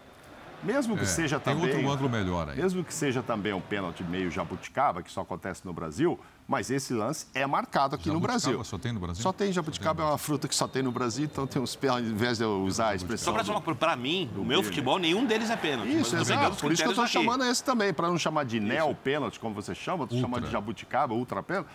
Mesmo 0.63 0.97
que 0.97 1.03
é, 1.03 1.07
seja 1.07 1.39
tem 1.39 1.55
também. 1.55 1.71
Tem 1.71 1.85
outro 1.85 1.93
ângulo 1.93 2.11
melhor 2.11 2.49
aí. 2.49 2.57
Mesmo 2.57 2.83
que 2.83 2.93
seja 2.93 3.23
também 3.23 3.53
um 3.53 3.61
pênalti 3.61 4.03
meio 4.03 4.31
jabuticaba, 4.31 5.03
que 5.03 5.11
só 5.11 5.21
acontece 5.21 5.63
no 5.65 5.73
Brasil, 5.73 6.19
mas 6.49 6.71
esse 6.71 6.93
lance 6.93 7.27
é 7.35 7.47
marcado 7.47 7.97
aqui 7.97 8.07
jabuticaba 8.07 8.35
no 8.35 8.41
Brasil. 8.41 8.65
Só 8.65 8.79
tem 8.79 8.93
no 8.93 9.01
Brasil? 9.01 9.23
Só 9.23 9.33
tem 9.33 9.53
jabuticaba, 9.53 10.03
é 10.03 10.07
uma 10.07 10.19
fruta 10.19 10.49
que 10.49 10.55
só 10.55 10.67
tem 10.67 10.83
no 10.83 10.93
Brasil, 10.93 11.25
então 11.25 11.47
tem 11.47 11.61
uns 11.61 11.77
pênaltis, 11.77 12.09
ao 12.09 12.15
invés 12.15 12.39
de 12.39 12.45
eu 12.45 12.63
usar 12.63 12.89
a 12.89 12.95
expressão. 12.95 13.35
Só 13.35 13.61
para 13.61 13.75
para 13.75 13.97
mim, 13.97 14.31
o 14.37 14.45
meu 14.45 14.63
futebol, 14.63 14.99
nenhum 14.99 15.25
deles 15.25 15.51
é 15.51 15.57
pênalti. 15.57 15.99
Isso, 16.01 16.17
exato. 16.17 16.57
Por 16.57 16.73
isso 16.73 16.83
que 16.83 16.89
eu 16.89 16.93
estou 16.93 17.07
chamando 17.07 17.45
esse 17.45 17.63
também, 17.63 17.93
para 17.93 18.09
não 18.09 18.19
chamar 18.19 18.45
de 18.45 18.59
neo-pênalti, 18.61 19.39
como 19.39 19.55
você 19.55 19.75
chama, 19.75 20.05
estou 20.05 20.19
chamando 20.19 20.47
de 20.47 20.53
jabuticaba, 20.53 21.15
ultra-pênalti 21.15 21.69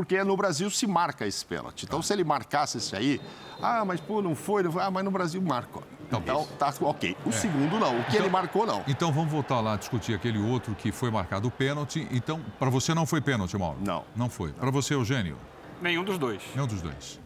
porque 0.00 0.24
no 0.24 0.34
Brasil 0.34 0.70
se 0.70 0.86
marca 0.86 1.26
esse 1.26 1.44
pênalti. 1.44 1.84
Então, 1.84 2.00
se 2.00 2.10
ele 2.10 2.24
marcasse 2.24 2.78
esse 2.78 2.96
aí, 2.96 3.20
ah, 3.60 3.84
mas 3.84 4.00
pô, 4.00 4.22
não 4.22 4.34
foi, 4.34 4.62
não 4.62 4.72
foi. 4.72 4.82
ah, 4.82 4.90
mas 4.90 5.04
no 5.04 5.10
Brasil 5.10 5.42
marca. 5.42 5.80
Então, 6.06 6.20
então 6.20 6.48
tá 6.58 6.72
ok. 6.80 7.14
O 7.26 7.28
é. 7.28 7.32
segundo 7.32 7.78
não, 7.78 8.00
o 8.00 8.04
que 8.04 8.12
então, 8.12 8.22
ele 8.22 8.30
marcou 8.30 8.64
não. 8.66 8.82
Então 8.88 9.12
vamos 9.12 9.30
voltar 9.30 9.60
lá 9.60 9.74
a 9.74 9.76
discutir 9.76 10.14
aquele 10.14 10.38
outro 10.38 10.74
que 10.74 10.90
foi 10.90 11.10
marcado 11.10 11.48
o 11.48 11.50
pênalti. 11.50 12.08
Então, 12.10 12.40
para 12.58 12.70
você 12.70 12.94
não 12.94 13.04
foi 13.04 13.20
pênalti, 13.20 13.58
Mauro? 13.58 13.76
Não. 13.84 14.02
Não 14.16 14.30
foi. 14.30 14.54
Para 14.54 14.70
você, 14.70 14.94
Eugênio? 14.94 15.36
Nenhum 15.82 16.02
dos 16.02 16.16
dois. 16.16 16.42
Nenhum 16.54 16.66
dos 16.66 16.80
dois. 16.80 17.20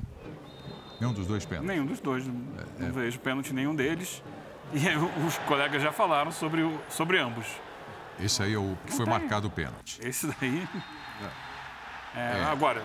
Nenhum 1.00 1.12
dos 1.12 1.26
dois 1.28 1.44
pênaltis. 1.44 1.70
Nenhum 1.70 1.86
dos 1.86 2.00
dois. 2.00 2.26
Não, 2.26 2.34
é, 2.80 2.88
é. 2.88 2.90
vejo 2.90 3.20
pênalti 3.20 3.54
nenhum 3.54 3.76
deles. 3.76 4.20
E 4.72 5.24
os 5.24 5.38
colegas 5.46 5.80
já 5.80 5.92
falaram 5.92 6.32
sobre, 6.32 6.62
o, 6.62 6.76
sobre 6.88 7.20
ambos. 7.20 7.46
Esse 8.18 8.42
aí 8.42 8.54
é 8.54 8.58
o 8.58 8.76
que 8.84 8.90
não 8.90 8.96
foi 8.96 9.04
tem. 9.04 9.14
marcado 9.14 9.46
o 9.46 9.50
pênalti. 9.50 10.00
Esse 10.02 10.26
daí. 10.26 10.66
É. 11.22 11.53
é. 12.14 12.44
Agora, 12.44 12.82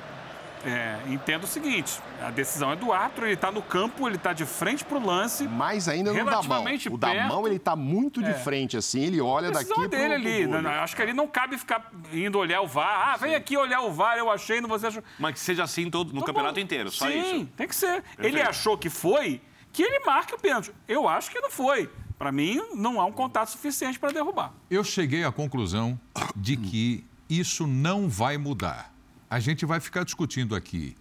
é, 0.65 0.97
entendo 1.07 1.43
o 1.43 1.47
seguinte: 1.47 1.99
a 2.21 2.29
decisão 2.29 2.71
é 2.71 2.75
do 2.75 2.91
árbitro, 2.91 3.25
ele 3.25 3.33
está 3.33 3.51
no 3.51 3.61
campo, 3.61 4.07
ele 4.07 4.17
está 4.17 4.33
de 4.33 4.45
frente 4.45 4.83
para 4.83 4.97
o 4.97 5.05
lance. 5.05 5.47
Mais 5.47 5.87
ainda 5.87 6.11
no 6.11 6.25
da 6.25 6.41
mão. 6.41 6.65
O 6.91 6.97
da 6.97 7.27
mão 7.27 7.47
ele 7.47 7.55
está 7.55 7.75
muito 7.75 8.21
de 8.21 8.31
é. 8.31 8.33
frente, 8.33 8.75
assim, 8.75 9.01
ele 9.01 9.21
olha 9.21 9.51
daqui 9.51 9.73
para 9.73 9.87
dele 9.87 10.13
ali. 10.13 10.47
Pro 10.47 10.61
né? 10.61 10.69
Acho 10.79 10.95
que 10.95 11.01
ali 11.01 11.13
não 11.13 11.27
cabe 11.27 11.57
ficar 11.57 11.91
indo 12.11 12.37
olhar 12.37 12.61
o 12.61 12.67
VAR. 12.67 13.13
Ah, 13.13 13.17
vem 13.17 13.35
aqui 13.35 13.55
olhar 13.55 13.81
o 13.81 13.91
VAR, 13.91 14.17
eu 14.17 14.29
achei, 14.29 14.59
não 14.59 14.67
você 14.67 14.87
achou. 14.87 15.03
Mas 15.17 15.33
que 15.33 15.39
seja 15.39 15.63
assim 15.63 15.89
todo, 15.89 16.13
no 16.13 16.23
campeonato 16.23 16.55
bom. 16.55 16.61
inteiro, 16.61 16.91
só 16.91 17.07
Sim, 17.07 17.19
isso. 17.19 17.29
Sim, 17.29 17.49
tem 17.55 17.67
que 17.67 17.75
ser. 17.75 18.01
Perfeito. 18.01 18.25
Ele 18.25 18.41
achou 18.41 18.77
que 18.77 18.89
foi, 18.89 19.41
que 19.71 19.81
ele 19.81 19.99
marque 20.05 20.33
o 20.33 20.37
pênalti. 20.37 20.73
Eu 20.87 21.07
acho 21.07 21.31
que 21.31 21.39
não 21.39 21.49
foi. 21.49 21.89
Para 22.17 22.33
mim, 22.33 22.61
não 22.75 22.99
há 22.99 23.05
um 23.05 23.13
contato 23.13 23.49
suficiente 23.49 23.97
para 23.97 24.11
derrubar. 24.11 24.51
Eu 24.69 24.83
cheguei 24.83 25.23
à 25.23 25.31
conclusão 25.31 25.97
de 26.35 26.57
que 26.57 27.05
isso 27.29 27.65
não 27.65 28.09
vai 28.09 28.37
mudar 28.37 28.88
a 29.29 29.39
gente 29.39 29.65
vai 29.65 29.79
ficar 29.79 30.03
discutindo 30.03 30.55
aqui 30.55 30.95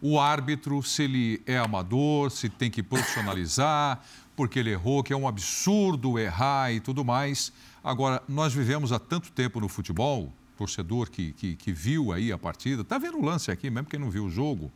o 0.00 0.18
árbitro, 0.18 0.82
se 0.82 1.04
ele 1.04 1.42
é 1.46 1.56
amador, 1.56 2.28
se 2.30 2.48
tem 2.48 2.68
que 2.68 2.82
profissionalizar, 2.82 4.02
porque 4.34 4.58
ele 4.58 4.70
errou, 4.70 5.02
que 5.02 5.12
é 5.12 5.16
um 5.16 5.28
absurdo 5.28 6.18
errar 6.18 6.72
e 6.72 6.80
tudo 6.80 7.04
mais. 7.04 7.52
Agora, 7.84 8.20
nós 8.28 8.52
vivemos 8.52 8.90
há 8.92 8.98
tanto 8.98 9.30
tempo 9.30 9.60
no 9.60 9.68
futebol, 9.68 10.32
torcedor 10.58 11.08
que, 11.08 11.32
que, 11.34 11.54
que 11.54 11.72
viu 11.72 12.12
aí 12.12 12.32
a 12.32 12.38
partida, 12.38 12.82
está 12.82 12.98
vendo 12.98 13.18
o 13.18 13.24
lance 13.24 13.50
aqui, 13.50 13.70
mesmo 13.70 13.88
quem 13.88 14.00
não 14.00 14.10
viu 14.10 14.24
o 14.24 14.30
jogo. 14.30 14.72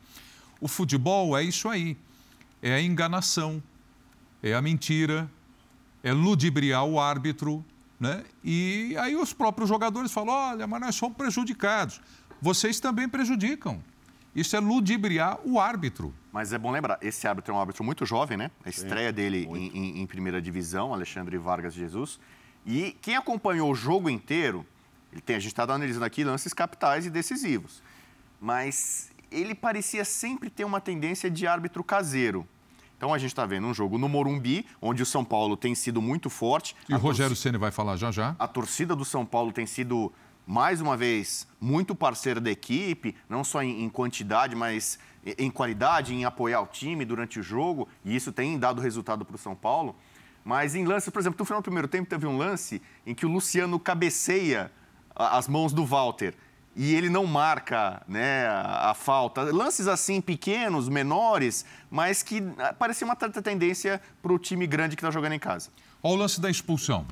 O 0.61 0.69
futebol 0.69 1.37
é 1.37 1.43
isso 1.43 1.69
aí, 1.69 1.97
é 2.63 2.75
a 2.75 2.81
enganação, 2.81 3.61
é 4.43 4.55
a 4.55 4.63
mentira, 4.63 5.29
é 6.05 6.13
ludibriar 6.13 6.85
o 6.85 7.01
árbitro, 7.01 7.65
né? 7.99 8.25
E 8.45 8.95
aí 8.99 9.17
os 9.17 9.33
próprios 9.33 9.69
jogadores 9.69 10.13
falam, 10.13 10.35
olha, 10.35 10.67
mas 10.67 10.81
nós 10.81 10.95
somos 10.95 11.17
prejudicados 11.17 12.01
vocês 12.41 12.81
também 12.81 13.09
prejudicam. 13.09 13.83
Isso 14.35 14.55
é 14.55 14.61
ludibriar 14.61 15.39
o 15.45 15.59
árbitro. 15.59 16.13
Mas 16.31 16.53
é 16.53 16.59
bom 16.59 16.71
lembrar, 16.71 16.99
esse 17.01 17.27
árbitro 17.27 17.55
é 17.55 17.57
um 17.57 17.61
árbitro 17.61 17.83
muito 17.83 18.05
jovem, 18.05 18.37
né? 18.37 18.51
A 18.65 18.69
estreia 18.69 19.09
Sim, 19.09 19.15
dele 19.15 19.49
em, 19.51 19.69
em, 19.69 20.03
em, 20.03 20.07
primeira 20.07 20.43
divisão, 20.43 20.93
Alexandre 20.93 21.39
Vargas 21.39 21.73
Jesus. 21.73 22.21
E 22.67 22.95
quem 23.01 23.17
acompanhou 23.17 23.71
o 23.71 23.75
jogo 23.75 24.11
inteiro, 24.11 24.67
ele 25.11 25.23
tem, 25.23 25.37
a 25.37 25.39
gente 25.39 25.53
está 25.53 25.63
analisando 25.63 26.05
aqui 26.05 26.23
lances 26.23 26.53
capitais 26.53 27.07
e 27.07 27.11
decisivos. 27.11 27.83
Mas 28.39 29.11
ele 29.31 29.55
parecia 29.55 30.05
sempre 30.05 30.51
ter 30.51 30.65
uma 30.65 30.83
tendência 30.83 31.31
de 31.31 31.47
árbitro 31.47 31.83
caseiro. 31.83 32.47
Então 32.97 33.13
a 33.13 33.19
gente 33.19 33.31
está 33.31 33.45
vendo 33.47 33.67
um 33.67 33.75
jogo 33.75 33.97
no 33.97 34.09
Morumbi, 34.09 34.67
onde 34.81 35.03
o 35.03 35.07
São 35.07 35.25
Paulo 35.25 35.57
tem 35.57 35.75
sido 35.75 36.01
muito 36.03 36.29
forte. 36.29 36.75
E 36.89 36.95
o 36.95 36.99
Rogério 36.99 37.37
Ceni 37.37 37.57
vai 37.59 37.71
falar 37.71 37.97
já 37.97 38.11
já. 38.11 38.37
A 38.39 38.49
torcida 38.49 38.95
do 38.97 39.05
São 39.05 39.25
Paulo 39.25 39.53
tem 39.53 39.67
sido 39.67 40.13
mais 40.47 40.81
uma 40.81 40.97
vez, 40.97 41.47
muito 41.61 41.95
parceiro 41.95 42.41
da 42.41 42.51
equipe, 42.51 43.17
não 43.29 43.43
só 43.43 43.63
em, 43.63 43.83
em, 43.83 43.89
quantidade, 43.89 44.55
mas 44.55 44.99
em 45.37 45.51
qualidade, 45.51 46.15
em 46.15 46.25
apoiar 46.25 46.61
o 46.61 46.67
time 46.67 47.05
durante 47.05 47.41
o 47.41 47.43
jogo, 47.43 47.89
e 48.05 48.15
isso 48.15 48.31
tem 48.31 48.57
dado 48.57 48.81
resultado 48.81 49.25
para 49.25 49.35
o 49.35 49.39
São 49.39 49.57
Paulo. 49.57 49.97
Mas 50.45 50.77
em 50.77 50.85
lances, 50.85 51.11
por 51.11 51.19
exemplo, 51.19 51.37
no 51.41 51.45
final 51.45 51.61
do 51.61 51.65
primeiro 51.65 51.89
tempo 51.89 52.09
teve 52.09 52.25
um 52.27 52.39
lance 52.39 52.81
em 53.05 53.13
que 53.13 53.27
o 53.27 53.29
Luciano 53.29 53.81
cabeceia 53.81 54.71
as 55.17 55.49
mãos 55.49 55.73
do 55.73 55.85
Walter 55.85 56.35
e 56.77 56.95
ele 56.95 57.09
não 57.09 57.27
marca 57.27 58.03
né, 58.07 58.47
a, 58.47 58.91
a 58.91 58.95
falta. 58.95 59.43
Lances 59.43 59.89
assim, 59.89 60.21
pequenos, 60.21 60.89
menores, 60.89 61.65
mas 61.91 62.23
que 62.23 62.43
ah, 62.59 62.73
parecia 62.73 63.05
uma 63.05 63.17
certa 63.19 63.43
tendência 63.43 64.01
para 64.23 64.33
o 64.33 64.39
time 64.39 64.67
grande 64.67 64.95
que 64.95 65.01
está 65.01 65.11
jogando 65.11 65.33
em 65.33 65.39
casa. 65.39 65.71
Olha 66.03 66.15
o 66.15 66.19
lance 66.19 66.41
da 66.41 66.51
expulsão. 66.51 67.07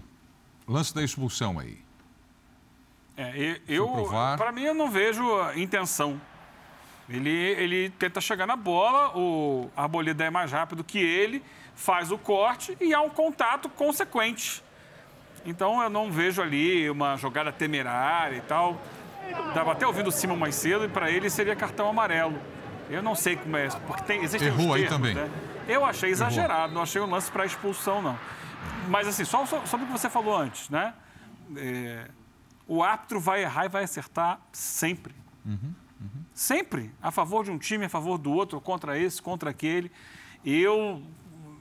Lance 0.68 0.94
da 0.94 1.02
expulsão 1.02 1.58
aí. 1.58 1.83
É, 3.16 3.60
eu, 3.68 4.08
para 4.36 4.50
mim, 4.50 4.64
eu 4.64 4.74
não 4.74 4.90
vejo 4.90 5.22
intenção. 5.54 6.20
Ele, 7.08 7.30
ele 7.30 7.90
tenta 7.90 8.20
chegar 8.20 8.46
na 8.46 8.56
bola, 8.56 9.16
o 9.16 9.70
Arboleda 9.76 10.24
é 10.24 10.30
mais 10.30 10.50
rápido 10.50 10.82
que 10.82 10.98
ele, 10.98 11.42
faz 11.74 12.10
o 12.10 12.18
corte 12.18 12.76
e 12.80 12.94
há 12.94 13.00
um 13.00 13.10
contato 13.10 13.68
consequente. 13.68 14.62
Então 15.44 15.82
eu 15.82 15.90
não 15.90 16.10
vejo 16.10 16.40
ali 16.40 16.88
uma 16.88 17.16
jogada 17.16 17.52
temerária 17.52 18.36
e 18.36 18.40
tal. 18.40 18.80
Estava 19.48 19.72
até 19.72 19.86
ouvindo 19.86 20.08
o 20.08 20.12
Simon 20.12 20.36
mais 20.36 20.54
cedo 20.54 20.84
e 20.84 20.88
para 20.88 21.10
ele 21.10 21.28
seria 21.28 21.54
cartão 21.54 21.88
amarelo. 21.88 22.38
Eu 22.88 23.02
não 23.02 23.14
sei 23.14 23.36
como 23.36 23.56
é, 23.56 23.68
porque 23.86 24.02
tem, 24.04 24.22
existem 24.22 24.48
Errou 24.48 24.74
termos, 24.74 24.82
aí 24.82 24.88
também. 24.88 25.14
Né? 25.14 25.30
Eu 25.68 25.84
achei 25.84 26.10
exagerado, 26.10 26.64
Errou. 26.64 26.74
não 26.74 26.82
achei 26.82 27.00
um 27.00 27.10
lance 27.10 27.30
para 27.30 27.44
expulsão, 27.44 28.00
não. 28.02 28.18
Mas 28.88 29.06
assim, 29.08 29.24
só 29.24 29.44
sobre 29.46 29.84
o 29.84 29.86
que 29.86 29.92
você 29.92 30.10
falou 30.10 30.36
antes, 30.36 30.68
né? 30.68 30.92
É, 31.56 32.06
o 32.66 32.82
árbitro 32.82 33.20
vai 33.20 33.42
errar 33.42 33.66
e 33.66 33.68
vai 33.68 33.84
acertar 33.84 34.40
sempre. 34.52 35.14
Uhum, 35.44 35.74
uhum. 36.00 36.24
Sempre. 36.32 36.90
A 37.02 37.10
favor 37.10 37.44
de 37.44 37.50
um 37.50 37.58
time, 37.58 37.84
a 37.84 37.88
favor 37.88 38.18
do 38.18 38.32
outro, 38.32 38.60
contra 38.60 38.98
esse, 38.98 39.20
contra 39.20 39.50
aquele. 39.50 39.90
Eu 40.44 41.02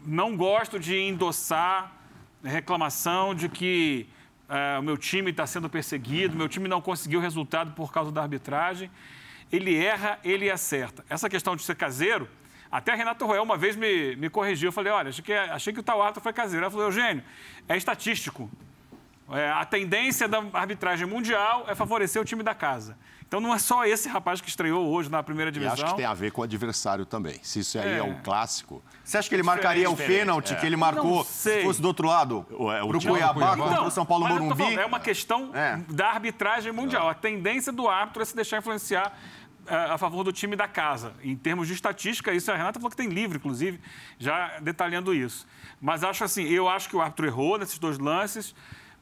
não 0.05 0.35
gosto 0.35 0.79
de 0.79 0.97
endossar 0.97 1.91
reclamação 2.43 3.33
de 3.33 3.47
que 3.47 4.07
é, 4.49 4.77
o 4.77 4.83
meu 4.83 4.97
time 4.97 5.31
está 5.31 5.47
sendo 5.47 5.69
perseguido, 5.69 6.35
meu 6.35 6.49
time 6.49 6.67
não 6.67 6.81
conseguiu 6.81 7.19
resultado 7.19 7.73
por 7.73 7.91
causa 7.91 8.11
da 8.11 8.21
arbitragem. 8.21 8.91
Ele 9.51 9.75
erra, 9.75 10.19
ele 10.23 10.49
acerta. 10.49 11.05
Essa 11.09 11.29
questão 11.29 11.55
de 11.55 11.63
ser 11.63 11.75
caseiro, 11.75 12.27
até 12.71 12.93
Renato 12.95 13.25
Roel 13.25 13.43
uma 13.43 13.55
vez 13.57 13.75
me, 13.75 14.15
me 14.15 14.29
corrigiu. 14.29 14.69
Eu 14.69 14.71
falei, 14.73 14.91
olha, 14.91 15.09
achei 15.09 15.23
que, 15.23 15.33
achei 15.33 15.73
que 15.73 15.79
o 15.79 15.83
tal 15.83 16.01
árbitro 16.01 16.23
foi 16.23 16.33
caseiro. 16.33 16.63
Ela 16.63 16.71
falou, 16.71 16.87
Eugênio, 16.87 17.23
é 17.67 17.77
estatístico. 17.77 18.49
É, 19.31 19.49
a 19.49 19.65
tendência 19.65 20.27
da 20.27 20.43
arbitragem 20.53 21.07
mundial 21.07 21.65
é 21.67 21.75
favorecer 21.75 22.21
o 22.21 22.25
time 22.25 22.43
da 22.43 22.53
casa. 22.53 22.97
Então 23.33 23.41
não 23.41 23.51
é 23.51 23.57
só 23.57 23.83
esse 23.83 24.07
rapaz 24.07 24.39
que 24.39 24.47
estreou 24.47 24.87
hoje 24.89 25.09
na 25.09 25.23
primeira 25.23 25.51
divisão. 25.51 25.75
E 25.75 25.81
acho 25.81 25.91
que 25.91 25.97
tem 25.97 26.05
a 26.05 26.13
ver 26.13 26.31
com 26.31 26.41
o 26.41 26.43
adversário 26.43 27.03
também. 27.03 27.39
Se 27.41 27.61
isso 27.61 27.79
aí 27.79 27.93
é, 27.93 27.97
é 27.97 28.03
um 28.03 28.21
clássico. 28.21 28.83
Você 29.03 29.17
acha 29.17 29.27
que 29.27 29.33
ele 29.33 29.41
marcaria 29.41 29.89
o 29.89 29.97
pênalti 29.97 30.53
é. 30.53 30.55
que 30.55 30.65
ele 30.65 30.75
marcou 30.75 31.23
se 31.23 31.63
fosse 31.63 31.81
do 31.81 31.87
outro 31.87 32.07
lado? 32.07 32.45
O, 32.51 32.71
é, 32.71 32.83
o 32.83 32.89
pro 32.89 33.01
Cuiabá 33.01 33.57
contra 33.57 33.73
então, 33.73 33.87
o 33.87 33.91
São 33.91 34.05
Paulo 34.05 34.27
Morumbi? 34.27 34.55
Falando, 34.55 34.79
é 34.79 34.85
uma 34.85 34.99
questão 34.99 35.49
é. 35.55 35.79
da 35.89 36.09
arbitragem 36.09 36.71
mundial. 36.71 37.09
A 37.09 37.15
tendência 37.15 37.71
do 37.71 37.87
árbitro 37.87 38.21
é 38.21 38.25
se 38.25 38.35
deixar 38.35 38.59
influenciar 38.59 39.17
é, 39.65 39.75
a 39.75 39.97
favor 39.97 40.23
do 40.23 40.31
time 40.31 40.55
da 40.55 40.67
casa. 40.67 41.13
Em 41.23 41.35
termos 41.35 41.67
de 41.67 41.73
estatística, 41.73 42.31
isso 42.33 42.51
a 42.51 42.55
Renata 42.55 42.79
falou 42.79 42.91
que 42.91 42.97
tem 42.97 43.07
livro, 43.07 43.37
inclusive, 43.37 43.79
já 44.19 44.59
detalhando 44.59 45.11
isso. 45.11 45.47
Mas 45.81 46.03
acho 46.03 46.23
assim, 46.23 46.43
eu 46.43 46.69
acho 46.69 46.87
que 46.87 46.95
o 46.95 47.01
árbitro 47.01 47.25
errou 47.25 47.57
nesses 47.57 47.79
dois 47.79 47.97
lances 47.97 48.53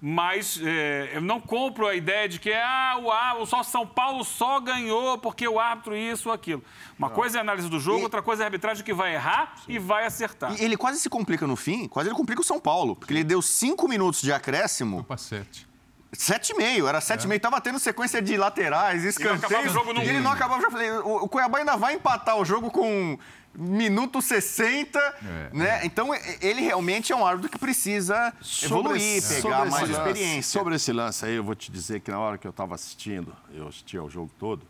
mas 0.03 0.59
é, 0.63 1.11
eu 1.13 1.21
não 1.21 1.39
compro 1.39 1.85
a 1.87 1.93
ideia 1.93 2.27
de 2.27 2.39
que 2.39 2.51
ah, 2.51 2.97
o, 3.37 3.43
o 3.43 3.45
só 3.45 3.61
São 3.61 3.85
Paulo 3.85 4.23
só 4.23 4.59
ganhou 4.59 5.19
porque 5.19 5.47
o 5.47 5.59
árbitro 5.59 5.95
isso 5.95 6.29
ou 6.29 6.33
aquilo. 6.33 6.63
Uma 6.97 7.07
não. 7.07 7.15
coisa 7.15 7.37
é 7.37 7.39
a 7.39 7.41
análise 7.41 7.69
do 7.69 7.79
jogo, 7.79 7.99
e... 7.99 8.03
outra 8.03 8.23
coisa 8.23 8.41
é 8.41 8.45
a 8.45 8.47
arbitragem 8.47 8.83
que 8.83 8.93
vai 8.93 9.13
errar 9.13 9.53
Sim. 9.57 9.73
e 9.73 9.77
vai 9.79 10.03
acertar. 10.05 10.59
E 10.59 10.65
ele 10.65 10.75
quase 10.75 10.99
se 10.99 11.07
complica 11.07 11.45
no 11.45 11.55
fim, 11.55 11.87
quase 11.87 12.09
ele 12.09 12.15
complica 12.15 12.41
o 12.41 12.43
São 12.43 12.59
Paulo, 12.59 12.95
porque 12.95 13.13
ele 13.13 13.23
deu 13.23 13.43
cinco 13.43 13.87
minutos 13.87 14.23
de 14.23 14.33
acréscimo. 14.33 15.03
Para 15.03 15.17
sete. 15.17 15.69
Sete 16.13 16.51
e 16.51 16.57
meio, 16.57 16.87
era 16.87 16.99
sete 16.99 17.21
é. 17.21 17.25
e 17.25 17.27
meio. 17.27 17.39
Tava 17.39 17.61
tendo 17.61 17.79
sequência 17.79 18.21
de 18.21 18.35
laterais, 18.35 19.05
escanteios. 19.05 19.73
E 20.03 20.09
ele 20.09 20.19
não 20.19 20.31
acabava. 20.31 20.61
Já 20.61 20.69
falei, 20.69 20.91
o 20.91 21.27
Cuiabá 21.29 21.59
ainda 21.59 21.77
vai 21.77 21.93
empatar 21.93 22.37
o 22.37 22.43
jogo 22.43 22.69
com 22.69 23.17
minuto 23.53 24.21
60, 24.21 24.99
é, 24.99 25.49
né? 25.53 25.79
É. 25.81 25.85
Então 25.85 26.09
ele 26.41 26.61
realmente 26.61 27.11
é 27.11 27.15
um 27.15 27.25
árbitro 27.25 27.49
que 27.49 27.59
precisa 27.59 28.33
sobre 28.41 28.79
evoluir, 28.79 29.17
esse, 29.17 29.41
pegar 29.41 29.69
mais 29.69 29.89
lance, 29.89 29.91
experiência. 29.91 30.59
Sobre 30.59 30.75
esse 30.75 30.93
lance 30.93 31.25
aí, 31.25 31.35
eu 31.35 31.43
vou 31.43 31.55
te 31.55 31.71
dizer 31.71 31.99
que 31.99 32.11
na 32.11 32.19
hora 32.19 32.37
que 32.37 32.47
eu 32.47 32.51
estava 32.51 32.75
assistindo, 32.75 33.35
eu 33.53 33.67
assistia 33.67 34.01
o 34.01 34.09
jogo 34.09 34.31
todo, 34.39 34.65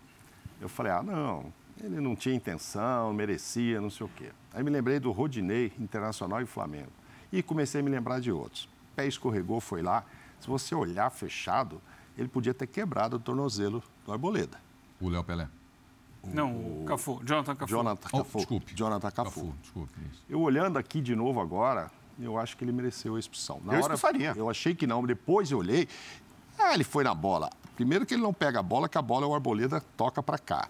eu 0.60 0.70
falei, 0.70 0.92
ah, 0.92 1.04
não, 1.04 1.54
ele 1.84 2.00
não 2.00 2.16
tinha 2.16 2.36
intenção, 2.36 3.14
merecia, 3.14 3.82
não 3.82 3.90
sei 3.90 4.06
o 4.06 4.10
quê. 4.10 4.30
Aí 4.54 4.64
me 4.64 4.70
lembrei 4.70 5.00
do 5.00 5.12
Rodinei, 5.12 5.72
Internacional 5.80 6.42
e 6.42 6.46
Flamengo. 6.46 6.92
E 7.32 7.42
comecei 7.42 7.82
a 7.82 7.84
me 7.84 7.90
lembrar 7.90 8.20
de 8.20 8.32
outros. 8.32 8.66
O 8.66 8.96
pé 8.96 9.08
escorregou, 9.08 9.62
foi 9.62 9.82
lá. 9.82 10.04
Se 10.40 10.48
você 10.48 10.76
olhar 10.76 11.10
fechado, 11.10 11.82
ele 12.18 12.28
podia 12.28 12.54
ter 12.54 12.68
quebrado 12.68 13.16
o 13.16 13.20
tornozelo 13.20 13.82
do 14.06 14.12
Arboleda. 14.12 14.60
O 15.00 15.10
Léo 15.10 15.24
Pelé. 15.24 15.48
Não, 16.24 16.52
o 16.52 16.86
Cafu, 16.86 17.22
Jonathan 17.24 17.56
Cafu. 17.56 17.72
Jonathan 17.72 18.10
Cafu. 18.10 18.30
Oh, 18.34 18.38
desculpe. 18.38 18.74
Jonathan 18.76 19.12
Cafu. 19.12 19.24
Cafu 19.24 19.54
desculpe, 19.62 20.00
isso. 20.12 20.24
Eu 20.30 20.42
olhando 20.42 20.78
aqui 20.78 21.02
de 21.02 21.16
novo 21.16 21.40
agora, 21.40 21.90
eu 22.20 22.38
acho 22.38 22.56
que 22.56 22.64
ele 22.64 22.72
mereceu 22.72 23.16
a 23.16 23.20
expulsão. 23.20 23.60
Na 23.64 23.74
eu 23.74 23.84
hora, 23.84 23.96
expulsaria. 23.96 24.34
Eu 24.36 24.50
achei 24.50 24.76
que 24.76 24.86
não, 24.86 25.04
depois 25.06 25.52
eu 25.52 25.58
olhei, 25.58 25.88
ah, 26.60 26.74
ele 26.74 26.84
foi 26.84 27.04
na 27.04 27.14
bola. 27.14 27.50
Primeiro 27.76 28.06
que 28.06 28.14
ele 28.14 28.22
não 28.22 28.34
pega 28.34 28.60
a 28.60 28.64
bola, 28.64 28.88
que 28.88 28.98
a 28.98 29.02
bola 29.02 29.26
é 29.26 29.30
o 29.30 29.34
Arboleda 29.34 29.82
toca 29.98 30.22
para 30.22 30.38
cá 30.38 30.68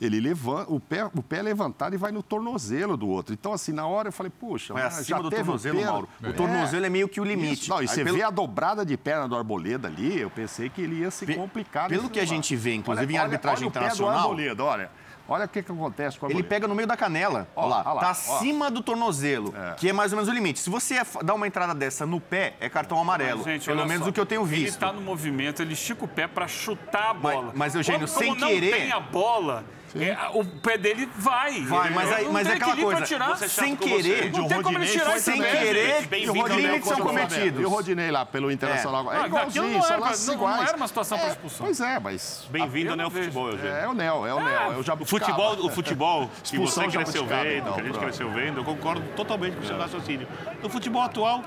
ele 0.00 0.20
levanta, 0.20 0.72
o 0.72 0.80
pé, 0.80 1.04
o 1.04 1.22
pé 1.22 1.38
é 1.38 1.42
levantado 1.42 1.94
e 1.94 1.96
vai 1.96 2.10
no 2.12 2.22
tornozelo 2.22 2.96
do 2.96 3.08
outro. 3.08 3.32
Então, 3.32 3.52
assim, 3.52 3.72
na 3.72 3.86
hora 3.86 4.08
eu 4.08 4.12
falei, 4.12 4.30
puxa, 4.30 4.74
mas 4.74 4.86
acima 4.86 5.04
já 5.04 5.22
do 5.22 5.30
tornozelo, 5.30 5.80
o 5.80 5.84
Mauro. 5.84 6.08
O 6.22 6.32
tornozelo 6.32 6.84
é, 6.84 6.86
é 6.86 6.90
meio 6.90 7.08
que 7.08 7.20
o 7.20 7.24
limite. 7.24 7.62
Isso. 7.62 7.70
Não, 7.70 7.82
e 7.82 7.88
você 7.88 8.04
pelo... 8.04 8.16
vê 8.16 8.22
a 8.22 8.30
dobrada 8.30 8.84
de 8.84 8.96
perna 8.96 9.28
do 9.28 9.36
Arboleda 9.36 9.88
ali, 9.88 10.20
eu 10.20 10.30
pensei 10.30 10.68
que 10.68 10.82
ele 10.82 11.00
ia 11.00 11.10
se 11.10 11.26
complicar. 11.34 11.88
Pelo 11.88 12.10
que 12.10 12.20
a 12.20 12.24
gente 12.24 12.54
vê, 12.56 12.74
inclusive 12.74 13.12
olha, 13.14 13.20
em 13.20 13.24
arbitragem 13.24 13.66
olha, 13.66 13.76
olha 13.76 13.86
internacional. 13.86 14.10
O 14.10 14.14
pé 14.14 14.20
do 14.20 14.30
Arboleda, 14.30 14.64
olha. 14.64 15.02
Olha 15.28 15.44
o 15.44 15.48
que, 15.48 15.62
que 15.62 15.72
acontece 15.72 16.18
com 16.18 16.26
a 16.26 16.30
Ele 16.30 16.42
pega 16.42 16.66
no 16.66 16.74
meio 16.74 16.86
da 16.86 16.96
canela. 16.96 17.48
Ó, 17.54 17.66
lá, 17.66 17.82
ó 17.86 17.94
lá, 17.94 18.00
tá 18.00 18.10
acima 18.10 18.70
do 18.70 18.82
tornozelo, 18.82 19.54
é. 19.56 19.74
que 19.76 19.88
é 19.88 19.92
mais 19.92 20.12
ou 20.12 20.16
menos 20.16 20.28
o 20.28 20.34
limite. 20.34 20.58
Se 20.58 20.68
você 20.68 20.96
dar 21.24 21.34
uma 21.34 21.46
entrada 21.46 21.74
dessa 21.74 22.04
no 22.04 22.20
pé, 22.20 22.54
é 22.60 22.68
cartão 22.68 23.00
amarelo. 23.00 23.38
Mas, 23.38 23.46
gente, 23.46 23.66
pelo 23.66 23.86
menos 23.86 24.04
só. 24.04 24.10
o 24.10 24.12
que 24.12 24.20
eu 24.20 24.26
tenho 24.26 24.44
visto. 24.44 24.62
Ele 24.62 24.68
está 24.68 24.92
no 24.92 25.00
movimento, 25.00 25.62
ele 25.62 25.74
estica 25.74 26.04
o 26.04 26.08
pé 26.08 26.26
para 26.26 26.48
chutar 26.48 27.10
a 27.10 27.14
bola. 27.14 27.46
Mas, 27.46 27.54
mas 27.56 27.74
Eugênio, 27.76 28.06
como, 28.06 28.18
sem 28.18 28.34
como 28.34 28.46
querer. 28.46 28.70
Não 28.70 28.78
tem 28.78 28.92
a 28.92 29.00
bola. 29.00 29.64
É, 29.94 30.16
o 30.32 30.44
pé 30.44 30.78
dele 30.78 31.08
vai. 31.16 31.60
Vai, 31.62 31.90
mas, 31.90 32.12
aí, 32.12 32.28
mas 32.28 32.46
é 32.46 32.52
aquela 32.52 32.76
coisa. 32.76 33.48
Sem 33.48 33.76
querer, 33.76 34.32
não 34.32 34.48
tem 34.48 34.62
como 34.62 34.78
ele 34.78 34.86
tirar 34.86 35.18
sem 35.18 35.40
querer, 35.40 36.08
limites 36.10 36.88
são 36.88 37.00
cometidos. 37.00 37.60
E 37.60 37.64
o 37.64 37.68
Rodinei 37.68 38.10
lá 38.10 38.24
pelo 38.24 38.50
Internacional. 38.50 39.12
É, 39.12 39.22
é 39.22 39.26
igualzinho, 39.26 39.68
não, 39.68 39.86
era, 39.86 39.98
não, 39.98 40.36
não 40.36 40.62
era 40.62 40.76
uma 40.76 40.88
situação 40.88 41.18
para 41.18 41.28
expulsão. 41.28 41.66
Pois 41.66 41.80
é, 41.80 41.98
mas... 41.98 42.46
Bem-vindo 42.50 42.90
ao 42.90 42.96
Neo-Futebol, 42.96 43.50
Eugênio. 43.50 43.72
É, 43.72 43.88
o 43.88 43.94
Neo, 43.94 44.26
é 44.26 44.34
o 44.34 44.40
Neo. 44.42 44.72
Eu 44.72 44.82
já 44.82 44.94
o 44.94 45.04
futebol, 45.04 45.66
o 45.66 45.70
futebol 45.70 46.30
que 46.44 46.58
você 46.58 46.86
cresceu 46.88 47.26
vendo, 47.26 47.72
que 47.74 47.80
a 47.80 47.84
gente 47.84 47.98
cresceu 47.98 48.30
vendo, 48.30 48.60
eu 48.60 48.64
concordo 48.64 49.02
totalmente 49.14 49.56
com 49.56 49.62
o 49.62 49.66
seu 49.66 49.78
raciocínio. 49.78 50.26
No 50.62 50.68
futebol 50.68 51.02
atual, 51.02 51.42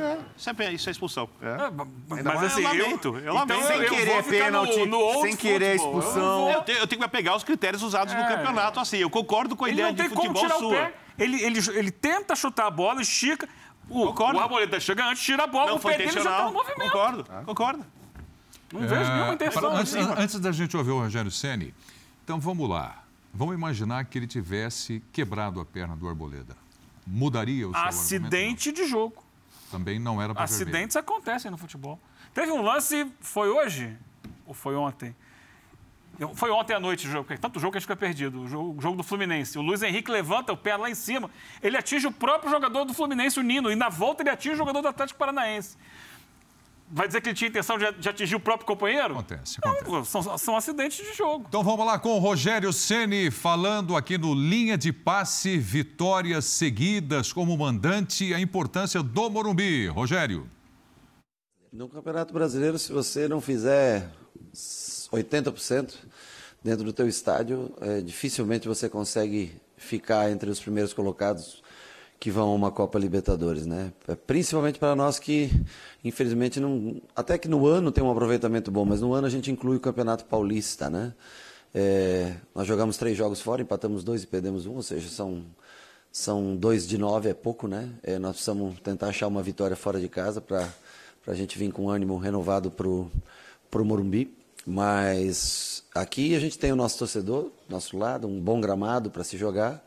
é. 0.00 0.18
Isso, 0.36 0.50
é, 0.50 0.72
isso 0.72 0.88
é 0.88 0.92
expulsão. 0.92 1.28
É. 1.40 1.46
É, 1.46 2.22
mas 2.22 2.42
assim, 2.44 2.62
eu 2.62 2.68
lamento. 2.68 3.08
Eu, 3.08 3.18
eu 3.18 3.34
lamento. 3.34 3.60
Então, 3.60 3.68
sem 3.68 3.88
querer 3.88 4.24
pênalti, 4.24 4.86
no, 4.86 5.14
no 5.14 5.22
sem 5.22 5.36
querer 5.36 5.78
futebol. 5.78 5.98
expulsão. 5.98 6.50
Eu, 6.50 6.62
tenho, 6.62 6.78
eu, 6.78 6.86
tenho, 6.86 7.02
que 7.02 7.08
pegar 7.08 7.36
os 7.36 7.44
critérios 7.44 7.82
usados 7.82 8.14
no 8.14 8.20
é. 8.20 8.28
campeonato. 8.28 8.80
Assim, 8.80 8.98
eu 8.98 9.10
concordo 9.10 9.56
com 9.56 9.64
a 9.64 9.68
ele 9.68 9.80
ideia 9.80 10.08
de 10.08 10.14
futebol 10.14 10.48
sua. 10.58 10.92
Ele, 11.18 11.42
ele, 11.42 11.58
ele 11.74 11.90
tenta 11.90 12.36
chutar 12.36 12.66
a 12.66 12.70
bola, 12.70 13.02
estica. 13.02 13.48
O, 13.88 14.06
concordo. 14.06 14.38
o 14.38 14.42
Arboleda 14.42 14.78
chega 14.78 15.04
antes, 15.06 15.22
tira 15.22 15.44
a 15.44 15.46
bola, 15.46 15.70
não 15.70 15.76
o 15.76 15.80
pé 15.80 15.96
dele 15.96 16.10
já 16.10 16.20
está 16.20 16.44
no 16.44 16.52
movimento. 16.52 16.90
Concordo, 16.90 17.24
concordo. 17.46 17.86
Não 18.72 18.80
vejo 18.80 19.10
nenhuma 19.10 19.34
intenção. 19.34 19.76
Antes, 19.76 19.94
antes 19.94 20.40
da 20.40 20.52
gente 20.52 20.76
ouvir 20.76 20.90
o 20.90 21.00
Rogério 21.00 21.30
Ceni, 21.30 21.74
então 22.22 22.38
vamos 22.38 22.68
lá. 22.68 23.02
Vamos 23.32 23.54
imaginar 23.54 24.04
que 24.04 24.18
ele 24.18 24.26
tivesse 24.26 25.02
quebrado 25.12 25.60
a 25.60 25.64
perna 25.64 25.96
do 25.96 26.08
Arboleda. 26.08 26.56
Mudaria 27.06 27.66
o 27.68 27.72
seu 27.72 27.80
Acidente 27.80 28.70
de 28.70 28.86
jogo. 28.86 29.24
Também 29.70 29.98
não 29.98 30.20
era 30.20 30.34
para 30.34 30.44
Acidentes 30.44 30.96
acontecem 30.96 31.50
no 31.50 31.58
futebol. 31.58 31.98
Teve 32.32 32.50
um 32.50 32.62
lance, 32.62 33.10
foi 33.20 33.48
hoje 33.48 33.96
ou 34.46 34.54
foi 34.54 34.74
ontem? 34.74 35.14
Foi 36.34 36.50
ontem 36.50 36.74
à 36.74 36.80
noite 36.80 37.06
o 37.06 37.10
jogo, 37.10 37.24
porque 37.24 37.40
tanto 37.40 37.60
jogo 37.60 37.72
que 37.72 37.78
a 37.78 37.80
gente 37.80 37.86
fica 37.86 37.96
perdido. 37.96 38.42
O 38.42 38.48
jogo, 38.48 38.76
o 38.76 38.82
jogo, 38.82 38.96
do 38.96 39.04
Fluminense. 39.04 39.56
O 39.56 39.62
Luiz 39.62 39.82
Henrique 39.82 40.10
levanta 40.10 40.52
o 40.52 40.56
pé 40.56 40.76
lá 40.76 40.90
em 40.90 40.94
cima. 40.94 41.30
Ele 41.62 41.76
atinge 41.76 42.08
o 42.08 42.12
próprio 42.12 42.50
jogador 42.50 42.84
do 42.84 42.92
Fluminense, 42.92 43.38
o 43.38 43.42
Nino. 43.42 43.70
E 43.70 43.76
na 43.76 43.88
volta 43.88 44.22
ele 44.22 44.30
atinge 44.30 44.54
o 44.54 44.58
jogador 44.58 44.82
do 44.82 44.88
Atlético 44.88 45.16
Paranaense. 45.16 45.76
Vai 46.90 47.06
dizer 47.06 47.20
que 47.20 47.28
ele 47.28 47.36
tinha 47.36 47.48
intenção 47.48 47.76
de, 47.76 47.92
de 47.92 48.08
atingir 48.08 48.34
o 48.34 48.40
próprio 48.40 48.66
companheiro? 48.66 49.12
Acontece, 49.12 49.58
acontece. 49.62 49.90
Não, 49.90 50.04
são, 50.04 50.38
são, 50.38 50.56
acidentes 50.56 51.04
de 51.04 51.12
jogo. 51.14 51.44
Então 51.48 51.62
vamos 51.62 51.84
lá 51.84 51.98
com 51.98 52.16
o 52.16 52.18
Rogério 52.18 52.72
Ceni 52.72 53.30
falando 53.30 53.94
aqui 53.94 54.16
no 54.16 54.34
Linha 54.34 54.78
de 54.78 54.92
Passe, 54.92 55.58
vitórias 55.58 56.46
seguidas 56.46 57.32
como 57.32 57.56
mandante, 57.56 58.32
a 58.32 58.40
importância 58.40 59.02
do 59.02 59.28
Morumbi. 59.28 59.86
Rogério. 59.88 60.48
No 61.70 61.88
Campeonato 61.88 62.32
Brasileiro, 62.32 62.78
se 62.78 62.90
você 62.90 63.28
não 63.28 63.42
fizer 63.42 64.08
80% 65.12 65.94
dentro 66.64 66.84
do 66.84 66.92
teu 66.92 67.06
estádio, 67.06 67.70
é, 67.82 68.00
dificilmente 68.00 68.66
você 68.66 68.88
consegue 68.88 69.54
ficar 69.76 70.30
entre 70.30 70.50
os 70.50 70.58
primeiros 70.58 70.94
colocados 70.94 71.62
que 72.18 72.30
vão 72.30 72.48
a 72.48 72.54
uma 72.54 72.72
Copa 72.72 72.98
Libertadores, 72.98 73.64
né? 73.64 73.92
É, 74.08 74.14
principalmente 74.14 74.78
para 74.78 74.96
nós 74.96 75.18
que, 75.18 75.50
infelizmente, 76.04 76.60
não. 76.60 77.00
Até 77.14 77.38
que 77.38 77.48
no 77.48 77.66
ano 77.66 77.90
tem 77.90 78.02
um 78.02 78.10
aproveitamento 78.10 78.70
bom, 78.70 78.84
mas 78.84 79.00
no 79.00 79.12
ano 79.12 79.26
a 79.26 79.30
gente 79.30 79.50
inclui 79.50 79.76
o 79.76 79.80
Campeonato 79.80 80.24
Paulista, 80.24 80.88
né? 80.88 81.14
É, 81.74 82.34
nós 82.54 82.66
jogamos 82.66 82.96
três 82.96 83.16
jogos 83.16 83.40
fora, 83.40 83.62
empatamos 83.62 84.02
dois 84.02 84.22
e 84.22 84.26
perdemos 84.26 84.66
um, 84.66 84.76
ou 84.76 84.82
seja, 84.82 85.08
são, 85.08 85.44
são 86.10 86.56
dois 86.56 86.86
de 86.86 86.96
nove, 86.96 87.28
é 87.28 87.34
pouco, 87.34 87.68
né? 87.68 87.90
É, 88.02 88.18
nós 88.18 88.32
precisamos 88.32 88.80
tentar 88.80 89.08
achar 89.08 89.26
uma 89.26 89.42
vitória 89.42 89.76
fora 89.76 90.00
de 90.00 90.08
casa 90.08 90.40
para 90.40 90.68
a 91.26 91.34
gente 91.34 91.58
vir 91.58 91.70
com 91.72 91.90
ânimo 91.90 92.16
renovado 92.16 92.70
para 92.70 92.88
o 92.88 93.84
Morumbi. 93.84 94.36
Mas 94.66 95.82
aqui 95.94 96.34
a 96.34 96.40
gente 96.40 96.58
tem 96.58 96.70
o 96.72 96.76
nosso 96.76 96.98
torcedor, 96.98 97.50
nosso 97.68 97.96
lado, 97.96 98.26
um 98.26 98.38
bom 98.38 98.60
gramado 98.60 99.10
para 99.10 99.24
se 99.24 99.36
jogar. 99.38 99.82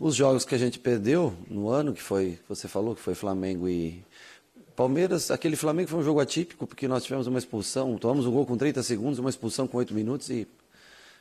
Os 0.00 0.16
jogos 0.16 0.44
que 0.44 0.54
a 0.54 0.58
gente 0.58 0.80
perdeu 0.80 1.32
no 1.48 1.68
ano, 1.68 1.92
que 1.92 2.02
foi, 2.02 2.38
você 2.48 2.66
falou 2.66 2.94
que 2.94 3.00
foi 3.00 3.14
Flamengo 3.14 3.68
e 3.68 4.04
Palmeiras, 4.76 5.30
aquele 5.30 5.56
Flamengo 5.56 5.88
foi 5.88 5.98
um 6.00 6.02
jogo 6.02 6.20
atípico, 6.20 6.66
porque 6.66 6.86
nós 6.86 7.02
tivemos 7.02 7.26
uma 7.26 7.38
expulsão, 7.38 7.96
tomamos 7.96 8.26
um 8.26 8.30
gol 8.30 8.44
com 8.44 8.58
30 8.58 8.82
segundos, 8.82 9.18
uma 9.18 9.30
expulsão 9.30 9.66
com 9.66 9.78
8 9.78 9.94
minutos 9.94 10.28
e, 10.28 10.46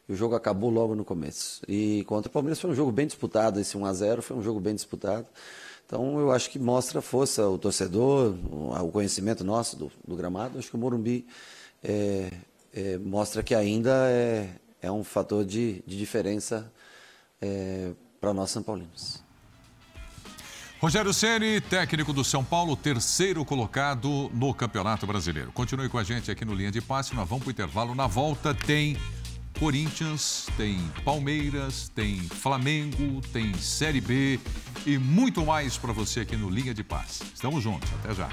e 0.10 0.14
o 0.14 0.16
jogo 0.16 0.36
acabou 0.36 0.70
logo 0.70 0.94
no 0.94 1.06
começo. 1.06 1.62
E 1.66 2.04
contra 2.04 2.30
o 2.30 2.32
Palmeiras 2.32 2.60
foi 2.60 2.70
um 2.70 2.76
jogo 2.76 2.92
bem 2.92 3.08
disputado, 3.08 3.58
esse 3.58 3.78
1 3.78 3.86
a 3.86 3.94
0 3.94 4.22
foi 4.22 4.36
um 4.36 4.44
jogo 4.44 4.60
bem 4.60 4.76
disputado. 4.76 5.26
Então 5.86 6.20
eu 6.20 6.32
acho 6.32 6.50
que 6.50 6.60
mostra 6.60 7.02
força, 7.02 7.48
o 7.48 7.58
torcedor, 7.58 8.36
o 8.52 8.92
conhecimento 8.92 9.44
nosso 9.44 9.78
do, 9.78 9.92
do 10.06 10.16
gramado. 10.18 10.60
Acho 10.60 10.70
que 10.70 10.76
o 10.76 10.80
Morumbi 10.80 11.26
é, 11.82 12.32
é, 12.74 12.98
mostra 12.98 13.42
que 13.42 13.56
ainda 13.56 14.10
é, 14.10 14.50
é 14.82 14.92
um 14.92 15.04
fator 15.04 15.46
de, 15.46 15.82
de 15.88 15.98
diferença 15.98 16.70
é, 17.42 17.92
para 18.20 18.34
nós 18.34 18.52
São 18.52 18.62
Paulinos. 18.62 19.25
Rogério 20.86 21.12
Ceni, 21.12 21.60
técnico 21.62 22.14
do 22.14 22.24
São 22.24 22.44
Paulo, 22.44 22.76
terceiro 22.76 23.44
colocado 23.44 24.30
no 24.32 24.54
Campeonato 24.54 25.08
Brasileiro. 25.08 25.52
Continue 25.52 25.90
com 25.90 25.98
a 25.98 26.04
gente 26.04 26.30
aqui 26.30 26.46
no 26.46 26.54
Linha 26.54 26.72
de 26.72 26.80
Passe, 26.80 27.16
nós 27.16 27.28
vamos 27.28 27.44
para 27.44 27.50
o 27.50 27.52
intervalo. 27.52 27.96
Na 27.96 28.06
volta 28.06 28.54
tem 28.54 28.96
Corinthians, 29.58 30.46
tem 30.56 30.78
Palmeiras, 31.04 31.90
tem 31.90 32.20
Flamengo, 32.20 33.20
tem 33.34 33.52
Série 33.56 34.00
B 34.00 34.40
e 34.86 35.00
muito 35.00 35.44
mais 35.44 35.76
para 35.76 35.92
você 35.92 36.20
aqui 36.20 36.36
no 36.36 36.52
Linha 36.52 36.72
de 36.72 36.84
Passe. 36.84 37.24
Estamos 37.34 37.64
juntos, 37.64 37.90
até 38.04 38.14
já. 38.14 38.30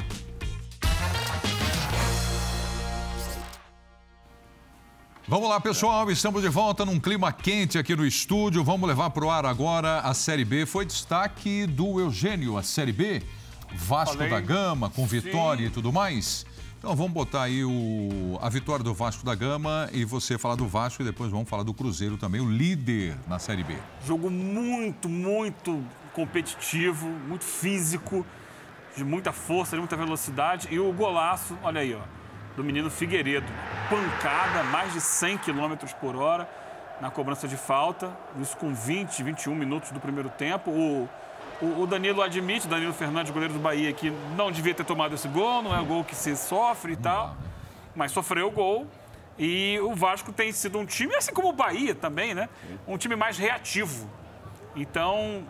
Vamos 5.33 5.49
lá, 5.49 5.59
pessoal. 5.59 6.11
Estamos 6.11 6.43
de 6.43 6.51
volta 6.51 6.85
num 6.85 7.01
clima 7.01 7.33
quente 7.33 7.79
aqui 7.79 7.97
no 7.97 8.05
estúdio. 8.05 8.63
Vamos 8.63 8.87
levar 8.87 9.09
para 9.09 9.25
o 9.25 9.31
ar 9.31 9.47
agora 9.47 10.01
a 10.01 10.13
Série 10.13 10.45
B. 10.45 10.67
Foi 10.67 10.85
destaque 10.85 11.67
do 11.67 11.99
Eugênio, 11.99 12.59
a 12.59 12.63
Série 12.63 12.93
B. 12.93 13.23
Vasco 13.75 14.19
Falei. 14.19 14.29
da 14.29 14.41
Gama, 14.41 14.91
com 14.91 15.07
vitória 15.07 15.63
Sim. 15.65 15.69
e 15.69 15.71
tudo 15.71 15.91
mais. 15.91 16.45
Então 16.79 16.95
vamos 16.95 17.13
botar 17.13 17.45
aí 17.45 17.65
o, 17.65 18.39
a 18.43 18.51
vitória 18.51 18.85
do 18.85 18.93
Vasco 18.93 19.25
da 19.25 19.35
Gama 19.35 19.89
e 19.91 20.05
você 20.05 20.37
falar 20.37 20.55
do 20.55 20.69
Vasco 20.69 21.01
e 21.01 21.05
depois 21.07 21.31
vamos 21.31 21.49
falar 21.49 21.63
do 21.63 21.73
Cruzeiro 21.73 22.19
também, 22.19 22.43
o 22.43 22.51
líder 22.51 23.17
na 23.27 23.39
Série 23.39 23.65
B. 23.65 23.75
Jogo 24.07 24.29
muito, 24.29 25.09
muito 25.09 25.83
competitivo, 26.13 27.09
muito 27.09 27.47
físico, 27.47 28.27
de 28.95 29.03
muita 29.03 29.33
força, 29.33 29.77
de 29.77 29.81
muita 29.81 29.97
velocidade. 29.97 30.69
E 30.71 30.79
o 30.79 30.93
golaço, 30.93 31.57
olha 31.63 31.81
aí, 31.81 31.95
ó 31.95 32.22
do 32.57 32.65
menino 32.65 32.91
Figueiredo. 32.91 33.47
Pancada, 33.89 34.63
mais 34.65 34.93
de 34.93 35.01
100 35.01 35.39
km 35.39 35.75
por 36.01 36.17
hora 36.17 36.49
na 37.01 37.11
cobrança 37.11 37.49
de 37.49 37.57
falta, 37.57 38.17
isso 38.41 38.57
com 38.57 38.73
20, 38.73 39.25
21 39.25 39.55
minutos 39.55 39.91
do 39.91 39.99
primeiro 39.99 40.29
tempo. 40.31 40.71
O, 40.71 41.09
o, 41.61 41.83
o 41.83 41.87
Danilo 41.87 42.23
admite, 42.23 42.69
Danilo 42.69 42.93
Fernandes, 42.93 43.33
goleiro 43.33 43.55
do 43.55 43.61
Bahia, 43.61 43.93
que 43.93 44.11
não 44.37 44.53
devia 44.53 44.73
ter 44.73 44.85
tomado 44.85 45.15
esse 45.15 45.27
gol, 45.27 45.63
não 45.63 45.75
é 45.75 45.81
o 45.81 45.85
gol 45.85 46.05
que 46.05 46.15
se 46.15 46.37
sofre 46.37 46.93
e 46.93 46.97
tal, 46.97 47.37
mas 47.95 48.13
sofreu 48.13 48.47
o 48.47 48.51
gol. 48.53 48.87
E 49.39 49.81
o 49.81 49.95
Vasco 49.95 50.33
tem 50.33 50.53
sido 50.53 50.79
um 50.79 50.87
time, 50.87 51.17
assim 51.17 51.33
como 51.33 51.49
o 51.49 51.53
Bahia 51.53 51.95
também, 51.95 52.35
né? 52.35 52.49
Um 52.87 52.97
time 52.97 53.17
mais 53.17 53.39
reativo. 53.39 54.09
Então, 54.77 55.43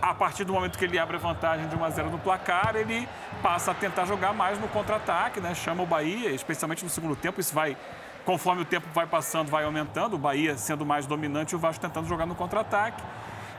a 0.00 0.14
partir 0.14 0.44
do 0.44 0.52
momento 0.52 0.78
que 0.78 0.84
ele 0.84 0.98
abre 0.98 1.16
a 1.16 1.18
vantagem 1.18 1.68
de 1.68 1.76
1 1.76 1.84
a 1.84 1.90
0 1.90 2.10
no 2.10 2.18
placar, 2.18 2.76
ele 2.76 3.08
passa 3.42 3.70
a 3.70 3.74
tentar 3.74 4.04
jogar 4.04 4.32
mais 4.32 4.58
no 4.60 4.68
contra-ataque, 4.68 5.40
né? 5.40 5.54
Chama 5.54 5.82
o 5.82 5.86
Bahia, 5.86 6.30
especialmente 6.30 6.84
no 6.84 6.90
segundo 6.90 7.16
tempo, 7.16 7.40
isso 7.40 7.54
vai 7.54 7.76
conforme 8.24 8.62
o 8.62 8.64
tempo 8.64 8.88
vai 8.92 9.06
passando, 9.06 9.48
vai 9.48 9.64
aumentando, 9.64 10.14
o 10.14 10.18
Bahia 10.18 10.58
sendo 10.58 10.84
mais 10.84 11.06
dominante 11.06 11.54
o 11.54 11.58
Vasco 11.60 11.80
tentando 11.80 12.08
jogar 12.08 12.26
no 12.26 12.34
contra-ataque. 12.34 13.02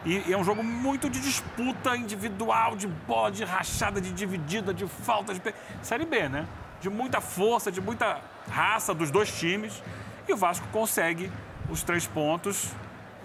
E 0.06 0.32
é 0.32 0.38
um 0.38 0.44
jogo 0.44 0.64
muito 0.64 1.10
de 1.10 1.20
disputa 1.20 1.96
individual, 1.96 2.76
de 2.76 2.88
bola, 2.88 3.32
de 3.32 3.44
rachada, 3.44 4.00
de 4.00 4.12
dividida, 4.12 4.74
de 4.74 4.86
falta, 4.86 5.34
de 5.34 5.42
Série 5.82 6.06
B, 6.06 6.30
né? 6.30 6.46
De 6.80 6.90
muita 6.90 7.20
força, 7.20 7.72
de 7.72 7.82
muita 7.82 8.22
raça 8.50 8.94
dos 8.94 9.10
dois 9.10 9.32
times. 9.38 9.82
E 10.28 10.34
o 10.34 10.38
Vasco 10.38 10.68
consegue 10.72 11.32
os 11.70 11.82
três 11.82 12.06
pontos 12.06 12.72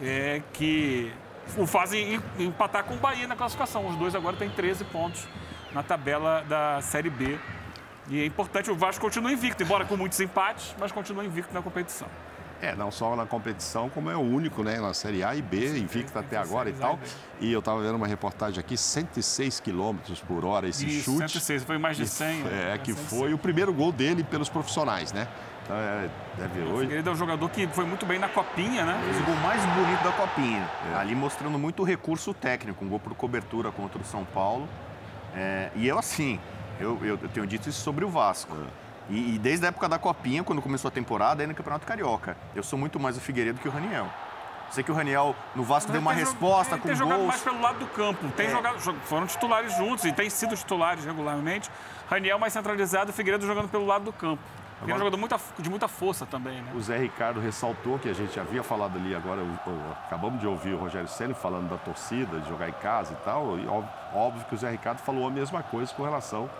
é, 0.01 0.43
que 0.53 1.13
o 1.57 1.66
fazem 1.66 2.20
empatar 2.38 2.84
com 2.84 2.95
o 2.95 2.99
Bahia 2.99 3.26
na 3.26 3.36
classificação. 3.36 3.86
Os 3.86 3.97
dois 3.97 4.14
agora 4.14 4.36
têm 4.36 4.51
13 4.51 4.84
pontos 4.84 5.26
na 5.72 5.82
tabela 5.82 6.45
da 6.49 6.80
Série 6.80 7.11
B. 7.11 7.38
E 8.09 8.20
é 8.20 8.26
importante, 8.26 8.70
o 8.70 8.74
Vasco 8.74 9.01
continua 9.01 9.32
invicto, 9.32 9.62
embora 9.62 9.84
com 9.84 9.97
muitos 9.97 10.18
empates, 10.20 10.74
mas 10.78 10.90
continua 10.90 11.24
invicto 11.24 11.55
na 11.55 11.62
competição. 11.62 12.09
É, 12.61 12.76
não 12.76 12.93
só 12.93 13.16
na 13.16 13.26
competição, 13.26 13.90
como 13.90 14.09
é 14.09 14.16
o 14.16 14.20
único, 14.20 14.62
né? 14.62 14.78
Na 14.80 14.95
Série 14.95 15.24
A 15.24 15.34
e 15.34 15.43
B, 15.43 15.76
invicto 15.76 16.16
até 16.16 16.36
agora 16.36 16.70
e 16.70 16.72
tal. 16.72 16.97
E 17.40 17.53
eu 17.53 17.59
estava 17.59 17.82
vendo 17.82 17.97
uma 17.97 18.07
reportagem 18.07 18.61
aqui, 18.61 18.76
106 18.76 19.59
km 19.59 19.97
por 20.28 20.45
hora 20.45 20.68
esse 20.68 20.86
Isso, 20.86 21.11
chute. 21.16 21.32
106, 21.32 21.64
foi 21.64 21.76
mais 21.76 21.97
de 21.97 22.07
100. 22.07 22.47
É, 22.47 22.74
é 22.74 22.78
que 22.78 22.95
foi 22.95 23.34
o 23.34 23.38
primeiro 23.38 23.72
gol 23.72 23.90
dele 23.90 24.22
pelos 24.22 24.49
profissionais, 24.49 25.12
né? 25.12 25.26
Então, 25.65 25.77
é, 25.77 26.09
deve 26.37 26.61
hoje. 26.61 26.93
Ele 26.93 27.09
é 27.09 27.13
um 27.13 27.17
jogador 27.17 27.49
que 27.49 27.67
foi 27.69 27.85
muito 27.85 28.05
bem 28.05 28.19
na 28.19 28.29
copinha, 28.29 28.85
né? 28.85 29.01
Fez 29.05 29.21
o 29.21 29.25
gol 29.25 29.37
mais 29.37 29.65
bonito 29.67 30.03
da 30.03 30.13
copinha. 30.13 30.69
É. 30.93 30.97
Ali 30.97 31.15
mostrando 31.15 31.59
muito 31.59 31.83
recurso 31.85 32.35
técnico, 32.35 32.85
um 32.85 32.89
gol 32.89 33.01
por 33.01 33.15
cobertura 33.15 33.71
contra 33.71 34.01
o 34.01 34.05
São 34.05 34.25
Paulo. 34.25 34.69
É, 35.35 35.71
e 35.75 35.87
eu, 35.87 35.99
assim, 35.99 36.39
eu, 36.81 36.99
eu, 37.03 37.19
eu, 37.23 37.29
tenho 37.29 37.47
dito 37.47 37.69
isso 37.69 37.81
sobre 37.81 38.05
o 38.05 38.09
Vasco. 38.09 38.55
É. 38.55 38.83
E, 39.11 39.35
e, 39.35 39.39
desde 39.39 39.65
a 39.67 39.69
época 39.69 39.89
da 39.89 39.99
copinha, 39.99 40.43
quando 40.43 40.63
começou 40.63 40.89
a 40.89 40.93
temporada, 40.93 41.43
aí 41.43 41.47
no 41.47 41.55
Campeonato 41.55 41.87
Carioca. 41.87 42.37
Eu 42.55 42.63
sou 42.63 42.79
muito 42.79 42.99
mais 42.99 43.17
o 43.17 43.21
Figueiredo 43.21 43.61
que 43.61 43.69
o 43.69 43.71
Raniel. 43.71 44.09
Sei 44.71 44.83
que 44.83 44.91
o 44.91 44.95
Raniel 44.95 45.37
no 45.55 45.63
Vasco 45.63 45.93
deu 45.93 46.01
uma 46.01 46.15
resposta 46.15 46.79
com 46.79 46.89
tem 46.89 46.97
gols. 46.97 46.99
jogado 46.99 47.27
mais 47.27 47.43
pelo 47.43 47.61
lado 47.61 47.79
do 47.79 47.87
campo. 47.89 48.27
Tem 48.31 48.47
é. 48.47 48.51
jogado, 48.51 48.79
foram 49.05 49.27
titulares 49.27 49.77
juntos 49.77 50.05
e 50.07 50.13
têm 50.13 50.31
sido 50.31 50.57
titulares 50.57 51.05
regularmente. 51.05 51.71
Raniel 52.09 52.39
mais 52.39 52.55
centralizado, 52.55 53.11
o 53.11 53.13
Figueiredo 53.13 53.47
jogando 53.47 53.69
pelo 53.69 53.85
lado 53.85 54.05
do 54.05 54.13
campo. 54.15 54.43
Agora, 54.83 54.93
é 54.93 54.95
um 54.95 54.99
jogador 54.99 55.16
muita, 55.16 55.41
de 55.59 55.70
muita 55.70 55.89
força 55.89 56.26
também, 56.26 56.61
né? 56.61 56.72
O 56.74 56.80
Zé 56.80 56.99
Ricardo 56.99 57.41
ressaltou 57.41 57.99
que 57.99 58.09
a 58.09 58.12
gente 58.12 58.39
havia 58.39 58.62
falado 58.62 58.99
ali 58.99 59.14
agora, 59.14 59.41
acabamos 60.05 60.41
de 60.41 60.47
ouvir 60.47 60.74
o 60.74 60.78
Rogério 60.78 61.09
Senna 61.09 61.35
falando 61.35 61.70
da 61.70 61.76
torcida, 61.76 62.41
de 62.41 62.49
jogar 62.49 62.68
em 62.68 62.72
casa 62.74 63.12
e 63.12 63.24
tal. 63.24 63.59
E 63.59 63.66
óbvio, 63.66 64.45
que 64.49 64.55
o 64.55 64.59
Zé 64.59 64.70
Ricardo 64.70 64.99
falou 64.99 65.26
a 65.26 65.30
mesma 65.30 65.62
coisa 65.62 65.93
com 65.95 66.03
relação 66.03 66.51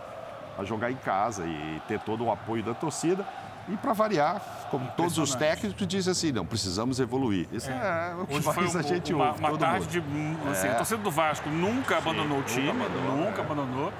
a 0.57 0.63
jogar 0.63 0.91
em 0.91 0.95
casa 0.95 1.45
e 1.45 1.81
ter 1.87 1.99
todo 1.99 2.23
o 2.25 2.31
apoio 2.31 2.63
da 2.63 2.73
torcida. 2.73 3.25
E 3.67 3.77
para 3.77 3.93
variar, 3.93 4.41
como 4.69 4.89
todos 4.91 5.17
os 5.17 5.35
técnicos 5.35 5.87
dizem 5.87 6.11
assim, 6.11 6.31
não, 6.31 6.45
precisamos 6.45 6.99
evoluir. 6.99 7.47
Isso 7.51 7.69
é, 7.69 8.11
é 8.11 8.15
o 8.15 8.27
que 8.27 8.35
Hoje 8.35 8.45
mais 8.45 8.75
a 8.75 8.81
gente 8.81 9.13
uma, 9.13 9.27
ouve. 9.29 9.39
Uma 9.39 9.57
tarde 9.57 10.01
mundo. 10.01 10.43
de. 10.43 10.49
Assim, 10.49 10.67
é. 10.67 10.71
A 10.71 10.75
torcida 10.75 11.01
do 11.01 11.11
Vasco 11.11 11.49
nunca 11.49 11.95
Sim, 11.95 12.01
abandonou 12.01 12.39
o 12.39 12.43
time, 12.43 12.73
nunca 12.73 12.85
abandonou. 12.85 13.17
Nunca 13.17 13.41
é. 13.41 13.45
abandonou. 13.45 13.93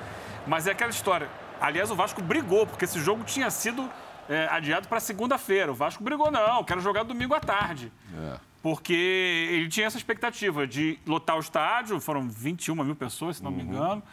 Mas 0.45 0.67
é 0.67 0.71
aquela 0.71 0.91
história. 0.91 1.30
Aliás, 1.61 1.89
o 1.89 1.95
Vasco 1.95 2.21
brigou, 2.21 2.67
porque 2.67 2.84
esse 2.84 2.99
jogo 2.99 3.24
tinha 3.24 3.49
sido 3.49 3.89
é, 4.30 4.47
adiado 4.49 4.88
para 4.88 4.99
segunda-feira. 4.99 5.71
O 5.71 5.76
Vasco 5.76 6.03
brigou, 6.03 6.32
não, 6.32 6.63
quero 6.63 6.82
jogar 6.82 7.03
domingo 7.03 7.34
à 7.34 7.39
tarde. 7.39 7.91
É. 8.15 8.39
Porque 8.61 8.93
ele 8.93 9.67
tinha 9.67 9.88
essa 9.88 9.97
expectativa 9.97 10.65
de 10.65 10.97
lotar 11.05 11.36
o 11.36 11.39
estádio, 11.39 11.99
foram 11.99 12.30
21 12.30 12.76
mil 12.76 12.95
pessoas, 12.95 13.38
se 13.38 13.43
não 13.43 13.51
uhum. 13.51 13.57
me 13.57 13.63
engano, 13.63 14.03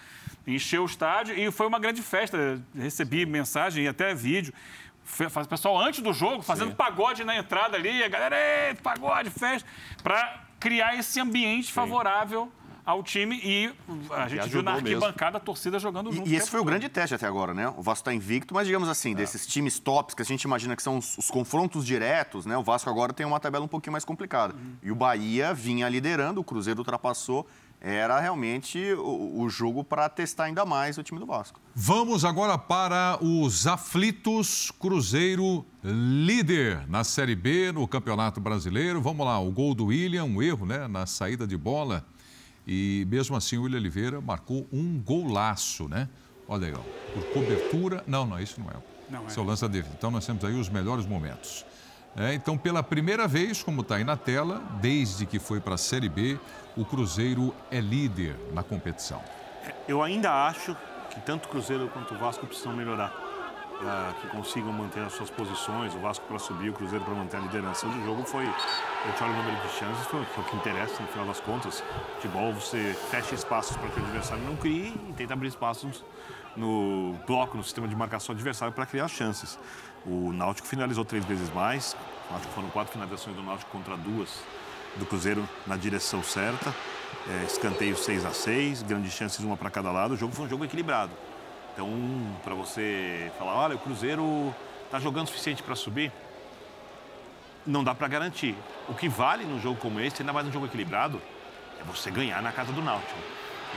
encher 0.47 0.81
o 0.81 0.85
estádio 0.85 1.39
e 1.39 1.51
foi 1.53 1.67
uma 1.67 1.79
grande 1.79 2.03
festa. 2.03 2.61
Recebi 2.75 3.25
mensagem 3.25 3.85
e 3.85 3.89
até 3.89 4.13
vídeo. 4.15 4.53
O 5.19 5.49
pessoal 5.49 5.81
antes 5.81 6.01
do 6.01 6.13
jogo 6.13 6.43
fazendo 6.43 6.71
Sim. 6.71 6.77
pagode 6.77 7.25
na 7.25 7.37
entrada 7.37 7.77
ali, 7.77 8.03
a 8.03 8.09
galera, 8.09 8.37
pagode, 8.83 9.31
festa, 9.31 9.69
para 10.03 10.45
criar 10.59 10.97
esse 10.97 11.21
ambiente 11.21 11.69
Sim. 11.69 11.73
favorável 11.73 12.51
ao 12.85 13.03
time 13.03 13.41
e 13.43 13.73
a 14.11 14.29
gente 14.29 14.49
viu 14.49 14.63
na 14.63 14.73
arquibancada 14.73 15.33
mesmo. 15.33 15.37
a 15.37 15.41
torcida 15.41 15.79
jogando 15.79 16.13
junto. 16.13 16.29
E, 16.29 16.33
e 16.33 16.37
esse 16.37 16.51
foi 16.51 16.59
todo. 16.59 16.67
o 16.67 16.71
grande 16.71 16.89
teste 16.89 17.15
até 17.15 17.27
agora, 17.27 17.55
né? 17.55 17.69
O 17.77 17.83
Vasco 17.83 18.03
está 18.03 18.15
invicto, 18.15 18.55
mas 18.55 18.67
digamos 18.67 18.89
assim, 18.89 19.13
é. 19.13 19.15
desses 19.15 19.47
times 19.47 19.79
tops 19.79 20.15
que 20.15 20.23
a 20.23 20.25
gente 20.25 20.43
imagina 20.43 20.75
que 20.77 20.83
são 20.83 20.99
os, 20.99 21.19
os, 21.19 21.31
confrontos 21.31 21.85
diretos, 21.85 22.47
né? 22.47 22.57
O 22.57 22.63
Vasco 22.63 22.89
agora 22.89 23.13
tem 23.13 23.27
uma 23.27 23.41
tabela 23.41 23.65
um 23.65 23.69
pouquinho 23.69 23.93
mais 23.93 24.05
complicada. 24.05 24.55
Uhum. 24.55 24.77
E 24.83 24.91
o 24.91 24.95
Bahia 24.95 25.55
vinha 25.55 25.89
liderando, 25.89 26.41
o 26.41 26.45
Cruzeiro 26.45 26.81
ultrapassou 26.81 27.47
era 27.81 28.21
realmente 28.21 28.93
o, 28.93 29.41
o 29.41 29.49
jogo 29.49 29.83
para 29.83 30.07
testar 30.09 30.45
ainda 30.45 30.67
mais 30.67 30.99
o 30.99 31.03
time 31.03 31.19
do 31.19 31.25
Vasco. 31.25 31.59
Vamos 31.75 32.27
agora 32.27 32.59
para 32.59 33.19
os 33.23 33.67
aflitos 33.67 34.71
Cruzeiro 34.79 35.65
líder 35.83 36.87
na 36.89 37.03
Série 37.03 37.35
B 37.35 37.73
no 37.73 37.89
Campeonato 37.89 38.39
Brasileiro. 38.39 39.01
Vamos 39.01 39.25
lá, 39.25 39.41
o 39.41 39.51
gol 39.51 39.75
do 39.75 39.87
William, 39.87 40.25
um 40.25 40.43
erro 40.43 40.67
né, 40.67 40.87
na 40.87 41.07
saída 41.07 41.47
de 41.47 41.57
bola. 41.57 42.05
E 42.73 43.05
mesmo 43.11 43.37
assim 43.37 43.59
o 43.59 43.63
William 43.65 43.81
Oliveira 43.81 44.21
marcou 44.21 44.65
um 44.73 44.97
golaço, 45.03 45.89
né? 45.89 46.09
Olha 46.47 46.69
aí, 46.69 46.73
ó, 46.73 46.79
por 47.13 47.25
cobertura. 47.33 48.05
Não, 48.07 48.25
não, 48.25 48.39
isso 48.39 48.61
não 48.61 48.71
é. 48.71 48.75
Não 49.11 49.27
é. 49.27 49.29
Seu 49.29 49.43
lança 49.43 49.69
dele. 49.69 49.89
Então 49.99 50.09
nós 50.09 50.25
temos 50.25 50.45
aí 50.45 50.55
os 50.55 50.69
melhores 50.69 51.05
momentos. 51.05 51.67
É, 52.17 52.33
então, 52.33 52.57
pela 52.57 52.81
primeira 52.81 53.27
vez, 53.27 53.61
como 53.61 53.81
está 53.81 53.97
aí 53.97 54.05
na 54.05 54.17
tela, 54.17 54.63
desde 54.81 55.27
que 55.27 55.41
foi 55.41 55.59
para 55.59 55.75
a 55.75 55.79
Série 55.79 56.09
B, 56.09 56.39
o 56.77 56.85
Cruzeiro 56.85 57.53
é 57.73 57.81
líder 57.81 58.37
na 58.53 58.63
competição. 58.63 59.21
Eu 59.89 60.01
ainda 60.01 60.47
acho 60.47 60.77
que 61.11 61.21
tanto 61.23 61.47
o 61.47 61.49
Cruzeiro 61.49 61.89
quanto 61.89 62.15
o 62.15 62.19
Vasco 62.19 62.47
precisam 62.47 62.73
melhorar 62.73 63.30
para 63.81 64.13
que 64.21 64.29
consigam 64.29 64.73
manter 64.73 65.03
as 65.03 65.15
suas 65.15 65.31
posições, 65.31 65.95
o 65.95 65.99
Vasco 65.99 66.25
para 66.27 66.39
subir, 66.39 66.69
o 66.69 66.73
Cruzeiro 66.75 67.03
para 67.03 67.15
manter 67.15 67.39
a 67.39 67.41
liderança. 67.41 67.87
O 67.87 68.05
jogo 68.05 68.23
foi, 68.25 68.45
eu 68.45 69.13
te 69.17 69.25
olho 69.25 69.33
o 69.33 69.37
número 69.37 69.57
de 69.57 69.73
chances, 69.73 70.07
foi, 70.07 70.23
foi 70.27 70.45
o 70.45 70.47
que 70.47 70.57
interessa 70.57 71.03
no 71.03 71.09
final 71.09 71.27
das 71.27 71.41
contas. 71.41 71.83
Futebol, 72.17 72.53
você 72.53 72.95
fecha 73.11 73.35
espaços 73.35 73.77
para 73.79 73.89
que 73.89 73.99
o 73.99 74.05
adversário 74.05 74.45
não 74.45 74.55
crie 74.55 74.95
e 75.09 75.13
tenta 75.15 75.33
abrir 75.33 75.49
espaços 75.49 76.05
no 76.55 77.15
bloco, 77.27 77.57
no 77.57 77.65
sistema 77.65 77.89
de 77.89 77.97
marcação 77.97 78.35
adversário 78.35 78.75
para 78.75 78.85
criar 78.85 79.09
chances. 79.09 79.59
O 80.05 80.33
Náutico 80.33 80.69
finalizou 80.69 81.05
três 81.05 81.25
vezes 81.25 81.53
mais, 81.55 81.97
foram 82.55 82.69
quatro 82.69 82.93
finalizações 82.93 83.35
do 83.35 83.43
Náutico 83.43 83.71
contra 83.71 83.97
duas 83.97 84.43
do 84.97 85.07
Cruzeiro 85.07 85.49
na 85.67 85.77
direção 85.77 86.23
certa. 86.23 86.75
É, 87.29 87.45
escanteio 87.45 87.97
6 87.97 88.25
a 88.25 88.33
6 88.33 88.83
grandes 88.83 89.13
chances 89.13 89.41
uma 89.41 89.57
para 89.57 89.71
cada 89.71 89.91
lado. 89.91 90.15
O 90.15 90.17
jogo 90.17 90.35
foi 90.35 90.47
um 90.47 90.49
jogo 90.49 90.65
equilibrado. 90.65 91.13
Então, 91.81 91.91
para 92.45 92.55
você 92.55 93.33
falar, 93.39 93.55
olha, 93.55 93.75
o 93.75 93.79
Cruzeiro 93.79 94.55
está 94.85 95.01
jogando 95.01 95.25
o 95.25 95.31
suficiente 95.31 95.63
para 95.63 95.75
subir, 95.75 96.13
não 97.67 97.83
dá 97.83 97.95
para 97.95 98.07
garantir. 98.07 98.55
O 98.87 98.93
que 98.93 99.09
vale 99.09 99.47
num 99.47 99.59
jogo 99.59 99.81
como 99.81 99.99
esse, 99.99 100.21
ainda 100.21 100.31
mais 100.31 100.45
num 100.45 100.53
jogo 100.53 100.67
equilibrado, 100.67 101.23
é 101.81 101.85
você 101.85 102.11
ganhar 102.11 102.43
na 102.43 102.53
casa 102.53 102.71
do 102.71 102.83
Náutico. 102.83 103.19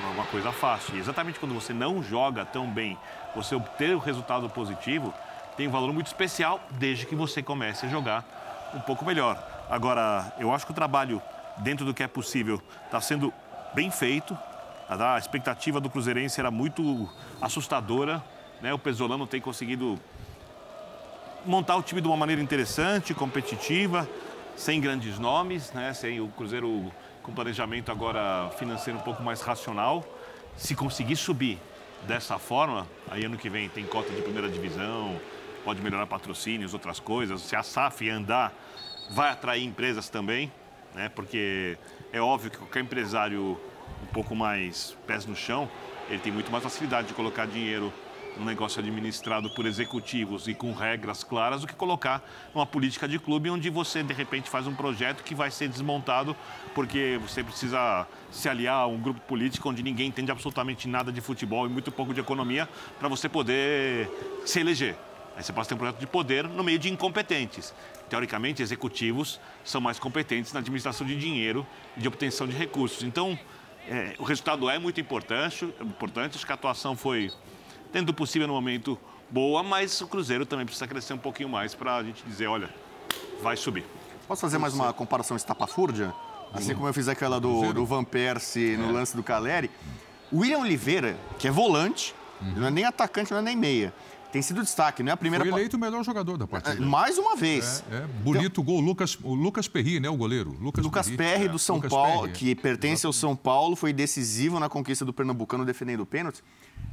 não 0.02 0.10
é 0.10 0.12
uma 0.16 0.26
coisa 0.26 0.52
fácil. 0.52 0.98
E 0.98 1.00
exatamente 1.00 1.40
quando 1.40 1.56
você 1.56 1.72
não 1.72 2.04
joga 2.04 2.44
tão 2.44 2.68
bem, 2.68 2.98
você 3.34 3.56
obter 3.56 3.96
o 3.96 4.00
resultado 4.00 4.50
positivo 4.50 5.14
tem 5.56 5.70
um 5.70 5.72
valor 5.72 5.94
muito 5.94 6.08
especial, 6.08 6.60
desde 6.72 7.06
que 7.06 7.16
você 7.16 7.42
comece 7.42 7.86
a 7.86 7.90
jogar 7.90 8.26
um 8.74 8.82
pouco 8.82 9.06
melhor. 9.06 9.42
Agora, 9.70 10.34
eu 10.38 10.54
acho 10.54 10.66
que 10.66 10.74
o 10.74 10.76
trabalho, 10.76 11.22
dentro 11.60 11.86
do 11.86 11.94
que 11.94 12.04
é 12.04 12.08
possível, 12.08 12.62
está 12.84 13.00
sendo 13.00 13.34
bem 13.74 13.90
feito. 13.90 14.38
A 15.02 15.18
expectativa 15.18 15.80
do 15.80 15.90
Cruzeirense 15.90 16.40
era 16.40 16.52
muito 16.52 17.10
assustadora. 17.42 18.24
Né? 18.62 18.74
O 18.74 18.80
Pesolano 18.80 19.26
tem 19.26 19.42
conseguido 19.42 20.00
montar 21.46 21.76
o 21.76 21.84
time 21.84 22.02
de 22.02 22.08
uma 22.08 22.18
maneira 22.18 22.42
interessante, 22.42 23.14
competitiva, 23.14 24.08
sem 24.56 24.80
grandes 24.80 25.20
nomes, 25.20 25.72
né? 25.72 25.94
sem 25.94 26.20
o 26.22 26.28
Cruzeiro 26.30 26.92
com 27.22 27.34
planejamento 27.34 27.92
agora 27.92 28.50
financeiro 28.58 29.00
um 29.00 29.02
pouco 29.02 29.24
mais 29.24 29.42
racional. 29.42 30.06
Se 30.58 30.76
conseguir 30.76 31.16
subir 31.16 31.60
dessa 32.08 32.38
forma, 32.38 32.88
aí 33.10 33.26
ano 33.26 33.38
que 33.38 33.50
vem 33.50 33.70
tem 33.70 33.86
cota 33.86 34.12
de 34.14 34.22
primeira 34.22 34.50
divisão, 34.50 35.20
pode 35.64 35.82
melhorar 35.82 36.06
patrocínios, 36.06 36.74
outras 36.74 37.00
coisas. 37.00 37.42
Se 37.42 37.56
a 37.56 37.64
SAF 37.64 38.10
andar, 38.10 38.54
vai 39.12 39.30
atrair 39.30 39.64
empresas 39.64 40.10
também, 40.10 40.52
né? 40.94 41.10
porque 41.10 41.78
é 42.12 42.22
óbvio 42.22 42.52
que 42.52 42.58
qualquer 42.58 42.82
empresário 42.82 43.60
um 44.04 44.14
pouco 44.14 44.36
mais 44.36 44.96
pés 45.08 45.26
no 45.26 45.36
chão, 45.36 45.70
ele 46.10 46.20
tem 46.20 46.32
muito 46.32 46.52
mais 46.52 46.64
facilidade 46.64 47.08
de 47.08 47.14
colocar 47.14 47.48
dinheiro 47.48 47.92
um 48.40 48.44
negócio 48.44 48.80
administrado 48.80 49.50
por 49.52 49.66
executivos 49.66 50.48
e 50.48 50.54
com 50.54 50.74
regras 50.74 51.24
claras 51.24 51.62
do 51.62 51.68
que 51.68 51.76
colocar 51.76 52.28
uma 52.54 52.66
política 52.66 53.08
de 53.08 53.20
clube 53.20 53.50
onde 53.50 53.70
você 53.70 54.02
de 54.02 54.14
repente 54.14 54.50
faz 54.50 54.66
um 54.66 54.74
projeto 54.74 55.24
que 55.24 55.36
vai 55.36 55.52
ser 55.52 55.68
desmontado 55.68 56.36
porque 56.74 57.20
você 57.22 57.44
precisa 57.44 58.08
se 58.32 58.50
aliar 58.50 58.76
a 58.76 58.88
um 58.88 59.00
grupo 59.00 59.22
político 59.22 59.70
onde 59.70 59.84
ninguém 59.84 60.08
entende 60.08 60.32
absolutamente 60.32 60.88
nada 60.88 61.12
de 61.12 61.22
futebol 61.22 61.68
e 61.68 61.70
muito 61.70 61.92
pouco 61.92 62.14
de 62.14 62.20
economia 62.20 62.68
para 63.00 63.08
você 63.08 63.30
poder 63.30 64.10
se 64.46 64.60
eleger. 64.60 64.96
Aí 65.36 65.44
você 65.44 65.52
passa 65.52 65.68
a 65.68 65.70
ter 65.70 65.76
um 65.76 65.78
projeto 65.78 66.00
de 66.00 66.08
poder 66.08 66.48
no 66.48 66.64
meio 66.64 66.78
de 66.78 66.92
incompetentes. 66.92 67.74
Teoricamente, 68.08 68.62
executivos 68.62 69.40
são 69.64 69.82
mais 69.82 69.98
competentes 69.98 70.54
na 70.54 70.60
administração 70.60 71.08
de 71.08 71.16
dinheiro 71.16 71.66
e 71.98 72.02
de 72.02 72.08
obtenção 72.08 72.48
de 72.48 72.56
recursos. 72.56 73.02
Então, 73.02 73.38
é, 73.88 74.16
o 74.18 74.24
resultado 74.24 74.70
é 74.70 74.80
muito 74.80 75.00
importante, 75.00 75.66
importante. 75.82 76.36
Acho 76.36 76.46
que 76.46 76.52
a 76.52 76.56
atuação 76.56 76.96
foi 76.96 77.32
dentro 77.92 78.08
do 78.08 78.14
possível 78.14 78.48
no 78.48 78.54
momento 78.54 78.98
boa, 79.30 79.64
mas 79.64 80.00
o 80.02 80.08
Cruzeiro 80.08 80.46
também 80.46 80.66
precisa 80.66 80.88
crescer 80.88 81.14
um 81.14 81.18
pouquinho 81.18 81.50
mais 81.50 81.76
para 81.76 81.96
a 81.96 82.04
gente 82.04 82.24
dizer, 82.26 82.48
olha, 82.48 82.70
vai 83.42 83.58
subir. 83.58 83.86
Posso 84.28 84.42
fazer 84.42 84.58
mais 84.58 84.74
uma 84.74 84.94
comparação 84.94 85.36
estapafúrdia? 85.36 86.14
Assim 86.54 86.76
como 86.76 86.88
eu 86.88 86.94
fiz 86.94 87.08
aquela 87.08 87.40
do, 87.40 87.74
do 87.74 87.86
Van 87.86 88.04
Persie 88.04 88.78
no 88.78 88.92
lance 88.92 89.16
do 89.16 89.24
Caleri. 89.24 89.72
O 90.32 90.40
William 90.40 90.60
Oliveira, 90.60 91.18
que 91.40 91.48
é 91.48 91.52
volante, 91.52 92.14
não 92.56 92.68
é 92.68 92.72
nem 92.72 92.86
atacante, 92.86 93.32
não 93.32 93.40
é 93.40 93.42
nem 93.42 93.56
meia 93.56 93.94
tem 94.34 94.42
sido 94.42 94.64
destaque, 94.64 95.04
não 95.04 95.12
é 95.12 95.14
a 95.14 95.18
primeira... 95.18 95.46
Foi 95.46 95.54
eleito 95.54 95.78
o 95.78 95.80
melhor 95.80 96.04
jogador 96.04 96.40
da 96.40 96.48
partida. 96.48 96.76
É, 96.76 96.80
mais 96.84 97.20
uma 97.20 97.36
vez. 97.36 97.84
É, 97.92 97.98
é 97.98 98.08
bonito 98.08 98.62
então, 98.62 98.64
gol, 98.64 98.80
Lucas, 98.80 99.16
o 99.22 99.36
Lucas 99.36 99.68
Perry, 99.68 100.00
né, 100.00 100.10
o 100.10 100.18
goleiro. 100.18 100.58
Lucas, 100.60 100.84
Lucas 100.84 101.06
Perry, 101.06 101.18
Perry 101.18 101.50
do 101.50 101.60
São 101.60 101.76
Lucas 101.76 101.92
Paulo, 101.92 102.28
que 102.30 102.56
pertence 102.56 103.06
ao 103.06 103.14
São 103.14 103.36
Paulo, 103.36 103.76
foi 103.76 103.94
decisivo 103.94 104.60
na 104.60 104.68
conquista 104.68 105.06
do 105.06 105.14
Pernambucano 105.14 105.64
defendendo 105.64 106.00
o 106.00 106.06
pênalti. 106.08 106.44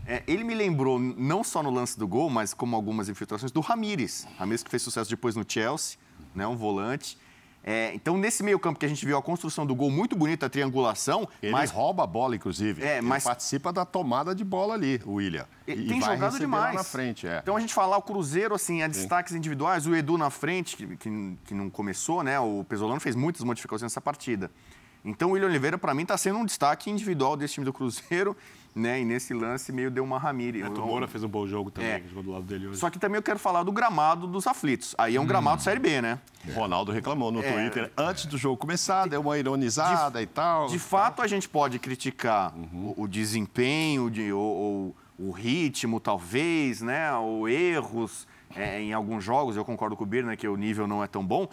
É, 0.07 0.23
ele 0.27 0.45
me 0.45 0.55
lembrou, 0.55 0.99
não 0.99 1.43
só 1.43 1.63
no 1.63 1.71
lance 1.71 1.99
do 1.99 2.07
gol, 2.07 2.29
mas 2.29 2.53
como 2.53 2.77
algumas 2.77 3.09
infiltrações, 3.09 3.51
do 3.51 3.61
Ramires. 3.61 4.29
Ramires 4.39 4.63
que 4.63 4.71
fez 4.71 4.83
sucesso 4.83 5.09
depois 5.09 5.35
no 5.35 5.45
Chelsea, 5.49 5.97
né, 6.35 6.47
um 6.47 6.57
volante. 6.57 7.17
É, 7.63 7.93
então, 7.95 8.17
nesse 8.17 8.43
meio 8.43 8.59
campo 8.59 8.79
que 8.79 8.87
a 8.87 8.89
gente 8.89 9.05
viu 9.05 9.17
a 9.17 9.23
construção 9.23 9.67
do 9.67 9.75
gol 9.75 9.91
muito 9.91 10.17
bonita, 10.17 10.47
a 10.47 10.49
triangulação. 10.49 11.29
Ele 11.43 11.53
mas... 11.53 11.71
rouba 11.71 12.05
a 12.05 12.07
bola, 12.07 12.35
inclusive. 12.35 12.83
É, 12.83 13.01
mas... 13.01 13.25
Ele 13.25 13.31
participa 13.31 13.73
da 13.73 13.85
tomada 13.85 14.35
de 14.35 14.45
bola 14.45 14.75
ali, 14.75 15.01
o 15.05 15.15
William. 15.15 15.47
Ele 15.67 15.87
tem 15.87 16.01
jogado 16.01 16.39
demais. 16.39 16.75
na 16.75 16.85
frente, 16.85 17.27
é. 17.27 17.39
Então, 17.43 17.57
a 17.57 17.61
gente 17.61 17.75
falar 17.75 17.97
o 17.97 18.03
Cruzeiro, 18.03 18.55
assim, 18.55 18.83
a 18.83 18.89
destaques 18.89 19.35
individuais, 19.35 19.87
o 19.87 19.95
Edu 19.95 20.17
na 20.17 20.31
frente, 20.31 20.77
que, 20.77 20.97
que, 20.97 21.39
que 21.45 21.55
não 21.55 21.69
começou, 21.69 22.23
né? 22.23 22.41
O 22.41 22.65
Pesolano 22.69 23.01
fez 23.01 23.15
muitas 23.15 23.43
modificações 23.45 23.83
nessa 23.83 24.01
partida. 24.01 24.51
Então, 25.05 25.31
o 25.31 25.33
William 25.33 25.49
Oliveira, 25.49 25.79
para 25.79 25.95
mim, 25.95 26.03
está 26.03 26.17
sendo 26.17 26.39
um 26.39 26.45
destaque 26.45 26.91
individual 26.91 27.37
desse 27.37 27.55
time 27.55 27.65
do 27.65 27.73
Cruzeiro 27.73 28.37
né? 28.75 29.01
E 29.01 29.05
nesse 29.05 29.35
lance 29.35 29.73
meio 29.73 29.91
deu 29.91 30.05
uma 30.05 30.19
Ramire. 30.19 30.63
O 30.63 30.71
Moura 30.71 31.09
fez 31.09 31.25
um 31.25 31.29
bom 31.29 31.47
jogo 31.47 31.71
também, 31.71 31.91
é. 31.91 32.03
jogou 32.09 32.23
do 32.23 32.31
lado 32.31 32.45
dele 32.45 32.69
hoje. 32.69 32.79
Só 32.79 32.91
que 32.91 32.99
também 32.99 33.17
eu 33.17 33.23
quero 33.23 33.39
falar 33.39 33.63
do 33.63 33.73
gramado 33.73 34.27
dos 34.27 34.47
aflitos. 34.47 34.95
Aí 34.97 35.17
é 35.17 35.21
um 35.21 35.25
hum. 35.25 35.27
gramado 35.27 35.63
Série 35.63 35.81
B, 35.81 36.01
né? 36.01 36.19
O 36.49 36.53
Ronaldo 36.53 36.93
reclamou 36.93 37.31
no 37.31 37.43
é. 37.43 37.53
Twitter 37.53 37.93
antes 37.97 38.27
do 38.27 38.39
jogo 38.39 38.57
começar, 38.57 39.07
deu 39.07 39.21
uma 39.21 39.39
ironizada 39.39 40.19
de, 40.19 40.25
e 40.25 40.27
tal. 40.27 40.69
De 40.69 40.79
fato, 40.79 41.21
a 41.21 41.27
gente 41.27 41.49
pode 41.49 41.79
criticar 41.79 42.55
uhum. 42.57 42.95
o, 42.97 43.03
o, 43.03 43.09
desempenho, 43.09 44.11
de, 44.11 44.33
ou, 44.33 44.43
ou, 44.43 44.97
o 45.19 45.31
ritmo, 45.33 46.01
talvez, 46.01 46.81
né? 46.81 47.13
Ou 47.13 47.49
erros 47.49 48.27
é, 48.57 48.81
em 48.81 48.93
alguns 48.93 49.23
jogos. 49.23 49.57
Eu 49.57 49.65
concordo 49.65 49.97
com 49.97 50.05
o 50.05 50.07
Birner 50.07 50.37
que 50.37 50.49
o 50.49 50.57
nível 50.57 50.87
não 50.87 51.05
é 51.05 51.07
tão 51.07 51.25
bom. 51.25 51.49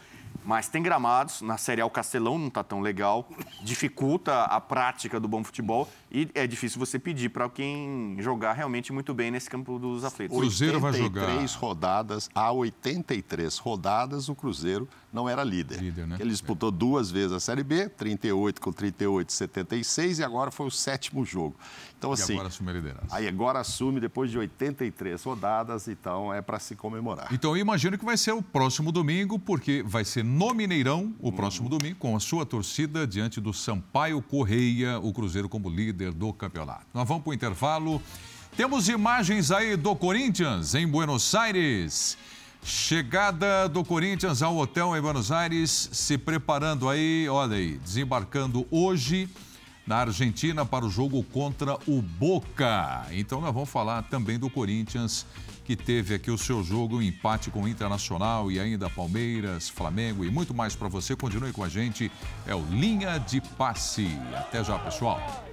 Mas 0.46 0.68
tem 0.68 0.82
gramados, 0.82 1.42
na 1.42 1.58
Série 1.58 1.82
A 1.82 1.86
o 1.86 1.90
Castelão 1.90 2.38
não 2.38 2.48
está 2.48 2.64
tão 2.64 2.80
legal, 2.80 3.30
dificulta 3.62 4.44
a 4.44 4.62
prática 4.62 5.20
do 5.20 5.28
bom 5.28 5.44
futebol 5.44 5.90
e 6.12 6.30
é 6.34 6.48
difícil 6.48 6.80
você 6.80 6.98
pedir 6.98 7.30
para 7.30 7.50
quem 7.50 8.16
jogar 8.20 8.54
realmente 8.54 8.94
muito 8.94 9.14
bem 9.14 9.30
nesse 9.30 9.50
campo 9.50 9.78
dos 9.78 10.04
aflitos. 10.04 10.36
O 10.36 10.40
Cruzeiro 10.40 10.80
vai 10.80 10.94
jogar. 10.94 11.24
83 11.24 11.54
rodadas, 11.56 12.30
há 12.34 12.52
83 12.52 13.58
rodadas, 13.58 14.30
o 14.30 14.36
Cruzeiro 14.36 14.88
não 15.12 15.28
era 15.28 15.44
líder. 15.44 15.80
líder 15.82 16.08
né? 16.08 16.18
Ele 16.20 16.30
disputou 16.30 16.70
é. 16.70 16.72
duas 16.72 17.12
vezes 17.12 17.32
a 17.32 17.40
Série 17.40 17.64
B, 17.64 17.90
38 17.90 18.62
com 18.62 18.72
38, 18.72 19.32
76 19.32 20.20
e 20.20 20.24
agora 20.24 20.52
foi 20.52 20.68
o 20.68 20.72
sétimo 20.72 21.26
jogo. 21.26 21.56
Então, 21.98 22.12
assim. 22.12 22.34
E 22.34 22.36
agora 22.36 22.48
assume 22.50 22.70
a 22.70 22.74
liderança. 22.74 23.08
Aí 23.12 23.28
agora 23.28 23.60
assume 23.60 24.00
depois 24.00 24.30
de 24.30 24.38
83 24.38 25.22
rodadas, 25.24 25.88
então 25.88 26.34
é 26.34 26.42
para 26.42 26.60
se 26.60 26.76
comemorar. 26.76 27.28
Então 27.32 27.52
eu 27.52 27.58
imagino 27.58 27.98
que 27.98 28.06
vai 28.06 28.18
ser 28.18 28.32
o 28.32 28.42
próximo 28.42 28.92
domingo, 28.92 29.40
porque 29.40 29.84
vai 29.86 30.06
ser 30.06 30.24
no 30.28 30.54
Mineirão, 30.54 31.16
o 31.20 31.32
próximo 31.32 31.70
domingo, 31.70 31.96
com 31.96 32.16
a 32.16 32.20
sua 32.20 32.46
torcida 32.46 33.08
diante 33.08 33.40
do 33.40 33.54
Sampaio 33.54 34.22
Correia, 34.22 35.00
o 35.00 35.14
Cruzeiro 35.14 35.48
como 35.48 35.70
líder 35.70 36.12
do 36.12 36.34
campeonato. 36.34 36.86
Nós 36.94 37.08
vamos 37.08 37.24
para 37.24 37.32
o 37.32 37.34
intervalo. 37.34 38.02
Temos 38.58 38.90
imagens 38.90 39.52
aí 39.52 39.78
do 39.78 39.96
Corinthians 39.96 40.76
em 40.76 40.86
Buenos 40.86 41.34
Aires. 41.34 42.18
Chegada 42.62 43.70
do 43.70 43.86
Corinthians 43.86 44.42
ao 44.42 44.58
hotel 44.58 44.98
em 44.98 45.02
Buenos 45.02 45.32
Aires, 45.32 45.90
se 45.94 46.18
preparando 46.18 46.90
aí, 46.90 47.30
olha 47.30 47.56
aí, 47.56 47.78
desembarcando 47.78 48.68
hoje 48.70 49.30
na 49.86 50.00
Argentina 50.00 50.66
para 50.66 50.86
o 50.86 50.90
jogo 50.90 51.24
contra 51.24 51.78
o 51.88 52.02
Boca. 52.02 53.08
Então 53.12 53.40
nós 53.40 53.54
vamos 53.54 53.70
falar 53.70 54.04
também 54.04 54.38
do 54.38 54.50
Corinthians, 54.50 55.26
que 55.68 55.76
teve 55.76 56.16
aqui 56.16 56.32
o 56.32 56.38
seu 56.38 56.64
jogo, 56.64 56.96
um 56.96 57.02
empate 57.02 57.52
com 57.52 57.64
o 57.64 57.68
Internacional 57.68 58.50
e 58.50 58.58
ainda 58.58 58.90
Palmeiras, 58.90 59.68
Flamengo 59.68 60.24
e 60.24 60.32
muito 60.32 60.54
mais 60.54 60.78
para 60.78 60.88
você. 60.88 61.14
Continue 61.14 61.52
com 61.52 61.62
a 61.62 61.68
gente, 61.68 62.10
é 62.46 62.56
o 62.56 62.64
Linha 62.70 63.18
de 63.18 63.42
Passe. 63.42 64.18
Até 64.34 64.64
já, 64.64 64.80
pessoal. 64.80 65.47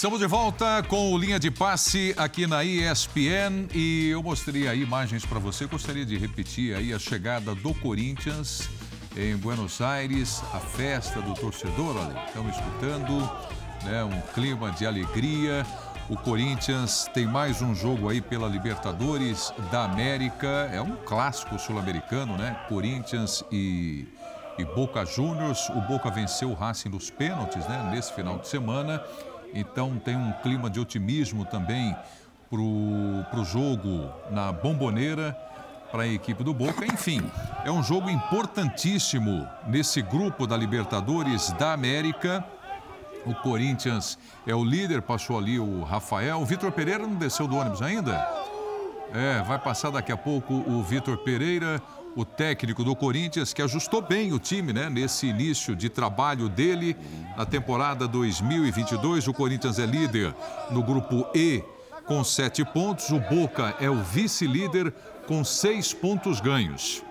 Estamos 0.00 0.18
de 0.18 0.26
volta 0.26 0.82
com 0.88 1.12
o 1.12 1.18
Linha 1.18 1.38
de 1.38 1.50
Passe 1.50 2.14
aqui 2.16 2.46
na 2.46 2.64
ESPN 2.64 3.68
e 3.74 4.08
eu 4.08 4.22
mostrei 4.22 4.66
aí 4.66 4.80
imagens 4.80 5.26
para 5.26 5.38
você. 5.38 5.66
Gostaria 5.66 6.06
de 6.06 6.16
repetir 6.16 6.74
aí 6.74 6.94
a 6.94 6.98
chegada 6.98 7.54
do 7.54 7.74
Corinthians 7.74 8.66
em 9.14 9.36
Buenos 9.36 9.82
Aires, 9.82 10.42
a 10.54 10.58
festa 10.58 11.20
do 11.20 11.34
torcedor, 11.34 11.98
olha, 11.98 12.24
estamos 12.26 12.56
escutando, 12.56 13.18
né, 13.84 14.02
um 14.02 14.18
clima 14.32 14.70
de 14.70 14.86
alegria. 14.86 15.66
O 16.08 16.16
Corinthians 16.16 17.06
tem 17.12 17.26
mais 17.26 17.60
um 17.60 17.74
jogo 17.74 18.08
aí 18.08 18.22
pela 18.22 18.48
Libertadores 18.48 19.52
da 19.70 19.84
América, 19.84 20.70
é 20.72 20.80
um 20.80 20.96
clássico 20.96 21.58
sul-americano, 21.58 22.38
né? 22.38 22.58
Corinthians 22.70 23.44
e, 23.52 24.08
e 24.58 24.64
Boca 24.64 25.04
Juniors. 25.04 25.68
O 25.68 25.80
Boca 25.82 26.10
venceu 26.10 26.52
o 26.52 26.54
Racing 26.54 26.88
nos 26.88 27.10
pênaltis, 27.10 27.66
né, 27.66 27.90
nesse 27.92 28.14
final 28.14 28.38
de 28.38 28.48
semana. 28.48 29.04
Então 29.54 29.98
tem 29.98 30.16
um 30.16 30.32
clima 30.42 30.70
de 30.70 30.80
otimismo 30.80 31.44
também 31.44 31.94
para 32.48 32.60
o 33.40 33.44
jogo 33.44 34.10
na 34.30 34.50
bomboneira 34.50 35.36
para 35.90 36.04
a 36.04 36.06
equipe 36.06 36.42
do 36.44 36.54
Boca. 36.54 36.84
Enfim, 36.86 37.20
é 37.64 37.70
um 37.70 37.82
jogo 37.82 38.08
importantíssimo 38.08 39.46
nesse 39.66 40.02
grupo 40.02 40.46
da 40.46 40.56
Libertadores 40.56 41.50
da 41.52 41.72
América. 41.72 42.44
O 43.26 43.34
Corinthians 43.34 44.18
é 44.46 44.54
o 44.54 44.64
líder, 44.64 45.02
passou 45.02 45.38
ali 45.38 45.58
o 45.58 45.82
Rafael. 45.82 46.40
O 46.40 46.46
Vitor 46.46 46.72
Pereira 46.72 47.06
não 47.06 47.16
desceu 47.16 47.46
do 47.46 47.56
ônibus 47.56 47.82
ainda? 47.82 48.26
É, 49.12 49.42
vai 49.42 49.58
passar 49.58 49.90
daqui 49.90 50.12
a 50.12 50.16
pouco 50.16 50.54
o 50.54 50.82
Vitor 50.82 51.18
Pereira 51.18 51.82
o 52.16 52.24
técnico 52.24 52.82
do 52.82 52.94
Corinthians, 52.96 53.52
que 53.52 53.62
ajustou 53.62 54.02
bem 54.02 54.32
o 54.32 54.38
time 54.38 54.72
né, 54.72 54.90
nesse 54.90 55.26
início 55.26 55.76
de 55.76 55.88
trabalho 55.88 56.48
dele 56.48 56.96
na 57.36 57.46
temporada 57.46 58.08
2022. 58.08 59.28
O 59.28 59.32
Corinthians 59.32 59.78
é 59.78 59.86
líder 59.86 60.34
no 60.70 60.82
grupo 60.82 61.26
E 61.34 61.62
com 62.06 62.22
sete 62.24 62.64
pontos. 62.64 63.10
O 63.10 63.20
Boca 63.20 63.74
é 63.80 63.88
o 63.88 64.02
vice-líder 64.02 64.92
com 65.26 65.44
seis 65.44 65.92
pontos 65.92 66.40
ganhos. 66.40 67.02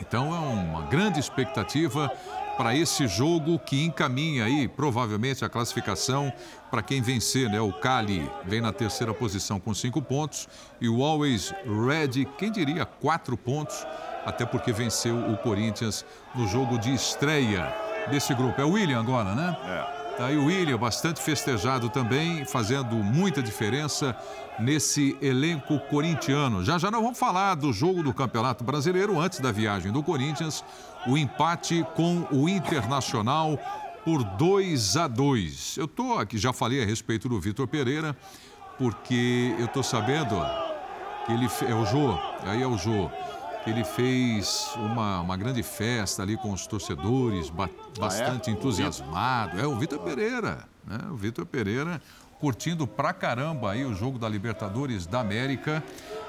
Então 0.00 0.34
é 0.34 0.38
uma 0.38 0.82
grande 0.82 1.18
expectativa 1.18 2.10
para 2.58 2.74
esse 2.74 3.06
jogo 3.06 3.56
que 3.56 3.84
encaminha 3.84 4.44
aí 4.44 4.66
provavelmente 4.66 5.44
a 5.44 5.48
classificação 5.48 6.32
para 6.72 6.82
quem 6.82 7.00
vencer, 7.00 7.48
né? 7.48 7.60
O 7.60 7.72
Cali 7.72 8.28
vem 8.44 8.60
na 8.60 8.72
terceira 8.72 9.14
posição 9.14 9.60
com 9.60 9.72
cinco 9.72 10.02
pontos 10.02 10.48
e 10.80 10.88
o 10.88 11.04
Always 11.04 11.54
Red, 11.64 12.24
quem 12.36 12.50
diria, 12.50 12.84
quatro 12.84 13.36
pontos, 13.36 13.86
até 14.26 14.44
porque 14.44 14.72
venceu 14.72 15.16
o 15.16 15.36
Corinthians 15.38 16.04
no 16.34 16.48
jogo 16.48 16.78
de 16.78 16.92
estreia 16.92 17.72
desse 18.10 18.34
grupo. 18.34 18.60
É 18.60 18.64
o 18.64 18.72
William 18.72 18.98
agora, 18.98 19.36
né? 19.36 19.56
É. 19.64 19.98
Tá 20.18 20.26
aí 20.26 20.36
o 20.36 20.46
William, 20.46 20.76
bastante 20.76 21.22
festejado 21.22 21.88
também, 21.88 22.44
fazendo 22.44 22.96
muita 22.96 23.40
diferença 23.40 24.16
nesse 24.58 25.16
elenco 25.22 25.78
corintiano. 25.78 26.64
Já 26.64 26.76
já 26.76 26.90
nós 26.90 27.00
vamos 27.00 27.16
falar 27.16 27.54
do 27.54 27.72
jogo 27.72 28.02
do 28.02 28.12
Campeonato 28.12 28.64
Brasileiro 28.64 29.20
antes 29.20 29.38
da 29.38 29.52
viagem 29.52 29.92
do 29.92 30.02
Corinthians, 30.02 30.64
o 31.06 31.16
empate 31.16 31.86
com 31.94 32.26
o 32.30 32.48
Internacional 32.48 33.58
por 34.04 34.24
2 34.24 34.96
a 34.96 35.06
2. 35.06 35.76
Eu 35.76 35.86
tô 35.86 36.14
aqui, 36.14 36.38
já 36.38 36.52
falei 36.52 36.82
a 36.82 36.86
respeito 36.86 37.28
do 37.28 37.40
Vitor 37.40 37.66
Pereira, 37.66 38.16
porque 38.78 39.54
eu 39.58 39.68
tô 39.68 39.82
sabendo 39.82 40.36
que 41.26 41.32
ele 41.32 41.48
é 41.68 41.74
o 41.74 41.84
Jô, 41.84 42.18
aí 42.44 42.62
é 42.62 42.66
o 42.66 42.76
Jô 42.76 43.10
ele 43.68 43.84
fez 43.84 44.70
uma, 44.76 45.20
uma 45.20 45.36
grande 45.36 45.62
festa 45.62 46.22
ali 46.22 46.36
com 46.36 46.52
os 46.52 46.66
torcedores, 46.66 47.50
ba 47.50 47.68
bastante 47.98 48.48
ah, 48.48 48.52
é? 48.52 48.56
entusiasmado. 48.56 49.60
É 49.60 49.66
o 49.66 49.76
Vitor 49.76 49.98
Pereira, 49.98 50.66
né? 50.86 50.98
O 51.10 51.16
Vitor 51.16 51.44
Pereira 51.44 52.00
curtindo 52.38 52.86
pra 52.86 53.12
caramba 53.12 53.72
aí 53.72 53.84
o 53.84 53.94
jogo 53.94 54.18
da 54.18 54.28
Libertadores 54.28 55.06
da 55.06 55.20
América. 55.20 55.82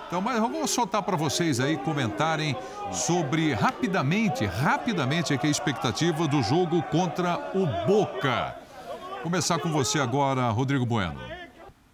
Então, 0.09 0.21
mas 0.21 0.37
eu 0.37 0.49
vou 0.49 0.65
soltar 0.67 1.03
para 1.03 1.15
vocês 1.15 1.59
aí 1.59 1.77
comentarem 1.77 2.55
sobre 2.91 3.53
rapidamente, 3.53 4.43
rapidamente 4.43 5.35
aqui 5.35 5.45
a 5.45 5.49
expectativa 5.51 6.27
do 6.27 6.41
jogo 6.41 6.81
contra 6.81 7.51
o 7.53 7.67
Boca. 7.85 8.57
Começar 9.21 9.59
com 9.59 9.71
você 9.71 9.99
agora, 9.99 10.49
Rodrigo 10.49 10.83
Bueno. 10.83 11.21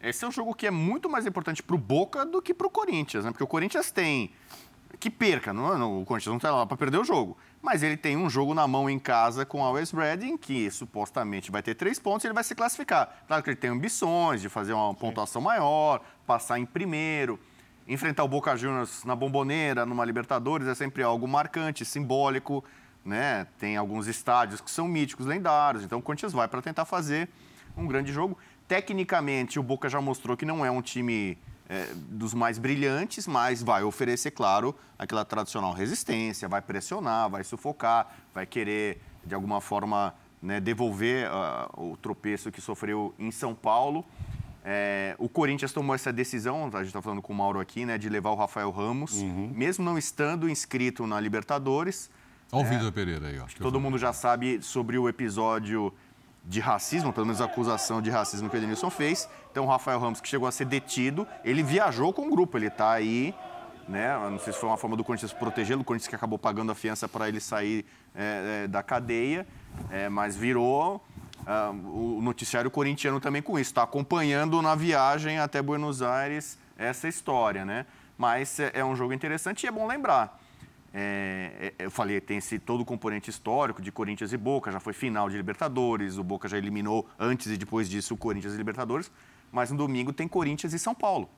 Esse 0.01 0.23
é 0.23 0.27
um 0.29 0.31
jogo 0.31 0.55
que 0.55 0.65
é 0.65 0.71
muito 0.71 1.09
mais 1.09 1.25
importante 1.25 1.61
para 1.61 1.75
o 1.75 1.77
Boca 1.77 2.25
do 2.25 2.41
que 2.41 2.53
para 2.53 2.65
o 2.65 2.69
Corinthians, 2.69 3.25
né? 3.25 3.31
Porque 3.31 3.43
o 3.43 3.47
Corinthians 3.47 3.91
tem 3.91 4.31
que 4.97 5.09
perca, 5.09 5.51
não, 5.51 5.77
não, 5.77 6.01
o 6.01 6.05
Corinthians 6.05 6.29
não 6.29 6.37
está 6.37 6.55
lá 6.55 6.65
para 6.65 6.77
perder 6.77 6.99
o 6.99 7.03
jogo. 7.03 7.37
Mas 7.61 7.83
ele 7.83 7.97
tem 7.97 8.15
um 8.15 8.29
jogo 8.29 8.53
na 8.53 8.65
mão 8.65 8.89
em 8.89 8.97
casa 8.97 9.45
com 9.45 9.61
a 9.61 9.71
West 9.71 9.93
Reading, 9.93 10.37
que 10.37 10.71
supostamente 10.71 11.51
vai 11.51 11.61
ter 11.61 11.75
três 11.75 11.99
pontos 11.99 12.23
e 12.23 12.27
ele 12.27 12.33
vai 12.33 12.45
se 12.45 12.55
classificar. 12.55 13.25
Claro 13.27 13.43
que 13.43 13.49
ele 13.49 13.57
tem 13.57 13.71
ambições 13.71 14.41
de 14.41 14.47
fazer 14.47 14.71
uma 14.71 14.93
pontuação 14.93 15.41
maior, 15.41 15.99
passar 16.25 16.57
em 16.57 16.65
primeiro. 16.65 17.37
Enfrentar 17.87 18.23
o 18.23 18.27
Boca 18.27 18.55
Juniors 18.55 19.03
na 19.03 19.15
bomboneira, 19.15 19.85
numa 19.85 20.03
Libertadores, 20.03 20.67
é 20.67 20.73
sempre 20.73 21.03
algo 21.03 21.27
marcante, 21.27 21.85
simbólico. 21.85 22.63
Né? 23.03 23.45
Tem 23.59 23.77
alguns 23.77 24.07
estádios 24.07 24.59
que 24.59 24.71
são 24.71 24.87
míticos, 24.87 25.27
lendários. 25.27 25.83
Então 25.83 25.99
o 25.99 26.01
Corinthians 26.01 26.33
vai 26.33 26.47
para 26.47 26.61
tentar 26.61 26.85
fazer 26.85 27.29
um 27.77 27.85
grande 27.85 28.11
jogo. 28.11 28.37
Tecnicamente, 28.67 29.59
o 29.59 29.63
Boca 29.63 29.87
já 29.87 30.01
mostrou 30.01 30.35
que 30.35 30.45
não 30.45 30.65
é 30.65 30.71
um 30.71 30.81
time 30.81 31.37
é, 31.69 31.87
dos 31.95 32.33
mais 32.33 32.57
brilhantes, 32.57 33.27
mas 33.27 33.61
vai 33.61 33.83
oferecer, 33.83 34.31
claro, 34.31 34.75
aquela 34.97 35.23
tradicional 35.23 35.73
resistência, 35.73 36.47
vai 36.47 36.61
pressionar, 36.61 37.29
vai 37.29 37.43
sufocar, 37.43 38.15
vai 38.33 38.45
querer, 38.45 39.01
de 39.23 39.35
alguma 39.35 39.61
forma, 39.61 40.13
né, 40.41 40.59
devolver 40.59 41.27
uh, 41.27 41.91
o 41.91 41.97
tropeço 41.97 42.51
que 42.51 42.61
sofreu 42.61 43.13
em 43.17 43.31
São 43.31 43.53
Paulo. 43.53 44.05
É, 44.67 45.15
o 45.19 45.29
Corinthians 45.29 45.71
tomou 45.71 45.93
essa 45.93 46.11
decisão, 46.11 46.65
a 46.73 46.77
gente 46.79 46.87
está 46.87 46.99
falando 46.99 47.21
com 47.21 47.31
o 47.31 47.35
Mauro 47.35 47.59
aqui, 47.59 47.85
né, 47.85 47.99
de 47.99 48.09
levar 48.09 48.31
o 48.31 48.35
Rafael 48.35 48.71
Ramos, 48.71 49.21
uhum. 49.21 49.51
mesmo 49.53 49.85
não 49.85 49.95
estando 49.95 50.49
inscrito 50.49 51.05
na 51.05 51.19
Libertadores. 51.19 52.09
Olha 52.51 52.63
o 52.63 52.67
é, 52.67 52.69
Vitor 52.71 52.91
Pereira 52.91 53.27
aí, 53.27 53.39
ó. 53.39 53.45
Todo 53.59 53.79
mundo 53.79 53.99
já 53.99 54.11
sabe 54.11 54.59
sobre 54.63 54.97
o 54.97 55.07
episódio 55.07 55.93
de 56.43 56.59
racismo, 56.59 57.13
pelo 57.13 57.27
menos 57.27 57.41
a 57.41 57.45
acusação 57.45 58.01
de 58.01 58.09
racismo 58.09 58.49
que 58.49 58.55
o 58.55 58.57
Edenilson 58.57 58.89
fez. 58.89 59.29
Então, 59.51 59.65
o 59.65 59.67
Rafael 59.67 59.99
Ramos, 59.99 60.19
que 60.19 60.27
chegou 60.27 60.47
a 60.47 60.51
ser 60.51 60.65
detido, 60.65 61.27
ele 61.43 61.61
viajou 61.61 62.11
com 62.11 62.27
o 62.27 62.31
grupo, 62.31 62.57
ele 62.57 62.67
está 62.67 62.91
aí, 62.91 63.35
né? 63.87 64.17
Não 64.29 64.39
sei 64.39 64.51
se 64.51 64.59
foi 64.59 64.69
uma 64.69 64.77
forma 64.77 64.97
do 64.97 65.03
Corinthians 65.03 65.31
protegê-lo, 65.31 65.81
o 65.81 65.83
Corinthians 65.83 66.07
que 66.07 66.15
acabou 66.15 66.39
pagando 66.39 66.71
a 66.71 66.75
fiança 66.75 67.07
para 67.07 67.27
ele 67.27 67.39
sair 67.39 67.85
é, 68.15 68.63
é, 68.63 68.67
da 68.67 68.81
cadeia, 68.81 69.45
é, 69.91 70.09
mas 70.09 70.35
virou 70.35 71.03
uh, 71.45 72.17
o 72.17 72.21
noticiário 72.21 72.69
corintiano 72.69 73.19
também 73.19 73.41
com 73.41 73.57
isso, 73.59 73.71
está 73.71 73.83
acompanhando 73.83 74.61
na 74.61 74.75
viagem 74.75 75.39
até 75.39 75.61
Buenos 75.61 76.01
Aires 76.01 76.57
essa 76.77 77.07
história, 77.07 77.63
né? 77.63 77.85
Mas 78.17 78.59
é, 78.59 78.71
é 78.73 78.85
um 78.85 78.95
jogo 78.95 79.13
interessante 79.13 79.63
e 79.63 79.67
é 79.67 79.71
bom 79.71 79.87
lembrar. 79.87 80.39
É, 80.97 81.73
é, 81.77 81.85
eu 81.85 81.91
falei, 81.91 82.21
tem 82.21 82.37
esse 82.37 82.57
todo 82.57 82.81
o 82.81 82.85
componente 82.85 83.29
histórico 83.29 83.81
de 83.81 83.91
Corinthians 83.91 84.31
e 84.31 84.37
Boca, 84.37 84.71
já 84.71 84.79
foi 84.79 84.93
final 84.93 85.29
de 85.29 85.35
Libertadores, 85.35 86.17
o 86.17 86.23
Boca 86.23 86.47
já 86.47 86.57
eliminou 86.57 87.05
antes 87.19 87.47
e 87.47 87.57
depois 87.57 87.89
disso 87.89 88.13
o 88.13 88.17
Corinthians 88.17 88.53
e 88.53 88.57
Libertadores, 88.57 89.11
mas 89.51 89.71
no 89.71 89.77
domingo 89.77 90.13
tem 90.13 90.25
Corinthians 90.25 90.73
e 90.73 90.79
São 90.79 90.95
Paulo. 90.95 91.29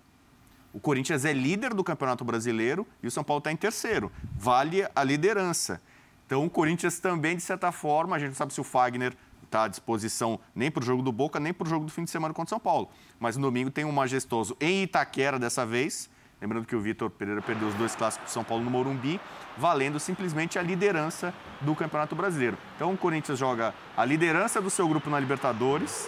O 0.72 0.80
Corinthians 0.80 1.26
é 1.26 1.34
líder 1.34 1.74
do 1.74 1.84
Campeonato 1.84 2.24
Brasileiro 2.24 2.86
e 3.02 3.08
o 3.08 3.12
São 3.12 3.24
Paulo 3.24 3.40
está 3.40 3.52
em 3.52 3.56
terceiro. 3.56 4.12
Vale 4.36 4.88
a 4.96 5.04
liderança. 5.04 5.82
Então 6.28 6.46
o 6.46 6.50
Corinthians 6.52 7.00
também, 7.00 7.36
de 7.36 7.42
certa 7.42 7.72
forma, 7.72 8.16
a 8.16 8.20
gente 8.20 8.30
não 8.30 8.36
sabe 8.36 8.54
se 8.54 8.62
o 8.62 8.64
Fagner 8.64 9.16
está 9.48 9.64
à 9.64 9.68
disposição 9.68 10.40
nem 10.54 10.70
para 10.70 10.84
o 10.84 10.86
jogo 10.86 11.02
do 11.02 11.12
Boca, 11.12 11.40
nem 11.40 11.54
para 11.54 11.66
o 11.66 11.70
jogo 11.70 11.86
do 11.86 11.92
fim 11.92 12.04
de 12.04 12.12
semana 12.12 12.34
contra 12.34 12.48
o 12.48 12.50
São 12.50 12.60
Paulo. 12.60 12.90
Mas 13.20 13.36
no 13.36 13.48
domingo 13.48 13.72
tem 13.72 13.84
um 13.84 13.92
majestoso 13.92 14.56
em 14.62 14.84
Itaquera 14.84 15.40
dessa 15.40 15.66
vez, 15.66 16.10
Lembrando 16.40 16.68
que 16.68 16.76
o 16.76 16.80
Vitor 16.80 17.10
Pereira 17.10 17.42
perdeu 17.42 17.68
os 17.68 17.74
dois 17.74 17.96
clássicos 17.96 18.30
do 18.30 18.32
São 18.32 18.44
Paulo 18.44 18.64
no 18.64 18.70
Morumbi, 18.70 19.20
valendo 19.58 20.00
simplesmente 20.00 20.60
a 20.60 20.62
liderança 20.62 21.34
do 21.62 21.74
Campeonato 21.74 22.16
Brasileiro. 22.16 22.58
Então 22.76 22.94
o 22.94 22.98
Corinthians 22.98 23.40
joga 23.40 23.74
a 23.96 24.06
liderança 24.06 24.62
do 24.62 24.70
seu 24.70 24.88
grupo 24.88 25.10
na 25.10 25.20
Libertadores 25.20 26.08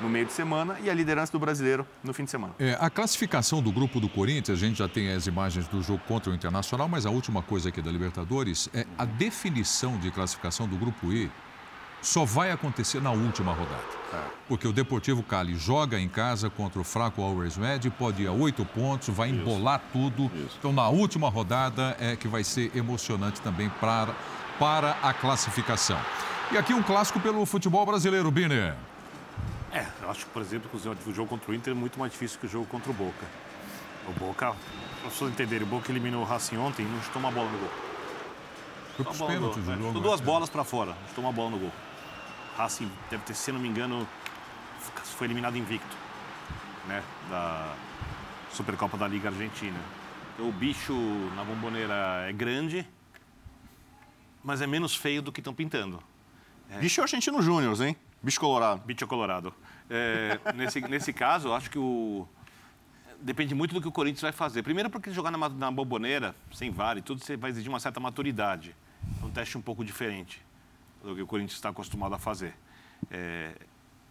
no 0.00 0.08
meio 0.08 0.26
de 0.26 0.32
semana 0.32 0.76
e 0.82 0.90
a 0.90 0.94
liderança 0.94 1.32
do 1.32 1.38
brasileiro 1.38 1.86
no 2.02 2.12
fim 2.12 2.24
de 2.24 2.30
semana. 2.30 2.54
É, 2.58 2.76
a 2.80 2.90
classificação 2.90 3.62
do 3.62 3.72
grupo 3.72 4.00
do 4.00 4.08
Corinthians, 4.08 4.58
a 4.58 4.66
gente 4.66 4.78
já 4.78 4.88
tem 4.88 5.10
as 5.12 5.26
imagens 5.26 5.66
do 5.68 5.80
jogo 5.82 6.02
contra 6.06 6.30
o 6.30 6.34
Internacional, 6.34 6.88
mas 6.88 7.06
a 7.06 7.10
última 7.10 7.42
coisa 7.42 7.68
aqui 7.68 7.80
da 7.80 7.90
Libertadores 7.90 8.68
é 8.74 8.84
a 8.98 9.04
definição 9.04 9.96
de 9.98 10.10
classificação 10.10 10.68
do 10.68 10.76
grupo 10.76 11.12
E 11.12 11.30
só 12.04 12.24
vai 12.24 12.50
acontecer 12.50 13.00
na 13.00 13.10
última 13.10 13.52
rodada. 13.52 13.82
É. 14.12 14.22
Porque 14.46 14.68
o 14.68 14.72
Deportivo 14.72 15.22
Cali 15.22 15.56
joga 15.56 15.98
em 15.98 16.08
casa 16.08 16.50
contra 16.50 16.80
o 16.80 16.84
fraco 16.84 17.22
Always 17.22 17.56
Red, 17.56 17.90
pode 17.98 18.22
ir 18.22 18.26
a 18.26 18.32
oito 18.32 18.64
pontos, 18.64 19.08
vai 19.08 19.30
Isso. 19.30 19.40
embolar 19.40 19.82
tudo. 19.92 20.30
Isso. 20.34 20.56
Então, 20.58 20.72
na 20.72 20.88
última 20.88 21.28
rodada 21.30 21.96
é 21.98 22.14
que 22.14 22.28
vai 22.28 22.44
ser 22.44 22.70
emocionante 22.76 23.40
também 23.40 23.70
para, 23.80 24.14
para 24.58 24.92
a 25.02 25.14
classificação. 25.14 25.98
E 26.52 26.58
aqui 26.58 26.74
um 26.74 26.82
clássico 26.82 27.18
pelo 27.18 27.44
futebol 27.46 27.84
brasileiro, 27.86 28.30
Biner. 28.30 28.76
É, 29.72 29.86
eu 30.02 30.10
acho, 30.10 30.26
por 30.26 30.42
exemplo, 30.42 30.70
que 30.70 30.76
o 31.10 31.14
jogo 31.14 31.28
contra 31.28 31.50
o 31.50 31.54
Inter 31.54 31.72
é 31.72 31.74
muito 31.74 31.98
mais 31.98 32.12
difícil 32.12 32.38
que 32.38 32.46
o 32.46 32.48
jogo 32.48 32.66
contra 32.66 32.90
o 32.90 32.94
Boca. 32.94 33.26
O 34.06 34.12
Boca, 34.12 34.54
para 35.00 35.10
vocês 35.10 35.30
entenderem, 35.30 35.66
o 35.66 35.70
Boca 35.70 35.90
eliminou 35.90 36.20
o 36.20 36.24
Racing 36.24 36.58
ontem 36.58 36.82
e 36.82 36.88
não 36.88 37.02
chutou 37.02 37.20
uma 37.20 37.30
bola 37.30 37.50
no 37.50 37.58
gol. 37.58 37.70
Foi 39.12 39.26
pênaltis 39.26 39.66
o 39.66 39.74
jogo. 39.74 40.00
duas 40.00 40.20
né? 40.20 40.26
bolas 40.26 40.48
para 40.48 40.62
fora, 40.62 40.94
chutou 41.08 41.24
uma 41.24 41.32
bola 41.32 41.50
no 41.50 41.58
gol. 41.58 41.72
Racing 42.56 42.90
deve 43.10 43.24
ter, 43.24 43.34
se 43.34 43.50
não 43.50 43.58
me 43.58 43.68
engano, 43.68 44.06
foi 45.16 45.26
eliminado 45.26 45.56
invicto, 45.56 45.96
né, 46.86 47.02
da 47.28 47.74
Supercopa 48.50 48.96
da 48.96 49.08
Liga 49.08 49.28
Argentina. 49.28 49.78
Então, 50.34 50.48
o 50.48 50.52
bicho 50.52 50.94
na 51.34 51.44
bomboneira 51.44 52.26
é 52.28 52.32
grande, 52.32 52.86
mas 54.42 54.60
é 54.60 54.66
menos 54.66 54.94
feio 54.94 55.22
do 55.22 55.32
que 55.32 55.40
estão 55.40 55.54
pintando. 55.54 56.02
É. 56.70 56.78
Bicho 56.78 57.00
é 57.00 57.04
argentino 57.04 57.40
júnior, 57.42 57.80
hein? 57.82 57.96
Bicho 58.22 58.40
colorado. 58.40 58.82
Bicho 58.84 59.06
colorado. 59.06 59.54
É, 59.90 60.38
nesse, 60.54 60.80
nesse 60.80 61.12
caso, 61.12 61.52
acho 61.52 61.70
que 61.70 61.78
o... 61.78 62.26
Depende 63.20 63.54
muito 63.54 63.72
do 63.72 63.80
que 63.80 63.88
o 63.88 63.92
Corinthians 63.92 64.20
vai 64.20 64.32
fazer. 64.32 64.62
Primeiro 64.62 64.90
porque 64.90 65.10
jogar 65.10 65.30
na, 65.30 65.48
na 65.48 65.70
bomboneira, 65.70 66.34
sem 66.52 66.70
vale, 66.70 67.00
tudo, 67.00 67.24
você 67.24 67.36
vai 67.36 67.50
exigir 67.50 67.70
uma 67.70 67.80
certa 67.80 67.98
maturidade. 67.98 68.74
É 69.22 69.24
um 69.24 69.30
teste 69.30 69.56
um 69.56 69.62
pouco 69.62 69.84
diferente 69.84 70.42
do 71.04 71.14
que 71.14 71.22
o 71.22 71.26
Corinthians 71.26 71.56
está 71.56 71.68
acostumado 71.68 72.14
a 72.14 72.18
fazer. 72.18 72.54
É... 73.10 73.54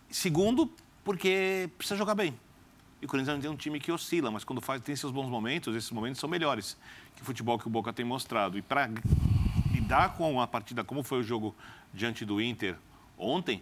Segundo, 0.10 0.72
porque 1.04 1.70
precisa 1.78 1.98
jogar 1.98 2.16
bem. 2.16 2.38
E 3.02 3.06
o 3.06 3.10
Corinthians 3.10 3.36
não 3.36 3.42
tem 3.42 3.52
um 3.52 3.56
time 3.56 3.80
que 3.80 3.92
oscila, 3.92 4.32
mas 4.32 4.44
quando 4.44 4.62
faz, 4.62 4.82
tem 4.82 4.96
seus 4.96 5.12
bons 5.12 5.30
momentos, 5.30 5.76
esses 5.76 5.92
momentos 5.92 6.20
são 6.20 6.30
melhores 6.30 6.78
que 7.16 7.22
o 7.22 7.26
futebol 7.26 7.60
que 7.60 7.68
o 7.68 7.70
Boca 7.70 7.92
tem 7.92 8.06
mostrado. 8.06 8.58
E 8.58 8.62
para 8.62 8.90
lidar 9.74 10.16
com 10.16 10.40
a 10.40 10.48
partida 10.48 10.84
como 10.84 11.04
foi 11.04 11.20
o 11.20 11.24
jogo 11.24 11.54
diante 11.94 12.24
do 12.24 12.42
Inter 12.42 12.78
ontem, 13.18 13.62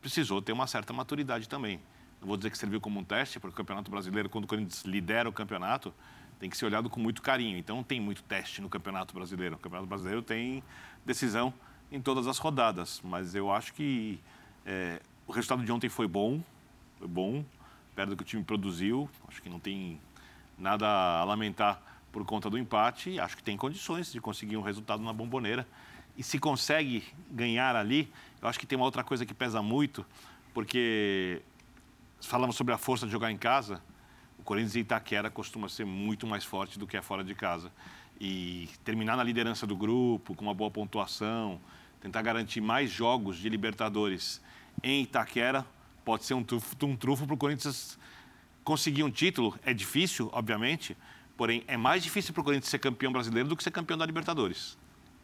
precisou 0.00 0.42
ter 0.42 0.52
uma 0.52 0.66
certa 0.66 0.92
maturidade 0.92 1.48
também. 1.48 1.80
Não 2.20 2.26
vou 2.26 2.36
dizer 2.36 2.50
que 2.50 2.58
serviu 2.58 2.80
como 2.80 2.98
um 2.98 3.04
teste, 3.04 3.38
porque 3.38 3.54
o 3.54 3.56
Campeonato 3.56 3.90
Brasileiro, 3.90 4.28
quando 4.28 4.44
o 4.44 4.46
Corinthians 4.48 4.82
lidera 4.84 5.28
o 5.28 5.32
campeonato, 5.32 5.92
tem 6.40 6.50
que 6.50 6.56
ser 6.56 6.66
olhado 6.66 6.90
com 6.90 6.98
muito 6.98 7.22
carinho. 7.22 7.56
Então, 7.56 7.82
tem 7.82 8.00
muito 8.00 8.22
teste 8.22 8.60
no 8.60 8.68
Campeonato 8.68 9.14
Brasileiro. 9.14 9.56
O 9.56 9.58
Campeonato 9.58 9.88
Brasileiro 9.88 10.22
tem 10.22 10.62
decisão 11.04 11.52
em 11.90 12.00
todas 12.00 12.26
as 12.26 12.38
rodadas. 12.38 13.00
Mas 13.04 13.34
eu 13.34 13.50
acho 13.52 13.72
que 13.74 14.18
é, 14.64 15.00
o 15.26 15.32
resultado 15.32 15.64
de 15.64 15.72
ontem 15.72 15.88
foi 15.88 16.06
bom, 16.06 16.40
foi 16.98 17.08
bom. 17.08 17.44
perto 17.94 18.10
do 18.10 18.16
que 18.16 18.22
o 18.22 18.26
time 18.26 18.44
produziu. 18.44 19.08
Acho 19.28 19.42
que 19.42 19.48
não 19.48 19.58
tem 19.58 20.00
nada 20.58 20.86
a 20.86 21.24
lamentar 21.24 21.80
por 22.12 22.24
conta 22.24 22.48
do 22.48 22.58
empate. 22.58 23.18
Acho 23.20 23.36
que 23.36 23.42
tem 23.42 23.56
condições 23.56 24.12
de 24.12 24.20
conseguir 24.20 24.56
um 24.56 24.62
resultado 24.62 25.02
na 25.02 25.12
bomboneira. 25.12 25.66
E 26.16 26.22
se 26.22 26.38
consegue 26.38 27.04
ganhar 27.30 27.76
ali, 27.76 28.10
eu 28.40 28.48
acho 28.48 28.58
que 28.58 28.66
tem 28.66 28.76
uma 28.76 28.86
outra 28.86 29.04
coisa 29.04 29.26
que 29.26 29.34
pesa 29.34 29.60
muito, 29.60 30.04
porque 30.54 31.42
falamos 32.22 32.56
sobre 32.56 32.72
a 32.72 32.78
força 32.78 33.04
de 33.04 33.12
jogar 33.12 33.30
em 33.30 33.36
casa. 33.36 33.82
O 34.38 34.42
Corinthians 34.42 34.76
e 34.76 34.80
Itaquera 34.80 35.30
costuma 35.30 35.68
ser 35.68 35.84
muito 35.84 36.26
mais 36.26 36.44
forte 36.44 36.78
do 36.78 36.86
que 36.86 36.96
é 36.96 37.02
fora 37.02 37.22
de 37.22 37.34
casa. 37.34 37.70
E 38.18 38.70
terminar 38.82 39.16
na 39.16 39.22
liderança 39.22 39.66
do 39.66 39.76
grupo, 39.76 40.34
com 40.34 40.42
uma 40.42 40.54
boa 40.54 40.70
pontuação, 40.70 41.60
tentar 42.06 42.22
garantir 42.22 42.60
mais 42.60 42.88
jogos 42.88 43.36
de 43.36 43.48
Libertadores 43.48 44.40
em 44.80 45.02
Itaquera, 45.02 45.66
pode 46.04 46.24
ser 46.24 46.34
um 46.34 46.44
trufo, 46.44 46.76
um 46.84 46.94
trufo 46.94 47.26
para 47.26 47.34
o 47.34 47.36
Corinthians 47.36 47.98
conseguir 48.62 49.02
um 49.02 49.10
título. 49.10 49.58
É 49.64 49.74
difícil, 49.74 50.30
obviamente, 50.32 50.96
porém 51.36 51.64
é 51.66 51.76
mais 51.76 52.04
difícil 52.04 52.32
para 52.32 52.42
o 52.42 52.44
Corinthians 52.44 52.70
ser 52.70 52.78
campeão 52.78 53.10
brasileiro 53.10 53.48
do 53.48 53.56
que 53.56 53.64
ser 53.64 53.72
campeão 53.72 53.98
da 53.98 54.06
Libertadores. 54.06 54.78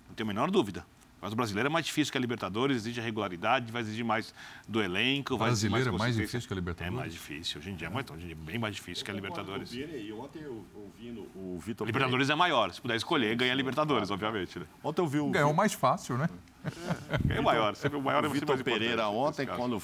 Não 0.09 0.15
tenho 0.17 0.29
a 0.29 0.33
menor 0.33 0.51
dúvida. 0.51 0.85
Mas 1.23 1.33
o 1.33 1.37
brasileiro 1.37 1.69
é 1.69 1.71
mais 1.71 1.87
difícil 1.87 2.11
que 2.11 2.19
a 2.19 2.21
Libertadores, 2.21 2.79
exige 2.79 3.01
a 3.01 3.05
regularidade, 3.05 3.71
vai 3.71 3.81
exigir 3.83 4.05
mais 4.05 4.35
do 4.67 4.83
elenco. 4.83 5.35
O 5.35 5.39
brasileiro 5.39 5.91
é 5.91 5.93
mais 5.97 6.17
difícil 6.17 6.49
que 6.49 6.53
a 6.53 6.57
É 6.57 6.59
Libertadores? 6.59 6.99
mais 6.99 7.13
difícil. 7.13 7.61
Hoje 7.61 7.71
em 7.71 7.77
dia 7.77 7.87
é, 7.87 7.91
mais, 7.91 8.11
hoje 8.11 8.25
em 8.25 8.27
dia 8.27 8.37
é 8.43 8.45
bem 8.45 8.59
mais 8.59 8.75
difícil 8.75 9.05
que 9.05 9.11
a 9.13 9.15
Libertadores. 9.15 9.73
E 9.73 10.13
ontem 10.13 10.41
eu 10.43 10.67
ouvindo 10.75 11.31
o 11.37 11.61
Vitor 11.61 11.87
Libertadores 11.87 12.29
é 12.29 12.35
maior. 12.35 12.73
Se 12.73 12.81
puder 12.81 12.97
escolher, 12.97 13.37
ganha 13.37 13.53
a 13.53 13.55
Libertadores, 13.55 14.11
obviamente. 14.11 14.59
Né? 14.59 14.67
Ontem 14.83 15.01
eu 15.01 15.07
vi 15.07 15.21
o, 15.21 15.31
Ganhou 15.31 15.55
mais 15.55 15.73
fácil, 15.73 16.19
né? 16.19 16.29
Ganha 17.25 17.41
o 17.41 17.45
maior. 17.45 17.75
Sempre 17.75 17.99
o 17.99 18.03
maior 18.03 18.25
é 18.25 18.29
o 18.29 18.31
Vitor 18.31 18.63
Pereira 18.63 19.09
ontem, 19.09 19.47
quando, 19.47 19.83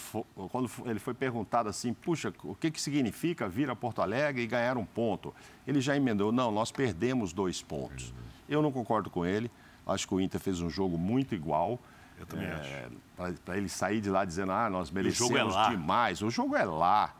quando 0.50 0.70
ele 0.86 0.98
foi 0.98 1.14
perguntado 1.14 1.68
assim, 1.68 1.92
puxa, 1.92 2.32
o 2.44 2.54
que, 2.54 2.70
que 2.70 2.80
significa 2.80 3.48
vir 3.48 3.68
a 3.70 3.76
Porto 3.76 4.00
Alegre 4.00 4.42
e 4.42 4.46
ganhar 4.46 4.76
um 4.76 4.84
ponto? 4.84 5.34
Ele 5.66 5.80
já 5.80 5.96
emendou, 5.96 6.30
não, 6.30 6.50
nós 6.50 6.70
perdemos 6.70 7.32
dois 7.32 7.62
pontos. 7.62 8.12
Eu 8.48 8.62
não 8.62 8.72
concordo 8.72 9.10
com 9.10 9.26
ele. 9.26 9.50
Acho 9.86 10.06
que 10.06 10.14
o 10.14 10.20
Inter 10.20 10.40
fez 10.40 10.60
um 10.60 10.70
jogo 10.70 10.98
muito 10.98 11.34
igual. 11.34 11.78
Eu 12.18 12.26
também 12.26 12.48
acho. 12.48 13.38
Para 13.44 13.56
ele 13.56 13.68
sair 13.68 14.00
de 14.00 14.10
lá 14.10 14.24
dizendo, 14.24 14.52
ah, 14.52 14.68
nós 14.68 14.88
jogo 14.88 14.98
é 14.98 15.02
merecemos 15.02 15.54
lá. 15.54 15.70
demais. 15.70 16.22
O 16.22 16.30
jogo 16.30 16.56
é 16.56 16.64
lá. 16.64 17.14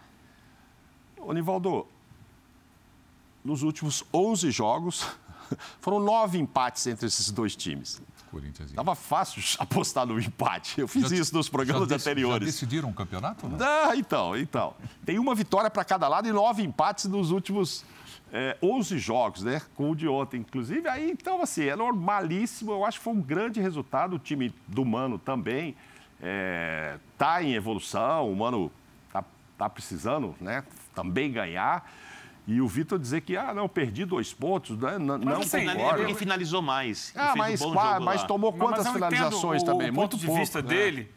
Ô, 1.17 1.33
Nivaldo, 1.33 1.87
nos 3.45 3.63
últimos 3.63 4.05
11 4.13 4.51
jogos, 4.51 5.07
foram 5.81 6.01
nove 6.01 6.39
empates 6.39 6.87
entre 6.87 7.07
esses 7.07 7.31
dois 7.31 7.57
times. 7.57 8.01
Corinthians. 8.31 8.73
Tava 8.73 8.95
fácil 8.95 9.43
apostar 9.59 10.07
no 10.07 10.19
empate. 10.21 10.81
Eu 10.81 10.87
fiz 10.89 11.09
Já- 11.09 11.17
isso 11.17 11.35
nos 11.35 11.49
programas 11.49 11.83
já 11.83 11.89
dec- 11.89 11.99
Já 12.05 12.11
anteriores. 12.11 12.47
decidiram 12.47 12.89
o 12.91 12.95
campeonato? 12.95 13.47
ou 13.47 13.53
Não? 13.53 13.59
Ah, 13.67 13.97
então, 13.97 14.37
então. 14.37 14.75
Tem 15.05 15.19
uma 15.19 15.35
vitória 15.35 15.71
para 15.71 15.85
cada 15.85 16.07
lado 16.09 16.29
e 16.29 16.33
nove 16.33 16.63
empates 16.63 17.07
nos 17.07 17.31
últimos 17.31 17.85
é, 18.33 18.57
11 18.63 18.99
jogos, 18.99 19.43
né? 19.43 19.63
Com 19.75 19.91
o 19.91 19.97
de 19.97 20.07
ontem, 20.07 20.41
inclusive. 20.41 20.87
Aí, 20.89 21.11
então, 21.11 21.43
assim, 21.43 21.65
é 21.65 21.75
normalíssimo. 21.75 22.73
Eu 22.73 22.85
acho 22.85 22.99
que 22.99 23.05
foi 23.05 23.13
um 23.15 23.21
grande 23.23 23.61
resultado. 23.61 24.17
O 24.17 24.19
time 24.19 24.55
do 24.67 24.85
Mano 24.85 25.19
também 25.19 25.75
está 27.15 27.43
em 27.43 27.55
evolução. 27.55 28.31
O 28.31 28.37
Mano 28.37 28.71
tá, 29.13 29.25
tá 29.57 29.69
precisando, 29.71 30.35
né? 30.41 30.65
Também 30.95 31.31
ganhar. 31.33 31.91
E 32.51 32.63
o 32.63 32.67
Vitor 32.67 32.99
dizer 32.99 33.21
que, 33.21 33.37
ah, 33.37 33.53
não, 33.53 33.69
perdi 33.69 34.07
dois 34.07 34.33
pontos, 34.33 34.77
né? 34.79 34.97
Não, 34.99 35.19
não 35.19 35.37
assim, 35.41 35.59
Ele 35.59 35.75
concordo. 35.75 36.03
ele 36.03 36.15
finalizou 36.15 36.63
mais. 36.63 37.13
Ah, 37.15 37.35
fez 37.35 37.35
um 37.35 37.39
mas, 37.39 37.61
bom 37.61 37.73
qua- 37.75 37.93
jogo 37.93 38.05
mas 38.07 38.23
tomou 38.25 38.51
Não, 38.53 38.59
quantas 38.59 38.85
mas 38.85 38.95
finalizações 38.95 39.63
o, 39.63 39.67
também? 39.67 39.91
O 39.91 39.93
Muito 39.93 40.13
ponto 40.13 40.17
de 40.21 40.25
pouco, 40.27 40.41
vista 40.41 40.63
né? 40.63 40.69
dele. 40.69 41.13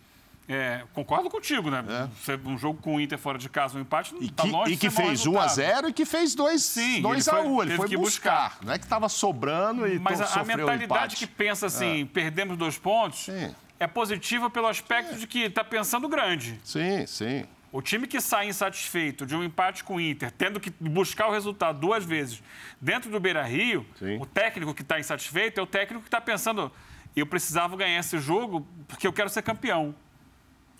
é, 0.50 0.84
concordo 0.94 1.30
contigo, 1.30 1.72
né? 1.72 2.10
Você- 2.22 2.38
Um 2.44 2.58
jogo 2.58 2.82
com 2.82 2.96
o 2.96 3.00
Inter 3.00 3.18
fora 3.18 3.38
de 3.38 3.48
casa, 3.48 3.78
um 3.78 3.82
empate, 3.82 4.14
E 4.20 4.30
tá 4.30 4.44
que, 4.44 4.50
longe 4.50 4.74
e 4.74 4.76
que 4.78 4.90
fez 4.90 5.26
1 5.26 5.38
a 5.40 5.44
resultado. 5.44 5.56
0 5.56 5.88
e 5.90 5.94
que 5.94 6.04
fez 6.06 6.36
2 6.36 6.62
Sim, 6.64 7.02
2 7.02 7.26
ele 7.28 7.38
a 7.38 7.42
foi- 7.42 7.50
1 7.50 7.62
Ele 7.62 7.70
teve 7.70 7.78
foi 7.78 7.88
que 7.88 7.96
buscar. 7.98 8.50
buscar. 8.50 8.66
Não 8.66 8.74
é 8.74 8.78
que 8.78 8.84
estava 8.84 9.08
sobrando 9.08 9.88
e 9.88 9.98
Mas 10.00 10.20
a, 10.20 10.42
a 10.42 10.44
mentalidade 10.44 10.84
empate. 10.84 11.16
que 11.16 11.26
pensa 11.28 11.68
assim, 11.68 12.06
perdemos 12.08 12.58
dois 12.58 12.78
pontos, 12.78 13.20
Sim. 13.24 13.56
é 13.80 13.88
positiva 13.88 14.50
pelo 14.50 14.68
aspecto 14.68 15.16
de 15.16 15.26
que 15.26 15.44
está 15.44 15.64
pensando 15.64 16.10
grande. 16.10 16.60
Sim, 16.66 17.06
sim. 17.08 17.46
O 17.72 17.82
time 17.82 18.06
que 18.06 18.20
sai 18.20 18.50
insatisfeito 18.50 19.26
de 19.26 19.34
um 19.34 19.44
empate 19.44 19.84
com 19.84 19.96
o 19.96 20.02
Inter, 20.02 20.30
tendo 20.30 20.60
que 20.60 20.70
buscar 20.80 21.28
o 21.28 21.32
resultado 21.32 21.80
duas 21.80 22.04
vezes 22.04 22.44
dentro 22.82 23.10
do 23.10 23.18
Beira 23.18 23.44
Rio, 23.44 23.86
Sim. 23.98 24.18
o 24.20 24.26
técnico 24.26 24.74
que 24.74 24.82
está 24.82 25.00
insatisfeito 25.00 25.60
é 25.60 25.64
o 25.64 25.68
técnico 25.68 26.02
que 26.02 26.08
está 26.08 26.20
pensando: 26.20 26.70
eu 27.16 27.26
precisava 27.26 27.78
ganhar 27.78 28.00
esse 28.00 28.20
jogo 28.20 28.68
porque 28.90 29.08
eu 29.08 29.14
quero 29.14 29.30
ser 29.30 29.42
campeão. 29.42 29.96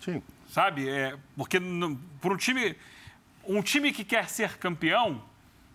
Sim. 0.00 0.22
Sabe? 0.48 0.86
É, 0.86 1.16
porque 1.34 1.58
para 2.20 2.32
um 2.32 2.36
time, 2.36 2.76
um 3.46 3.62
time 3.62 3.90
que 3.90 4.04
quer 4.04 4.28
ser 4.28 4.58
campeão, 4.58 5.22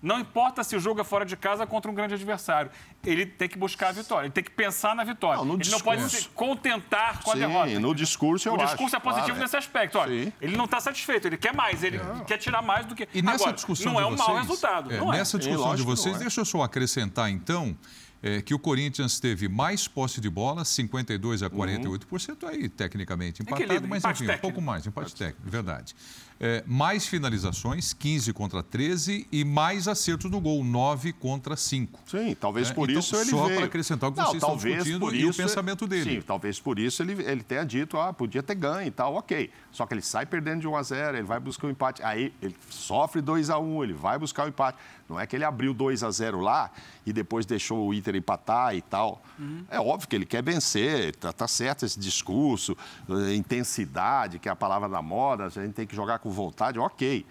não 0.01 0.19
importa 0.19 0.63
se 0.63 0.75
o 0.75 0.79
jogo 0.79 1.01
é 1.01 1.03
fora 1.03 1.25
de 1.25 1.35
casa 1.35 1.65
contra 1.65 1.89
um 1.89 1.93
grande 1.93 2.13
adversário. 2.13 2.69
Ele 3.03 3.25
tem 3.25 3.47
que 3.49 3.57
buscar 3.57 3.89
a 3.89 3.91
vitória, 3.91 4.25
ele 4.27 4.33
tem 4.33 4.43
que 4.43 4.51
pensar 4.51 4.95
na 4.95 5.03
vitória. 5.03 5.37
Não, 5.37 5.45
no 5.45 5.61
ele 5.61 5.69
não 5.69 5.79
pode 5.79 6.01
discurso. 6.03 6.23
se 6.25 6.29
contentar 6.35 7.21
com 7.23 7.31
a 7.31 7.33
Sim, 7.33 7.39
derrota. 7.39 7.79
no 7.79 7.95
discurso 7.95 8.47
eu 8.47 8.53
O 8.53 8.55
acho, 8.57 8.65
discurso 8.67 8.95
é 8.95 8.99
positivo 8.99 9.27
claro, 9.27 9.39
é. 9.39 9.43
nesse 9.43 9.57
aspecto. 9.57 9.97
Olha, 9.97 10.23
Sim. 10.25 10.33
ele 10.41 10.55
não 10.57 10.65
está 10.65 10.79
satisfeito, 10.79 11.27
ele 11.27 11.37
quer 11.37 11.53
mais, 11.53 11.83
ele 11.83 11.99
quer 12.25 12.37
tirar 12.37 12.61
mais 12.61 12.85
do 12.85 12.95
que. 12.95 13.07
E 13.13 13.21
nessa 13.21 13.35
Agora, 13.43 13.53
discussão 13.53 13.93
não 13.93 13.99
é 13.99 14.05
um 14.05 14.11
vocês, 14.15 14.27
mau 14.27 14.37
resultado. 14.37 14.91
é, 14.93 14.97
não 14.99 15.13
é. 15.13 15.17
nessa 15.17 15.37
discussão 15.37 15.75
de 15.75 15.83
vocês, 15.83 16.15
é. 16.15 16.19
deixa 16.19 16.41
eu 16.41 16.45
só 16.45 16.61
acrescentar, 16.61 17.29
então, 17.29 17.75
é, 18.21 18.41
que 18.41 18.53
o 18.53 18.59
Corinthians 18.59 19.19
teve 19.19 19.47
mais 19.47 19.87
posse 19.87 20.19
de 20.19 20.29
bola, 20.29 20.65
52 20.65 21.43
a 21.43 21.49
48%, 21.49 22.43
aí 22.47 22.67
tecnicamente 22.69 23.41
empatado, 23.41 23.63
Equilíbrio, 23.63 23.89
mas 23.89 24.03
enfim, 24.03 24.23
um 24.23 24.27
técnico. 24.27 24.41
pouco 24.41 24.61
mais, 24.61 24.85
empate 24.85 25.15
técnico, 25.15 25.49
verdade. 25.49 25.95
É, 26.39 26.63
mais 26.67 27.07
finalizações, 27.07 27.93
15 27.93 28.31
contra 28.31 28.61
13, 28.61 29.27
e 29.31 29.43
mais 29.43 29.87
acertos 29.87 30.29
no 30.29 30.39
gol, 30.39 30.63
9 30.63 31.11
contra 31.13 31.55
5. 31.57 31.99
Sim, 32.05 32.35
talvez 32.39 32.69
É, 32.69 32.73
por 32.73 32.89
então, 32.89 32.99
isso 32.99 33.15
ele 33.15 33.29
só 33.31 33.45
veio. 33.45 33.55
para 33.57 33.65
acrescentar 33.65 34.09
o 34.09 34.13
que 34.13 34.19
Não, 34.19 34.25
vocês 34.25 34.35
estão 34.35 34.49
talvez 34.49 34.75
discutindo 34.75 34.99
por 34.99 35.15
e 35.15 35.25
o 35.25 35.29
isso- 35.31 35.41
pensamento 35.41 35.87
dele. 35.87 36.15
Sim, 36.17 36.21
talvez 36.21 36.59
por 36.59 36.77
isso 36.77 37.01
ele, 37.01 37.13
ele 37.23 37.41
tenha 37.41 37.63
dito, 37.65 37.97
ah, 37.97 38.13
podia 38.13 38.43
ter 38.43 38.55
ganho 38.55 38.87
e 38.87 38.91
tal, 38.91 39.15
ok. 39.15 39.49
Só 39.71 39.85
que 39.85 39.93
ele 39.93 40.01
sai 40.01 40.25
perdendo 40.25 40.61
de 40.61 40.67
1 40.67 40.75
a 40.75 40.83
0 40.83 41.17
ele 41.17 41.25
vai 41.25 41.39
buscar 41.39 41.67
o 41.67 41.69
empate. 41.71 42.03
Aí 42.03 42.31
ele 42.41 42.55
sofre 42.69 43.19
2 43.21 43.49
a 43.49 43.57
1 43.59 43.83
ele 43.83 43.93
vai 43.93 44.17
buscar 44.19 44.45
o 44.45 44.49
empate. 44.49 44.77
Não 45.09 45.17
é 45.19 45.25
que 45.25 45.35
ele 45.37 45.45
abriu 45.45 45.73
2 45.73 46.03
a 46.03 46.11
0 46.11 46.41
lá 46.41 46.69
e 47.05 47.13
depois 47.13 47.45
deixou 47.45 47.87
o 47.87 47.93
Inter 47.93 48.15
empatar 48.15 48.75
e 48.75 48.81
tal. 48.81 49.21
É 49.69 49.79
óbvio 49.79 50.07
que 50.09 50.15
ele 50.15 50.25
quer 50.25 50.43
vencer, 50.43 51.15
tá, 51.15 51.31
tá 51.31 51.47
certo 51.47 51.85
esse 51.85 51.97
discurso, 51.99 52.75
eh, 53.09 53.35
intensidade, 53.35 54.39
que 54.39 54.49
é 54.49 54.51
a 54.51 54.55
palavra 54.55 54.89
da 54.89 55.01
moda, 55.01 55.45
a 55.45 55.49
gente 55.49 55.73
tem 55.73 55.85
que 55.87 55.95
jogar 55.95 56.19
com 56.19 56.26
vontade, 56.29 56.77
ok. 56.79 57.25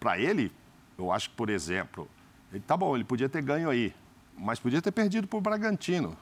Para 0.00 0.18
ele, 0.18 0.52
eu 0.98 1.10
acho 1.12 1.30
que, 1.30 1.36
por 1.36 1.48
exemplo, 1.48 2.08
ele, 2.52 2.60
tá 2.60 2.76
bom, 2.76 2.94
ele 2.94 3.04
podia 3.04 3.28
ter 3.28 3.42
ganho 3.42 3.70
aí, 3.70 3.94
mas 4.36 4.58
podia 4.58 4.82
ter 4.82 4.92
perdido 4.92 5.26
para 5.26 5.38
o 5.38 5.40
Bragantino. 5.40 6.16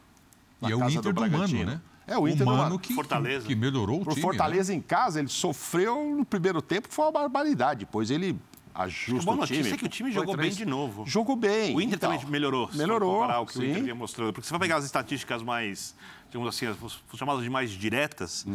E 0.62 0.70
é 0.70 0.76
o 0.76 0.78
casa 0.78 0.98
Inter 0.98 1.12
do, 1.12 1.20
Mano, 1.20 1.30
Bragantino. 1.30 1.64
né? 1.72 1.80
É 2.06 2.16
o 2.16 2.28
Inter 2.28 2.40
do 2.40 2.46
Mano 2.46 2.62
Mano. 2.62 2.78
que, 2.78 2.94
Fortaleza. 2.94 3.46
que 3.46 3.54
melhorou 3.54 4.00
o 4.00 4.04
Pro 4.04 4.12
time. 4.14 4.22
Fortaleza 4.22 4.72
em 4.72 4.80
casa, 4.80 5.18
ele 5.18 5.28
sofreu 5.28 6.14
no 6.16 6.24
primeiro 6.24 6.62
tempo, 6.62 6.88
foi 6.90 7.04
uma 7.06 7.12
barbaridade. 7.12 7.80
Depois 7.80 8.10
ele 8.10 8.38
ajusta 8.74 9.24
boa 9.24 9.42
o 9.42 9.46
time. 9.46 9.58
notícia 9.58 9.74
é 9.74 9.78
que 9.78 9.84
o 9.84 9.88
time 9.88 10.10
jogou 10.12 10.34
três- 10.36 10.56
bem 10.56 10.64
de 10.64 10.70
novo. 10.70 11.04
Jogou 11.06 11.34
bem. 11.34 11.74
O 11.74 11.80
Inter 11.80 11.96
então. 11.96 12.10
também 12.12 12.24
melhorou. 12.30 12.70
Melhorou, 12.74 13.20
comparar 13.20 13.40
o 13.40 13.46
que 13.46 13.58
o 13.58 13.60
sim. 13.60 13.70
Inter 13.70 13.82
vinha 13.82 13.94
mostrando. 13.94 14.32
Porque 14.32 14.42
se 14.44 14.48
você 14.48 14.52
vai 14.58 14.60
pegar 14.60 14.76
as 14.76 14.84
estatísticas 14.84 15.42
mais, 15.42 15.96
digamos 16.30 16.48
assim, 16.48 16.66
as 16.66 16.76
as 16.82 17.18
chamadas 17.18 17.42
de 17.42 17.50
mais 17.50 17.70
diretas, 17.70 18.46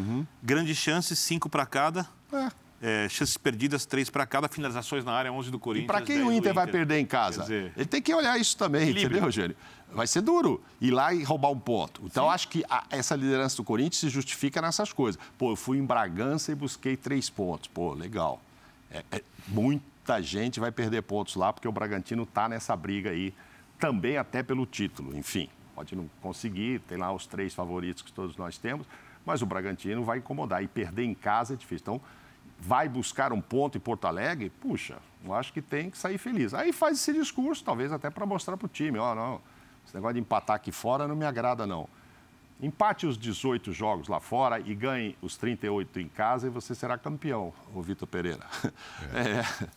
grandes 0.41 0.77
chances, 0.77 1.19
cinco 1.19 1.49
para 1.49 1.65
cada. 1.65 2.07
Uhum. 2.31 2.39
É. 2.39 2.51
É, 2.79 3.09
chances 3.09 3.37
perdidas, 3.37 3.85
três 3.87 4.07
para 4.09 4.25
cada. 4.27 4.47
Finalizações 4.47 5.03
na 5.03 5.11
área, 5.11 5.31
11 5.33 5.49
do 5.49 5.57
E 5.57 5.59
Corinthians. 5.59 5.87
para 5.87 6.01
quem 6.01 6.17
10 6.17 6.27
o 6.27 6.31
do 6.31 6.37
Inter 6.37 6.53
vai 6.53 6.67
perder 6.67 6.99
em 6.99 7.05
casa? 7.07 7.41
Dizer, 7.41 7.71
Ele 7.75 7.85
tem 7.87 8.01
que 8.01 8.13
olhar 8.13 8.39
isso 8.39 8.55
também, 8.55 8.91
entendeu, 8.91 9.23
Eugênio? 9.23 9.55
Vai 9.91 10.05
ser 10.05 10.21
duro 10.21 10.61
ir 10.79 10.91
lá 10.91 11.11
e 11.13 11.23
roubar 11.23 11.49
um 11.49 11.59
ponto. 11.59 12.01
Então, 12.05 12.29
acho 12.29 12.47
que 12.49 12.63
a- 12.69 12.83
essa 12.91 13.15
liderança 13.15 13.57
do 13.57 13.63
Corinthians 13.63 13.97
se 14.01 14.09
justifica 14.09 14.61
nessas 14.61 14.93
coisas. 14.93 15.19
Pô, 15.39 15.51
eu 15.51 15.55
fui 15.55 15.79
em 15.79 15.83
Bragança 15.85 16.51
e 16.51 16.55
busquei 16.55 16.95
três 16.95 17.29
pontos. 17.31 17.67
Pô, 17.67 17.93
legal. 17.93 18.39
É- 18.91 19.03
é- 19.11 19.23
muita 19.47 20.21
gente 20.21 20.59
vai 20.59 20.71
perder 20.71 21.01
pontos 21.01 21.35
lá, 21.35 21.51
porque 21.51 21.67
o 21.67 21.71
Bragantino 21.71 22.23
está 22.23 22.47
nessa 22.47 22.75
briga 22.75 23.09
aí, 23.09 23.33
também 23.79 24.17
até 24.17 24.43
pelo 24.43 24.65
título. 24.67 25.17
Enfim, 25.17 25.49
pode 25.73 25.95
não 25.95 26.07
conseguir, 26.21 26.79
tem 26.81 26.97
lá 26.97 27.11
os 27.11 27.25
três 27.25 27.53
favoritos 27.55 28.03
que 28.03 28.11
todos 28.11 28.37
nós 28.37 28.57
temos, 28.59 28.85
mas 29.25 29.41
o 29.41 29.45
Bragantino 29.47 30.03
vai 30.03 30.19
incomodar. 30.19 30.63
E 30.63 30.67
perder 30.67 31.05
em 31.05 31.13
casa 31.15 31.53
é 31.53 31.57
difícil. 31.57 31.81
Então, 31.81 32.01
vai 32.59 32.89
buscar 32.89 33.31
um 33.31 33.41
ponto 33.41 33.77
em 33.77 33.81
Porto 33.81 34.05
Alegre, 34.05 34.49
puxa, 34.61 34.97
eu 35.23 35.33
acho 35.33 35.53
que 35.53 35.61
tem 35.61 35.89
que 35.89 35.97
sair 35.97 36.17
feliz. 36.17 36.53
Aí 36.53 36.71
faz 36.73 36.97
esse 36.99 37.13
discurso, 37.13 37.63
talvez 37.63 37.91
até 37.91 38.09
para 38.09 38.25
mostrar 38.25 38.57
para 38.57 38.65
o 38.65 38.69
time, 38.69 38.97
ó, 38.97 39.13
não, 39.13 39.41
esse 39.85 39.95
negócio 39.95 40.15
de 40.15 40.19
empatar 40.21 40.55
aqui 40.55 40.71
fora 40.71 41.07
não 41.07 41.15
me 41.15 41.25
agrada, 41.25 41.65
não. 41.67 41.87
Empate 42.59 43.05
os 43.05 43.17
18 43.17 43.71
jogos 43.71 44.07
lá 44.07 44.19
fora 44.19 44.59
e 44.59 44.73
ganhe 44.73 45.15
os 45.21 45.37
38 45.37 45.99
em 45.99 46.07
casa 46.07 46.47
e 46.47 46.49
você 46.49 46.73
será 46.73 46.97
campeão, 46.97 47.53
o 47.73 47.81
Vitor 47.81 48.07
Pereira. 48.07 48.45
É. 49.13 49.67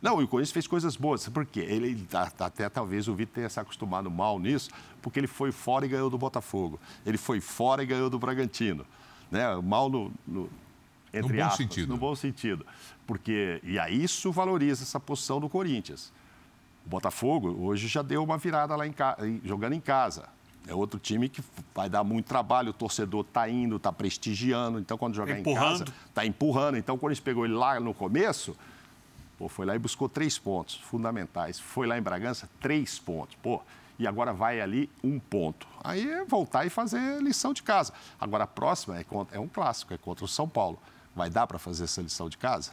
Não, 0.00 0.20
e 0.20 0.24
o 0.24 0.28
Corinthians 0.28 0.52
fez 0.52 0.66
coisas 0.68 0.94
boas. 0.96 1.28
Por 1.28 1.44
quê? 1.44 1.60
Ele, 1.60 2.06
até 2.40 2.68
talvez 2.68 3.08
o 3.08 3.14
Vitor 3.14 3.34
tenha 3.34 3.48
se 3.48 3.58
acostumado 3.58 4.08
mal 4.08 4.38
nisso, 4.38 4.70
porque 5.02 5.18
ele 5.18 5.26
foi 5.26 5.50
fora 5.50 5.84
e 5.84 5.88
ganhou 5.88 6.08
do 6.08 6.16
Botafogo. 6.16 6.78
Ele 7.04 7.18
foi 7.18 7.40
fora 7.40 7.82
e 7.82 7.86
ganhou 7.86 8.08
do 8.08 8.16
Bragantino. 8.18 8.86
Né? 9.32 9.44
Mal 9.56 9.90
no, 9.90 10.12
no- 10.26 10.48
Entre 11.18 11.32
no 11.32 11.38
bom 11.38 11.42
aspas, 11.42 11.56
sentido. 11.56 11.88
No 11.88 11.96
bom 11.96 12.14
sentido. 12.14 12.66
Porque, 13.06 13.60
e 13.62 13.78
aí 13.78 14.02
isso 14.02 14.32
valoriza 14.32 14.82
essa 14.82 14.98
posição 14.98 15.40
do 15.40 15.48
Corinthians. 15.48 16.12
O 16.84 16.88
Botafogo 16.88 17.56
hoje 17.60 17.88
já 17.88 18.02
deu 18.02 18.22
uma 18.22 18.36
virada 18.36 18.74
lá 18.76 18.86
em 18.86 18.92
ca... 18.92 19.16
jogando 19.44 19.74
em 19.74 19.80
casa. 19.80 20.28
É 20.66 20.74
outro 20.74 20.98
time 20.98 21.28
que 21.28 21.42
vai 21.74 21.90
dar 21.90 22.02
muito 22.02 22.26
trabalho, 22.26 22.70
o 22.70 22.72
torcedor 22.72 23.20
está 23.20 23.48
indo, 23.48 23.76
está 23.76 23.92
prestigiando. 23.92 24.78
Então, 24.78 24.96
quando 24.96 25.14
jogar 25.14 25.38
empurrando. 25.38 25.74
em 25.76 25.78
casa, 25.78 25.84
está 26.08 26.24
empurrando. 26.26 26.78
Então, 26.78 26.96
quando 26.96 27.12
a 27.12 27.14
gente 27.14 27.22
pegou 27.22 27.44
ele 27.44 27.54
lá 27.54 27.78
no 27.78 27.92
começo, 27.92 28.56
pô, 29.38 29.46
foi 29.48 29.66
lá 29.66 29.76
e 29.76 29.78
buscou 29.78 30.08
três 30.08 30.38
pontos 30.38 30.76
fundamentais. 30.76 31.60
Foi 31.60 31.86
lá 31.86 31.98
em 31.98 32.02
Bragança, 32.02 32.48
três 32.60 32.98
pontos. 32.98 33.36
Pô, 33.42 33.60
e 33.98 34.06
agora 34.06 34.32
vai 34.32 34.60
ali 34.60 34.88
um 35.02 35.18
ponto. 35.18 35.66
Aí 35.82 36.10
é 36.10 36.24
voltar 36.24 36.64
e 36.64 36.70
fazer 36.70 37.22
lição 37.22 37.52
de 37.52 37.62
casa. 37.62 37.92
Agora, 38.18 38.44
a 38.44 38.46
próxima 38.46 38.98
é, 38.98 39.04
contra, 39.04 39.36
é 39.36 39.40
um 39.40 39.48
clássico, 39.48 39.92
é 39.92 39.98
contra 39.98 40.24
o 40.24 40.28
São 40.28 40.48
Paulo. 40.48 40.78
Vai 41.14 41.30
dar 41.30 41.46
para 41.46 41.58
fazer 41.58 41.84
essa 41.84 42.02
lição 42.02 42.28
de 42.28 42.36
casa? 42.36 42.72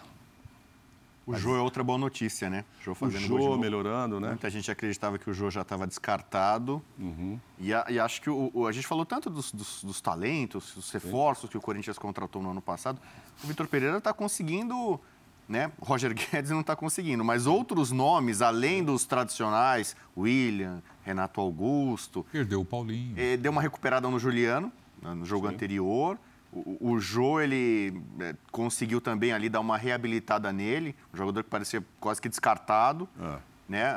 O 1.26 1.36
Jô 1.36 1.56
é 1.56 1.62
outra 1.62 1.84
boa 1.84 1.98
notícia, 1.98 2.50
né? 2.50 2.66
Jô 2.84 2.96
fazendo 2.96 3.24
o 3.24 3.28
Jô 3.28 3.38
gol 3.38 3.58
melhorando, 3.58 4.20
né? 4.20 4.30
Muita 4.30 4.50
gente 4.50 4.72
acreditava 4.72 5.20
que 5.20 5.30
o 5.30 5.34
Jô 5.34 5.52
já 5.52 5.62
estava 5.62 5.86
descartado. 5.86 6.82
Uhum. 6.98 7.40
E, 7.60 7.74
a, 7.74 7.86
e, 7.90 8.00
acho 8.00 8.22
que 8.22 8.30
o, 8.30 8.52
o, 8.54 8.68
a 8.68 8.72
gente 8.72 8.88
falou 8.88 9.06
tanto 9.06 9.30
dos, 9.30 9.52
dos, 9.52 9.84
dos 9.84 10.02
talentos, 10.02 10.74
dos 10.74 10.90
reforços 10.92 11.44
Sim. 11.44 11.52
que 11.52 11.58
o 11.58 11.62
Corinthians 11.62 11.98
contratou 11.98 12.42
no 12.42 12.52
ano 12.52 12.62
passado. 12.62 13.00
O 13.44 13.48
Vitor 13.48 13.68
Pereira 13.68 14.00
está 14.00 14.12
conseguindo, 14.14 15.00
né? 15.48 15.72
O 15.80 15.86
Roger 15.86 16.12
Guedes 16.16 16.50
não 16.50 16.62
está 16.62 16.76
conseguindo, 16.76 17.24
mas 17.24 17.46
outros 17.46 17.92
nomes, 17.92 18.42
além 18.42 18.84
dos 18.84 19.06
tradicionais, 19.06 19.96
William, 20.18 20.82
Renato 21.04 21.40
Augusto. 21.40 22.26
Perdeu 22.32 22.62
o 22.62 22.66
Paulinho. 22.66 23.14
Eh, 23.16 23.38
deu 23.38 23.52
uma 23.52 23.62
recuperada 23.62 24.10
no 24.10 24.18
Juliano, 24.18 24.72
no 25.02 25.26
jogo 25.26 25.48
Sim. 25.48 25.54
anterior. 25.54 26.18
O, 26.52 26.92
o 26.92 27.00
Jô, 27.00 27.40
ele 27.40 28.02
é, 28.20 28.36
conseguiu 28.52 29.00
também 29.00 29.32
ali 29.32 29.48
dar 29.48 29.62
uma 29.62 29.78
reabilitada 29.78 30.52
nele, 30.52 30.96
um 31.14 31.18
jogador 31.18 31.44
que 31.44 31.50
parecia 31.50 31.84
quase 32.00 32.22
que 32.22 32.28
descartado, 32.28 33.08
é. 33.20 33.38
né? 33.70 33.96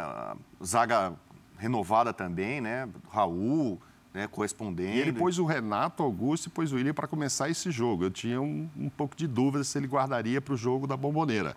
Zaga 0.65 1.15
renovada 1.59 2.13
também, 2.13 2.61
né? 2.61 2.89
Raul, 3.11 3.81
né? 4.13 4.29
correspondendo. 4.29 4.97
E 4.97 5.01
ele 5.01 5.13
pôs 5.13 5.39
o 5.39 5.45
Renato 5.45 6.03
Augusto 6.03 6.47
e 6.47 6.51
pôs 6.51 6.73
o 6.73 6.77
William 6.77 6.95
para 6.95 7.09
começar 7.09 7.49
esse 7.49 7.71
jogo. 7.71 8.05
Eu 8.05 8.11
tinha 8.11 8.41
um, 8.41 8.69
um 8.77 8.89
pouco 8.89 9.17
de 9.17 9.27
dúvida 9.27 9.65
se 9.65 9.77
ele 9.77 9.89
guardaria 9.89 10.41
para 10.41 10.55
o 10.55 10.57
jogo 10.57 10.87
da 10.87 10.97
Bomboneira. 10.97 11.57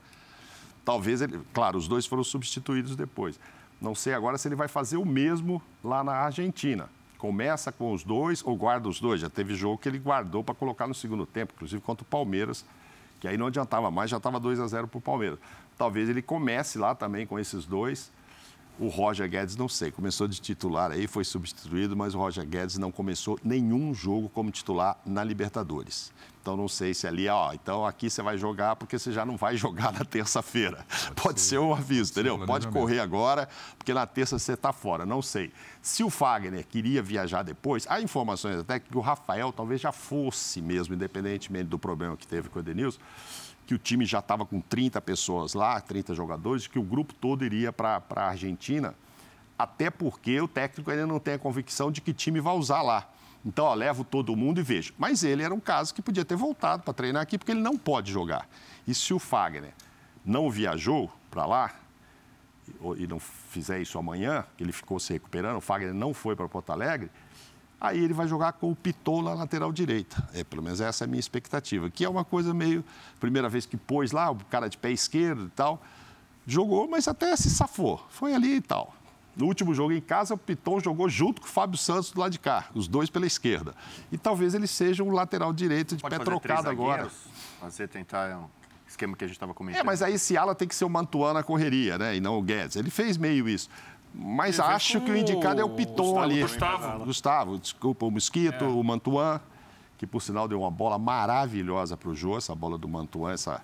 Talvez 0.84 1.22
ele... 1.22 1.40
Claro, 1.54 1.78
os 1.78 1.88
dois 1.88 2.06
foram 2.06 2.24
substituídos 2.24 2.96
depois. 2.96 3.40
Não 3.80 3.94
sei 3.94 4.14
agora 4.14 4.38
se 4.38 4.48
ele 4.48 4.56
vai 4.56 4.68
fazer 4.68 4.98
o 4.98 5.06
mesmo 5.06 5.62
lá 5.84 6.04
na 6.04 6.14
Argentina 6.14 6.90
começa 7.18 7.72
com 7.72 7.92
os 7.92 8.04
dois 8.04 8.44
ou 8.46 8.56
guarda 8.56 8.88
os 8.88 9.00
dois. 9.00 9.22
Já 9.22 9.30
teve 9.30 9.56
jogo 9.56 9.78
que 9.78 9.90
ele 9.90 10.00
guardou 10.00 10.44
para 10.44 10.56
colocar 10.56 10.88
no 10.88 10.94
segundo 10.94 11.26
tempo, 11.26 11.54
inclusive 11.56 11.82
contra 11.82 12.04
o 12.04 12.08
Palmeiras, 12.08 12.66
que 13.20 13.28
aí 13.28 13.38
não 13.38 13.48
adiantava 13.48 13.90
mais, 13.90 14.10
já 14.10 14.18
estava 14.18 14.40
2 14.40 14.60
a 14.60 14.68
0 14.68 14.88
para 14.88 14.98
o 14.98 15.02
Palmeiras. 15.02 15.40
Talvez 15.78 16.10
ele 16.10 16.22
comece 16.22 16.78
lá 16.78 16.94
também 16.94 17.26
com 17.26 17.38
esses 17.40 17.66
dois 17.66 18.12
o 18.80 18.88
Roger 18.88 19.30
Guedes, 19.30 19.56
não 19.56 19.68
sei, 19.68 19.92
começou 19.92 20.28
de 20.28 20.40
titular 20.40 20.92
aí, 20.92 21.08
foi 21.08 21.24
substituído, 21.24 21.96
mas 21.96 22.14
o 22.14 22.18
Roger 22.18 22.46
Guedes 22.46 22.78
não 22.78 22.92
começou 22.92 23.40
nenhum 23.44 23.94
jogo 23.94 24.30
como 24.30 24.52
titular 24.52 25.00
na 25.06 25.24
Libertadores. 25.24 26.12
Então 26.42 26.56
não 26.56 26.70
sei 26.70 26.94
se 26.94 27.06
ali, 27.06 27.28
ó, 27.28 27.52
então 27.52 27.86
aqui 27.86 28.10
você 28.10 28.22
vai 28.22 28.38
jogar 28.38 28.78
porque 28.78 28.98
você 28.98 29.12
já 29.12 29.26
não 29.26 29.36
vai 29.36 29.56
jogar 29.58 29.92
na 29.92 30.06
terça-feira. 30.06 30.86
Pode, 30.88 31.22
Pode 31.22 31.42
ser. 31.42 31.50
ser 31.50 31.60
um 31.60 31.74
aviso, 31.74 32.12
entendeu? 32.12 32.40
Pode 32.46 32.68
correr 32.70 33.00
agora, 33.00 33.50
porque 33.78 33.94
na 33.94 34.06
terça 34.06 34.40
você 34.40 34.54
está 34.54 34.72
fora, 34.72 35.06
não 35.06 35.22
sei. 35.22 35.52
Se 35.82 36.04
o 36.04 36.10
Fagner 36.10 36.66
queria 36.66 37.02
viajar 37.02 37.44
depois, 37.44 37.86
há 37.90 38.00
informações 38.00 38.60
até 38.60 38.80
que 38.80 38.98
o 38.98 39.02
Rafael 39.02 39.52
talvez 39.52 39.82
já 39.82 39.92
fosse 39.92 40.62
mesmo, 40.62 40.96
independentemente 40.96 41.66
do 41.66 41.78
problema 41.78 42.16
que 42.16 42.26
teve 42.26 42.48
com 42.48 42.60
o 42.60 42.62
Edenilson, 42.62 43.00
que 43.68 43.76
o 43.76 43.78
time 43.78 44.06
já 44.06 44.20
estava 44.20 44.46
com 44.46 44.62
30 44.62 45.02
pessoas 45.02 45.54
lá, 45.54 45.80
30 45.82 46.16
jogadores, 46.16 46.66
que 46.66 46.80
o 46.80 46.84
grupo 46.84 47.14
todo 47.14 47.44
iria 47.44 47.74
para 47.74 48.02
a 48.16 48.30
Argentina, 48.30 48.96
até 49.60 49.90
porque 49.90 50.40
o 50.40 50.48
técnico 50.48 50.90
ainda 50.90 51.06
não 51.06 51.20
tem 51.20 51.34
a 51.34 51.40
convicção 51.40 51.92
de 51.92 52.00
que 52.00 52.14
time 52.14 52.40
vai 52.40 52.56
usar 52.56 52.82
lá. 52.82 53.10
Então, 53.46 53.66
ó, 53.66 53.74
levo 53.74 54.06
todo 54.06 54.36
mundo 54.38 54.62
e 54.62 54.64
vejo. 54.64 54.94
Mas 54.98 55.22
ele 55.22 55.44
era 55.44 55.54
um 55.54 55.60
caso 55.60 55.94
que 55.94 56.02
podia 56.02 56.24
ter 56.24 56.38
voltado 56.38 56.84
para 56.84 56.94
treinar 56.94 57.22
aqui, 57.22 57.38
porque 57.38 57.52
ele 57.52 57.62
não 57.62 57.78
pode 57.78 58.10
jogar. 58.10 58.48
E 58.88 58.96
se 58.96 59.14
o 59.14 59.20
Fagner 59.20 59.74
não 60.26 60.50
viajou 60.50 61.12
para 61.30 61.46
lá, 61.46 61.76
e 62.98 63.06
não 63.06 63.20
fizer 63.20 63.82
isso 63.82 63.98
amanhã, 63.98 64.46
ele 64.60 64.72
ficou 64.72 65.00
se 65.00 65.14
recuperando, 65.14 65.58
o 65.58 65.62
Fagner 65.62 65.94
não 65.94 66.14
foi 66.14 66.36
para 66.36 66.48
Porto 66.48 66.72
Alegre, 66.72 67.10
aí 67.80 68.04
ele 68.04 68.14
vai 68.14 68.28
jogar 68.28 68.54
com 68.54 68.72
o 68.72 68.76
Pitou 68.76 69.22
na 69.22 69.34
lateral 69.34 69.72
direita. 69.72 70.28
É, 70.34 70.44
pelo 70.44 70.62
menos 70.62 70.82
essa 70.82 71.04
é 71.04 71.06
a 71.06 71.08
minha 71.08 71.20
expectativa. 71.20 71.90
Que 71.90 72.06
é 72.06 72.10
uma 72.10 72.26
coisa 72.26 72.54
meio. 72.54 72.84
Primeira 73.20 73.50
vez 73.50 73.66
que 73.66 73.78
pôs 73.78 74.12
lá, 74.12 74.30
o 74.32 74.36
cara 74.46 74.68
de 74.68 74.78
pé 74.78 74.92
esquerdo 74.92 75.46
e 75.46 75.50
tal. 75.50 75.82
Jogou, 76.46 76.88
mas 76.88 77.08
até 77.08 77.36
se 77.36 77.50
safou. 77.50 78.04
Foi 78.10 78.34
ali 78.34 78.56
e 78.56 78.62
tal. 78.62 78.94
No 79.36 79.46
último 79.46 79.72
jogo 79.74 79.94
em 79.94 80.02
casa, 80.02 80.34
o 80.34 80.38
Piton 80.38 80.80
jogou 80.80 81.08
junto 81.08 81.42
com 81.42 81.48
o 81.48 81.50
Fábio 81.50 81.78
Santos 81.78 82.10
do 82.10 82.20
lado 82.20 82.32
de 82.32 82.40
cá, 82.40 82.70
os 82.74 82.88
dois 82.88 83.08
pela 83.08 83.28
esquerda. 83.28 83.76
E 84.12 84.18
talvez 84.18 84.56
ele 84.56 84.66
seja 84.66 85.04
um 85.04 85.12
lateral 85.12 85.54
direito 85.54 85.96
de 85.96 86.02
Pode 86.02 86.18
pé 86.18 86.24
trocado 86.26 86.68
agora. 86.68 87.08
Fazer 87.60 87.88
tentar 87.88 88.36
um 88.36 88.50
esquema 88.88 89.16
que 89.16 89.24
a 89.24 89.28
gente 89.28 89.36
estava 89.36 89.54
comentando. 89.54 89.82
É, 89.82 89.84
mas 89.84 90.02
aí 90.02 90.16
esse 90.16 90.36
ala 90.36 90.56
tem 90.56 90.68
que 90.68 90.74
ser 90.74 90.86
o 90.86 90.90
Mantuan 90.90 91.34
na 91.34 91.44
correria, 91.44 92.00
né? 92.00 92.16
E 92.16 92.20
não 92.20 92.40
o 92.40 92.42
Guedes. 92.42 92.78
Ele 92.78 92.90
fez 92.90 93.16
meio 93.16 93.48
isso. 93.48 93.70
Mas 94.20 94.60
acho 94.60 95.00
que 95.02 95.12
o 95.12 95.16
indicado 95.16 95.62
é 95.62 95.64
o 95.64 95.70
Piton 95.70 96.04
Gustavo, 96.04 96.20
ali. 96.20 96.42
Gustavo. 96.42 97.06
Gustavo, 97.06 97.60
desculpa, 97.60 98.06
o 98.06 98.10
Mosquito, 98.10 98.66
é. 98.66 98.68
o 98.68 98.84
Mantuan, 98.84 99.40
que 99.96 100.08
por 100.08 100.24
sinal 100.24 100.48
deu 100.48 100.62
uma 100.62 100.72
bola 100.72 100.98
maravilhosa 100.98 101.96
para 101.96 102.10
o 102.10 102.16
Jô, 102.16 102.36
essa 102.36 102.56
bola 102.56 102.80
do 102.80 102.88
Mantuan, 102.88 103.34
essa 103.34 103.62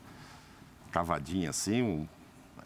cavadinha 0.91 1.49
assim, 1.49 1.81
um 1.81 2.07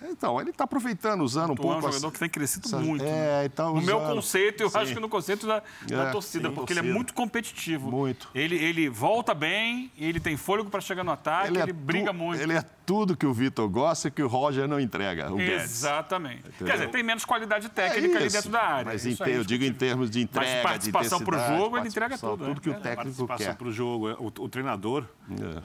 então, 0.04 0.40
ele 0.40 0.50
está 0.52 0.64
aproveitando, 0.64 1.22
usando 1.22 1.52
um 1.52 1.56
pouco... 1.56 1.74
É 1.74 1.78
um 1.78 1.82
jogador 1.82 2.12
que 2.12 2.20
tem 2.20 2.30
crescido 2.30 2.68
essa... 2.68 2.78
muito. 2.78 3.04
É, 3.04 3.44
né? 3.44 3.50
tá 3.50 3.66
No 3.66 3.82
meu 3.82 4.00
conceito, 4.00 4.62
eu 4.62 4.70
sim. 4.70 4.78
acho 4.78 4.94
que 4.94 5.00
no 5.00 5.10
conceito 5.10 5.48
da, 5.48 5.62
da 5.88 6.04
é, 6.04 6.12
torcida, 6.12 6.50
porque 6.50 6.74
torcida. 6.74 6.80
ele 6.82 6.90
é 6.90 6.94
muito 6.94 7.14
competitivo. 7.14 7.92
Muito. 7.92 8.30
Ele, 8.34 8.56
ele 8.56 8.90
volta 8.90 9.34
bem, 9.34 9.92
ele 9.98 10.20
tem 10.20 10.38
fôlego 10.38 10.70
para 10.70 10.82
chegar 10.82 11.04
no 11.04 11.12
ataque, 11.12 11.50
ele, 11.50 11.60
é 11.60 11.64
ele 11.64 11.74
briga 11.74 12.12
tu... 12.12 12.18
muito. 12.18 12.42
Ele 12.42 12.54
é 12.54 12.64
tudo 12.86 13.18
que 13.18 13.26
o 13.26 13.34
Vitor 13.34 13.68
gosta 13.68 14.08
e 14.08 14.12
que 14.12 14.24
o 14.24 14.28
Roger 14.28 14.68
não 14.68 14.80
entrega, 14.80 15.32
o 15.32 15.42
Exatamente. 15.42 16.40
Entendeu? 16.48 16.68
Quer 16.68 16.74
dizer, 16.74 16.90
tem 16.90 17.04
menos 17.04 17.26
qualidade 17.26 17.68
técnica 17.70 18.14
é 18.14 18.22
ali 18.22 18.30
dentro 18.30 18.50
da 18.50 18.62
área. 18.62 18.86
Mas 18.86 19.06
em, 19.06 19.18
eu 19.28 19.44
digo 19.44 19.66
em 19.66 19.74
termos 19.74 20.10
de 20.10 20.22
entrega, 20.22 20.50
Mas 20.50 20.64
participação 20.64 21.20
para 21.20 21.36
o 21.36 21.58
jogo, 21.58 21.78
ele 21.78 21.88
entrega 21.90 22.18
tudo. 22.18 22.46
Tudo 22.46 22.62
que 22.62 22.70
o 22.70 22.74
técnico 22.74 22.96
participação 22.96 23.48
quer. 23.48 23.56
para 23.56 23.68
o 23.68 23.72
jogo. 23.72 24.10
O, 24.12 24.28
o 24.28 24.50
treinador, 24.50 25.06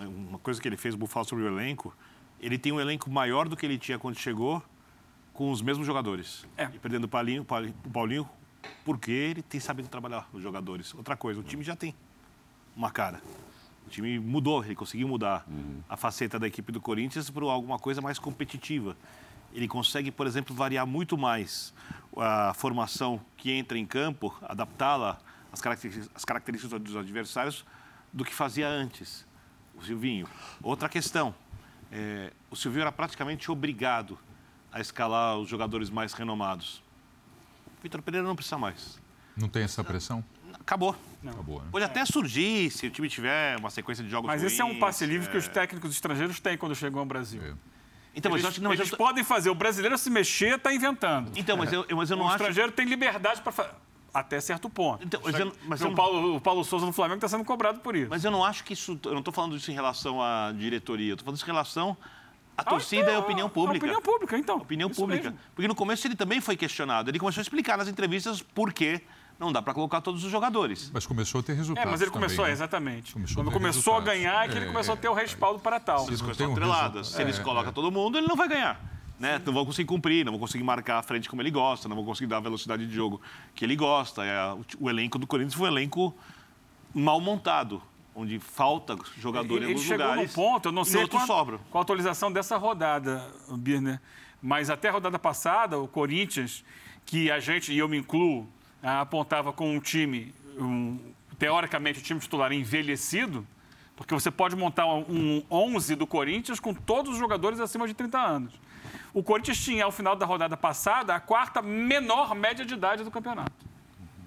uma 0.03 0.39
coisa 0.39 0.61
que 0.61 0.68
ele 0.68 0.76
fez, 0.76 0.95
o 0.95 1.07
falar 1.07 1.24
sobre 1.24 1.45
o 1.45 1.49
elenco, 1.49 1.95
ele 2.43 2.59
tem 2.59 2.72
um 2.72 2.80
elenco 2.80 3.09
maior 3.09 3.49
do 3.49 3.57
que 3.57 3.64
ele 3.64 3.78
tinha 3.78 3.99
quando 3.99 4.18
chegou, 4.18 4.62
com 5.32 5.51
os 5.51 5.62
mesmos 5.62 5.86
jogadores. 5.86 6.45
É. 6.57 6.64
E 6.64 6.78
perdendo 6.78 7.05
o 7.05 7.09
Paulinho, 7.09 7.43
o 7.43 7.90
Paulinho, 7.90 8.28
porque 8.84 9.11
ele 9.11 9.43
tem 9.43 9.61
sabido 9.61 9.88
trabalhar 9.88 10.28
os 10.32 10.43
jogadores. 10.43 10.93
Outra 10.95 11.16
coisa, 11.16 11.40
o 11.40 11.43
time 11.43 11.62
já 11.62 11.76
tem 11.76 11.95
uma 12.76 12.90
cara. 12.90 13.22
O 13.86 13.90
time 13.90 14.18
mudou, 14.18 14.64
ele 14.64 14.74
conseguiu 14.74 15.09
mudar 15.09 15.45
uhum. 15.49 15.80
a 15.88 15.97
faceta 15.97 16.38
da 16.38 16.47
equipe 16.47 16.72
do 16.72 16.80
Corinthians 16.80 17.30
para 17.30 17.45
alguma 17.45 17.78
coisa 17.78 18.01
mais 18.01 18.18
competitiva. 18.18 18.97
Ele 19.53 19.68
consegue, 19.68 20.11
por 20.11 20.26
exemplo, 20.26 20.55
variar 20.55 20.86
muito 20.86 21.16
mais 21.16 21.72
a 22.16 22.53
formação 22.55 23.20
que 23.36 23.53
entra 23.53 23.78
em 23.78 23.86
campo, 23.86 24.34
adaptá-la 24.43 25.18
às 25.53 25.61
características, 25.61 26.11
às 26.14 26.24
características 26.24 26.80
dos 26.80 26.97
adversários 26.97 27.64
do 28.12 28.24
que 28.24 28.34
fazia 28.34 28.68
antes. 28.68 29.26
O 29.74 29.82
Silvinho. 29.82 30.26
Outra 30.62 30.88
questão, 30.88 31.34
é, 31.93 32.32
o 32.51 32.57
Silvinho 32.57 32.82
era 32.82 32.93
praticamente 32.93 33.51
obrigado 33.51 34.18
a 34.72 34.80
escalar 34.80 35.36
os 35.36 35.49
jogadores 35.49 35.90
mais 35.90 36.14
renomados. 36.14 36.82
O 37.78 37.82
Vitor 37.82 38.01
Pereira 38.01 38.26
não 38.26 38.34
precisa 38.34 38.57
mais. 38.57 38.99
Não 39.36 39.49
tem 39.49 39.62
essa 39.62 39.84
pressão? 39.84 40.24
Acabou. 40.55 40.97
Não. 41.22 41.32
Acabou 41.32 41.61
né? 41.61 41.68
Pode 41.70 41.84
até 41.84 42.05
surgir 42.07 42.70
se 42.70 42.86
o 42.86 42.90
time 42.90 43.09
tiver 43.09 43.59
uma 43.59 43.70
sequência 43.70 44.03
de 44.03 44.11
jogos 44.11 44.26
Mas 44.26 44.40
ruins, 44.40 44.53
esse 44.53 44.62
é 44.62 44.64
um 44.64 44.78
passe 44.78 45.05
livre 45.05 45.28
é... 45.28 45.30
que 45.30 45.36
os 45.36 45.49
técnicos 45.49 45.90
estrangeiros 45.90 46.40
têm 46.40 46.57
quando 46.57 46.74
chegam 46.74 47.01
ao 47.01 47.07
Brasil. 47.07 47.43
É. 47.43 47.55
Então, 48.14 48.32
eles, 48.32 48.43
mas 48.43 48.57
eu, 48.57 48.62
não, 48.62 48.72
eles 48.72 48.90
eu... 48.90 48.97
podem 48.97 49.24
fazer. 49.24 49.51
O 49.51 49.55
brasileiro 49.55 49.97
se 49.97 50.11
mexer 50.11 50.57
está 50.57 50.72
inventando. 50.72 51.32
Então, 51.36 51.57
mas 51.57 51.72
eu, 51.72 51.86
mas 51.97 52.11
eu 52.11 52.16
não 52.16 52.24
o 52.24 52.28
acho... 52.28 52.34
O 52.34 52.36
estrangeiro 52.36 52.72
tem 52.72 52.86
liberdade 52.86 53.40
para 53.40 53.53
fazer. 53.53 53.70
Até 54.14 54.40
certo 54.40 54.68
ponto. 54.68 55.04
Então, 55.04 55.20
mas 55.24 55.38
eu, 55.38 55.52
mas 55.66 55.80
o, 55.80 55.86
eu... 55.86 55.94
Paulo, 55.94 56.36
o 56.36 56.40
Paulo 56.40 56.64
Souza 56.64 56.84
no 56.84 56.92
Flamengo 56.92 57.16
está 57.16 57.28
sendo 57.28 57.44
cobrado 57.44 57.80
por 57.80 57.96
isso. 57.96 58.10
Mas 58.10 58.24
eu 58.24 58.30
não 58.30 58.44
acho 58.44 58.62
que 58.62 58.74
isso. 58.74 58.98
Eu 59.04 59.12
não 59.12 59.20
estou 59.20 59.32
falando 59.32 59.56
isso 59.56 59.70
em 59.70 59.74
relação 59.74 60.20
à 60.20 60.52
diretoria. 60.52 61.10
Eu 61.10 61.14
estou 61.14 61.24
falando 61.24 61.36
isso 61.36 61.46
em 61.46 61.52
relação 61.52 61.96
a 62.56 62.62
torcida 62.62 63.00
ah, 63.00 63.04
então, 63.04 63.14
é 63.14 63.16
a 63.16 63.20
opinião 63.20 63.48
pública. 63.48 63.86
A 63.86 63.88
opinião 63.88 64.02
pública, 64.02 64.38
então. 64.38 64.56
A 64.56 64.62
opinião 64.62 64.90
pública. 64.90 65.30
Mesmo. 65.30 65.38
Porque 65.54 65.68
no 65.68 65.74
começo 65.74 66.06
ele 66.06 66.14
também 66.14 66.40
foi 66.40 66.56
questionado. 66.56 67.10
Ele 67.10 67.18
começou 67.18 67.40
a 67.40 67.42
explicar 67.42 67.78
nas 67.78 67.88
entrevistas 67.88 68.42
por 68.42 68.72
que 68.72 69.00
não 69.38 69.50
dá 69.50 69.62
para 69.62 69.72
colocar 69.72 70.00
todos 70.00 70.22
os 70.22 70.30
jogadores. 70.30 70.90
Mas 70.92 71.06
começou 71.06 71.40
a 71.40 71.42
ter 71.42 71.54
resultados. 71.54 71.88
É, 71.88 71.90
mas 71.90 72.00
ele 72.00 72.10
começou, 72.10 72.36
também, 72.36 72.50
né? 72.50 72.52
exatamente. 72.52 73.12
Começou 73.12 73.42
Quando 73.42 73.52
começou 73.52 73.94
resultados. 73.94 74.08
a 74.08 74.12
ganhar, 74.12 74.44
é 74.44 74.48
que 74.48 74.58
ele 74.58 74.66
começou 74.66 74.94
é, 74.94 74.98
a 74.98 75.00
ter 75.00 75.08
o 75.08 75.14
respaldo 75.14 75.58
para 75.58 75.80
tal. 75.80 76.00
Se 76.00 76.16
coisas 76.18 76.36
são 76.36 76.52
atreladas. 76.52 77.08
Se 77.08 77.22
eles 77.22 77.38
é, 77.38 77.42
colocam 77.42 77.70
é. 77.70 77.74
todo 77.74 77.90
mundo, 77.90 78.18
ele 78.18 78.28
não 78.28 78.36
vai 78.36 78.48
ganhar. 78.48 78.80
Né? 79.18 79.40
Não 79.44 79.52
vão 79.52 79.64
conseguir 79.64 79.86
cumprir, 79.86 80.24
não 80.24 80.32
vão 80.32 80.40
conseguir 80.40 80.64
marcar 80.64 80.98
a 80.98 81.02
frente 81.02 81.28
como 81.28 81.40
ele 81.42 81.50
gosta, 81.50 81.88
não 81.88 81.96
vão 81.96 82.04
conseguir 82.04 82.28
dar 82.28 82.38
a 82.38 82.40
velocidade 82.40 82.86
de 82.86 82.94
jogo 82.94 83.20
que 83.54 83.64
ele 83.64 83.76
gosta. 83.76 84.24
É, 84.24 84.36
o, 84.80 84.90
elenco 84.90 85.18
do 85.18 85.26
Corinthians 85.26 85.54
foi 85.54 85.68
um 85.68 85.72
elenco 85.72 86.14
mal 86.94 87.20
montado 87.20 87.82
onde 88.14 88.38
falta 88.38 88.96
jogador 89.16 89.56
ele 89.56 89.66
em 89.66 89.68
alguns 89.68 89.84
chegou 89.84 90.06
lugares. 90.06 90.36
num 90.36 90.42
ponto, 90.42 90.68
eu 90.68 90.72
não 90.72 90.84
sei 90.84 91.06
qual, 91.06 91.26
sobram. 91.26 91.60
qual 91.70 91.80
a 91.80 91.82
atualização 91.82 92.30
dessa 92.30 92.56
rodada, 92.56 93.26
Birner, 93.56 94.00
mas 94.42 94.68
até 94.68 94.88
a 94.88 94.92
rodada 94.92 95.18
passada, 95.18 95.78
o 95.78 95.88
Corinthians, 95.88 96.64
que 97.06 97.30
a 97.30 97.38
gente, 97.38 97.72
e 97.72 97.78
eu 97.78 97.88
me 97.88 97.96
incluo, 97.96 98.46
ah, 98.82 99.00
apontava 99.00 99.52
com 99.52 99.74
um 99.74 99.80
time, 99.80 100.34
um, 100.58 100.98
teoricamente, 101.38 102.00
o 102.00 102.02
time 102.02 102.20
titular 102.20 102.52
envelhecido, 102.52 103.46
porque 103.96 104.12
você 104.12 104.30
pode 104.30 104.56
montar 104.56 104.86
um 104.86 105.42
11 105.50 105.94
do 105.94 106.06
Corinthians 106.06 106.58
com 106.58 106.74
todos 106.74 107.12
os 107.12 107.18
jogadores 107.18 107.60
acima 107.60 107.86
de 107.86 107.94
30 107.94 108.18
anos. 108.18 108.52
O 109.14 109.22
Corinthians 109.22 109.58
tinha, 109.58 109.84
ao 109.84 109.92
final 109.92 110.16
da 110.16 110.24
rodada 110.24 110.56
passada, 110.56 111.14
a 111.14 111.20
quarta 111.20 111.60
menor 111.60 112.34
média 112.34 112.64
de 112.64 112.74
idade 112.74 113.04
do 113.04 113.10
campeonato. 113.10 113.52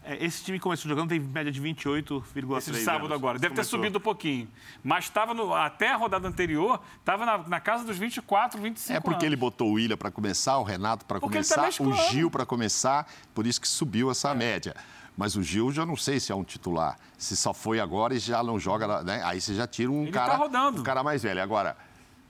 É, 0.08 0.24
esse 0.24 0.44
time 0.44 0.60
que 0.60 0.64
começou 0.64 0.88
jogando 0.88 1.10
tem 1.10 1.20
média 1.20 1.52
de 1.52 1.60
28,3 1.60 2.58
Esse 2.60 2.72
de 2.72 2.78
sábado 2.84 3.06
anos. 3.06 3.18
agora. 3.18 3.40
Deve 3.40 3.56
ter 3.56 3.62
Começou. 3.62 3.80
subido 3.80 3.98
um 3.98 4.02
pouquinho. 4.02 4.48
Mas 4.84 5.06
estava 5.06 5.34
até 5.66 5.92
a 5.92 5.96
rodada 5.96 6.28
anterior, 6.28 6.80
estava 7.00 7.26
na, 7.26 7.38
na 7.40 7.60
casa 7.60 7.84
dos 7.84 7.98
24, 7.98 8.62
25 8.62 8.94
É 8.96 9.00
porque 9.00 9.16
anos. 9.16 9.24
ele 9.26 9.36
botou 9.36 9.70
o 9.70 9.74
William 9.74 9.98
para 9.98 10.12
começar, 10.12 10.58
o 10.60 10.64
Renato 10.64 11.06
para 11.06 11.20
tá 11.20 11.26
começar, 11.26 11.60
o 11.62 11.66
mesclando. 11.66 11.96
Gil 12.12 12.30
para 12.30 12.46
começar, 12.46 13.08
por 13.34 13.48
isso 13.48 13.60
que 13.60 13.68
subiu 13.68 14.12
essa 14.12 14.30
É. 14.30 14.36
média. 14.36 14.76
Mas 15.18 15.36
o 15.36 15.42
Gil 15.42 15.72
já 15.72 15.86
não 15.88 15.96
sei 15.96 16.20
se 16.20 16.32
é 16.32 16.36
um 16.36 16.44
titular. 16.44 16.98
Se 17.18 17.36
só 17.36 17.52
foi 17.54 17.80
agora 17.80 18.14
e 18.14 18.20
já 18.20 18.44
não 18.44 18.60
joga, 18.60 19.02
né? 19.02 19.24
Aí 19.24 19.42
você 19.42 19.56
já 19.56 19.66
tira 19.66 19.90
um 19.90 20.04
Ele 20.04 20.12
cara, 20.12 20.34
tá 20.34 20.38
rodando. 20.38 20.82
um 20.82 20.84
cara 20.84 21.02
mais 21.04 21.24
velho. 21.24 21.42
Agora, 21.42 21.76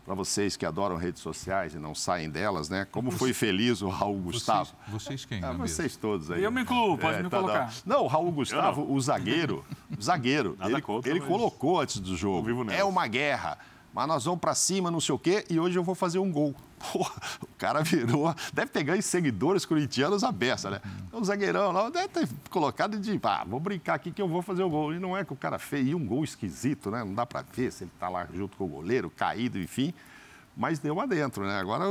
para 0.06 0.14
vocês 0.14 0.56
que 0.56 0.66
adoram 0.66 0.98
redes 0.98 1.20
sociais 1.22 1.74
e 1.74 1.80
não 1.80 1.96
saem 1.96 2.30
delas, 2.30 2.70
né? 2.70 2.86
Como 2.92 3.10
foi 3.10 3.34
feliz 3.34 3.82
o 3.82 3.90
Raul 3.90 4.20
Gustavo. 4.20 4.72
Vocês, 4.88 5.04
vocês 5.04 5.26
quem? 5.26 5.44
Ah, 5.44 5.52
vocês 5.54 5.96
todos 5.98 6.30
aí. 6.30 6.44
Eu 6.44 6.52
me 6.52 6.62
incluo, 6.62 6.96
pode 6.96 7.24
me 7.24 7.30
tá, 7.30 7.38
colocar. 7.40 7.74
Não. 7.84 8.04
o 8.04 8.08
Raul 8.08 8.32
Gustavo, 8.32 8.86
o 8.94 9.02
zagueiro, 9.02 9.66
o 9.98 10.02
zagueiro, 10.02 10.56
Nada 10.60 10.72
ele, 10.72 10.82
contra, 10.82 11.10
ele 11.10 11.20
mas- 11.20 11.28
colocou 11.28 11.82
antes 11.82 12.00
do 12.00 12.16
jogo. 12.16 12.48
É 12.72 12.84
uma 12.84 13.08
guerra, 13.08 13.58
mas 13.92 14.08
nós 14.08 14.26
vamos 14.26 14.40
pra 14.40 14.54
cima, 14.54 14.92
não 14.92 15.02
sei 15.02 15.16
o 15.16 15.20
quê, 15.20 15.44
e 15.50 15.60
hoje 15.60 15.78
eu 15.78 15.84
vou 15.84 15.96
fazer 15.96 16.20
um 16.20 16.32
gol. 16.32 16.54
Porra, 16.92 17.12
o 17.42 17.48
cara 17.58 17.82
virou, 17.84 18.34
deve 18.54 18.72
ter 18.72 18.84
ganho 18.84 19.02
seguidores 19.02 19.66
corintianos 19.66 20.24
a 20.24 20.32
beça, 20.32 20.70
né? 20.70 20.82
O 21.12 21.24
zagueirão 21.24 21.72
lá 21.72 21.90
deve 21.90 22.08
ter 22.10 22.30
colocado 22.50 23.00
de, 23.00 23.20
ah, 23.24 23.44
vou 23.48 23.60
brincar 23.60 23.96
aqui 23.96 24.12
que 24.12 24.22
eu 24.22 24.28
vou 24.28 24.42
fazer 24.42 24.64
o 24.64 24.70
gol. 24.70 24.94
E 24.94 25.00
não 25.00 25.16
é 25.18 25.24
que 25.26 25.34
o 25.34 25.36
cara 25.36 25.58
fez, 25.60 25.88
e 25.88 25.96
um 25.96 26.06
gol 26.06 26.24
esquisito, 26.24 26.92
né? 26.92 27.04
Não 27.04 27.14
dá 27.14 27.26
pra 27.26 27.42
ver 27.42 27.72
se 27.72 27.84
ele 27.86 27.92
tá 28.00 28.10
lá 28.10 28.28
junto 28.34 28.56
com 28.58 28.66
o 28.66 28.68
goleiro, 28.68 29.10
caído, 29.10 29.58
enfim. 29.60 29.94
Mas 30.56 30.80
deu 30.80 31.00
adentro, 31.02 31.46
né? 31.46 31.60
Agora 31.60 31.86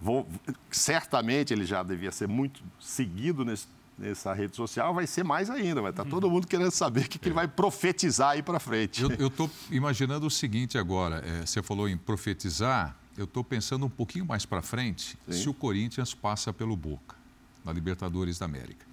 vou, 0.00 0.26
certamente 0.70 1.52
ele 1.52 1.64
já 1.64 1.82
devia 1.82 2.10
ser 2.12 2.28
muito 2.28 2.62
seguido 2.78 3.44
nesse- 3.44 3.66
nessa 3.98 4.32
rede 4.32 4.56
social, 4.56 4.94
vai 4.94 5.06
ser 5.06 5.22
mais 5.22 5.50
ainda, 5.50 5.82
vai 5.82 5.90
estar 5.90 6.06
todo 6.06 6.30
mundo 6.30 6.46
querendo 6.46 6.70
saber 6.70 7.00
o 7.02 7.08
que, 7.08 7.18
que 7.18 7.28
ele 7.28 7.34
vai 7.34 7.46
profetizar 7.46 8.30
aí 8.30 8.42
para 8.42 8.58
frente. 8.58 9.02
Eu 9.18 9.26
estou 9.28 9.50
imaginando 9.70 10.26
o 10.26 10.30
seguinte 10.30 10.78
agora. 10.78 11.22
é, 11.26 11.44
você 11.44 11.62
falou 11.62 11.86
em 11.86 11.98
profetizar. 11.98 12.96
Eu 13.20 13.24
estou 13.24 13.44
pensando 13.44 13.84
um 13.84 13.90
pouquinho 13.90 14.24
mais 14.24 14.46
para 14.46 14.62
frente 14.62 15.18
se 15.28 15.46
o 15.46 15.52
Corinthians 15.52 16.14
passa 16.14 16.54
pelo 16.54 16.74
Boca, 16.74 17.14
na 17.62 17.70
Libertadores 17.70 18.38
da 18.38 18.46
América. 18.46 18.86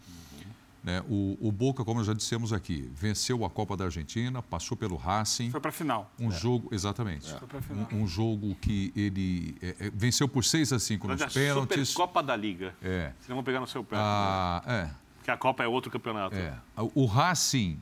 Né, 0.83 1.01
o, 1.07 1.37
o 1.39 1.49
Boca, 1.49 1.85
como 1.85 2.03
já 2.03 2.11
dissemos 2.13 2.51
aqui, 2.51 2.91
venceu 2.93 3.45
a 3.45 3.49
Copa 3.49 3.77
da 3.77 3.85
Argentina, 3.85 4.41
passou 4.41 4.75
pelo 4.75 4.97
Racing. 4.97 5.49
Foi 5.49 5.61
para 5.61 5.69
a 5.69 5.71
final. 5.71 6.11
Um 6.19 6.29
jogo, 6.29 6.67
exatamente. 6.73 7.33
pra 7.47 7.61
final. 7.61 7.87
Um, 7.89 8.03
um 8.03 8.07
jogo 8.07 8.53
que 8.55 8.91
ele 8.97 9.55
é, 9.61 9.75
é, 9.79 9.91
venceu 9.91 10.27
por 10.27 10.43
6 10.43 10.73
a 10.73 10.79
5 10.79 11.07
nos 11.07 11.21
Mas 11.21 11.31
a 11.31 11.33
pênaltis. 11.33 11.87
Supercopa 11.87 12.21
da 12.21 12.35
Liga. 12.35 12.75
É. 12.81 13.13
Vocês 13.17 13.33
vão 13.33 13.43
pegar 13.45 13.61
no 13.61 13.67
seu 13.67 13.81
pé. 13.81 13.95
Ah, 13.97 14.61
é. 14.67 14.89
Porque 15.19 15.31
a 15.31 15.37
Copa 15.37 15.63
é 15.63 15.67
outro 15.69 15.89
campeonato. 15.89 16.35
É. 16.35 16.53
O 16.93 17.05
Racing, 17.05 17.81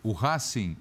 o 0.00 0.12
Racing 0.12 0.76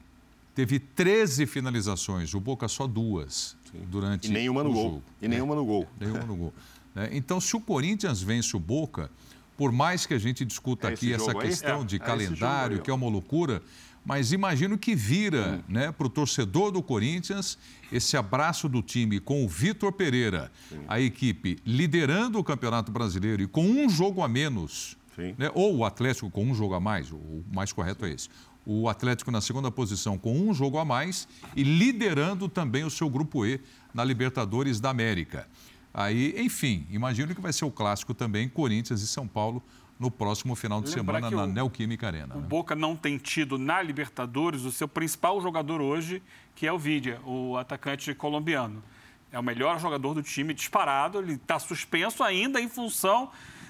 teve 0.53 0.77
13 0.77 1.47
finalizações, 1.47 2.35
o 2.35 2.39
Boca 2.39 2.67
só 2.67 2.85
duas 2.85 3.57
durante 3.87 4.27
E 4.29 4.31
nenhuma 4.31 4.63
no 4.63 4.69
o 4.69 4.73
gol. 4.73 4.83
jogo. 4.83 5.03
E 5.21 5.27
nenhuma 5.27 5.55
no 5.55 5.65
gol. 5.65 5.87
Nenhuma 5.99 6.23
no 6.23 6.35
gol. 6.35 6.53
né? 6.93 7.09
Então, 7.11 7.39
se 7.41 7.55
o 7.55 7.59
Corinthians 7.61 8.21
vence 8.21 8.55
o 8.55 8.59
Boca, 8.59 9.09
por 9.57 9.71
mais 9.71 10.05
que 10.05 10.13
a 10.13 10.17
gente 10.19 10.43
discuta 10.45 10.89
É 10.89 10.93
aqui 10.93 11.13
essa 11.13 11.33
questão 11.33 11.81
É, 11.81 11.85
de 11.85 11.95
é 11.95 11.99
calendário, 11.99 12.81
que 12.81 12.89
é 12.89 12.93
uma 12.93 13.07
loucura, 13.09 13.61
mas 14.05 14.31
imagino 14.31 14.77
que 14.77 14.93
vira 14.95 15.63
né, 15.67 15.91
para 15.91 16.05
o 16.05 16.09
torcedor 16.09 16.71
do 16.71 16.83
Corinthians 16.83 17.57
esse 17.91 18.15
abraço 18.17 18.67
do 18.69 18.81
time 18.81 19.19
com 19.19 19.43
o 19.43 19.47
Vitor 19.47 19.91
Pereira, 19.91 20.51
a 20.87 20.99
equipe 20.99 21.57
liderando 21.65 22.37
o 22.37 22.43
Campeonato 22.43 22.91
Brasileiro 22.91 23.41
e 23.41 23.47
com 23.47 23.65
um 23.65 23.89
jogo 23.89 24.21
a 24.21 24.27
menos, 24.27 24.95
Sim. 25.15 25.33
né, 25.37 25.49
ou 25.55 25.77
o 25.77 25.85
Atlético 25.85 26.29
com 26.29 26.43
um 26.45 26.53
jogo 26.53 26.73
a 26.75 26.79
mais, 26.79 27.11
o 27.11 27.43
mais 27.51 27.71
correto 27.73 28.05
é 28.05 28.11
esse. 28.11 28.29
O 28.65 28.89
Atlético 28.89 29.29
na 29.31 29.41
segunda 29.41 29.69
posição 29.69 30.17
com 30.17 30.35
um 30.37 30.53
jogo 30.53 30.77
a 30.79 30.85
mais 30.85 31.27
e 31.55 31.63
liderando 31.63 32.49
também 32.49 32.83
o 32.83 32.89
seu 32.89 33.09
grupo 33.09 33.45
E 33.45 33.59
na 33.93 34.03
Libertadores 34.03 34.79
da 34.79 34.89
América. 34.89 35.47
Aí, 35.93 36.33
enfim, 36.37 36.85
imagino 36.89 37.33
que 37.33 37.39
vai 37.41 37.53
ser 37.53 37.63
o 37.65 37.71
clássico 37.71 38.13
também, 38.13 38.49
Corinthians 38.49 39.01
e 39.01 39.07
São 39.07 39.27
Paulo, 39.27 39.61
no 39.97 40.11
próximo 40.11 40.55
final 40.55 40.81
de 40.81 40.93
Lembrar 40.93 41.21
semana 41.21 41.35
na 41.37 41.43
o- 41.43 41.47
Neoquímica 41.53 42.07
Arena. 42.07 42.35
O 42.35 42.41
né? 42.41 42.47
Boca 42.47 42.75
não 42.75 42.97
tem 42.97 43.17
tido 43.17 43.57
na 43.57 43.81
Libertadores 43.81 44.63
o 44.63 44.71
seu 44.71 44.89
principal 44.89 45.39
jogador 45.39 45.79
hoje, 45.79 46.21
que 46.53 46.67
é 46.67 46.73
o 46.73 46.77
Vidia, 46.77 47.21
o 47.25 47.55
atacante 47.55 48.13
colombiano. 48.13 48.83
É 49.31 49.39
o 49.39 49.43
melhor 49.43 49.79
jogador 49.79 50.13
do 50.13 50.21
time, 50.21 50.53
disparado. 50.53 51.19
Ele 51.19 51.33
está 51.33 51.59
suspenso 51.59 52.23
ainda 52.23 52.59
em 52.59 52.67
função 52.67 53.29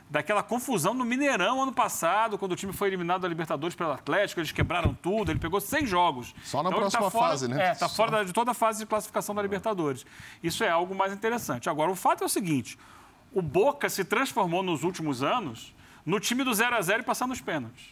daquela 0.10 0.43
confusão 0.43 0.93
no 0.93 1.03
Mineirão 1.03 1.62
ano 1.64 1.74
passado, 1.74 2.38
quando 2.38 2.51
o 2.51 2.56
time 2.56 2.72
foi 2.72 2.88
eliminado 2.89 3.22
da 3.22 3.28
Libertadores 3.28 3.76
pelo 3.76 3.91
Atlético. 3.91 4.39
Eles 4.39 4.51
quebraram 4.51 4.93
tudo, 5.01 5.32
ele 5.32 5.39
pegou 5.39 5.60
seis 5.60 5.89
jogos. 5.89 6.34
Só 6.43 6.62
na 6.62 6.70
ele 6.70 6.76
tá 6.76 6.82
próxima 6.82 7.12
fora- 7.12 7.28
fase, 7.30 7.47
né? 7.47 7.70
É, 7.70 7.72
está 7.72 7.88
Só. 7.89 7.95
fora 7.95 8.24
de 8.24 8.32
toda 8.32 8.51
a 8.51 8.53
fase 8.53 8.80
de 8.80 8.86
classificação 8.86 9.34
da 9.34 9.41
Libertadores. 9.41 10.06
Isso 10.43 10.64
é 10.64 10.70
algo 10.70 10.93
mais 10.93 11.12
interessante. 11.12 11.70
Agora, 11.70 11.89
o 11.91 11.95
fato 11.95 12.24
é 12.24 12.26
o 12.26 12.30
seguinte: 12.30 12.78
o 13.34 13.41
Boca 13.41 13.89
se 13.89 14.06
transformou 14.06 14.62
nos 14.62 14.84
últimos 14.84 15.24
anos 15.24 15.74
no 16.06 16.20
time 16.20 16.43
do 16.43 16.53
0 16.53 16.76
a 16.76 16.82
0 16.82 17.01
e 17.01 17.03
passar 17.03 17.26
nos 17.28 17.41
pênaltis. 17.41 17.86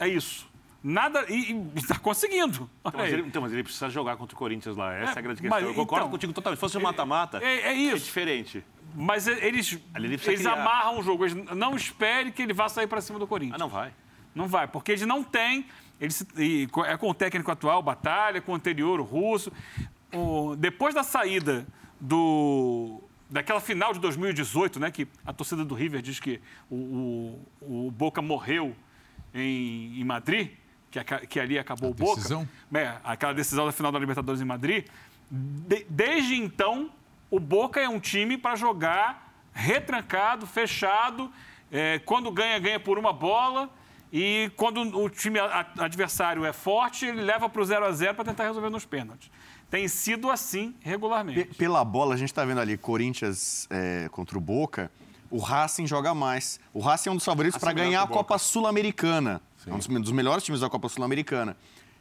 É 0.00 0.08
isso. 0.08 0.49
Nada. 0.82 1.26
E 1.28 1.52
está 1.76 1.98
conseguindo. 1.98 2.68
Então, 2.80 2.92
mas, 3.00 3.12
ele, 3.12 3.22
então, 3.22 3.42
mas 3.42 3.52
ele 3.52 3.62
precisa 3.62 3.88
jogar 3.90 4.16
contra 4.16 4.34
o 4.34 4.38
Corinthians 4.38 4.76
lá. 4.76 4.94
Essa 4.94 5.12
é, 5.12 5.14
É, 5.16 5.18
a 5.18 5.22
grande 5.22 5.42
mas, 5.42 5.50
questão. 5.52 5.68
Eu 5.68 5.74
concordo 5.74 6.04
então, 6.04 6.10
contigo 6.10 6.32
totalmente. 6.32 6.56
Se 6.58 6.60
fosse 6.60 6.78
um 6.78 6.80
mata-mata, 6.80 7.38
É, 7.42 7.68
é 7.68 7.72
isso. 7.74 8.04
diferente. 8.06 8.64
Mas 8.94 9.26
e- 9.26 9.32
eles, 9.44 9.78
ele 9.94 10.06
eles 10.08 10.22
criar. 10.22 10.52
amarram 10.54 10.98
o 10.98 11.02
jogo. 11.02 11.24
Eles 11.26 11.34
não 11.54 11.76
espere 11.76 12.32
que 12.32 12.42
ele 12.42 12.52
vá 12.52 12.68
sair 12.68 12.86
para 12.86 13.00
cima 13.00 13.18
do 13.18 13.26
Corinthians. 13.26 13.54
Ah, 13.56 13.58
não 13.58 13.68
vai. 13.68 13.92
Não 14.34 14.48
vai, 14.48 14.66
porque 14.66 14.92
eles 14.92 15.06
não 15.06 15.22
têm. 15.22 15.66
Eles, 16.00 16.26
e 16.38 16.66
é 16.86 16.96
com 16.96 17.10
o 17.10 17.14
técnico 17.14 17.50
atual, 17.50 17.82
Batalha, 17.82 18.40
com 18.40 18.52
o 18.52 18.54
anterior, 18.54 18.98
o 19.00 19.02
Russo. 19.04 19.52
O- 20.14 20.56
depois 20.56 20.94
da 20.94 21.02
saída 21.04 21.66
do, 22.00 23.02
daquela 23.28 23.60
final 23.60 23.92
de 23.92 24.00
2018, 24.00 24.80
né, 24.80 24.90
que 24.90 25.06
a 25.26 25.32
torcida 25.32 25.64
do 25.64 25.74
River 25.74 26.00
diz 26.00 26.18
que 26.18 26.40
o, 26.70 26.74
o- 27.60 27.86
o 27.86 27.90
Boca 27.90 28.20
morreu 28.22 28.74
em, 29.34 30.00
em 30.00 30.04
Madrid, 30.04 30.50
que, 30.90 31.02
que 31.26 31.40
ali 31.40 31.58
acabou 31.58 31.88
A 31.88 31.92
o 31.92 31.94
Boca. 31.94 32.16
decisão? 32.16 32.48
É, 32.74 32.94
aquela 33.04 33.32
decisão 33.32 33.66
da 33.66 33.72
final 33.72 33.90
da 33.92 33.98
Libertadores 33.98 34.40
em 34.40 34.44
Madrid. 34.44 34.86
De- 35.30 35.86
desde 35.88 36.34
então, 36.34 36.90
o 37.30 37.38
Boca 37.38 37.80
é 37.80 37.88
um 37.88 38.00
time 38.00 38.36
para 38.36 38.56
jogar 38.56 39.32
retrancado, 39.52 40.46
fechado. 40.46 41.30
é, 41.72 42.00
quando 42.00 42.30
ganha, 42.32 42.58
ganha 42.58 42.80
por 42.80 42.98
uma 42.98 43.12
bola. 43.12 43.70
E 44.12 44.50
quando 44.56 44.80
o 44.98 45.08
time 45.08 45.38
adversário 45.78 46.44
é 46.44 46.52
forte, 46.52 47.06
ele 47.06 47.20
leva 47.22 47.48
para 47.48 47.62
o 47.62 47.64
0 47.64 47.84
a 47.86 47.92
0 47.92 48.14
para 48.16 48.24
tentar 48.24 48.44
resolver 48.44 48.68
nos 48.68 48.84
pênaltis. 48.84 49.30
Tem 49.70 49.86
sido 49.86 50.28
assim 50.32 50.74
regularmente. 50.80 51.44
Pe- 51.44 51.54
Pela 51.54 51.84
bola, 51.84 52.14
a 52.14 52.18
gente 52.18 52.30
está 52.30 52.44
vendo 52.44 52.60
ali 52.60 52.76
Corinthians 52.76 53.68
é, 53.70 54.08
contra 54.10 54.36
o 54.36 54.40
Boca. 54.40 54.90
O 55.30 55.38
Racing 55.38 55.86
joga 55.86 56.12
mais. 56.12 56.58
O 56.74 56.80
Racing 56.80 57.08
é 57.08 57.12
um 57.12 57.16
dos 57.16 57.24
favoritos 57.24 57.56
para 57.60 57.72
ganhar 57.72 58.02
a 58.02 58.06
Boca. 58.06 58.14
Copa 58.18 58.36
Sul-Americana. 58.36 59.40
É 59.66 59.72
um 59.72 59.78
dos, 60.00 60.12
melhores 60.12 60.44
times 60.44 60.60
da 60.60 60.70
Copa 60.70 60.88
Sul-Americana. 60.88 61.56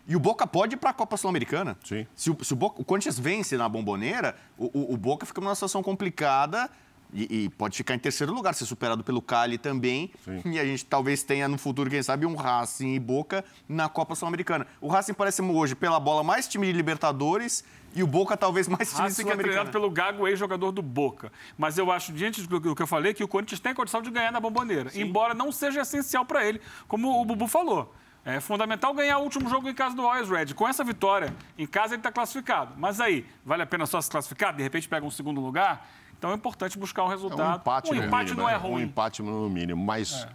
E 0.07 0.15
o 0.15 0.19
Boca 0.19 0.48
pode 0.48 0.76
ir 0.76 0.77
para 0.77 0.90
a 0.90 0.94
Copa 0.94 1.18
Sul-Americana. 1.18 1.77
Sim. 1.84 2.06
Se, 2.15 2.31
o, 2.31 2.38
se 2.44 2.53
o, 2.53 2.56
Boca, 2.56 2.81
o 2.81 2.86
Corinthians 2.86 3.19
vence 3.19 3.56
na 3.57 3.68
bomboneira, 3.69 4.36
o, 4.57 4.65
o- 4.73 4.94
o 4.94 4.98
Boca 4.98 5.26
fica 5.26 5.40
numa 5.41 5.53
situação 5.53 5.84
complicada 5.84 6.69
e, 7.14 7.44
e 7.45 7.49
pode 7.49 7.76
ficar 7.77 7.94
em 7.95 7.99
terceiro 7.99 8.34
lugar, 8.34 8.53
ser 8.56 8.65
superado 8.65 9.03
pelo 9.03 9.22
Cali 9.22 9.57
também. 9.57 10.11
E 10.45 10.60
a 10.60 10.65
gente 10.65 10.86
talvez 10.86 11.22
tenha 11.23 11.48
no 11.48 11.57
futuro, 11.57 11.90
quem 11.90 12.02
sabe, 12.02 12.26
um 12.26 12.36
Racing 12.36 12.94
e 12.95 12.99
Boca 12.99 13.44
na 13.68 13.88
Copa 13.90 14.15
Sul-Americana. 14.15 14.65
O 14.81 14.88
Racing 14.88 15.14
parece 15.14 15.41
hoje, 15.41 15.76
pela 15.76 15.99
bola, 15.99 16.23
mais 16.23 16.48
time 16.48 16.65
de 16.68 16.73
Libertadores 16.73 17.64
e 17.95 18.03
o 18.03 18.07
Boca 18.07 18.37
talvez 18.37 18.67
mais 18.67 18.93
time 18.93 19.13
que 19.13 19.29
é 19.29 19.35
treinado 19.37 19.71
pelo 19.71 19.89
Gago, 19.89 20.27
ex-jogador 20.27 20.71
do 20.71 20.81
Boca. 20.81 21.31
Mas 21.57 21.77
eu 21.77 21.91
acho, 21.91 22.11
diante 22.13 22.45
do 22.47 22.75
que 22.75 22.81
eu 22.81 22.87
falei, 22.87 23.13
que 23.13 23.23
o 23.23 23.27
Corinthians 23.27 23.59
tem 23.59 23.73
condição 23.73 24.01
de 24.01 24.09
ganhar 24.11 24.31
na 24.31 24.39
bomboneira. 24.39 24.91
Embora 24.93 25.33
não 25.33 25.51
seja 25.51 25.81
essencial 25.81 26.25
para 26.25 26.45
ele, 26.45 26.61
como 26.87 27.21
o 27.21 27.25
Bubu 27.25 27.47
falou. 27.47 27.93
É 28.25 28.39
fundamental 28.39 28.93
ganhar 28.93 29.17
o 29.17 29.23
último 29.23 29.49
jogo 29.49 29.69
em 29.69 29.73
casa 29.73 29.95
do 29.95 30.01
Always 30.03 30.29
Red. 30.29 30.53
Com 30.53 30.67
essa 30.67 30.83
vitória 30.83 31.33
em 31.57 31.65
casa, 31.65 31.93
ele 31.93 31.99
está 31.99 32.11
classificado. 32.11 32.73
Mas 32.77 32.99
aí, 32.99 33.25
vale 33.45 33.63
a 33.63 33.65
pena 33.65 33.85
só 33.85 33.99
se 34.01 34.09
classificar? 34.09 34.55
De 34.55 34.61
repente 34.61 34.87
pega 34.87 35.05
um 35.05 35.11
segundo 35.11 35.39
lugar? 35.41 35.87
Então 36.17 36.31
é 36.31 36.35
importante 36.35 36.77
buscar 36.77 37.05
um 37.05 37.07
É 37.07 37.11
resultado. 37.11 37.49
um 37.49 37.55
empate, 37.55 37.91
um 37.91 37.95
no 37.95 38.03
empate 38.03 38.25
mínimo, 38.25 38.41
não 38.41 38.49
é 38.49 38.51
né? 38.51 38.57
ruim. 38.57 38.73
Um 38.73 38.85
empate 38.85 39.21
no 39.23 39.49
mínimo. 39.49 39.83
Mas 39.83 40.27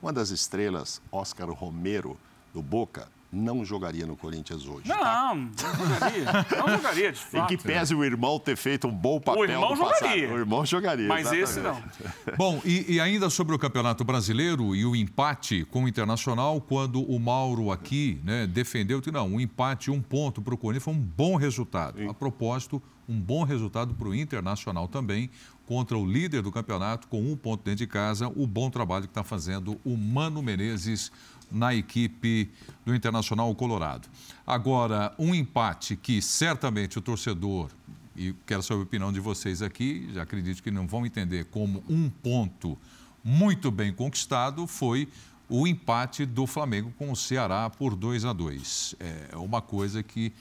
uma 0.00 0.12
das 0.12 0.30
estrelas, 0.30 1.02
Oscar 1.12 1.48
Romero, 1.50 2.18
do 2.54 2.62
Boca, 2.62 3.08
não 3.32 3.64
jogaria 3.64 4.06
no 4.06 4.16
Corinthians 4.16 4.66
hoje. 4.66 4.88
Não, 4.88 4.98
tá? 4.98 5.34
não 5.34 5.86
jogaria. 5.86 6.24
Não 6.56 6.76
jogaria, 6.76 7.12
de 7.12 7.18
fato. 7.18 7.52
Em 7.52 7.56
que 7.56 7.62
pese 7.62 7.94
o 7.94 8.04
irmão 8.04 8.38
ter 8.38 8.56
feito 8.56 8.86
um 8.86 8.92
bom 8.92 9.20
papel 9.20 9.42
O 9.42 9.44
irmão 9.44 9.70
no 9.70 9.76
passado. 9.76 10.00
jogaria. 10.00 10.32
O 10.32 10.38
irmão 10.38 10.66
jogaria. 10.66 11.08
Mas 11.08 11.32
exatamente. 11.32 11.42
esse 11.42 11.60
não. 11.60 12.36
Bom, 12.36 12.60
e, 12.64 12.94
e 12.94 13.00
ainda 13.00 13.28
sobre 13.28 13.54
o 13.54 13.58
Campeonato 13.58 14.04
Brasileiro 14.04 14.74
e 14.74 14.84
o 14.84 14.94
empate 14.94 15.64
com 15.64 15.84
o 15.84 15.88
Internacional, 15.88 16.60
quando 16.60 17.02
o 17.02 17.18
Mauro 17.18 17.70
aqui 17.70 18.20
né, 18.24 18.46
defendeu 18.46 19.00
que 19.02 19.10
não, 19.10 19.28
um 19.28 19.40
empate, 19.40 19.90
um 19.90 20.00
ponto 20.00 20.40
para 20.40 20.54
o 20.54 20.58
Corinthians 20.58 20.84
foi 20.84 20.94
um 20.94 21.00
bom 21.00 21.36
resultado. 21.36 22.08
A 22.08 22.14
propósito, 22.14 22.82
um 23.08 23.20
bom 23.20 23.44
resultado 23.44 23.94
para 23.94 24.08
o 24.08 24.14
Internacional 24.14 24.88
também, 24.88 25.30
contra 25.66 25.98
o 25.98 26.06
líder 26.06 26.42
do 26.42 26.52
campeonato, 26.52 27.08
com 27.08 27.20
um 27.20 27.36
ponto 27.36 27.64
dentro 27.64 27.78
de 27.78 27.86
casa, 27.86 28.28
o 28.28 28.46
bom 28.46 28.70
trabalho 28.70 29.04
que 29.04 29.10
está 29.10 29.24
fazendo 29.24 29.78
o 29.84 29.96
Mano 29.96 30.40
Menezes 30.42 31.10
na 31.50 31.74
equipe 31.74 32.50
do 32.84 32.94
Internacional 32.94 33.54
Colorado. 33.54 34.08
Agora, 34.46 35.14
um 35.18 35.34
empate 35.34 35.96
que 35.96 36.20
certamente 36.20 36.98
o 36.98 37.02
torcedor, 37.02 37.70
e 38.16 38.34
quero 38.46 38.62
saber 38.62 38.80
a 38.80 38.82
opinião 38.84 39.12
de 39.12 39.20
vocês 39.20 39.62
aqui, 39.62 40.08
já 40.12 40.22
acredito 40.22 40.62
que 40.62 40.70
não 40.70 40.86
vão 40.86 41.04
entender 41.04 41.44
como 41.46 41.82
um 41.88 42.08
ponto 42.08 42.78
muito 43.22 43.70
bem 43.70 43.92
conquistado, 43.92 44.66
foi 44.66 45.08
o 45.48 45.66
empate 45.66 46.26
do 46.26 46.46
Flamengo 46.46 46.92
com 46.98 47.10
o 47.10 47.16
Ceará 47.16 47.68
por 47.70 47.94
2 47.94 48.24
a 48.24 48.32
2 48.32 48.96
É 49.30 49.36
uma 49.36 49.62
coisa 49.62 50.02
que, 50.02 50.32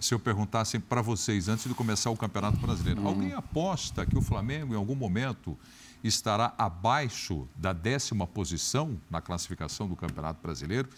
se 0.00 0.14
eu 0.14 0.18
perguntasse 0.18 0.78
para 0.78 1.02
vocês 1.02 1.48
antes 1.48 1.66
de 1.66 1.74
começar 1.74 2.10
o 2.10 2.16
Campeonato 2.16 2.58
Brasileiro, 2.58 3.06
alguém 3.06 3.32
aposta 3.32 4.06
que 4.06 4.16
o 4.16 4.22
Flamengo, 4.22 4.74
em 4.74 4.76
algum 4.76 4.94
momento, 4.94 5.56
estará 6.02 6.54
abaixo 6.56 7.48
da 7.56 7.72
décima 7.72 8.26
posição 8.26 9.00
na 9.10 9.20
classificação 9.20 9.88
do 9.88 9.96
Campeonato 9.96 10.40
Brasileiro? 10.42 10.88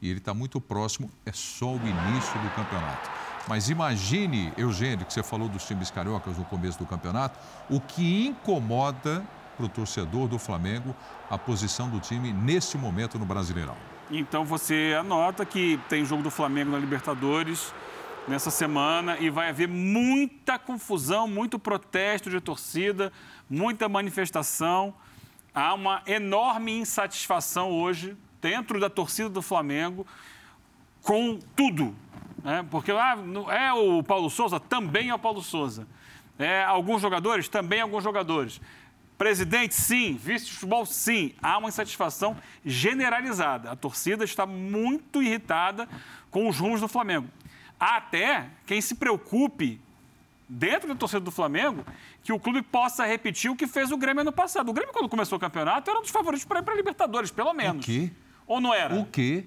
E 0.00 0.08
ele 0.08 0.18
está 0.18 0.32
muito 0.32 0.60
próximo, 0.60 1.10
é 1.26 1.32
só 1.32 1.72
o 1.72 1.80
início 1.80 2.40
do 2.40 2.54
campeonato. 2.54 3.10
Mas 3.48 3.70
imagine, 3.70 4.52
Eugênio, 4.56 5.06
que 5.06 5.12
você 5.12 5.22
falou 5.22 5.48
dos 5.48 5.66
times 5.66 5.90
cariocas 5.90 6.36
no 6.36 6.44
começo 6.44 6.78
do 6.78 6.86
campeonato, 6.86 7.38
o 7.70 7.80
que 7.80 8.26
incomoda 8.26 9.24
para 9.56 9.66
o 9.66 9.68
torcedor 9.68 10.28
do 10.28 10.38
Flamengo 10.38 10.94
a 11.28 11.36
posição 11.36 11.88
do 11.88 11.98
time 11.98 12.32
neste 12.32 12.78
momento 12.78 13.18
no 13.18 13.24
Brasileirão. 13.24 13.76
Então 14.10 14.44
você 14.44 14.96
anota 14.98 15.44
que 15.44 15.80
tem 15.88 16.04
jogo 16.04 16.22
do 16.22 16.30
Flamengo 16.30 16.70
na 16.70 16.78
Libertadores 16.78 17.74
nessa 18.28 18.50
semana 18.50 19.16
e 19.18 19.30
vai 19.30 19.48
haver 19.48 19.66
muita 19.66 20.58
confusão, 20.58 21.26
muito 21.26 21.58
protesto 21.58 22.30
de 22.30 22.40
torcida, 22.40 23.12
muita 23.48 23.88
manifestação. 23.88 24.94
Há 25.54 25.74
uma 25.74 26.02
enorme 26.06 26.72
insatisfação 26.78 27.70
hoje 27.70 28.16
dentro 28.40 28.78
da 28.78 28.88
torcida 28.88 29.28
do 29.28 29.42
Flamengo 29.42 30.06
com 31.02 31.38
tudo. 31.56 31.94
Né? 32.42 32.64
Porque 32.70 32.92
lá 32.92 33.16
é 33.50 33.72
o 33.72 34.02
Paulo 34.02 34.30
Souza, 34.30 34.60
também 34.60 35.08
é 35.08 35.14
o 35.14 35.18
Paulo 35.18 35.42
Souza. 35.42 35.86
É, 36.38 36.62
alguns 36.64 37.02
jogadores, 37.02 37.48
também 37.48 37.80
alguns 37.80 38.04
jogadores. 38.04 38.60
Presidente, 39.16 39.74
sim. 39.74 40.14
Vice 40.14 40.46
de 40.46 40.52
futebol, 40.52 40.86
sim. 40.86 41.34
Há 41.42 41.58
uma 41.58 41.68
insatisfação 41.68 42.36
generalizada. 42.64 43.72
A 43.72 43.76
torcida 43.76 44.24
está 44.24 44.46
muito 44.46 45.20
irritada 45.20 45.88
com 46.30 46.48
os 46.48 46.58
rumos 46.58 46.80
do 46.80 46.86
Flamengo. 46.86 47.28
Há 47.80 47.96
até 47.96 48.48
quem 48.66 48.80
se 48.80 48.94
preocupe, 48.94 49.80
dentro 50.48 50.88
da 50.88 50.94
torcida 50.94 51.20
do 51.20 51.30
Flamengo, 51.30 51.84
que 52.22 52.32
o 52.32 52.38
clube 52.38 52.62
possa 52.62 53.04
repetir 53.04 53.50
o 53.50 53.56
que 53.56 53.66
fez 53.66 53.90
o 53.92 53.96
Grêmio 53.96 54.22
ano 54.22 54.32
passado. 54.32 54.68
O 54.70 54.72
Grêmio, 54.72 54.92
quando 54.92 55.08
começou 55.08 55.36
o 55.36 55.40
campeonato, 55.40 55.90
era 55.90 55.98
um 55.98 56.02
dos 56.02 56.10
favoritos 56.10 56.44
para 56.44 56.60
ir 56.60 56.62
para 56.62 56.74
a 56.74 56.76
Libertadores, 56.76 57.30
pelo 57.30 57.52
menos. 57.52 57.84
O 57.84 57.86
quê? 57.86 58.10
Ou 58.46 58.60
não 58.60 58.72
era? 58.72 58.94
O 58.94 59.04
quê? 59.04 59.44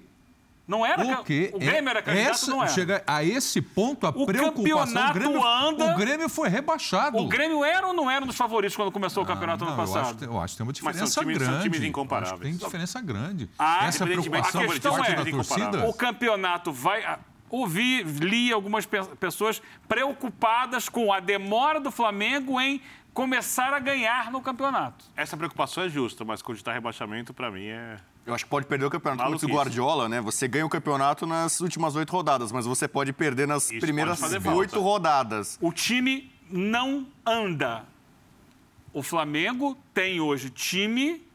Não 0.64 0.86
era? 0.86 1.02
O 1.20 1.24
quê? 1.24 1.50
O 1.52 1.58
Grêmio 1.58 1.90
era 1.90 2.00
candidato, 2.00 2.30
Essa, 2.30 2.50
não 2.50 2.62
era? 2.62 2.70
Chega 2.70 3.02
a 3.04 3.22
esse 3.24 3.60
ponto, 3.60 4.06
a 4.06 4.10
O 4.10 4.24
preocupação... 4.24 4.62
campeonato 4.62 5.10
o 5.10 5.20
Grêmio, 5.20 5.44
anda- 5.44 5.84
O 5.92 5.96
Grêmio 5.98 6.28
foi 6.28 6.48
rebaixado. 6.48 7.18
O 7.18 7.26
Grêmio 7.26 7.64
era 7.64 7.88
ou 7.88 7.92
não 7.92 8.08
era 8.08 8.22
um 8.24 8.28
dos 8.28 8.36
favoritos 8.36 8.76
quando 8.76 8.92
começou 8.92 9.24
o 9.24 9.26
campeonato 9.26 9.64
Não, 9.64 9.72
ano 9.72 9.80
eu 9.80 9.84
acho, 9.84 9.92
passado? 9.92 10.24
eu 10.24 10.40
acho 10.40 10.54
que 10.54 10.58
tem 10.58 10.64
uma 10.66 10.72
Mas 10.72 10.96
são 10.96 11.04
diferença 11.04 11.20
times- 11.20 11.38
são 11.38 11.46
grande. 11.48 11.62
times 11.64 11.82
incomparáveis. 11.82 12.38
que 12.40 12.44
Tem 12.46 12.56
diferença 12.56 13.00
grande. 13.00 13.50
Ah, 13.58 13.86
Essa 13.88 14.06
preocupação 14.06 14.60
a 14.60 14.66
questão 14.68 15.04
é- 15.04 15.14
da 15.16 15.24
torcida... 15.24 15.88
O 15.88 15.92
campeonato 15.92 16.72
vai. 16.72 17.18
Ouvi, 17.52 18.02
li 18.02 18.50
algumas 18.50 18.86
pe- 18.86 19.04
pessoas 19.20 19.60
preocupadas 19.86 20.88
com 20.88 21.12
a 21.12 21.20
demora 21.20 21.78
do 21.78 21.90
Flamengo 21.90 22.58
em 22.58 22.80
começar 23.12 23.74
a 23.74 23.78
ganhar 23.78 24.32
no 24.32 24.40
campeonato. 24.40 25.04
Essa 25.14 25.36
preocupação 25.36 25.84
é 25.84 25.88
justa, 25.90 26.24
mas 26.24 26.40
cogitar 26.40 26.72
rebaixamento, 26.72 27.34
para 27.34 27.50
mim, 27.50 27.66
é... 27.66 27.98
Eu 28.24 28.32
acho 28.34 28.44
que 28.44 28.50
pode 28.50 28.66
perder 28.66 28.86
o 28.86 28.90
campeonato. 28.90 29.24
Como 29.24 29.34
disse 29.34 29.44
o 29.44 29.48
Maluquice. 29.50 29.76
Guardiola, 29.78 30.08
né? 30.08 30.20
Você 30.22 30.48
ganha 30.48 30.64
o 30.64 30.68
campeonato 30.70 31.26
nas 31.26 31.60
últimas 31.60 31.94
oito 31.94 32.10
rodadas, 32.10 32.50
mas 32.52 32.64
você 32.64 32.88
pode 32.88 33.12
perder 33.12 33.46
nas 33.46 33.70
Isso 33.70 33.80
primeiras 33.80 34.18
oito 34.46 34.80
rodadas. 34.80 35.58
O 35.60 35.72
time 35.72 36.32
não 36.48 37.06
anda. 37.26 37.84
O 38.94 39.02
Flamengo 39.02 39.76
tem 39.92 40.20
hoje 40.20 40.50
time, 40.50 41.26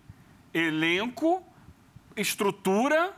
elenco, 0.54 1.44
estrutura 2.16 3.14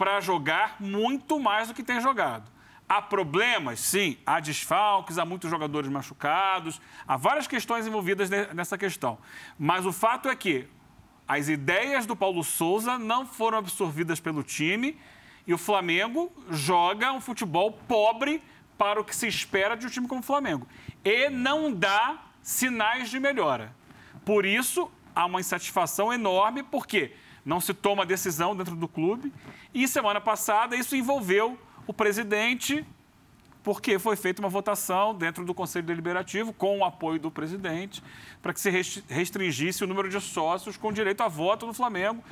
para 0.00 0.18
jogar 0.18 0.76
muito 0.80 1.38
mais 1.38 1.68
do 1.68 1.74
que 1.74 1.82
tem 1.82 2.00
jogado. 2.00 2.50
Há 2.88 3.02
problemas? 3.02 3.80
Sim. 3.80 4.16
Há 4.24 4.40
desfalques, 4.40 5.18
há 5.18 5.26
muitos 5.26 5.50
jogadores 5.50 5.90
machucados, 5.90 6.80
há 7.06 7.18
várias 7.18 7.46
questões 7.46 7.86
envolvidas 7.86 8.30
ne- 8.30 8.46
nessa 8.54 8.78
questão. 8.78 9.18
Mas 9.58 9.84
o 9.84 9.92
fato 9.92 10.30
é 10.30 10.34
que 10.34 10.66
as 11.28 11.50
ideias 11.50 12.06
do 12.06 12.16
Paulo 12.16 12.42
Souza 12.42 12.98
não 12.98 13.26
foram 13.26 13.58
absorvidas 13.58 14.18
pelo 14.20 14.42
time 14.42 14.98
e 15.46 15.52
o 15.52 15.58
Flamengo 15.58 16.32
joga 16.48 17.12
um 17.12 17.20
futebol 17.20 17.70
pobre 17.86 18.42
para 18.78 18.98
o 18.98 19.04
que 19.04 19.14
se 19.14 19.28
espera 19.28 19.76
de 19.76 19.86
um 19.86 19.90
time 19.90 20.08
como 20.08 20.20
o 20.20 20.24
Flamengo. 20.24 20.66
E 21.04 21.28
não 21.28 21.70
dá 21.70 22.22
sinais 22.40 23.10
de 23.10 23.20
melhora. 23.20 23.76
Por 24.24 24.46
isso, 24.46 24.90
há 25.14 25.26
uma 25.26 25.40
insatisfação 25.40 26.10
enorme, 26.10 26.62
porque 26.62 27.12
não 27.44 27.60
se 27.60 27.72
toma 27.74 28.04
decisão 28.06 28.54
dentro 28.54 28.76
do 28.76 28.88
clube. 28.88 29.32
E 29.72 29.86
semana 29.88 30.20
passada 30.20 30.76
isso 30.76 30.94
envolveu 30.96 31.58
o 31.86 31.92
presidente, 31.92 32.84
porque 33.62 33.98
foi 33.98 34.16
feita 34.16 34.40
uma 34.40 34.48
votação 34.48 35.14
dentro 35.14 35.44
do 35.44 35.52
Conselho 35.52 35.86
Deliberativo, 35.86 36.52
com 36.52 36.78
o 36.78 36.84
apoio 36.84 37.18
do 37.18 37.30
presidente, 37.30 38.02
para 38.40 38.52
que 38.52 38.60
se 38.60 38.70
rest- 38.70 39.02
restringisse 39.08 39.84
o 39.84 39.86
número 39.86 40.08
de 40.08 40.20
sócios 40.20 40.76
com 40.76 40.92
direito 40.92 41.22
a 41.22 41.28
voto 41.28 41.66
no 41.66 41.74
Flamengo, 41.74 42.22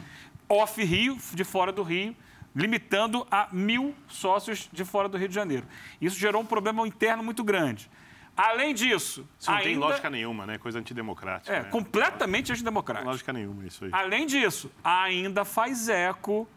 off-Rio, 0.48 1.18
de 1.35 1.44
fora 1.44 1.70
do 1.70 1.82
Rio, 1.82 2.16
limitando 2.56 3.26
a 3.30 3.48
mil 3.52 3.94
sócios 4.09 4.68
de 4.72 4.85
fora 4.85 5.09
do 5.09 5.18
Rio 5.18 5.28
de 5.28 5.35
Janeiro. 5.35 5.66
Isso 6.01 6.18
gerou 6.18 6.40
um 6.40 6.47
problema 6.47 6.86
interno 6.89 7.22
muito 7.22 7.44
grande. 7.44 7.90
Além 8.39 8.73
disso, 8.73 9.27
Isso 9.39 9.51
não 9.51 9.59
ainda... 9.59 9.69
tem 9.69 9.77
lógica 9.77 10.09
nenhuma, 10.09 10.47
né? 10.47 10.59
Coisa 10.59 10.78
antidemocrática. 10.78 11.52
É, 11.52 11.62
né? 11.65 11.69
completamente 11.70 12.48
Não 12.51 12.55
antidemocrático. 12.55 13.05
tem 13.05 13.10
lógica 13.12 13.32
nenhuma 13.32 13.66
isso 13.66 13.85
aí. 13.85 13.90
Além 13.93 14.27
disso, 14.27 14.70
ainda 14.85 15.44
faz 15.44 15.89
eco 15.89 16.48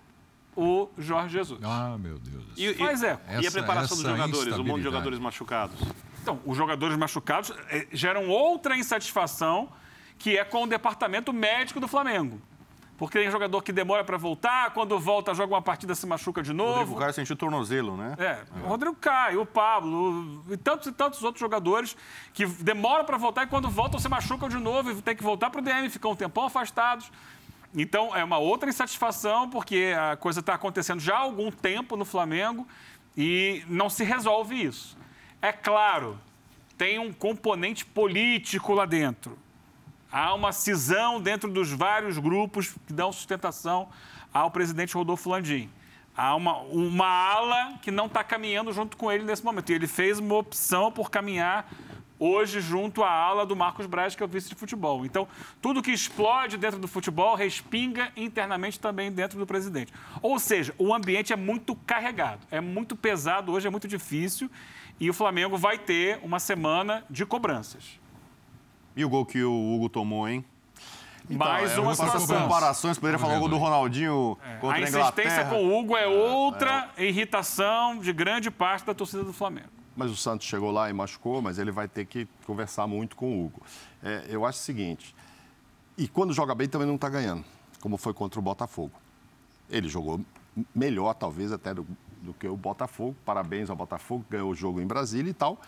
o 0.56 0.90
Jorge 0.98 1.30
Jesus. 1.34 1.60
Ah, 1.64 1.98
meu 1.98 2.20
Deus. 2.20 2.45
do 2.45 2.56
céu. 2.56 2.72
E, 2.72 2.78
Mas 2.78 3.02
é. 3.02 3.20
e 3.30 3.36
a 3.36 3.40
Essa- 3.40 3.52
preparação 3.52 3.98
dos 3.98 4.06
essa 4.06 4.16
jogadores, 4.16 4.53
um 4.60 4.64
monte 4.64 4.78
de 4.78 4.84
jogadores 4.84 5.18
machucados. 5.20 5.82
Então, 6.22 6.40
os 6.45 6.56
jogadores 6.56 6.95
machucados 6.98 7.52
eh, 7.70 7.88
geram 7.91 8.28
outra 8.30 8.78
insatisfação, 8.78 9.72
que 10.20 10.38
é 10.38 10.44
com 10.44 10.64
o 10.64 10.68
departamento 10.68 11.34
médico 11.34 11.80
do 11.80 11.88
Flamengo. 11.88 12.40
Porque 13.02 13.18
tem 13.18 13.32
jogador 13.32 13.64
que 13.64 13.72
demora 13.72 14.03
para 14.03 14.15
voltar, 14.15 14.76
quando 14.76 14.99
volta, 14.99 15.34
joga 15.34 15.56
uma 15.56 15.61
partida, 15.61 15.95
se 15.95 16.06
machuca 16.06 16.44
de 16.44 16.52
O 16.52 16.53
novo. 16.53 16.78
Rodrigo 16.82 16.99
Caio 16.99 17.14
sentiu 17.14 17.34
o 17.34 17.36
tornozelo, 17.36 17.98
né? 17.98 18.14
É, 18.19 18.44
o 18.64 18.68
Rodrigo 18.68 18.95
Caio, 18.95 19.41
o 19.41 19.45
Pablo 19.48 20.45
e 20.52 20.56
tantos 20.56 20.86
e 20.86 20.91
tantos 20.91 21.23
outros 21.23 21.40
jogadores 21.40 21.98
que 22.32 22.45
demoram 22.45 23.03
para 23.03 23.18
voltar 23.18 23.45
e 23.45 23.48
quando 23.48 23.68
voltam 23.72 23.99
se 23.99 24.07
machucam 24.07 24.48
de 24.48 24.57
novo 24.57 24.91
e 24.91 25.02
tem 25.02 25.15
que 25.15 25.23
voltar 25.23 25.49
para 25.49 25.61
o 25.61 25.64
DM, 25.64 25.90
ficam 25.90 26.11
um 26.11 26.15
tempão 26.15 26.45
afastados. 26.45 27.11
Então 27.76 28.15
é 28.15 28.23
uma 28.23 28.38
outra 28.38 28.69
insatisfação 28.69 29.49
porque 29.49 29.95
a 29.98 30.15
coisa 30.15 30.40
está 30.40 30.53
acontecendo 30.53 30.99
já 30.99 31.15
há 31.15 31.22
algum 31.22 31.49
tempo 31.49 31.98
no 31.98 32.06
Flamengo 32.06 32.68
e 33.18 33.64
não 33.68 33.90
se 33.90 34.03
resolve 34.03 34.64
isso. 34.64 34.95
É 35.41 35.52
claro, 35.52 36.19
tem 36.78 36.99
um 36.99 37.11
componente 37.11 37.84
político 37.84 38.76
lá 38.76 38.86
dentro. 38.86 39.40
Há 40.12 40.34
uma 40.34 40.52
cisão 40.52 41.22
dentro 41.22 41.50
dos 41.50 41.72
vários 41.72 42.18
grupos 42.18 42.76
que 42.86 42.92
dão 42.92 43.12
sustentação 43.12 43.88
ao 44.34 44.52
presidente 44.52 44.94
Rodolfo 44.94 45.30
Landim. 45.30 45.70
Há 46.16 46.36
uma, 46.36 46.58
uma 46.58 47.08
ala 47.08 47.78
que 47.82 47.90
não 47.90 48.08
está 48.08 48.24
caminhando 48.24 48.74
junto 48.74 48.98
com 48.98 49.10
ele 49.10 49.24
nesse 49.24 49.44
momento. 49.44 49.72
E 49.72 49.76
ele 49.76 49.88
fez 49.88 50.20
uma 50.20 50.36
opção 50.36 50.92
por 50.92 51.10
caminhar 51.10 51.72
hoje 52.20 52.62
junto 52.62 53.04
à 53.04 53.10
ala 53.10 53.46
do 53.46 53.56
Marcos 53.56 53.88
Braz, 53.88 54.14
que 54.14 54.22
é 54.22 54.26
o 54.26 54.30
vice 54.30 54.50
de 54.50 54.56
futebol. 54.56 55.06
Então, 55.06 55.28
tudo 55.62 55.82
que 55.82 55.92
explode 55.92 56.58
dentro 56.58 56.78
do 56.78 56.88
futebol 56.88 57.34
respinga 57.34 58.12
internamente 58.16 58.80
também 58.80 59.12
dentro 59.12 59.40
do 59.40 59.48
presidente. 59.48 59.94
Ou 60.22 60.38
seja, 60.38 60.76
o 60.78 60.94
ambiente 60.94 61.32
é 61.32 61.36
muito 61.38 61.74
carregado, 61.76 62.46
é 62.52 62.60
muito 62.60 62.96
pesado 62.96 63.52
hoje, 63.52 63.66
é 63.66 63.70
muito 63.70 63.88
difícil. 63.88 64.52
E 65.00 65.10
o 65.10 65.14
Flamengo 65.14 65.58
vai 65.58 65.80
ter 65.80 66.20
uma 66.22 66.40
semana 66.40 67.04
de 67.10 67.26
cobranças. 67.26 68.01
E 68.96 69.06
o 69.06 69.10
gol 69.10 69.26
que 69.26 69.44
o 69.44 69.76
Hugo 69.76 69.90
tomou, 69.90 70.28
hein? 70.28 70.44
Mais 71.30 71.72
é, 71.72 71.80
uma 71.80 71.92
essas 71.94 72.12
situação. 72.12 72.42
comparações, 72.44 72.98
poderia 72.98 73.18
falar 73.20 73.36
algo 73.36 73.48
do 73.48 73.58
Ronaldinho 73.58 74.38
contra 74.60 74.70
A 74.70 74.80
a 74.80 74.82
insistência 74.82 75.00
Inglaterra. 75.00 75.50
com 75.50 75.66
o 75.66 75.80
Hugo 75.80 75.96
é 75.96 76.08
outra 76.08 76.90
irritação 76.98 78.00
de 78.00 78.12
grande 78.12 78.52
parte 78.52 78.86
da 78.86 78.94
torcida 78.94 79.24
do 79.24 79.32
Flamengo. 79.32 79.70
Mas 79.96 80.10
o 80.12 80.18
Santos 80.18 80.48
chegou 80.48 80.72
lá 80.72 80.90
e 80.90 80.94
machucou, 80.94 81.42
mas 81.42 81.58
ele 81.58 81.72
vai 81.72 81.88
ter 81.88 82.06
que 82.06 82.28
conversar 82.46 82.88
muito 82.88 83.16
com 83.16 83.28
o 83.40 83.46
Hugo. 83.46 83.62
É, 84.04 84.26
eu 84.30 84.46
acho 84.46 84.60
o 84.60 84.62
seguinte, 84.62 85.16
e 85.98 86.08
quando 86.08 86.34
joga 86.34 86.56
bem 86.56 86.68
também 86.68 86.88
não 86.88 86.96
está 86.96 87.08
ganhando, 87.08 87.46
como 87.80 87.98
foi 87.98 88.14
contra 88.14 88.40
o 88.40 88.44
Botafogo. 88.44 88.92
Ele 89.70 89.88
jogou 89.88 90.20
melhor, 90.76 91.14
talvez, 91.14 91.52
até 91.52 91.74
do, 91.74 91.86
do 92.22 92.34
que 92.34 92.48
o 92.48 92.58
Botafogo. 92.58 93.16
Parabéns 93.26 93.70
ao 93.70 93.76
Botafogo, 93.76 94.26
ganhou 94.30 94.50
o 94.52 94.56
jogo 94.56 94.82
em 94.82 94.88
Brasília 94.88 95.30
e 95.30 95.34
tal, 95.34 95.60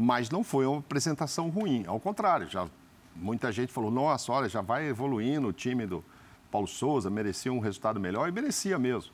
mas 0.00 0.30
não 0.30 0.42
foi 0.42 0.66
uma 0.66 0.78
apresentação 0.78 1.50
ruim. 1.50 1.84
Ao 1.86 2.00
contrário, 2.00 2.48
já 2.48 2.66
muita 3.14 3.52
gente 3.52 3.70
falou, 3.70 3.90
nossa, 3.90 4.32
olha, 4.32 4.48
já 4.48 4.62
vai 4.62 4.86
evoluindo 4.88 5.48
o 5.48 5.52
time 5.52 5.86
do 5.86 6.02
Paulo 6.50 6.66
Souza, 6.66 7.10
merecia 7.10 7.52
um 7.52 7.58
resultado 7.58 8.00
melhor, 8.00 8.26
e 8.28 8.32
merecia 8.32 8.78
mesmo. 8.78 9.12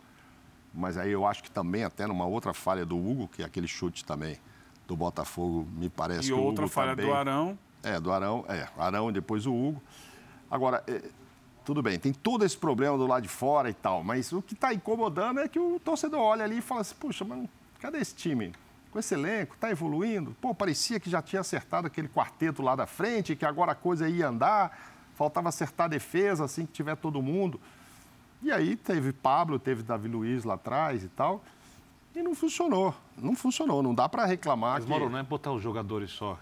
Mas 0.73 0.97
aí 0.97 1.11
eu 1.11 1.27
acho 1.27 1.43
que 1.43 1.51
também, 1.51 1.83
até 1.83 2.07
numa 2.07 2.25
outra 2.25 2.55
falha 2.55 2.87
do 2.87 2.97
Hugo, 2.97 3.27
que 3.27 3.43
é 3.43 3.45
aquele 3.45 3.67
chute 3.67 4.05
também 4.05 4.39
do 4.87 4.97
Botafogo, 4.97 5.67
me 5.73 5.89
parece 5.89 6.29
E 6.29 6.33
que 6.33 6.33
o 6.33 6.41
outra 6.41 6.67
Hugo 6.67 6.73
falha 6.73 6.91
também... 6.91 7.07
do 7.07 7.15
Arão. 7.15 7.59
É, 7.83 7.99
do 7.99 8.13
Arão, 8.13 8.45
é, 8.49 8.69
Arão 8.79 9.11
e 9.11 9.13
depois 9.13 9.45
o 9.45 9.53
Hugo. 9.53 9.83
Agora, 10.49 10.85
é, 10.87 11.03
tudo 11.65 11.83
bem, 11.83 11.99
tem 11.99 12.13
todo 12.13 12.45
esse 12.45 12.57
problema 12.57 12.97
do 12.97 13.07
lado 13.07 13.25
de 13.25 13.29
fora 13.29 13.69
e 13.69 13.75
tal, 13.75 14.05
mas 14.05 14.33
o 14.33 14.41
que 14.41 14.55
está 14.55 14.73
incomodando 14.73 15.41
é 15.41 15.49
que 15.49 15.59
o 15.59 15.81
torcedor 15.81 16.21
olha 16.21 16.45
ali 16.45 16.59
e 16.59 16.63
fala 16.63 16.83
assim, 16.83 16.95
puxa, 16.95 17.25
mas 17.25 17.49
cadê 17.81 17.99
esse 17.99 18.15
time? 18.15 18.53
Com 18.97 19.01
esse 19.01 19.13
elenco, 19.13 19.55
está 19.55 19.71
evoluindo? 19.71 20.35
Pô, 20.41 20.55
parecia 20.55 20.99
que 20.99 21.11
já 21.11 21.21
tinha 21.21 21.41
acertado 21.41 21.87
aquele 21.87 22.09
quarteto 22.09 22.63
lá 22.63 22.75
da 22.75 22.87
frente, 22.87 23.37
que 23.37 23.45
agora 23.45 23.73
a 23.73 23.75
coisa 23.75 24.09
ia 24.09 24.27
andar, 24.27 24.75
faltava 25.15 25.51
acertar 25.51 25.85
a 25.85 25.89
defesa 25.89 26.47
assim 26.47 26.65
que 26.65 26.73
tiver 26.73 26.97
todo 26.97 27.21
mundo. 27.21 27.61
E 28.43 28.51
aí 28.51 28.75
teve 28.75 29.13
Pablo, 29.13 29.59
teve 29.59 29.83
Davi 29.83 30.09
Luiz 30.09 30.45
lá 30.45 30.55
atrás 30.55 31.05
e 31.05 31.09
tal, 31.09 31.45
e 32.15 32.23
não 32.23 32.35
funcionou. 32.35 32.95
Não 33.19 33.37
funcionou, 33.37 33.83
não 33.83 33.95
dá 33.95 34.09
para 34.09 34.25
reclamar 34.25 34.77
Mas, 34.77 34.85
que... 34.85 34.91
Mauro, 34.91 35.11
não 35.11 35.19
é 35.19 35.23
botar 35.23 35.53
os 35.53 35.63
jogadores 35.63 36.11
só. 36.11 36.39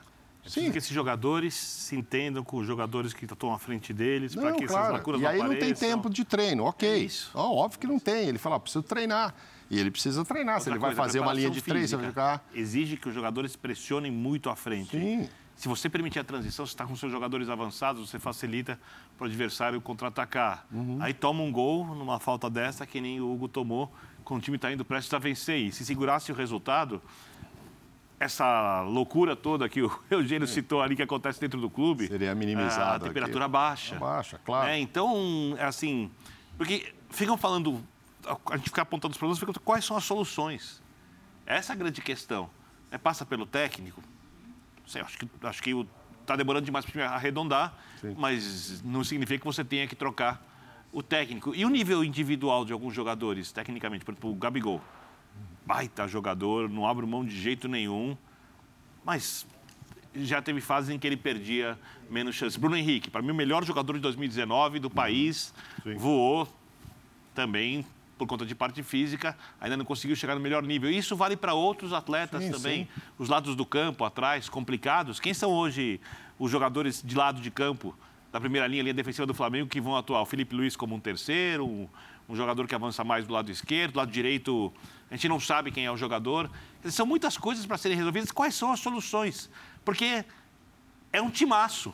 É 0.46 0.48
Sim. 0.48 0.70
que 0.70 0.78
esses 0.78 0.90
jogadores 0.90 1.54
se 1.54 1.96
entendam 1.96 2.44
com 2.44 2.58
os 2.58 2.66
jogadores 2.68 3.12
que 3.12 3.24
estão 3.24 3.52
à 3.52 3.58
frente 3.58 3.92
deles, 3.92 4.32
para 4.32 4.50
Não, 4.50 4.56
que 4.58 4.62
essas 4.62 4.76
claro. 4.76 4.92
lacunas 4.92 5.20
E 5.22 5.26
aí 5.26 5.38
não 5.38 5.48
tem 5.48 5.56
apareçam. 5.56 5.88
tempo 5.88 6.08
de 6.08 6.24
treino, 6.24 6.62
ok. 6.66 6.88
É 6.88 6.98
isso. 6.98 7.32
Ó, 7.34 7.64
óbvio 7.64 7.80
que 7.80 7.86
não 7.88 7.98
tem. 7.98 8.28
Ele 8.28 8.38
fala, 8.38 8.60
preciso 8.60 8.84
treinar. 8.84 9.34
E 9.74 9.80
ele 9.80 9.90
precisa 9.90 10.24
treinar. 10.24 10.60
Se 10.60 10.68
Outra 10.68 10.72
ele 10.72 10.78
vai 10.78 10.90
coisa, 10.90 11.02
a 11.02 11.04
fazer 11.04 11.20
uma 11.20 11.32
linha 11.32 11.50
de 11.50 11.60
três, 11.60 11.90
vai 11.90 12.06
ficar. 12.06 12.46
Exige 12.54 12.96
que 12.96 13.08
os 13.08 13.14
jogadores 13.14 13.56
pressionem 13.56 14.10
muito 14.10 14.48
à 14.48 14.56
frente. 14.56 14.98
Sim. 14.98 15.28
Se 15.56 15.68
você 15.68 15.88
permitir 15.88 16.18
a 16.18 16.24
transição, 16.24 16.66
você 16.66 16.72
está 16.72 16.84
com 16.84 16.96
seus 16.96 17.12
jogadores 17.12 17.48
avançados, 17.48 18.08
você 18.08 18.18
facilita 18.18 18.78
para 19.16 19.24
o 19.24 19.28
adversário 19.28 19.80
contra-atacar. 19.80 20.66
Uhum. 20.72 20.98
Aí 21.00 21.14
toma 21.14 21.42
um 21.42 21.52
gol 21.52 21.86
numa 21.94 22.18
falta 22.18 22.50
dessa, 22.50 22.84
que 22.86 23.00
nem 23.00 23.20
o 23.20 23.32
Hugo 23.32 23.48
tomou, 23.48 23.92
quando 24.24 24.40
o 24.40 24.42
time 24.42 24.56
está 24.56 24.72
indo 24.72 24.84
prestes 24.84 25.14
a 25.14 25.18
vencer. 25.18 25.58
E 25.58 25.72
se 25.72 25.84
segurasse 25.84 26.32
o 26.32 26.34
resultado, 26.34 27.00
essa 28.18 28.82
loucura 28.82 29.36
toda 29.36 29.68
que 29.68 29.82
o 29.82 29.90
Eugênio 30.10 30.46
citou 30.48 30.82
ali 30.82 30.96
que 30.96 31.02
acontece 31.02 31.40
dentro 31.40 31.60
do 31.60 31.70
clube. 31.70 32.08
Seria 32.08 32.34
minimizado 32.34 33.04
A 33.04 33.08
temperatura 33.08 33.44
aqui. 33.44 33.52
baixa. 33.52 33.96
Baixa, 33.96 34.40
claro. 34.44 34.68
É, 34.68 34.78
então, 34.78 35.54
é 35.58 35.64
assim. 35.64 36.10
Porque 36.56 36.92
ficam 37.10 37.36
falando. 37.36 37.82
A 38.26 38.56
gente 38.56 38.70
fica 38.70 38.82
apontando 38.82 39.12
os 39.12 39.18
problemas, 39.18 39.38
fica 39.38 39.52
quais 39.60 39.84
são 39.84 39.96
as 39.96 40.04
soluções. 40.04 40.82
Essa 41.46 41.72
é 41.72 41.74
a 41.74 41.76
grande 41.76 42.00
questão. 42.00 42.48
É, 42.90 42.98
passa 42.98 43.24
pelo 43.26 43.46
técnico. 43.46 44.02
Não 44.80 44.88
sei, 44.88 45.02
acho 45.02 45.18
que 45.18 45.28
acho 45.42 45.62
que 45.62 45.86
está 46.20 46.36
demorando 46.36 46.64
demais 46.64 46.84
para 46.86 47.10
arredondar, 47.10 47.74
mas 48.16 48.82
não 48.82 49.04
significa 49.04 49.38
que 49.38 49.44
você 49.44 49.62
tenha 49.62 49.86
que 49.86 49.94
trocar 49.94 50.42
o 50.92 51.02
técnico. 51.02 51.54
E 51.54 51.64
o 51.64 51.68
nível 51.68 52.02
individual 52.04 52.64
de 52.64 52.72
alguns 52.72 52.94
jogadores, 52.94 53.52
tecnicamente, 53.52 54.04
por 54.04 54.12
exemplo, 54.12 54.30
o 54.30 54.34
Gabigol. 54.34 54.80
Baita 55.66 56.06
jogador, 56.06 56.68
não 56.68 56.86
abre 56.86 57.06
mão 57.06 57.24
de 57.24 57.38
jeito 57.38 57.68
nenhum, 57.68 58.16
mas 59.04 59.46
já 60.14 60.40
teve 60.40 60.60
fases 60.60 60.90
em 60.90 60.98
que 60.98 61.06
ele 61.06 61.16
perdia 61.16 61.78
menos 62.10 62.36
chances. 62.36 62.56
Bruno 62.56 62.76
Henrique, 62.76 63.10
para 63.10 63.22
mim, 63.22 63.30
o 63.30 63.34
melhor 63.34 63.64
jogador 63.64 63.94
de 63.94 64.00
2019 64.00 64.78
do 64.78 64.90
país, 64.90 65.52
voou 65.96 66.46
também 67.34 67.84
por 68.16 68.26
conta 68.26 68.46
de 68.46 68.54
parte 68.54 68.82
física, 68.82 69.36
ainda 69.60 69.76
não 69.76 69.84
conseguiu 69.84 70.16
chegar 70.16 70.34
no 70.34 70.40
melhor 70.40 70.62
nível. 70.62 70.90
Isso 70.90 71.16
vale 71.16 71.36
para 71.36 71.54
outros 71.54 71.92
atletas 71.92 72.44
Sim, 72.44 72.50
também, 72.50 72.88
os 73.18 73.28
lados 73.28 73.56
do 73.56 73.66
campo, 73.66 74.04
atrás, 74.04 74.48
complicados. 74.48 75.18
Quem 75.18 75.34
são 75.34 75.50
hoje 75.50 76.00
os 76.38 76.50
jogadores 76.50 77.02
de 77.02 77.14
lado 77.14 77.40
de 77.40 77.50
campo 77.50 77.96
da 78.32 78.40
primeira 78.40 78.66
linha, 78.66 78.82
linha 78.82 78.94
defensiva 78.94 79.26
do 79.26 79.34
Flamengo, 79.34 79.68
que 79.68 79.80
vão 79.80 79.96
atuar? 79.96 80.22
O 80.22 80.26
Felipe 80.26 80.54
Luiz 80.54 80.76
como 80.76 80.94
um 80.94 81.00
terceiro, 81.00 81.66
um, 81.66 81.88
um 82.28 82.36
jogador 82.36 82.66
que 82.66 82.74
avança 82.74 83.02
mais 83.02 83.26
do 83.26 83.32
lado 83.32 83.50
esquerdo, 83.50 83.92
do 83.94 83.98
lado 83.98 84.10
direito, 84.10 84.72
a 85.10 85.14
gente 85.14 85.28
não 85.28 85.40
sabe 85.40 85.70
quem 85.70 85.84
é 85.84 85.90
o 85.90 85.96
jogador. 85.96 86.50
São 86.84 87.06
muitas 87.06 87.36
coisas 87.36 87.66
para 87.66 87.76
serem 87.78 87.96
resolvidas. 87.96 88.30
Quais 88.30 88.54
são 88.54 88.72
as 88.72 88.80
soluções? 88.80 89.50
Porque 89.84 90.24
é 91.12 91.20
um 91.20 91.30
timaço 91.30 91.92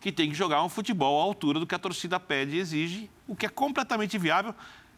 que 0.00 0.12
tem 0.12 0.28
que 0.28 0.34
jogar 0.34 0.62
um 0.62 0.68
futebol 0.68 1.20
à 1.20 1.24
altura 1.24 1.58
do 1.58 1.66
que 1.66 1.74
a 1.74 1.78
torcida 1.78 2.20
pede 2.20 2.56
e 2.56 2.58
exige, 2.60 3.10
o 3.26 3.34
que 3.34 3.46
é 3.46 3.48
completamente 3.48 4.16
viável 4.18 4.54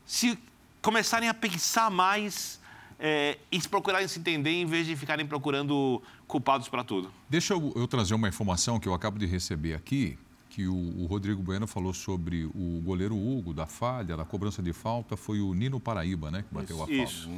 se 0.09 0.39
começarem 0.81 1.29
a 1.29 1.35
pensar 1.35 1.91
mais 1.91 2.61
é, 2.99 3.39
e 3.51 3.61
se 3.61 3.69
procurarem 3.69 4.09
se 4.09 4.19
entender 4.19 4.51
em 4.51 4.67
vez 4.67 4.87
de 4.87 4.97
ficarem 4.97 5.27
procurando 5.27 6.03
culpados 6.27 6.69
para 6.69 6.83
tudo. 6.83 7.13
Deixa 7.29 7.55
eu, 7.55 7.73
eu 7.77 7.87
trazer 7.87 8.15
uma 8.15 8.29
informação 8.29 8.81
que 8.81 8.89
eu 8.89 8.95
acabo 8.95 9.19
de 9.19 9.27
receber 9.27 9.75
aqui, 9.75 10.19
que 10.51 10.67
o, 10.67 10.75
o 10.75 11.07
Rodrigo 11.07 11.43
Bueno 11.43 11.67
falou 11.67 11.95
sobre 11.95 12.45
o 12.47 12.81
goleiro 12.85 13.17
Hugo, 13.17 13.55
da 13.55 13.67
falha, 13.67 14.17
da 14.17 14.25
cobrança 14.25 14.63
de 14.63 14.73
falta, 14.73 15.17
foi 15.17 15.41
o 15.41 15.55
Nino 15.55 15.79
Paraíba, 15.79 16.31
né, 16.31 16.43
que 16.43 16.55
bateu 16.55 16.77
a 16.77 16.87
falta. 16.87 16.93
Isso. 16.93 17.31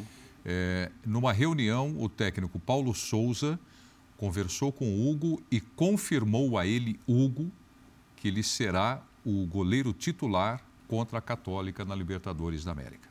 É, 0.44 0.90
numa 1.04 1.32
reunião, 1.32 1.94
o 2.00 2.08
técnico 2.08 2.58
Paulo 2.58 2.94
Souza 2.94 3.60
conversou 4.16 4.72
com 4.72 4.86
o 4.86 5.10
Hugo 5.10 5.42
e 5.50 5.60
confirmou 5.60 6.58
a 6.58 6.66
ele, 6.66 6.98
Hugo, 7.06 7.50
que 8.16 8.28
ele 8.28 8.42
será 8.42 9.02
o 9.24 9.44
goleiro 9.46 9.92
titular 9.92 10.62
contra 10.88 11.18
a 11.18 11.22
Católica 11.22 11.84
na 11.84 11.94
Libertadores 11.94 12.64
da 12.64 12.72
América. 12.72 13.09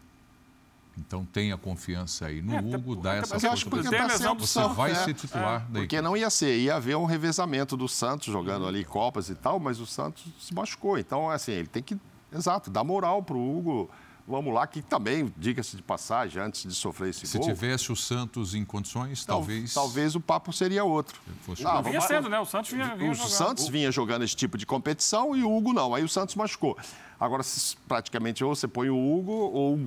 Então 0.99 1.25
tenha 1.25 1.57
confiança 1.57 2.25
aí 2.27 2.41
no 2.41 2.53
É, 2.55 2.59
Hugo, 2.59 2.95
dá 2.97 3.15
essa 3.15 3.33
porque 3.35 3.47
eu 3.47 3.51
acho 3.51 3.63
que 3.63 3.69
porque 3.69 3.89
lesão 3.89 4.35
pra 4.35 4.45
Você 4.45 4.67
vai 4.67 4.91
é. 4.91 4.95
ser 4.95 5.13
titular 5.13 5.65
da 5.69 5.79
Porque 5.79 6.01
não 6.01 6.15
ia 6.17 6.29
ser, 6.29 6.57
ia 6.59 6.75
haver 6.75 6.95
um 6.97 7.05
revezamento 7.05 7.77
do 7.77 7.87
Santos 7.87 8.27
jogando 8.31 8.67
ali 8.67 8.83
Copas 8.83 9.29
e 9.29 9.35
tal, 9.35 9.59
mas 9.59 9.79
o 9.79 9.85
Santos 9.85 10.23
se 10.39 10.53
machucou. 10.53 10.97
Então, 10.97 11.29
assim, 11.29 11.53
ele 11.53 11.67
tem 11.67 11.81
que, 11.81 11.97
exato, 12.33 12.69
dar 12.69 12.83
moral 12.83 13.23
pro 13.23 13.37
Hugo. 13.39 13.89
Vamos 14.27 14.53
lá, 14.53 14.67
que 14.67 14.83
também, 14.83 15.33
diga-se 15.35 15.75
de 15.75 15.81
passagem, 15.81 16.39
antes 16.39 16.61
de 16.61 16.75
sofrer 16.75 17.09
esse 17.09 17.25
Se 17.25 17.39
gol, 17.39 17.47
tivesse 17.47 17.91
o 17.91 17.95
Santos 17.95 18.53
em 18.53 18.63
condições, 18.63 19.25
tal- 19.25 19.37
talvez. 19.39 19.73
talvez 19.73 20.13
o 20.13 20.19
papo 20.19 20.53
seria 20.53 20.83
outro. 20.83 21.19
fosse 21.41 21.65
Ah, 21.65 21.77
outro. 21.77 21.89
Vinha 21.89 22.01
sendo, 22.01 22.29
né? 22.29 22.39
O 22.39 22.45
Santos 22.45 22.69
vinha, 22.71 22.95
vinha 22.95 23.09
o 23.09 23.15
jogando. 23.15 23.31
Santos 23.31 23.67
vinha 23.69 23.91
jogando 23.91 24.23
esse 24.23 24.35
tipo 24.35 24.55
de 24.55 24.67
competição 24.67 25.35
e 25.35 25.41
o 25.43 25.51
Hugo 25.51 25.73
não. 25.73 25.95
Aí 25.95 26.03
o 26.03 26.07
Santos 26.09 26.35
machucou. 26.35 26.77
Agora, 27.19 27.41
se- 27.41 27.75
praticamente, 27.87 28.43
ou 28.43 28.53
você 28.53 28.67
põe 28.67 28.91
o 28.91 28.95
Hugo 28.95 29.31
ou 29.31 29.79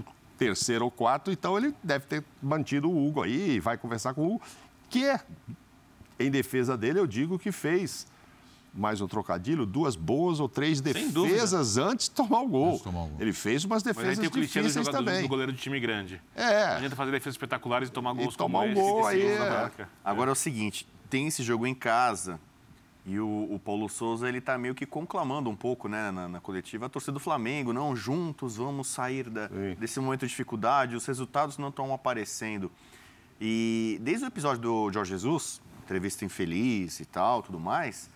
terceiro 0.46 0.84
ou 0.84 0.90
quarto, 0.90 1.30
então 1.30 1.56
ele 1.56 1.74
deve 1.82 2.06
ter 2.06 2.24
mantido 2.42 2.90
o 2.90 3.06
Hugo 3.06 3.22
aí, 3.22 3.60
vai 3.60 3.76
conversar 3.76 4.14
com 4.14 4.22
o 4.22 4.34
Hugo, 4.34 4.42
que 4.88 5.04
é, 5.04 5.20
em 6.18 6.30
defesa 6.30 6.76
dele, 6.76 6.98
eu 6.98 7.06
digo 7.06 7.38
que 7.38 7.52
fez 7.52 8.06
mais 8.74 9.00
um 9.02 9.06
trocadilho, 9.06 9.66
duas 9.66 9.94
boas 9.96 10.40
ou 10.40 10.48
três 10.48 10.80
defesas 10.80 11.76
antes 11.76 12.08
de 12.08 12.14
tomar 12.14 12.40
o 12.40 12.48
gol. 12.48 12.78
Tomar 12.78 13.02
o 13.04 13.08
gol. 13.08 13.16
Ele 13.20 13.32
fez 13.32 13.64
umas 13.64 13.82
Mas 13.82 13.88
aí 13.88 13.94
defesas 13.94 14.18
tem 14.18 14.28
o 14.28 14.30
clichê 14.30 14.60
do 14.60 14.62
difíceis 14.62 14.86
jogador 14.86 15.04
também. 15.04 15.22
do 15.22 15.28
goleiro 15.28 15.52
de 15.52 15.58
time 15.58 15.78
grande. 15.78 16.22
É. 16.34 16.68
Não 16.68 16.76
adianta 16.76 16.96
fazer 16.96 17.10
defesas 17.10 17.34
espetaculares 17.34 17.88
e 17.90 17.92
tomar 17.92 18.14
gols 18.14 18.34
tomar 18.34 18.60
como 18.60 18.70
um 18.70 18.72
esse, 18.72 18.80
gol 18.80 19.08
30 19.08 19.08
aí, 19.08 19.82
é. 19.82 19.86
Agora 20.02 20.30
é 20.30 20.32
o 20.32 20.36
seguinte, 20.36 20.88
tem 21.10 21.26
esse 21.26 21.42
jogo 21.42 21.66
em 21.66 21.74
casa 21.74 22.40
e 23.04 23.18
o, 23.18 23.48
o 23.50 23.58
Paulo 23.58 23.88
Souza 23.88 24.28
ele 24.28 24.40
tá 24.40 24.56
meio 24.56 24.74
que 24.74 24.86
conclamando 24.86 25.50
um 25.50 25.56
pouco, 25.56 25.88
né, 25.88 26.10
na, 26.12 26.28
na 26.28 26.40
coletiva, 26.40 26.86
a 26.86 26.88
torcida 26.88 27.12
do 27.12 27.20
Flamengo, 27.20 27.72
não, 27.72 27.96
juntos 27.96 28.56
vamos 28.56 28.86
sair 28.88 29.28
da- 29.28 29.48
Sim. 29.48 29.74
desse 29.78 29.98
momento 29.98 30.20
de 30.20 30.28
dificuldade, 30.28 30.94
os 30.94 31.04
resultados 31.06 31.58
não 31.58 31.68
estão 31.68 31.92
aparecendo. 31.92 32.70
E 33.40 33.98
desde 34.00 34.24
o 34.24 34.28
episódio 34.28 34.62
do 34.62 34.92
Jorge 34.92 35.10
Jesus, 35.10 35.60
entrevista 35.84 36.24
infeliz 36.24 37.00
e 37.00 37.04
tal, 37.04 37.42
tudo 37.42 37.58
mais, 37.58 38.08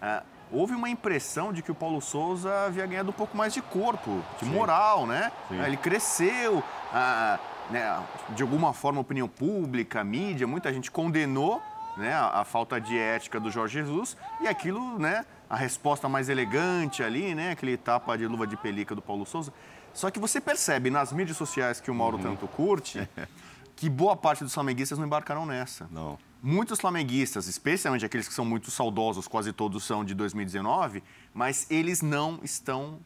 ah, 0.00 0.22
houve 0.50 0.74
uma 0.74 0.88
impressão 0.88 1.52
de 1.52 1.60
que 1.62 1.70
o 1.70 1.74
Paulo 1.74 2.00
Souza 2.00 2.50
havia 2.66 2.86
ganhado 2.86 3.10
um 3.10 3.12
pouco 3.12 3.36
mais 3.36 3.52
de 3.52 3.60
corpo, 3.60 4.22
de 4.40 4.46
moral, 4.46 5.06
né? 5.06 5.30
Ah, 5.50 5.66
Ele 5.66 5.76
cresceu, 5.76 6.62
ah, 6.92 7.38
né, 7.70 8.02
de 8.30 8.42
alguma 8.42 8.72
forma 8.72 8.98
a 8.98 9.02
opinião 9.02 9.28
pública, 9.28 10.00
a 10.00 10.04
mídia, 10.04 10.46
muita 10.46 10.72
gente 10.72 10.90
condenou 10.90 11.62
né, 11.96 12.12
a, 12.12 12.40
a 12.40 12.44
falta 12.44 12.80
de 12.80 12.96
ética 12.96 13.38
do 13.40 13.50
Jorge 13.50 13.74
Jesus 13.74 14.16
e 14.40 14.48
aquilo, 14.48 14.98
né, 14.98 15.24
a 15.48 15.56
resposta 15.56 16.08
mais 16.08 16.28
elegante 16.28 17.02
ali, 17.02 17.34
né, 17.34 17.50
aquele 17.50 17.76
tapa 17.76 18.16
de 18.16 18.26
luva 18.26 18.46
de 18.46 18.56
pelica 18.56 18.94
do 18.94 19.02
Paulo 19.02 19.26
Souza. 19.26 19.52
Só 19.92 20.10
que 20.10 20.18
você 20.18 20.40
percebe 20.40 20.90
nas 20.90 21.12
mídias 21.12 21.36
sociais 21.36 21.80
que 21.80 21.90
o 21.90 21.94
Mauro 21.94 22.18
tanto 22.18 22.46
curte 22.46 23.08
que 23.74 23.88
boa 23.88 24.14
parte 24.14 24.44
dos 24.44 24.54
flamenguistas 24.54 24.98
não 24.98 25.06
embarcaram 25.06 25.44
nessa. 25.46 25.88
Não. 25.90 26.18
Muitos 26.42 26.80
flamenguistas, 26.80 27.46
especialmente 27.46 28.04
aqueles 28.04 28.26
que 28.28 28.34
são 28.34 28.44
muito 28.44 28.70
saudosos, 28.70 29.26
quase 29.28 29.52
todos 29.52 29.84
são 29.84 30.04
de 30.04 30.14
2019, 30.14 31.02
mas 31.34 31.66
eles 31.70 32.00
não 32.00 32.38
estão 32.42 32.98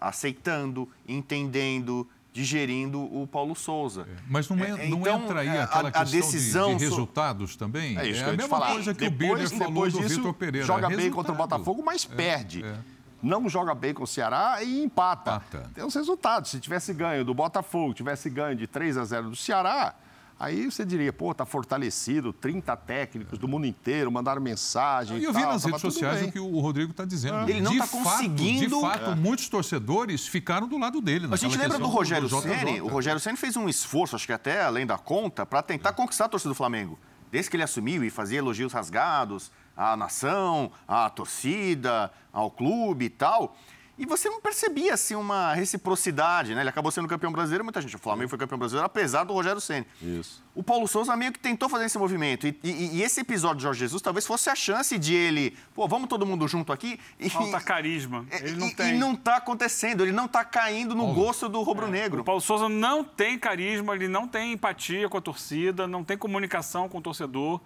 aceitando, 0.00 0.88
entendendo, 1.06 2.08
digerindo 2.34 3.00
o 3.00 3.28
Paulo 3.28 3.54
Souza. 3.54 4.08
É, 4.10 4.16
mas 4.28 4.48
não, 4.48 4.58
é, 4.58 4.88
não 4.88 4.98
então, 4.98 5.22
entra 5.22 5.40
aí 5.40 5.48
é, 5.48 5.62
aquela 5.62 5.88
a, 5.88 5.88
a 5.88 5.92
questão 5.92 6.20
decisão 6.20 6.70
de, 6.72 6.78
de 6.78 6.84
resultados 6.84 7.54
também? 7.54 7.96
É 7.96 8.08
isso 8.08 8.20
é 8.20 8.24
que 8.24 8.30
eu 8.30 8.34
a 8.34 8.36
mesma 8.36 8.48
falar. 8.48 8.72
coisa 8.72 8.92
que 8.92 9.08
depois, 9.08 9.52
o 9.52 9.56
Birner 9.56 9.68
falou 9.68 9.90
do 9.90 10.02
Vitor 10.02 10.34
Pereira. 10.34 10.66
Joga 10.66 10.88
bem 10.88 11.10
contra 11.12 11.32
o 11.32 11.36
Botafogo, 11.36 11.80
mas 11.86 12.08
é, 12.10 12.14
perde. 12.14 12.64
É. 12.64 12.74
Não 13.22 13.48
joga 13.48 13.72
bem 13.72 13.94
com 13.94 14.02
o 14.02 14.06
Ceará 14.06 14.64
e 14.64 14.82
empata. 14.82 15.36
empata. 15.36 15.70
Tem 15.72 15.84
os 15.84 15.94
resultados. 15.94 16.50
Se 16.50 16.58
tivesse 16.58 16.92
ganho 16.92 17.24
do 17.24 17.32
Botafogo, 17.32 17.94
tivesse 17.94 18.28
ganho 18.28 18.56
de 18.56 18.66
3 18.66 18.98
a 18.98 19.04
0 19.04 19.30
do 19.30 19.36
Ceará, 19.36 19.94
Aí 20.38 20.68
você 20.68 20.84
diria, 20.84 21.12
pô, 21.12 21.32
tá 21.32 21.46
fortalecido, 21.46 22.32
30 22.32 22.76
técnicos 22.76 23.38
do 23.38 23.46
mundo 23.46 23.66
inteiro 23.66 24.10
mandaram 24.10 24.42
mensagem. 24.42 25.18
E 25.18 25.24
eu 25.24 25.32
vi 25.32 25.40
tal, 25.40 25.52
nas 25.52 25.64
redes 25.64 25.80
sociais 25.80 26.20
bem. 26.20 26.28
o 26.28 26.32
que 26.32 26.40
o 26.40 26.58
Rodrigo 26.58 26.90
está 26.90 27.04
dizendo. 27.04 27.48
Ele 27.48 27.60
não 27.60 27.72
está 27.72 27.86
conseguindo. 27.86 28.76
De 28.76 28.80
fato, 28.80 29.10
é. 29.10 29.14
muitos 29.14 29.48
torcedores 29.48 30.26
ficaram 30.26 30.66
do 30.66 30.76
lado 30.76 31.00
dele. 31.00 31.28
A 31.30 31.36
gente 31.36 31.56
lembra 31.56 31.78
do 31.78 31.86
Rogério 31.86 32.28
Ceni. 32.28 32.80
O 32.80 32.88
Rogério 32.88 33.20
Ceni 33.20 33.36
fez 33.36 33.56
um 33.56 33.68
esforço, 33.68 34.16
acho 34.16 34.26
que 34.26 34.32
até 34.32 34.64
além 34.64 34.84
da 34.84 34.98
conta, 34.98 35.46
para 35.46 35.62
tentar 35.62 35.92
conquistar 35.92 36.24
a 36.24 36.28
torcida 36.28 36.50
do 36.50 36.54
Flamengo. 36.56 36.98
Desde 37.30 37.50
que 37.50 37.56
ele 37.56 37.64
assumiu 37.64 38.04
e 38.04 38.10
fazia 38.10 38.38
elogios 38.38 38.72
rasgados 38.72 39.52
à 39.76 39.96
nação, 39.96 40.70
à 40.86 41.08
torcida, 41.10 42.10
ao 42.32 42.50
clube 42.50 43.06
e 43.06 43.10
tal. 43.10 43.56
E 43.96 44.04
você 44.04 44.28
não 44.28 44.40
percebia 44.40 44.94
assim 44.94 45.14
uma 45.14 45.54
reciprocidade, 45.54 46.54
né? 46.54 46.62
Ele 46.62 46.68
acabou 46.68 46.90
sendo 46.90 47.06
campeão 47.06 47.30
brasileiro, 47.30 47.62
muita 47.62 47.80
gente. 47.80 47.94
O 47.94 47.98
Flamengo 47.98 48.28
foi 48.28 48.38
campeão 48.38 48.58
brasileiro, 48.58 48.84
apesar 48.84 49.22
do 49.22 49.32
Rogério 49.32 49.60
Ceni. 49.60 49.86
Isso. 50.02 50.42
O 50.52 50.62
Paulo 50.64 50.88
Souza 50.88 51.16
meio 51.16 51.32
que 51.32 51.38
tentou 51.38 51.68
fazer 51.68 51.84
esse 51.84 51.96
movimento. 51.96 52.46
E, 52.46 52.58
e, 52.62 52.96
e, 52.96 53.02
esse 53.02 53.20
episódio 53.20 53.58
de 53.58 53.62
Jorge 53.62 53.80
Jesus 53.80 54.02
talvez 54.02 54.26
fosse 54.26 54.50
a 54.50 54.54
chance 54.54 54.98
de 54.98 55.14
ele, 55.14 55.56
pô, 55.74 55.86
vamos 55.86 56.08
todo 56.08 56.26
mundo 56.26 56.46
junto 56.48 56.72
aqui. 56.72 56.98
E, 57.20 57.30
Falta 57.30 57.60
carisma. 57.60 58.26
Ele 58.30 58.56
não 58.56 58.70
tem. 58.74 58.94
E 58.94 58.98
não 58.98 59.12
está 59.12 59.36
acontecendo, 59.36 60.02
ele 60.02 60.12
não 60.12 60.26
está 60.26 60.44
caindo 60.44 60.94
no 60.94 61.04
Paulo. 61.04 61.14
gosto 61.14 61.48
do 61.48 61.62
rubro-negro. 61.62 62.18
É. 62.18 62.20
O 62.22 62.24
Paulo 62.24 62.40
Souza 62.40 62.68
não 62.68 63.04
tem 63.04 63.38
carisma, 63.38 63.94
ele 63.94 64.08
não 64.08 64.26
tem 64.26 64.52
empatia 64.52 65.08
com 65.08 65.18
a 65.18 65.20
torcida, 65.20 65.86
não 65.86 66.02
tem 66.02 66.18
comunicação 66.18 66.88
com 66.88 66.98
o 66.98 67.02
torcedor. 67.02 67.60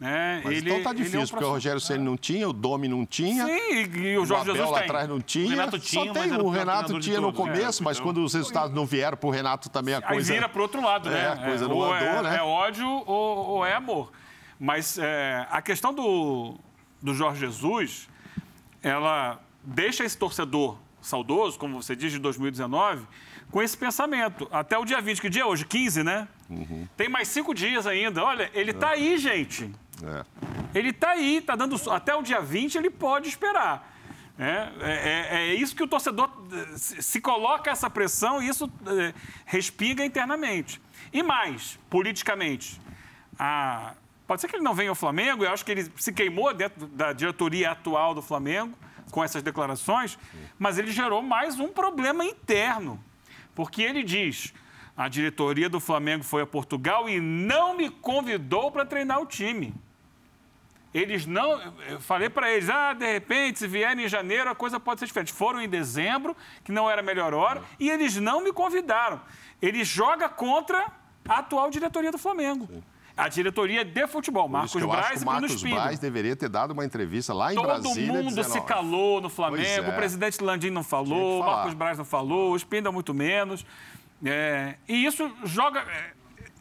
É, 0.00 0.40
Mas 0.42 0.58
ele, 0.58 0.70
então 0.70 0.82
tá 0.82 0.92
difícil, 0.92 1.20
é 1.20 1.22
um 1.22 1.26
porque 1.26 1.44
o 1.44 1.50
Rogério 1.50 1.80
Ceni 1.80 2.04
não 2.04 2.16
tinha, 2.16 2.48
o 2.48 2.52
Domi 2.52 2.88
não 2.88 3.06
tinha. 3.06 3.46
Sim, 3.46 3.96
e 3.96 4.18
o 4.18 4.26
Jorge 4.26 4.50
o 4.50 4.54
Jesus 4.54 4.70
lá 4.70 4.78
tem. 4.78 4.84
atrás 4.84 5.08
não 5.08 5.20
tinha. 5.20 5.46
O 5.46 5.50
Renato 5.50 5.78
tinha, 5.78 6.04
Só 6.04 6.12
tem, 6.12 6.32
o 6.32 6.48
Renato 6.48 7.00
tinha 7.00 7.20
no 7.20 7.32
começo, 7.32 7.82
é, 7.82 7.84
mas 7.84 7.96
então... 7.96 8.08
quando 8.08 8.24
os 8.24 8.34
resultados 8.34 8.74
não 8.74 8.84
vieram 8.84 9.16
para 9.16 9.26
o 9.26 9.30
Renato 9.30 9.70
também 9.70 9.94
a 9.94 10.02
coisa... 10.02 10.32
Aí 10.32 10.36
vira 10.36 10.48
para 10.48 10.60
outro 10.60 10.82
lado, 10.82 11.08
né? 11.08 11.20
É, 11.20 11.28
a 11.28 11.36
coisa 11.36 11.68
não 11.68 11.82
andou, 11.82 11.96
é, 11.96 12.22
né? 12.22 12.36
É 12.36 12.42
ódio 12.42 12.86
ou, 12.86 13.46
ou 13.46 13.66
é 13.66 13.74
amor. 13.74 14.12
Mas 14.58 14.98
é, 14.98 15.46
a 15.50 15.62
questão 15.62 15.94
do, 15.94 16.58
do 17.00 17.14
Jorge 17.14 17.40
Jesus, 17.40 18.08
ela 18.82 19.40
deixa 19.62 20.04
esse 20.04 20.18
torcedor 20.18 20.76
saudoso, 21.00 21.58
como 21.58 21.80
você 21.80 21.94
diz, 21.94 22.12
de 22.12 22.18
2019, 22.18 23.06
com 23.50 23.62
esse 23.62 23.76
pensamento. 23.76 24.48
Até 24.50 24.76
o 24.76 24.84
dia 24.84 25.00
20, 25.00 25.20
que 25.20 25.28
dia 25.28 25.42
é 25.42 25.46
hoje? 25.46 25.64
15, 25.64 26.02
né? 26.02 26.26
Uhum. 26.50 26.88
Tem 26.96 27.08
mais 27.08 27.28
cinco 27.28 27.54
dias 27.54 27.86
ainda. 27.86 28.24
Olha, 28.24 28.50
ele 28.54 28.72
está 28.72 28.90
aí, 28.90 29.16
gente. 29.18 29.70
É. 30.06 30.78
Ele 30.78 30.90
está 30.90 31.10
aí, 31.10 31.36
está 31.38 31.56
dando. 31.56 31.76
Até 31.90 32.14
o 32.14 32.22
dia 32.22 32.40
20 32.40 32.76
ele 32.76 32.90
pode 32.90 33.28
esperar. 33.28 33.92
É, 34.36 34.68
é, 34.80 34.90
é, 34.90 35.36
é, 35.36 35.54
isso 35.54 35.76
que 35.76 35.82
o 35.82 35.86
torcedor 35.86 36.28
se 36.76 37.20
coloca 37.20 37.70
essa 37.70 37.88
pressão 37.88 38.42
e 38.42 38.48
isso 38.48 38.70
é, 38.86 39.14
respinga 39.44 40.04
internamente. 40.04 40.80
E 41.12 41.22
mais, 41.22 41.78
politicamente, 41.88 42.80
a, 43.38 43.94
pode 44.26 44.40
ser 44.40 44.48
que 44.48 44.56
ele 44.56 44.64
não 44.64 44.74
venha 44.74 44.90
ao 44.90 44.96
Flamengo, 44.96 45.44
eu 45.44 45.52
acho 45.52 45.64
que 45.64 45.70
ele 45.70 45.90
se 45.96 46.12
queimou 46.12 46.52
dentro 46.52 46.86
da 46.88 47.12
diretoria 47.12 47.70
atual 47.70 48.12
do 48.12 48.20
Flamengo 48.20 48.76
com 49.12 49.22
essas 49.22 49.40
declarações, 49.40 50.18
mas 50.58 50.78
ele 50.78 50.90
gerou 50.90 51.22
mais 51.22 51.60
um 51.60 51.68
problema 51.68 52.24
interno, 52.24 53.02
porque 53.54 53.82
ele 53.82 54.02
diz: 54.02 54.52
a 54.96 55.08
diretoria 55.08 55.68
do 55.68 55.78
Flamengo 55.78 56.24
foi 56.24 56.42
a 56.42 56.46
Portugal 56.46 57.08
e 57.08 57.20
não 57.20 57.76
me 57.76 57.88
convidou 57.88 58.72
para 58.72 58.84
treinar 58.84 59.20
o 59.20 59.26
time. 59.26 59.72
Eles 60.94 61.26
não. 61.26 61.60
Eu 61.88 62.00
falei 62.00 62.30
para 62.30 62.52
eles, 62.52 62.70
ah, 62.70 62.92
de 62.92 63.04
repente, 63.04 63.58
se 63.58 63.66
vierem 63.66 64.04
em 64.04 64.08
janeiro, 64.08 64.48
a 64.48 64.54
coisa 64.54 64.78
pode 64.78 65.00
ser 65.00 65.06
diferente. 65.06 65.32
Foram 65.32 65.60
em 65.60 65.68
dezembro, 65.68 66.36
que 66.62 66.70
não 66.70 66.88
era 66.88 67.00
a 67.00 67.04
melhor 67.04 67.34
hora, 67.34 67.60
e 67.80 67.90
eles 67.90 68.16
não 68.16 68.40
me 68.40 68.52
convidaram. 68.52 69.20
Ele 69.60 69.82
joga 69.82 70.28
contra 70.28 70.86
a 71.28 71.38
atual 71.40 71.68
diretoria 71.68 72.12
do 72.12 72.18
Flamengo. 72.18 72.68
Sim. 72.70 72.82
A 73.16 73.28
diretoria 73.28 73.84
de 73.84 74.06
futebol, 74.08 74.48
Marcos 74.48 74.82
Braz 74.82 75.22
e 75.22 75.24
Bruno 75.24 75.46
Espírito. 75.46 75.76
Marcos 75.76 75.84
Braz 75.84 75.98
deveria 76.00 76.34
ter 76.34 76.48
dado 76.48 76.72
uma 76.72 76.84
entrevista 76.84 77.32
lá 77.32 77.52
em 77.52 77.56
Todo 77.56 77.66
Brasília. 77.66 78.06
Todo 78.06 78.16
mundo 78.16 78.28
dizendo, 78.28 78.52
se 78.52 78.60
calou 78.62 79.20
no 79.20 79.30
Flamengo, 79.30 79.86
é. 79.86 79.88
o 79.88 79.94
presidente 79.94 80.42
Landim 80.42 80.70
não 80.70 80.82
falou, 80.82 81.44
Marcos 81.44 81.74
Braz 81.74 81.96
não 81.96 82.04
falou, 82.04 82.52
o 82.52 82.56
Espíndola 82.56 82.92
muito 82.92 83.14
menos. 83.14 83.64
É, 84.24 84.76
e 84.88 85.04
isso 85.04 85.30
joga 85.44 85.80
é, 85.80 86.12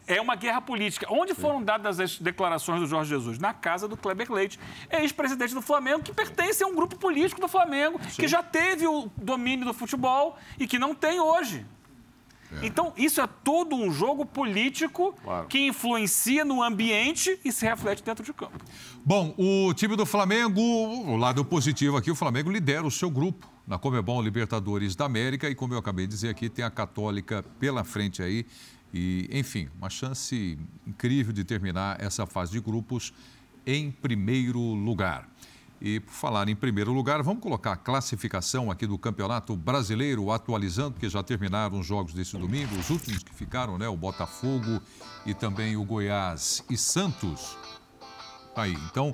é 0.08 0.20
uma 0.20 0.36
guerra 0.36 0.62
política. 0.62 1.08
Onde 1.10 1.34
foram 1.34 1.62
dadas 1.62 2.00
as 2.00 2.20
declarações 2.20 2.80
do 2.80 2.88
Jorge 2.88 3.10
Jesus? 3.10 3.40
Na 3.40 3.54
casa 3.54 3.88
do 3.88 3.96
Kleber 3.96 4.32
Leite, 4.32 4.60
ex-presidente 4.92 5.54
do 5.54 5.62
Flamengo, 5.62 6.04
que 6.04 6.14
pertence 6.14 6.64
a 6.64 6.68
um 6.68 6.76
grupo 6.76 6.96
político 6.98 7.40
do 7.40 7.48
Flamengo, 7.48 8.00
Sim. 8.04 8.22
que 8.22 8.28
já 8.28 8.44
teve 8.44 8.88
o 8.88 9.10
domínio 9.18 9.66
do 9.66 9.74
futebol 9.74 10.38
e 10.60 10.68
que 10.68 10.78
não 10.78 10.94
tem 10.94 11.20
hoje. 11.20 11.66
É. 12.62 12.66
Então, 12.66 12.94
isso 12.96 13.20
é 13.22 13.28
todo 13.44 13.76
um 13.76 13.92
jogo 13.92 14.26
político 14.26 15.16
claro. 15.24 15.48
que 15.48 15.68
influencia 15.68 16.46
no 16.46 16.62
ambiente 16.62 17.40
e 17.44 17.52
se 17.52 17.66
reflete 17.66 18.04
dentro 18.04 18.24
de 18.24 18.34
campo. 18.34 18.58
Bom, 19.04 19.34
o 19.38 19.74
time 19.74 19.96
do 19.96 20.06
Flamengo, 20.06 20.62
o 20.62 21.16
lado 21.16 21.44
positivo 21.44 21.98
aqui, 21.98 22.12
o 22.12 22.16
Flamengo 22.16 22.52
lidera 22.52 22.86
o 22.86 22.92
seu 22.92 23.10
grupo 23.10 23.53
na 23.68 23.78
Comebol 23.78 24.22
Libertadores 24.22 24.96
da 24.96 25.06
América 25.06 25.50
e, 25.50 25.56
como 25.56 25.74
eu 25.74 25.78
acabei 25.78 26.06
de 26.06 26.14
dizer 26.14 26.30
aqui, 26.30 26.50
tem 26.50 26.64
a 26.66 26.70
Católica 26.70 27.44
pela 27.60 27.84
frente 27.84 28.22
aí 28.22 28.46
e, 28.94 29.28
enfim, 29.32 29.70
uma 29.78 29.90
chance 29.90 30.58
incrível 30.86 31.34
de 31.34 31.44
terminar 31.44 32.00
essa 32.00 32.26
fase 32.26 32.52
de 32.52 32.60
grupos 32.60 33.14
em 33.66 33.90
primeiro 33.90 34.60
lugar. 34.60 35.28
E 35.82 36.00
por 36.00 36.14
falar 36.14 36.48
em 36.48 36.56
primeiro 36.56 36.94
lugar, 36.94 37.22
vamos 37.22 37.42
colocar 37.42 37.74
a 37.74 37.76
classificação 37.76 38.72
aqui 38.72 38.88
do 38.88 38.98
Campeonato 38.98 39.54
Brasileiro, 39.54 40.32
atualizando, 40.32 40.92
porque 40.92 41.10
já 41.10 41.22
terminaram 41.22 41.78
os 41.78 41.86
jogos 41.86 42.14
desse 42.14 42.38
domingo, 42.38 42.74
os 42.78 42.90
últimos 42.90 43.22
que 43.22 43.34
ficaram, 43.34 43.78
né? 43.78 43.88
O 43.90 43.98
Botafogo 43.98 44.82
e 45.26 45.34
também 45.34 45.76
o 45.76 45.84
Goiás 45.84 46.64
e 46.70 46.78
Santos. 46.78 47.58
Aí, 48.56 48.78
então, 48.90 49.14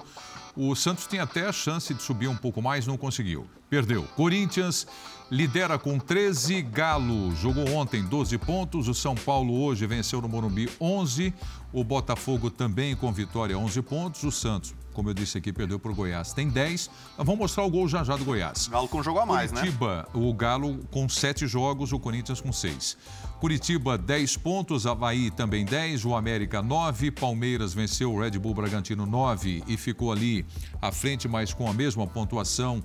o 0.61 0.75
Santos 0.75 1.07
tem 1.07 1.21
até 1.21 1.47
a 1.47 1.53
chance 1.53 1.93
de 1.93 2.03
subir 2.03 2.27
um 2.27 2.35
pouco 2.35 2.61
mais, 2.61 2.85
não 2.85 2.97
conseguiu. 2.97 3.47
Perdeu. 3.69 4.03
Corinthians 4.17 4.85
lidera 5.31 5.79
com 5.79 5.97
13. 5.97 6.61
Galo 6.63 7.33
jogou 7.33 7.69
ontem 7.69 8.03
12 8.03 8.37
pontos. 8.39 8.89
O 8.89 8.93
São 8.93 9.15
Paulo 9.15 9.57
hoje 9.63 9.87
venceu 9.87 10.19
no 10.19 10.27
Morumbi 10.27 10.69
11. 10.81 11.33
O 11.71 11.81
Botafogo 11.81 12.51
também 12.51 12.93
com 12.93 13.09
vitória 13.13 13.57
11 13.57 13.81
pontos. 13.83 14.23
O 14.23 14.31
Santos, 14.33 14.75
como 14.99 15.11
eu 15.11 15.13
disse 15.13 15.37
aqui, 15.37 15.53
perdeu 15.53 15.79
para 15.79 15.93
o 15.93 15.95
Goiás, 15.95 16.33
tem 16.33 16.49
10. 16.49 16.91
Mas 17.17 17.25
vamos 17.25 17.39
mostrar 17.39 17.63
o 17.63 17.69
gol 17.69 17.87
já 17.87 18.03
já 18.03 18.17
do 18.17 18.25
Goiás. 18.25 18.67
Galo 18.67 18.85
com 18.85 19.01
jogo 19.01 19.19
a 19.19 19.25
mais, 19.25 19.49
Curitiba, 19.49 20.05
né? 20.13 20.19
o 20.21 20.33
Galo 20.33 20.77
com 20.91 21.07
7 21.07 21.47
jogos, 21.47 21.93
o 21.93 21.99
Corinthians 21.99 22.41
com 22.41 22.51
6. 22.51 22.97
Curitiba, 23.39 23.97
10 23.97 24.35
pontos, 24.35 24.85
Havaí 24.85 25.31
também 25.31 25.63
10, 25.63 26.03
o 26.03 26.13
América 26.13 26.61
9, 26.61 27.11
Palmeiras 27.11 27.73
venceu 27.73 28.13
o 28.13 28.19
Red 28.19 28.31
Bull 28.31 28.53
Bragantino 28.53 29.05
9 29.05 29.63
e 29.65 29.77
ficou 29.77 30.11
ali 30.11 30.45
à 30.81 30.91
frente, 30.91 31.29
mas 31.29 31.53
com 31.53 31.69
a 31.69 31.73
mesma 31.73 32.05
pontuação 32.05 32.83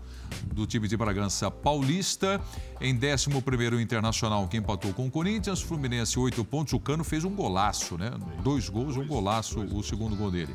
do 0.53 0.65
time 0.69 0.87
de 0.87 0.97
Bragança 0.97 1.51
Paulista. 1.51 2.41
Em 2.85 2.95
11 2.95 3.75
o 3.75 3.81
Internacional, 3.81 4.47
que 4.47 4.59
empatou 4.59 4.93
com 4.93 5.07
o 5.07 5.11
Corinthians. 5.11 5.63
Fluminense, 5.63 6.19
8 6.19 6.45
pontos. 6.45 6.75
O 6.75 6.79
Cano 6.79 7.03
fez 7.03 7.25
um 7.25 7.31
golaço, 7.31 7.97
né? 7.97 8.13
Dois 8.43 8.69
gols, 8.69 8.99
um 8.99 9.07
golaço, 9.07 9.59
o 9.59 9.83
segundo 9.83 10.15
gol 10.15 10.31
dele. 10.31 10.55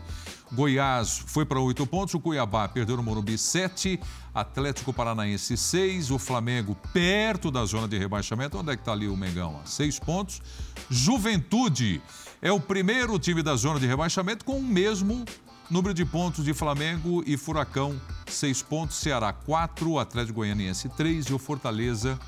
Goiás 0.51 1.23
foi 1.25 1.43
para 1.43 1.59
8 1.59 1.87
pontos. 1.87 2.13
O 2.13 2.19
Cuiabá 2.19 2.67
perdeu 2.69 2.95
no 2.95 3.01
Morumbi 3.01 3.35
7. 3.35 3.99
Atlético 4.31 4.93
Paranaense 4.93 5.57
6. 5.57 6.11
O 6.11 6.19
Flamengo 6.19 6.77
perto 6.93 7.49
da 7.49 7.65
zona 7.65 7.87
de 7.87 7.97
rebaixamento. 7.97 8.59
Onde 8.59 8.73
é 8.73 8.75
que 8.75 8.83
está 8.83 8.91
ali 8.91 9.07
o 9.07 9.17
Mengão? 9.17 9.59
6 9.65 9.97
pontos. 9.97 10.39
Juventude 10.87 11.99
é 12.43 12.51
o 12.51 12.59
primeiro 12.59 13.17
time 13.17 13.41
da 13.41 13.55
zona 13.55 13.79
de 13.79 13.87
rebaixamento 13.87 14.45
com 14.45 14.59
o 14.59 14.63
mesmo 14.63 15.25
Número 15.69 15.93
de 15.93 16.03
pontos 16.03 16.43
de 16.43 16.51
Flamengo 16.51 17.23
e 17.27 17.37
Furacão, 17.37 18.01
6 18.25 18.63
pontos. 18.63 18.95
Ceará, 18.97 19.31
4. 19.31 19.99
Atlético 19.99 20.37
Goianiense, 20.37 20.89
3. 20.89 21.27
E 21.27 21.33
o 21.33 21.37
Fortaleza, 21.37 22.19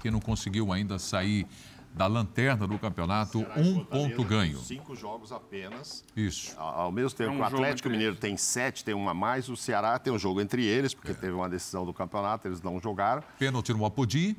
que 0.00 0.10
não 0.10 0.18
conseguiu 0.18 0.72
ainda 0.72 0.98
sair 0.98 1.46
da 1.92 2.06
lanterna 2.06 2.66
do 2.66 2.78
campeonato, 2.78 3.40
Ceará 3.40 3.60
um 3.60 3.84
ponto 3.84 4.24
ganho. 4.24 4.58
Cinco 4.60 4.96
jogos 4.96 5.30
apenas. 5.30 6.02
Isso. 6.16 6.58
Ao 6.58 6.90
mesmo 6.90 7.14
tempo, 7.18 7.32
é 7.32 7.36
um 7.36 7.40
o 7.40 7.44
Atlético 7.44 7.90
Mineiro 7.90 8.16
tem 8.16 8.34
sete, 8.38 8.82
tem 8.82 8.94
uma 8.94 9.10
a 9.10 9.14
mais. 9.14 9.46
O 9.50 9.58
Ceará 9.58 9.98
tem 9.98 10.10
um 10.10 10.18
jogo 10.18 10.40
entre 10.40 10.64
eles, 10.64 10.94
porque 10.94 11.12
é. 11.12 11.14
teve 11.14 11.34
uma 11.34 11.50
decisão 11.50 11.84
do 11.84 11.92
campeonato, 11.92 12.48
eles 12.48 12.62
não 12.62 12.80
jogaram. 12.80 13.22
Pênalti 13.38 13.74
no 13.74 13.84
Apodi. 13.84 14.38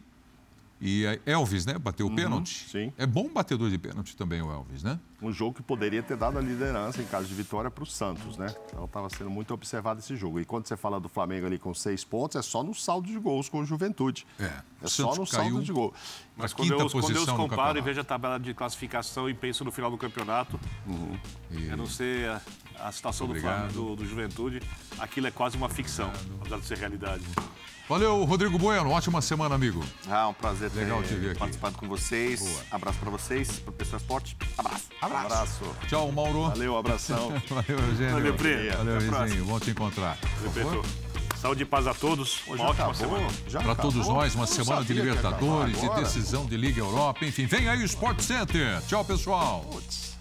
E 0.80 1.07
a 1.07 1.18
Elvis, 1.26 1.65
né? 1.65 1.77
Bateu 1.77 2.07
o 2.07 2.14
pênalti. 2.14 2.68
sim. 2.69 2.91
É 2.97 3.06
bom 3.06 3.30
batedor 3.30 3.69
de 3.69 3.77
pênalti 3.77 4.15
também 4.15 4.41
o 4.41 4.52
Elvis, 4.52 4.84
né? 4.84 4.99
Um 5.22 5.31
jogo 5.31 5.56
que 5.56 5.64
poderia 5.64 6.03
ter 6.03 6.18
dado 6.18 6.38
a 6.38 6.41
liderança 6.41 7.02
em 7.02 7.06
caso 7.06 7.27
de 7.27 7.34
vitória 7.34 7.72
para 7.72 7.84
o 7.84 7.88
Santos, 7.88 8.38
né? 8.38 8.53
Então 8.68 8.84
estava 8.84 9.10
sendo 9.10 9.30
muito 9.30 9.53
observado 9.53 9.99
esse 9.99 10.15
jogo. 10.15 10.39
E 10.39 10.45
quando 10.45 10.68
você 10.68 10.76
fala 10.76 10.99
do 10.99 11.07
Flamengo 11.07 11.47
ali 11.47 11.57
com 11.57 11.73
seis 11.73 12.03
pontos, 12.03 12.35
é 12.35 12.41
só 12.41 12.61
no 12.61 12.73
saldo 12.73 13.07
de 13.07 13.18
gols 13.18 13.47
com 13.47 13.60
o 13.60 13.65
Juventude. 13.65 14.27
É. 14.38 14.52
É 14.84 14.88
só 14.88 15.15
no 15.15 15.26
saldo 15.26 15.64
de 15.64 15.72
gol. 15.72 15.93
Mas 16.35 16.53
quando 16.53 16.72
eu, 16.72 16.89
quando 16.89 17.15
eu 17.15 17.22
os 17.23 17.31
comparo 17.31 17.77
e 17.77 17.81
vejo 17.81 18.02
a 18.02 18.03
tabela 18.03 18.38
de 18.38 18.53
classificação 18.53 19.30
e 19.30 19.34
penso 19.34 19.64
no 19.64 19.72
final 19.72 19.89
do 19.89 19.97
campeonato, 19.97 20.60
a 21.72 21.76
não 21.76 21.88
ser 21.88 22.30
a, 22.30 22.41
a 22.80 22.91
situação 22.91 23.26
do, 23.26 23.31
Obrigado. 23.31 23.72
Flamengo, 23.72 23.95
do, 23.95 24.03
do 24.03 24.06
Juventude, 24.06 24.61
aquilo 24.99 25.27
é 25.27 25.31
quase 25.31 25.56
uma 25.56 25.69
ficção, 25.69 26.11
apesar 26.41 26.60
de 26.60 26.65
ser 26.65 26.77
realidade. 26.77 27.23
Valeu, 27.88 28.24
Rodrigo 28.24 28.57
Bueno. 28.57 28.90
Ótima 28.90 29.22
semana, 29.22 29.53
amigo. 29.53 29.84
Ah, 30.10 30.28
um 30.30 30.34
prazer 30.34 30.72
ter 30.72 30.80
Legal 30.80 31.03
te 31.03 31.14
ver 31.14 31.32
aqui. 31.32 31.40
participado 31.40 31.78
com 31.78 31.88
vocês. 31.88 32.64
Abraço 32.72 32.98
pra 32.98 33.12
vocês, 33.12 33.60
pro 33.60 33.72
Pessoal 33.72 33.98
Esporte. 33.98 34.36
Abraço. 34.57 34.86
Abraço. 34.99 35.64
Tchau, 35.88 36.12
Mauro. 36.12 36.49
Valeu, 36.49 36.78
abração. 36.78 37.30
Valeu, 37.48 37.80
Eugênio. 37.90 38.14
Valeu, 38.14 38.34
Pri. 38.34 38.70
Valeu, 38.70 38.99
Vizinho. 38.99 39.45
Bom 39.45 39.60
te 39.60 39.70
encontrar. 39.70 40.18
Saúde 41.40 41.62
e 41.62 41.66
paz 41.66 41.86
a 41.86 41.94
todos, 41.94 42.40
Pô, 42.40 42.56
uma 42.56 42.70
ótima 42.70 42.86
acabou? 42.91 42.95
semana. 42.95 43.28
Já 43.48 43.62
Para 43.62 43.76
todos 43.76 44.07
nós, 44.07 44.34
uma 44.34 44.48
semana 44.48 44.84
de 44.84 44.94
Libertadores 44.94 45.84
e 45.84 45.90
decisão 45.90 46.44
de 46.48 46.57
Liga 46.57 46.80
Europa. 46.80 47.24
Enfim, 47.24 47.45
vem 47.45 47.70
aí 47.70 47.84
o 47.84 47.86
Sport 47.86 48.20
Center. 48.22 48.82
Tchau, 48.88 49.06
pessoal. 49.06 49.62
Putz. 49.72 50.14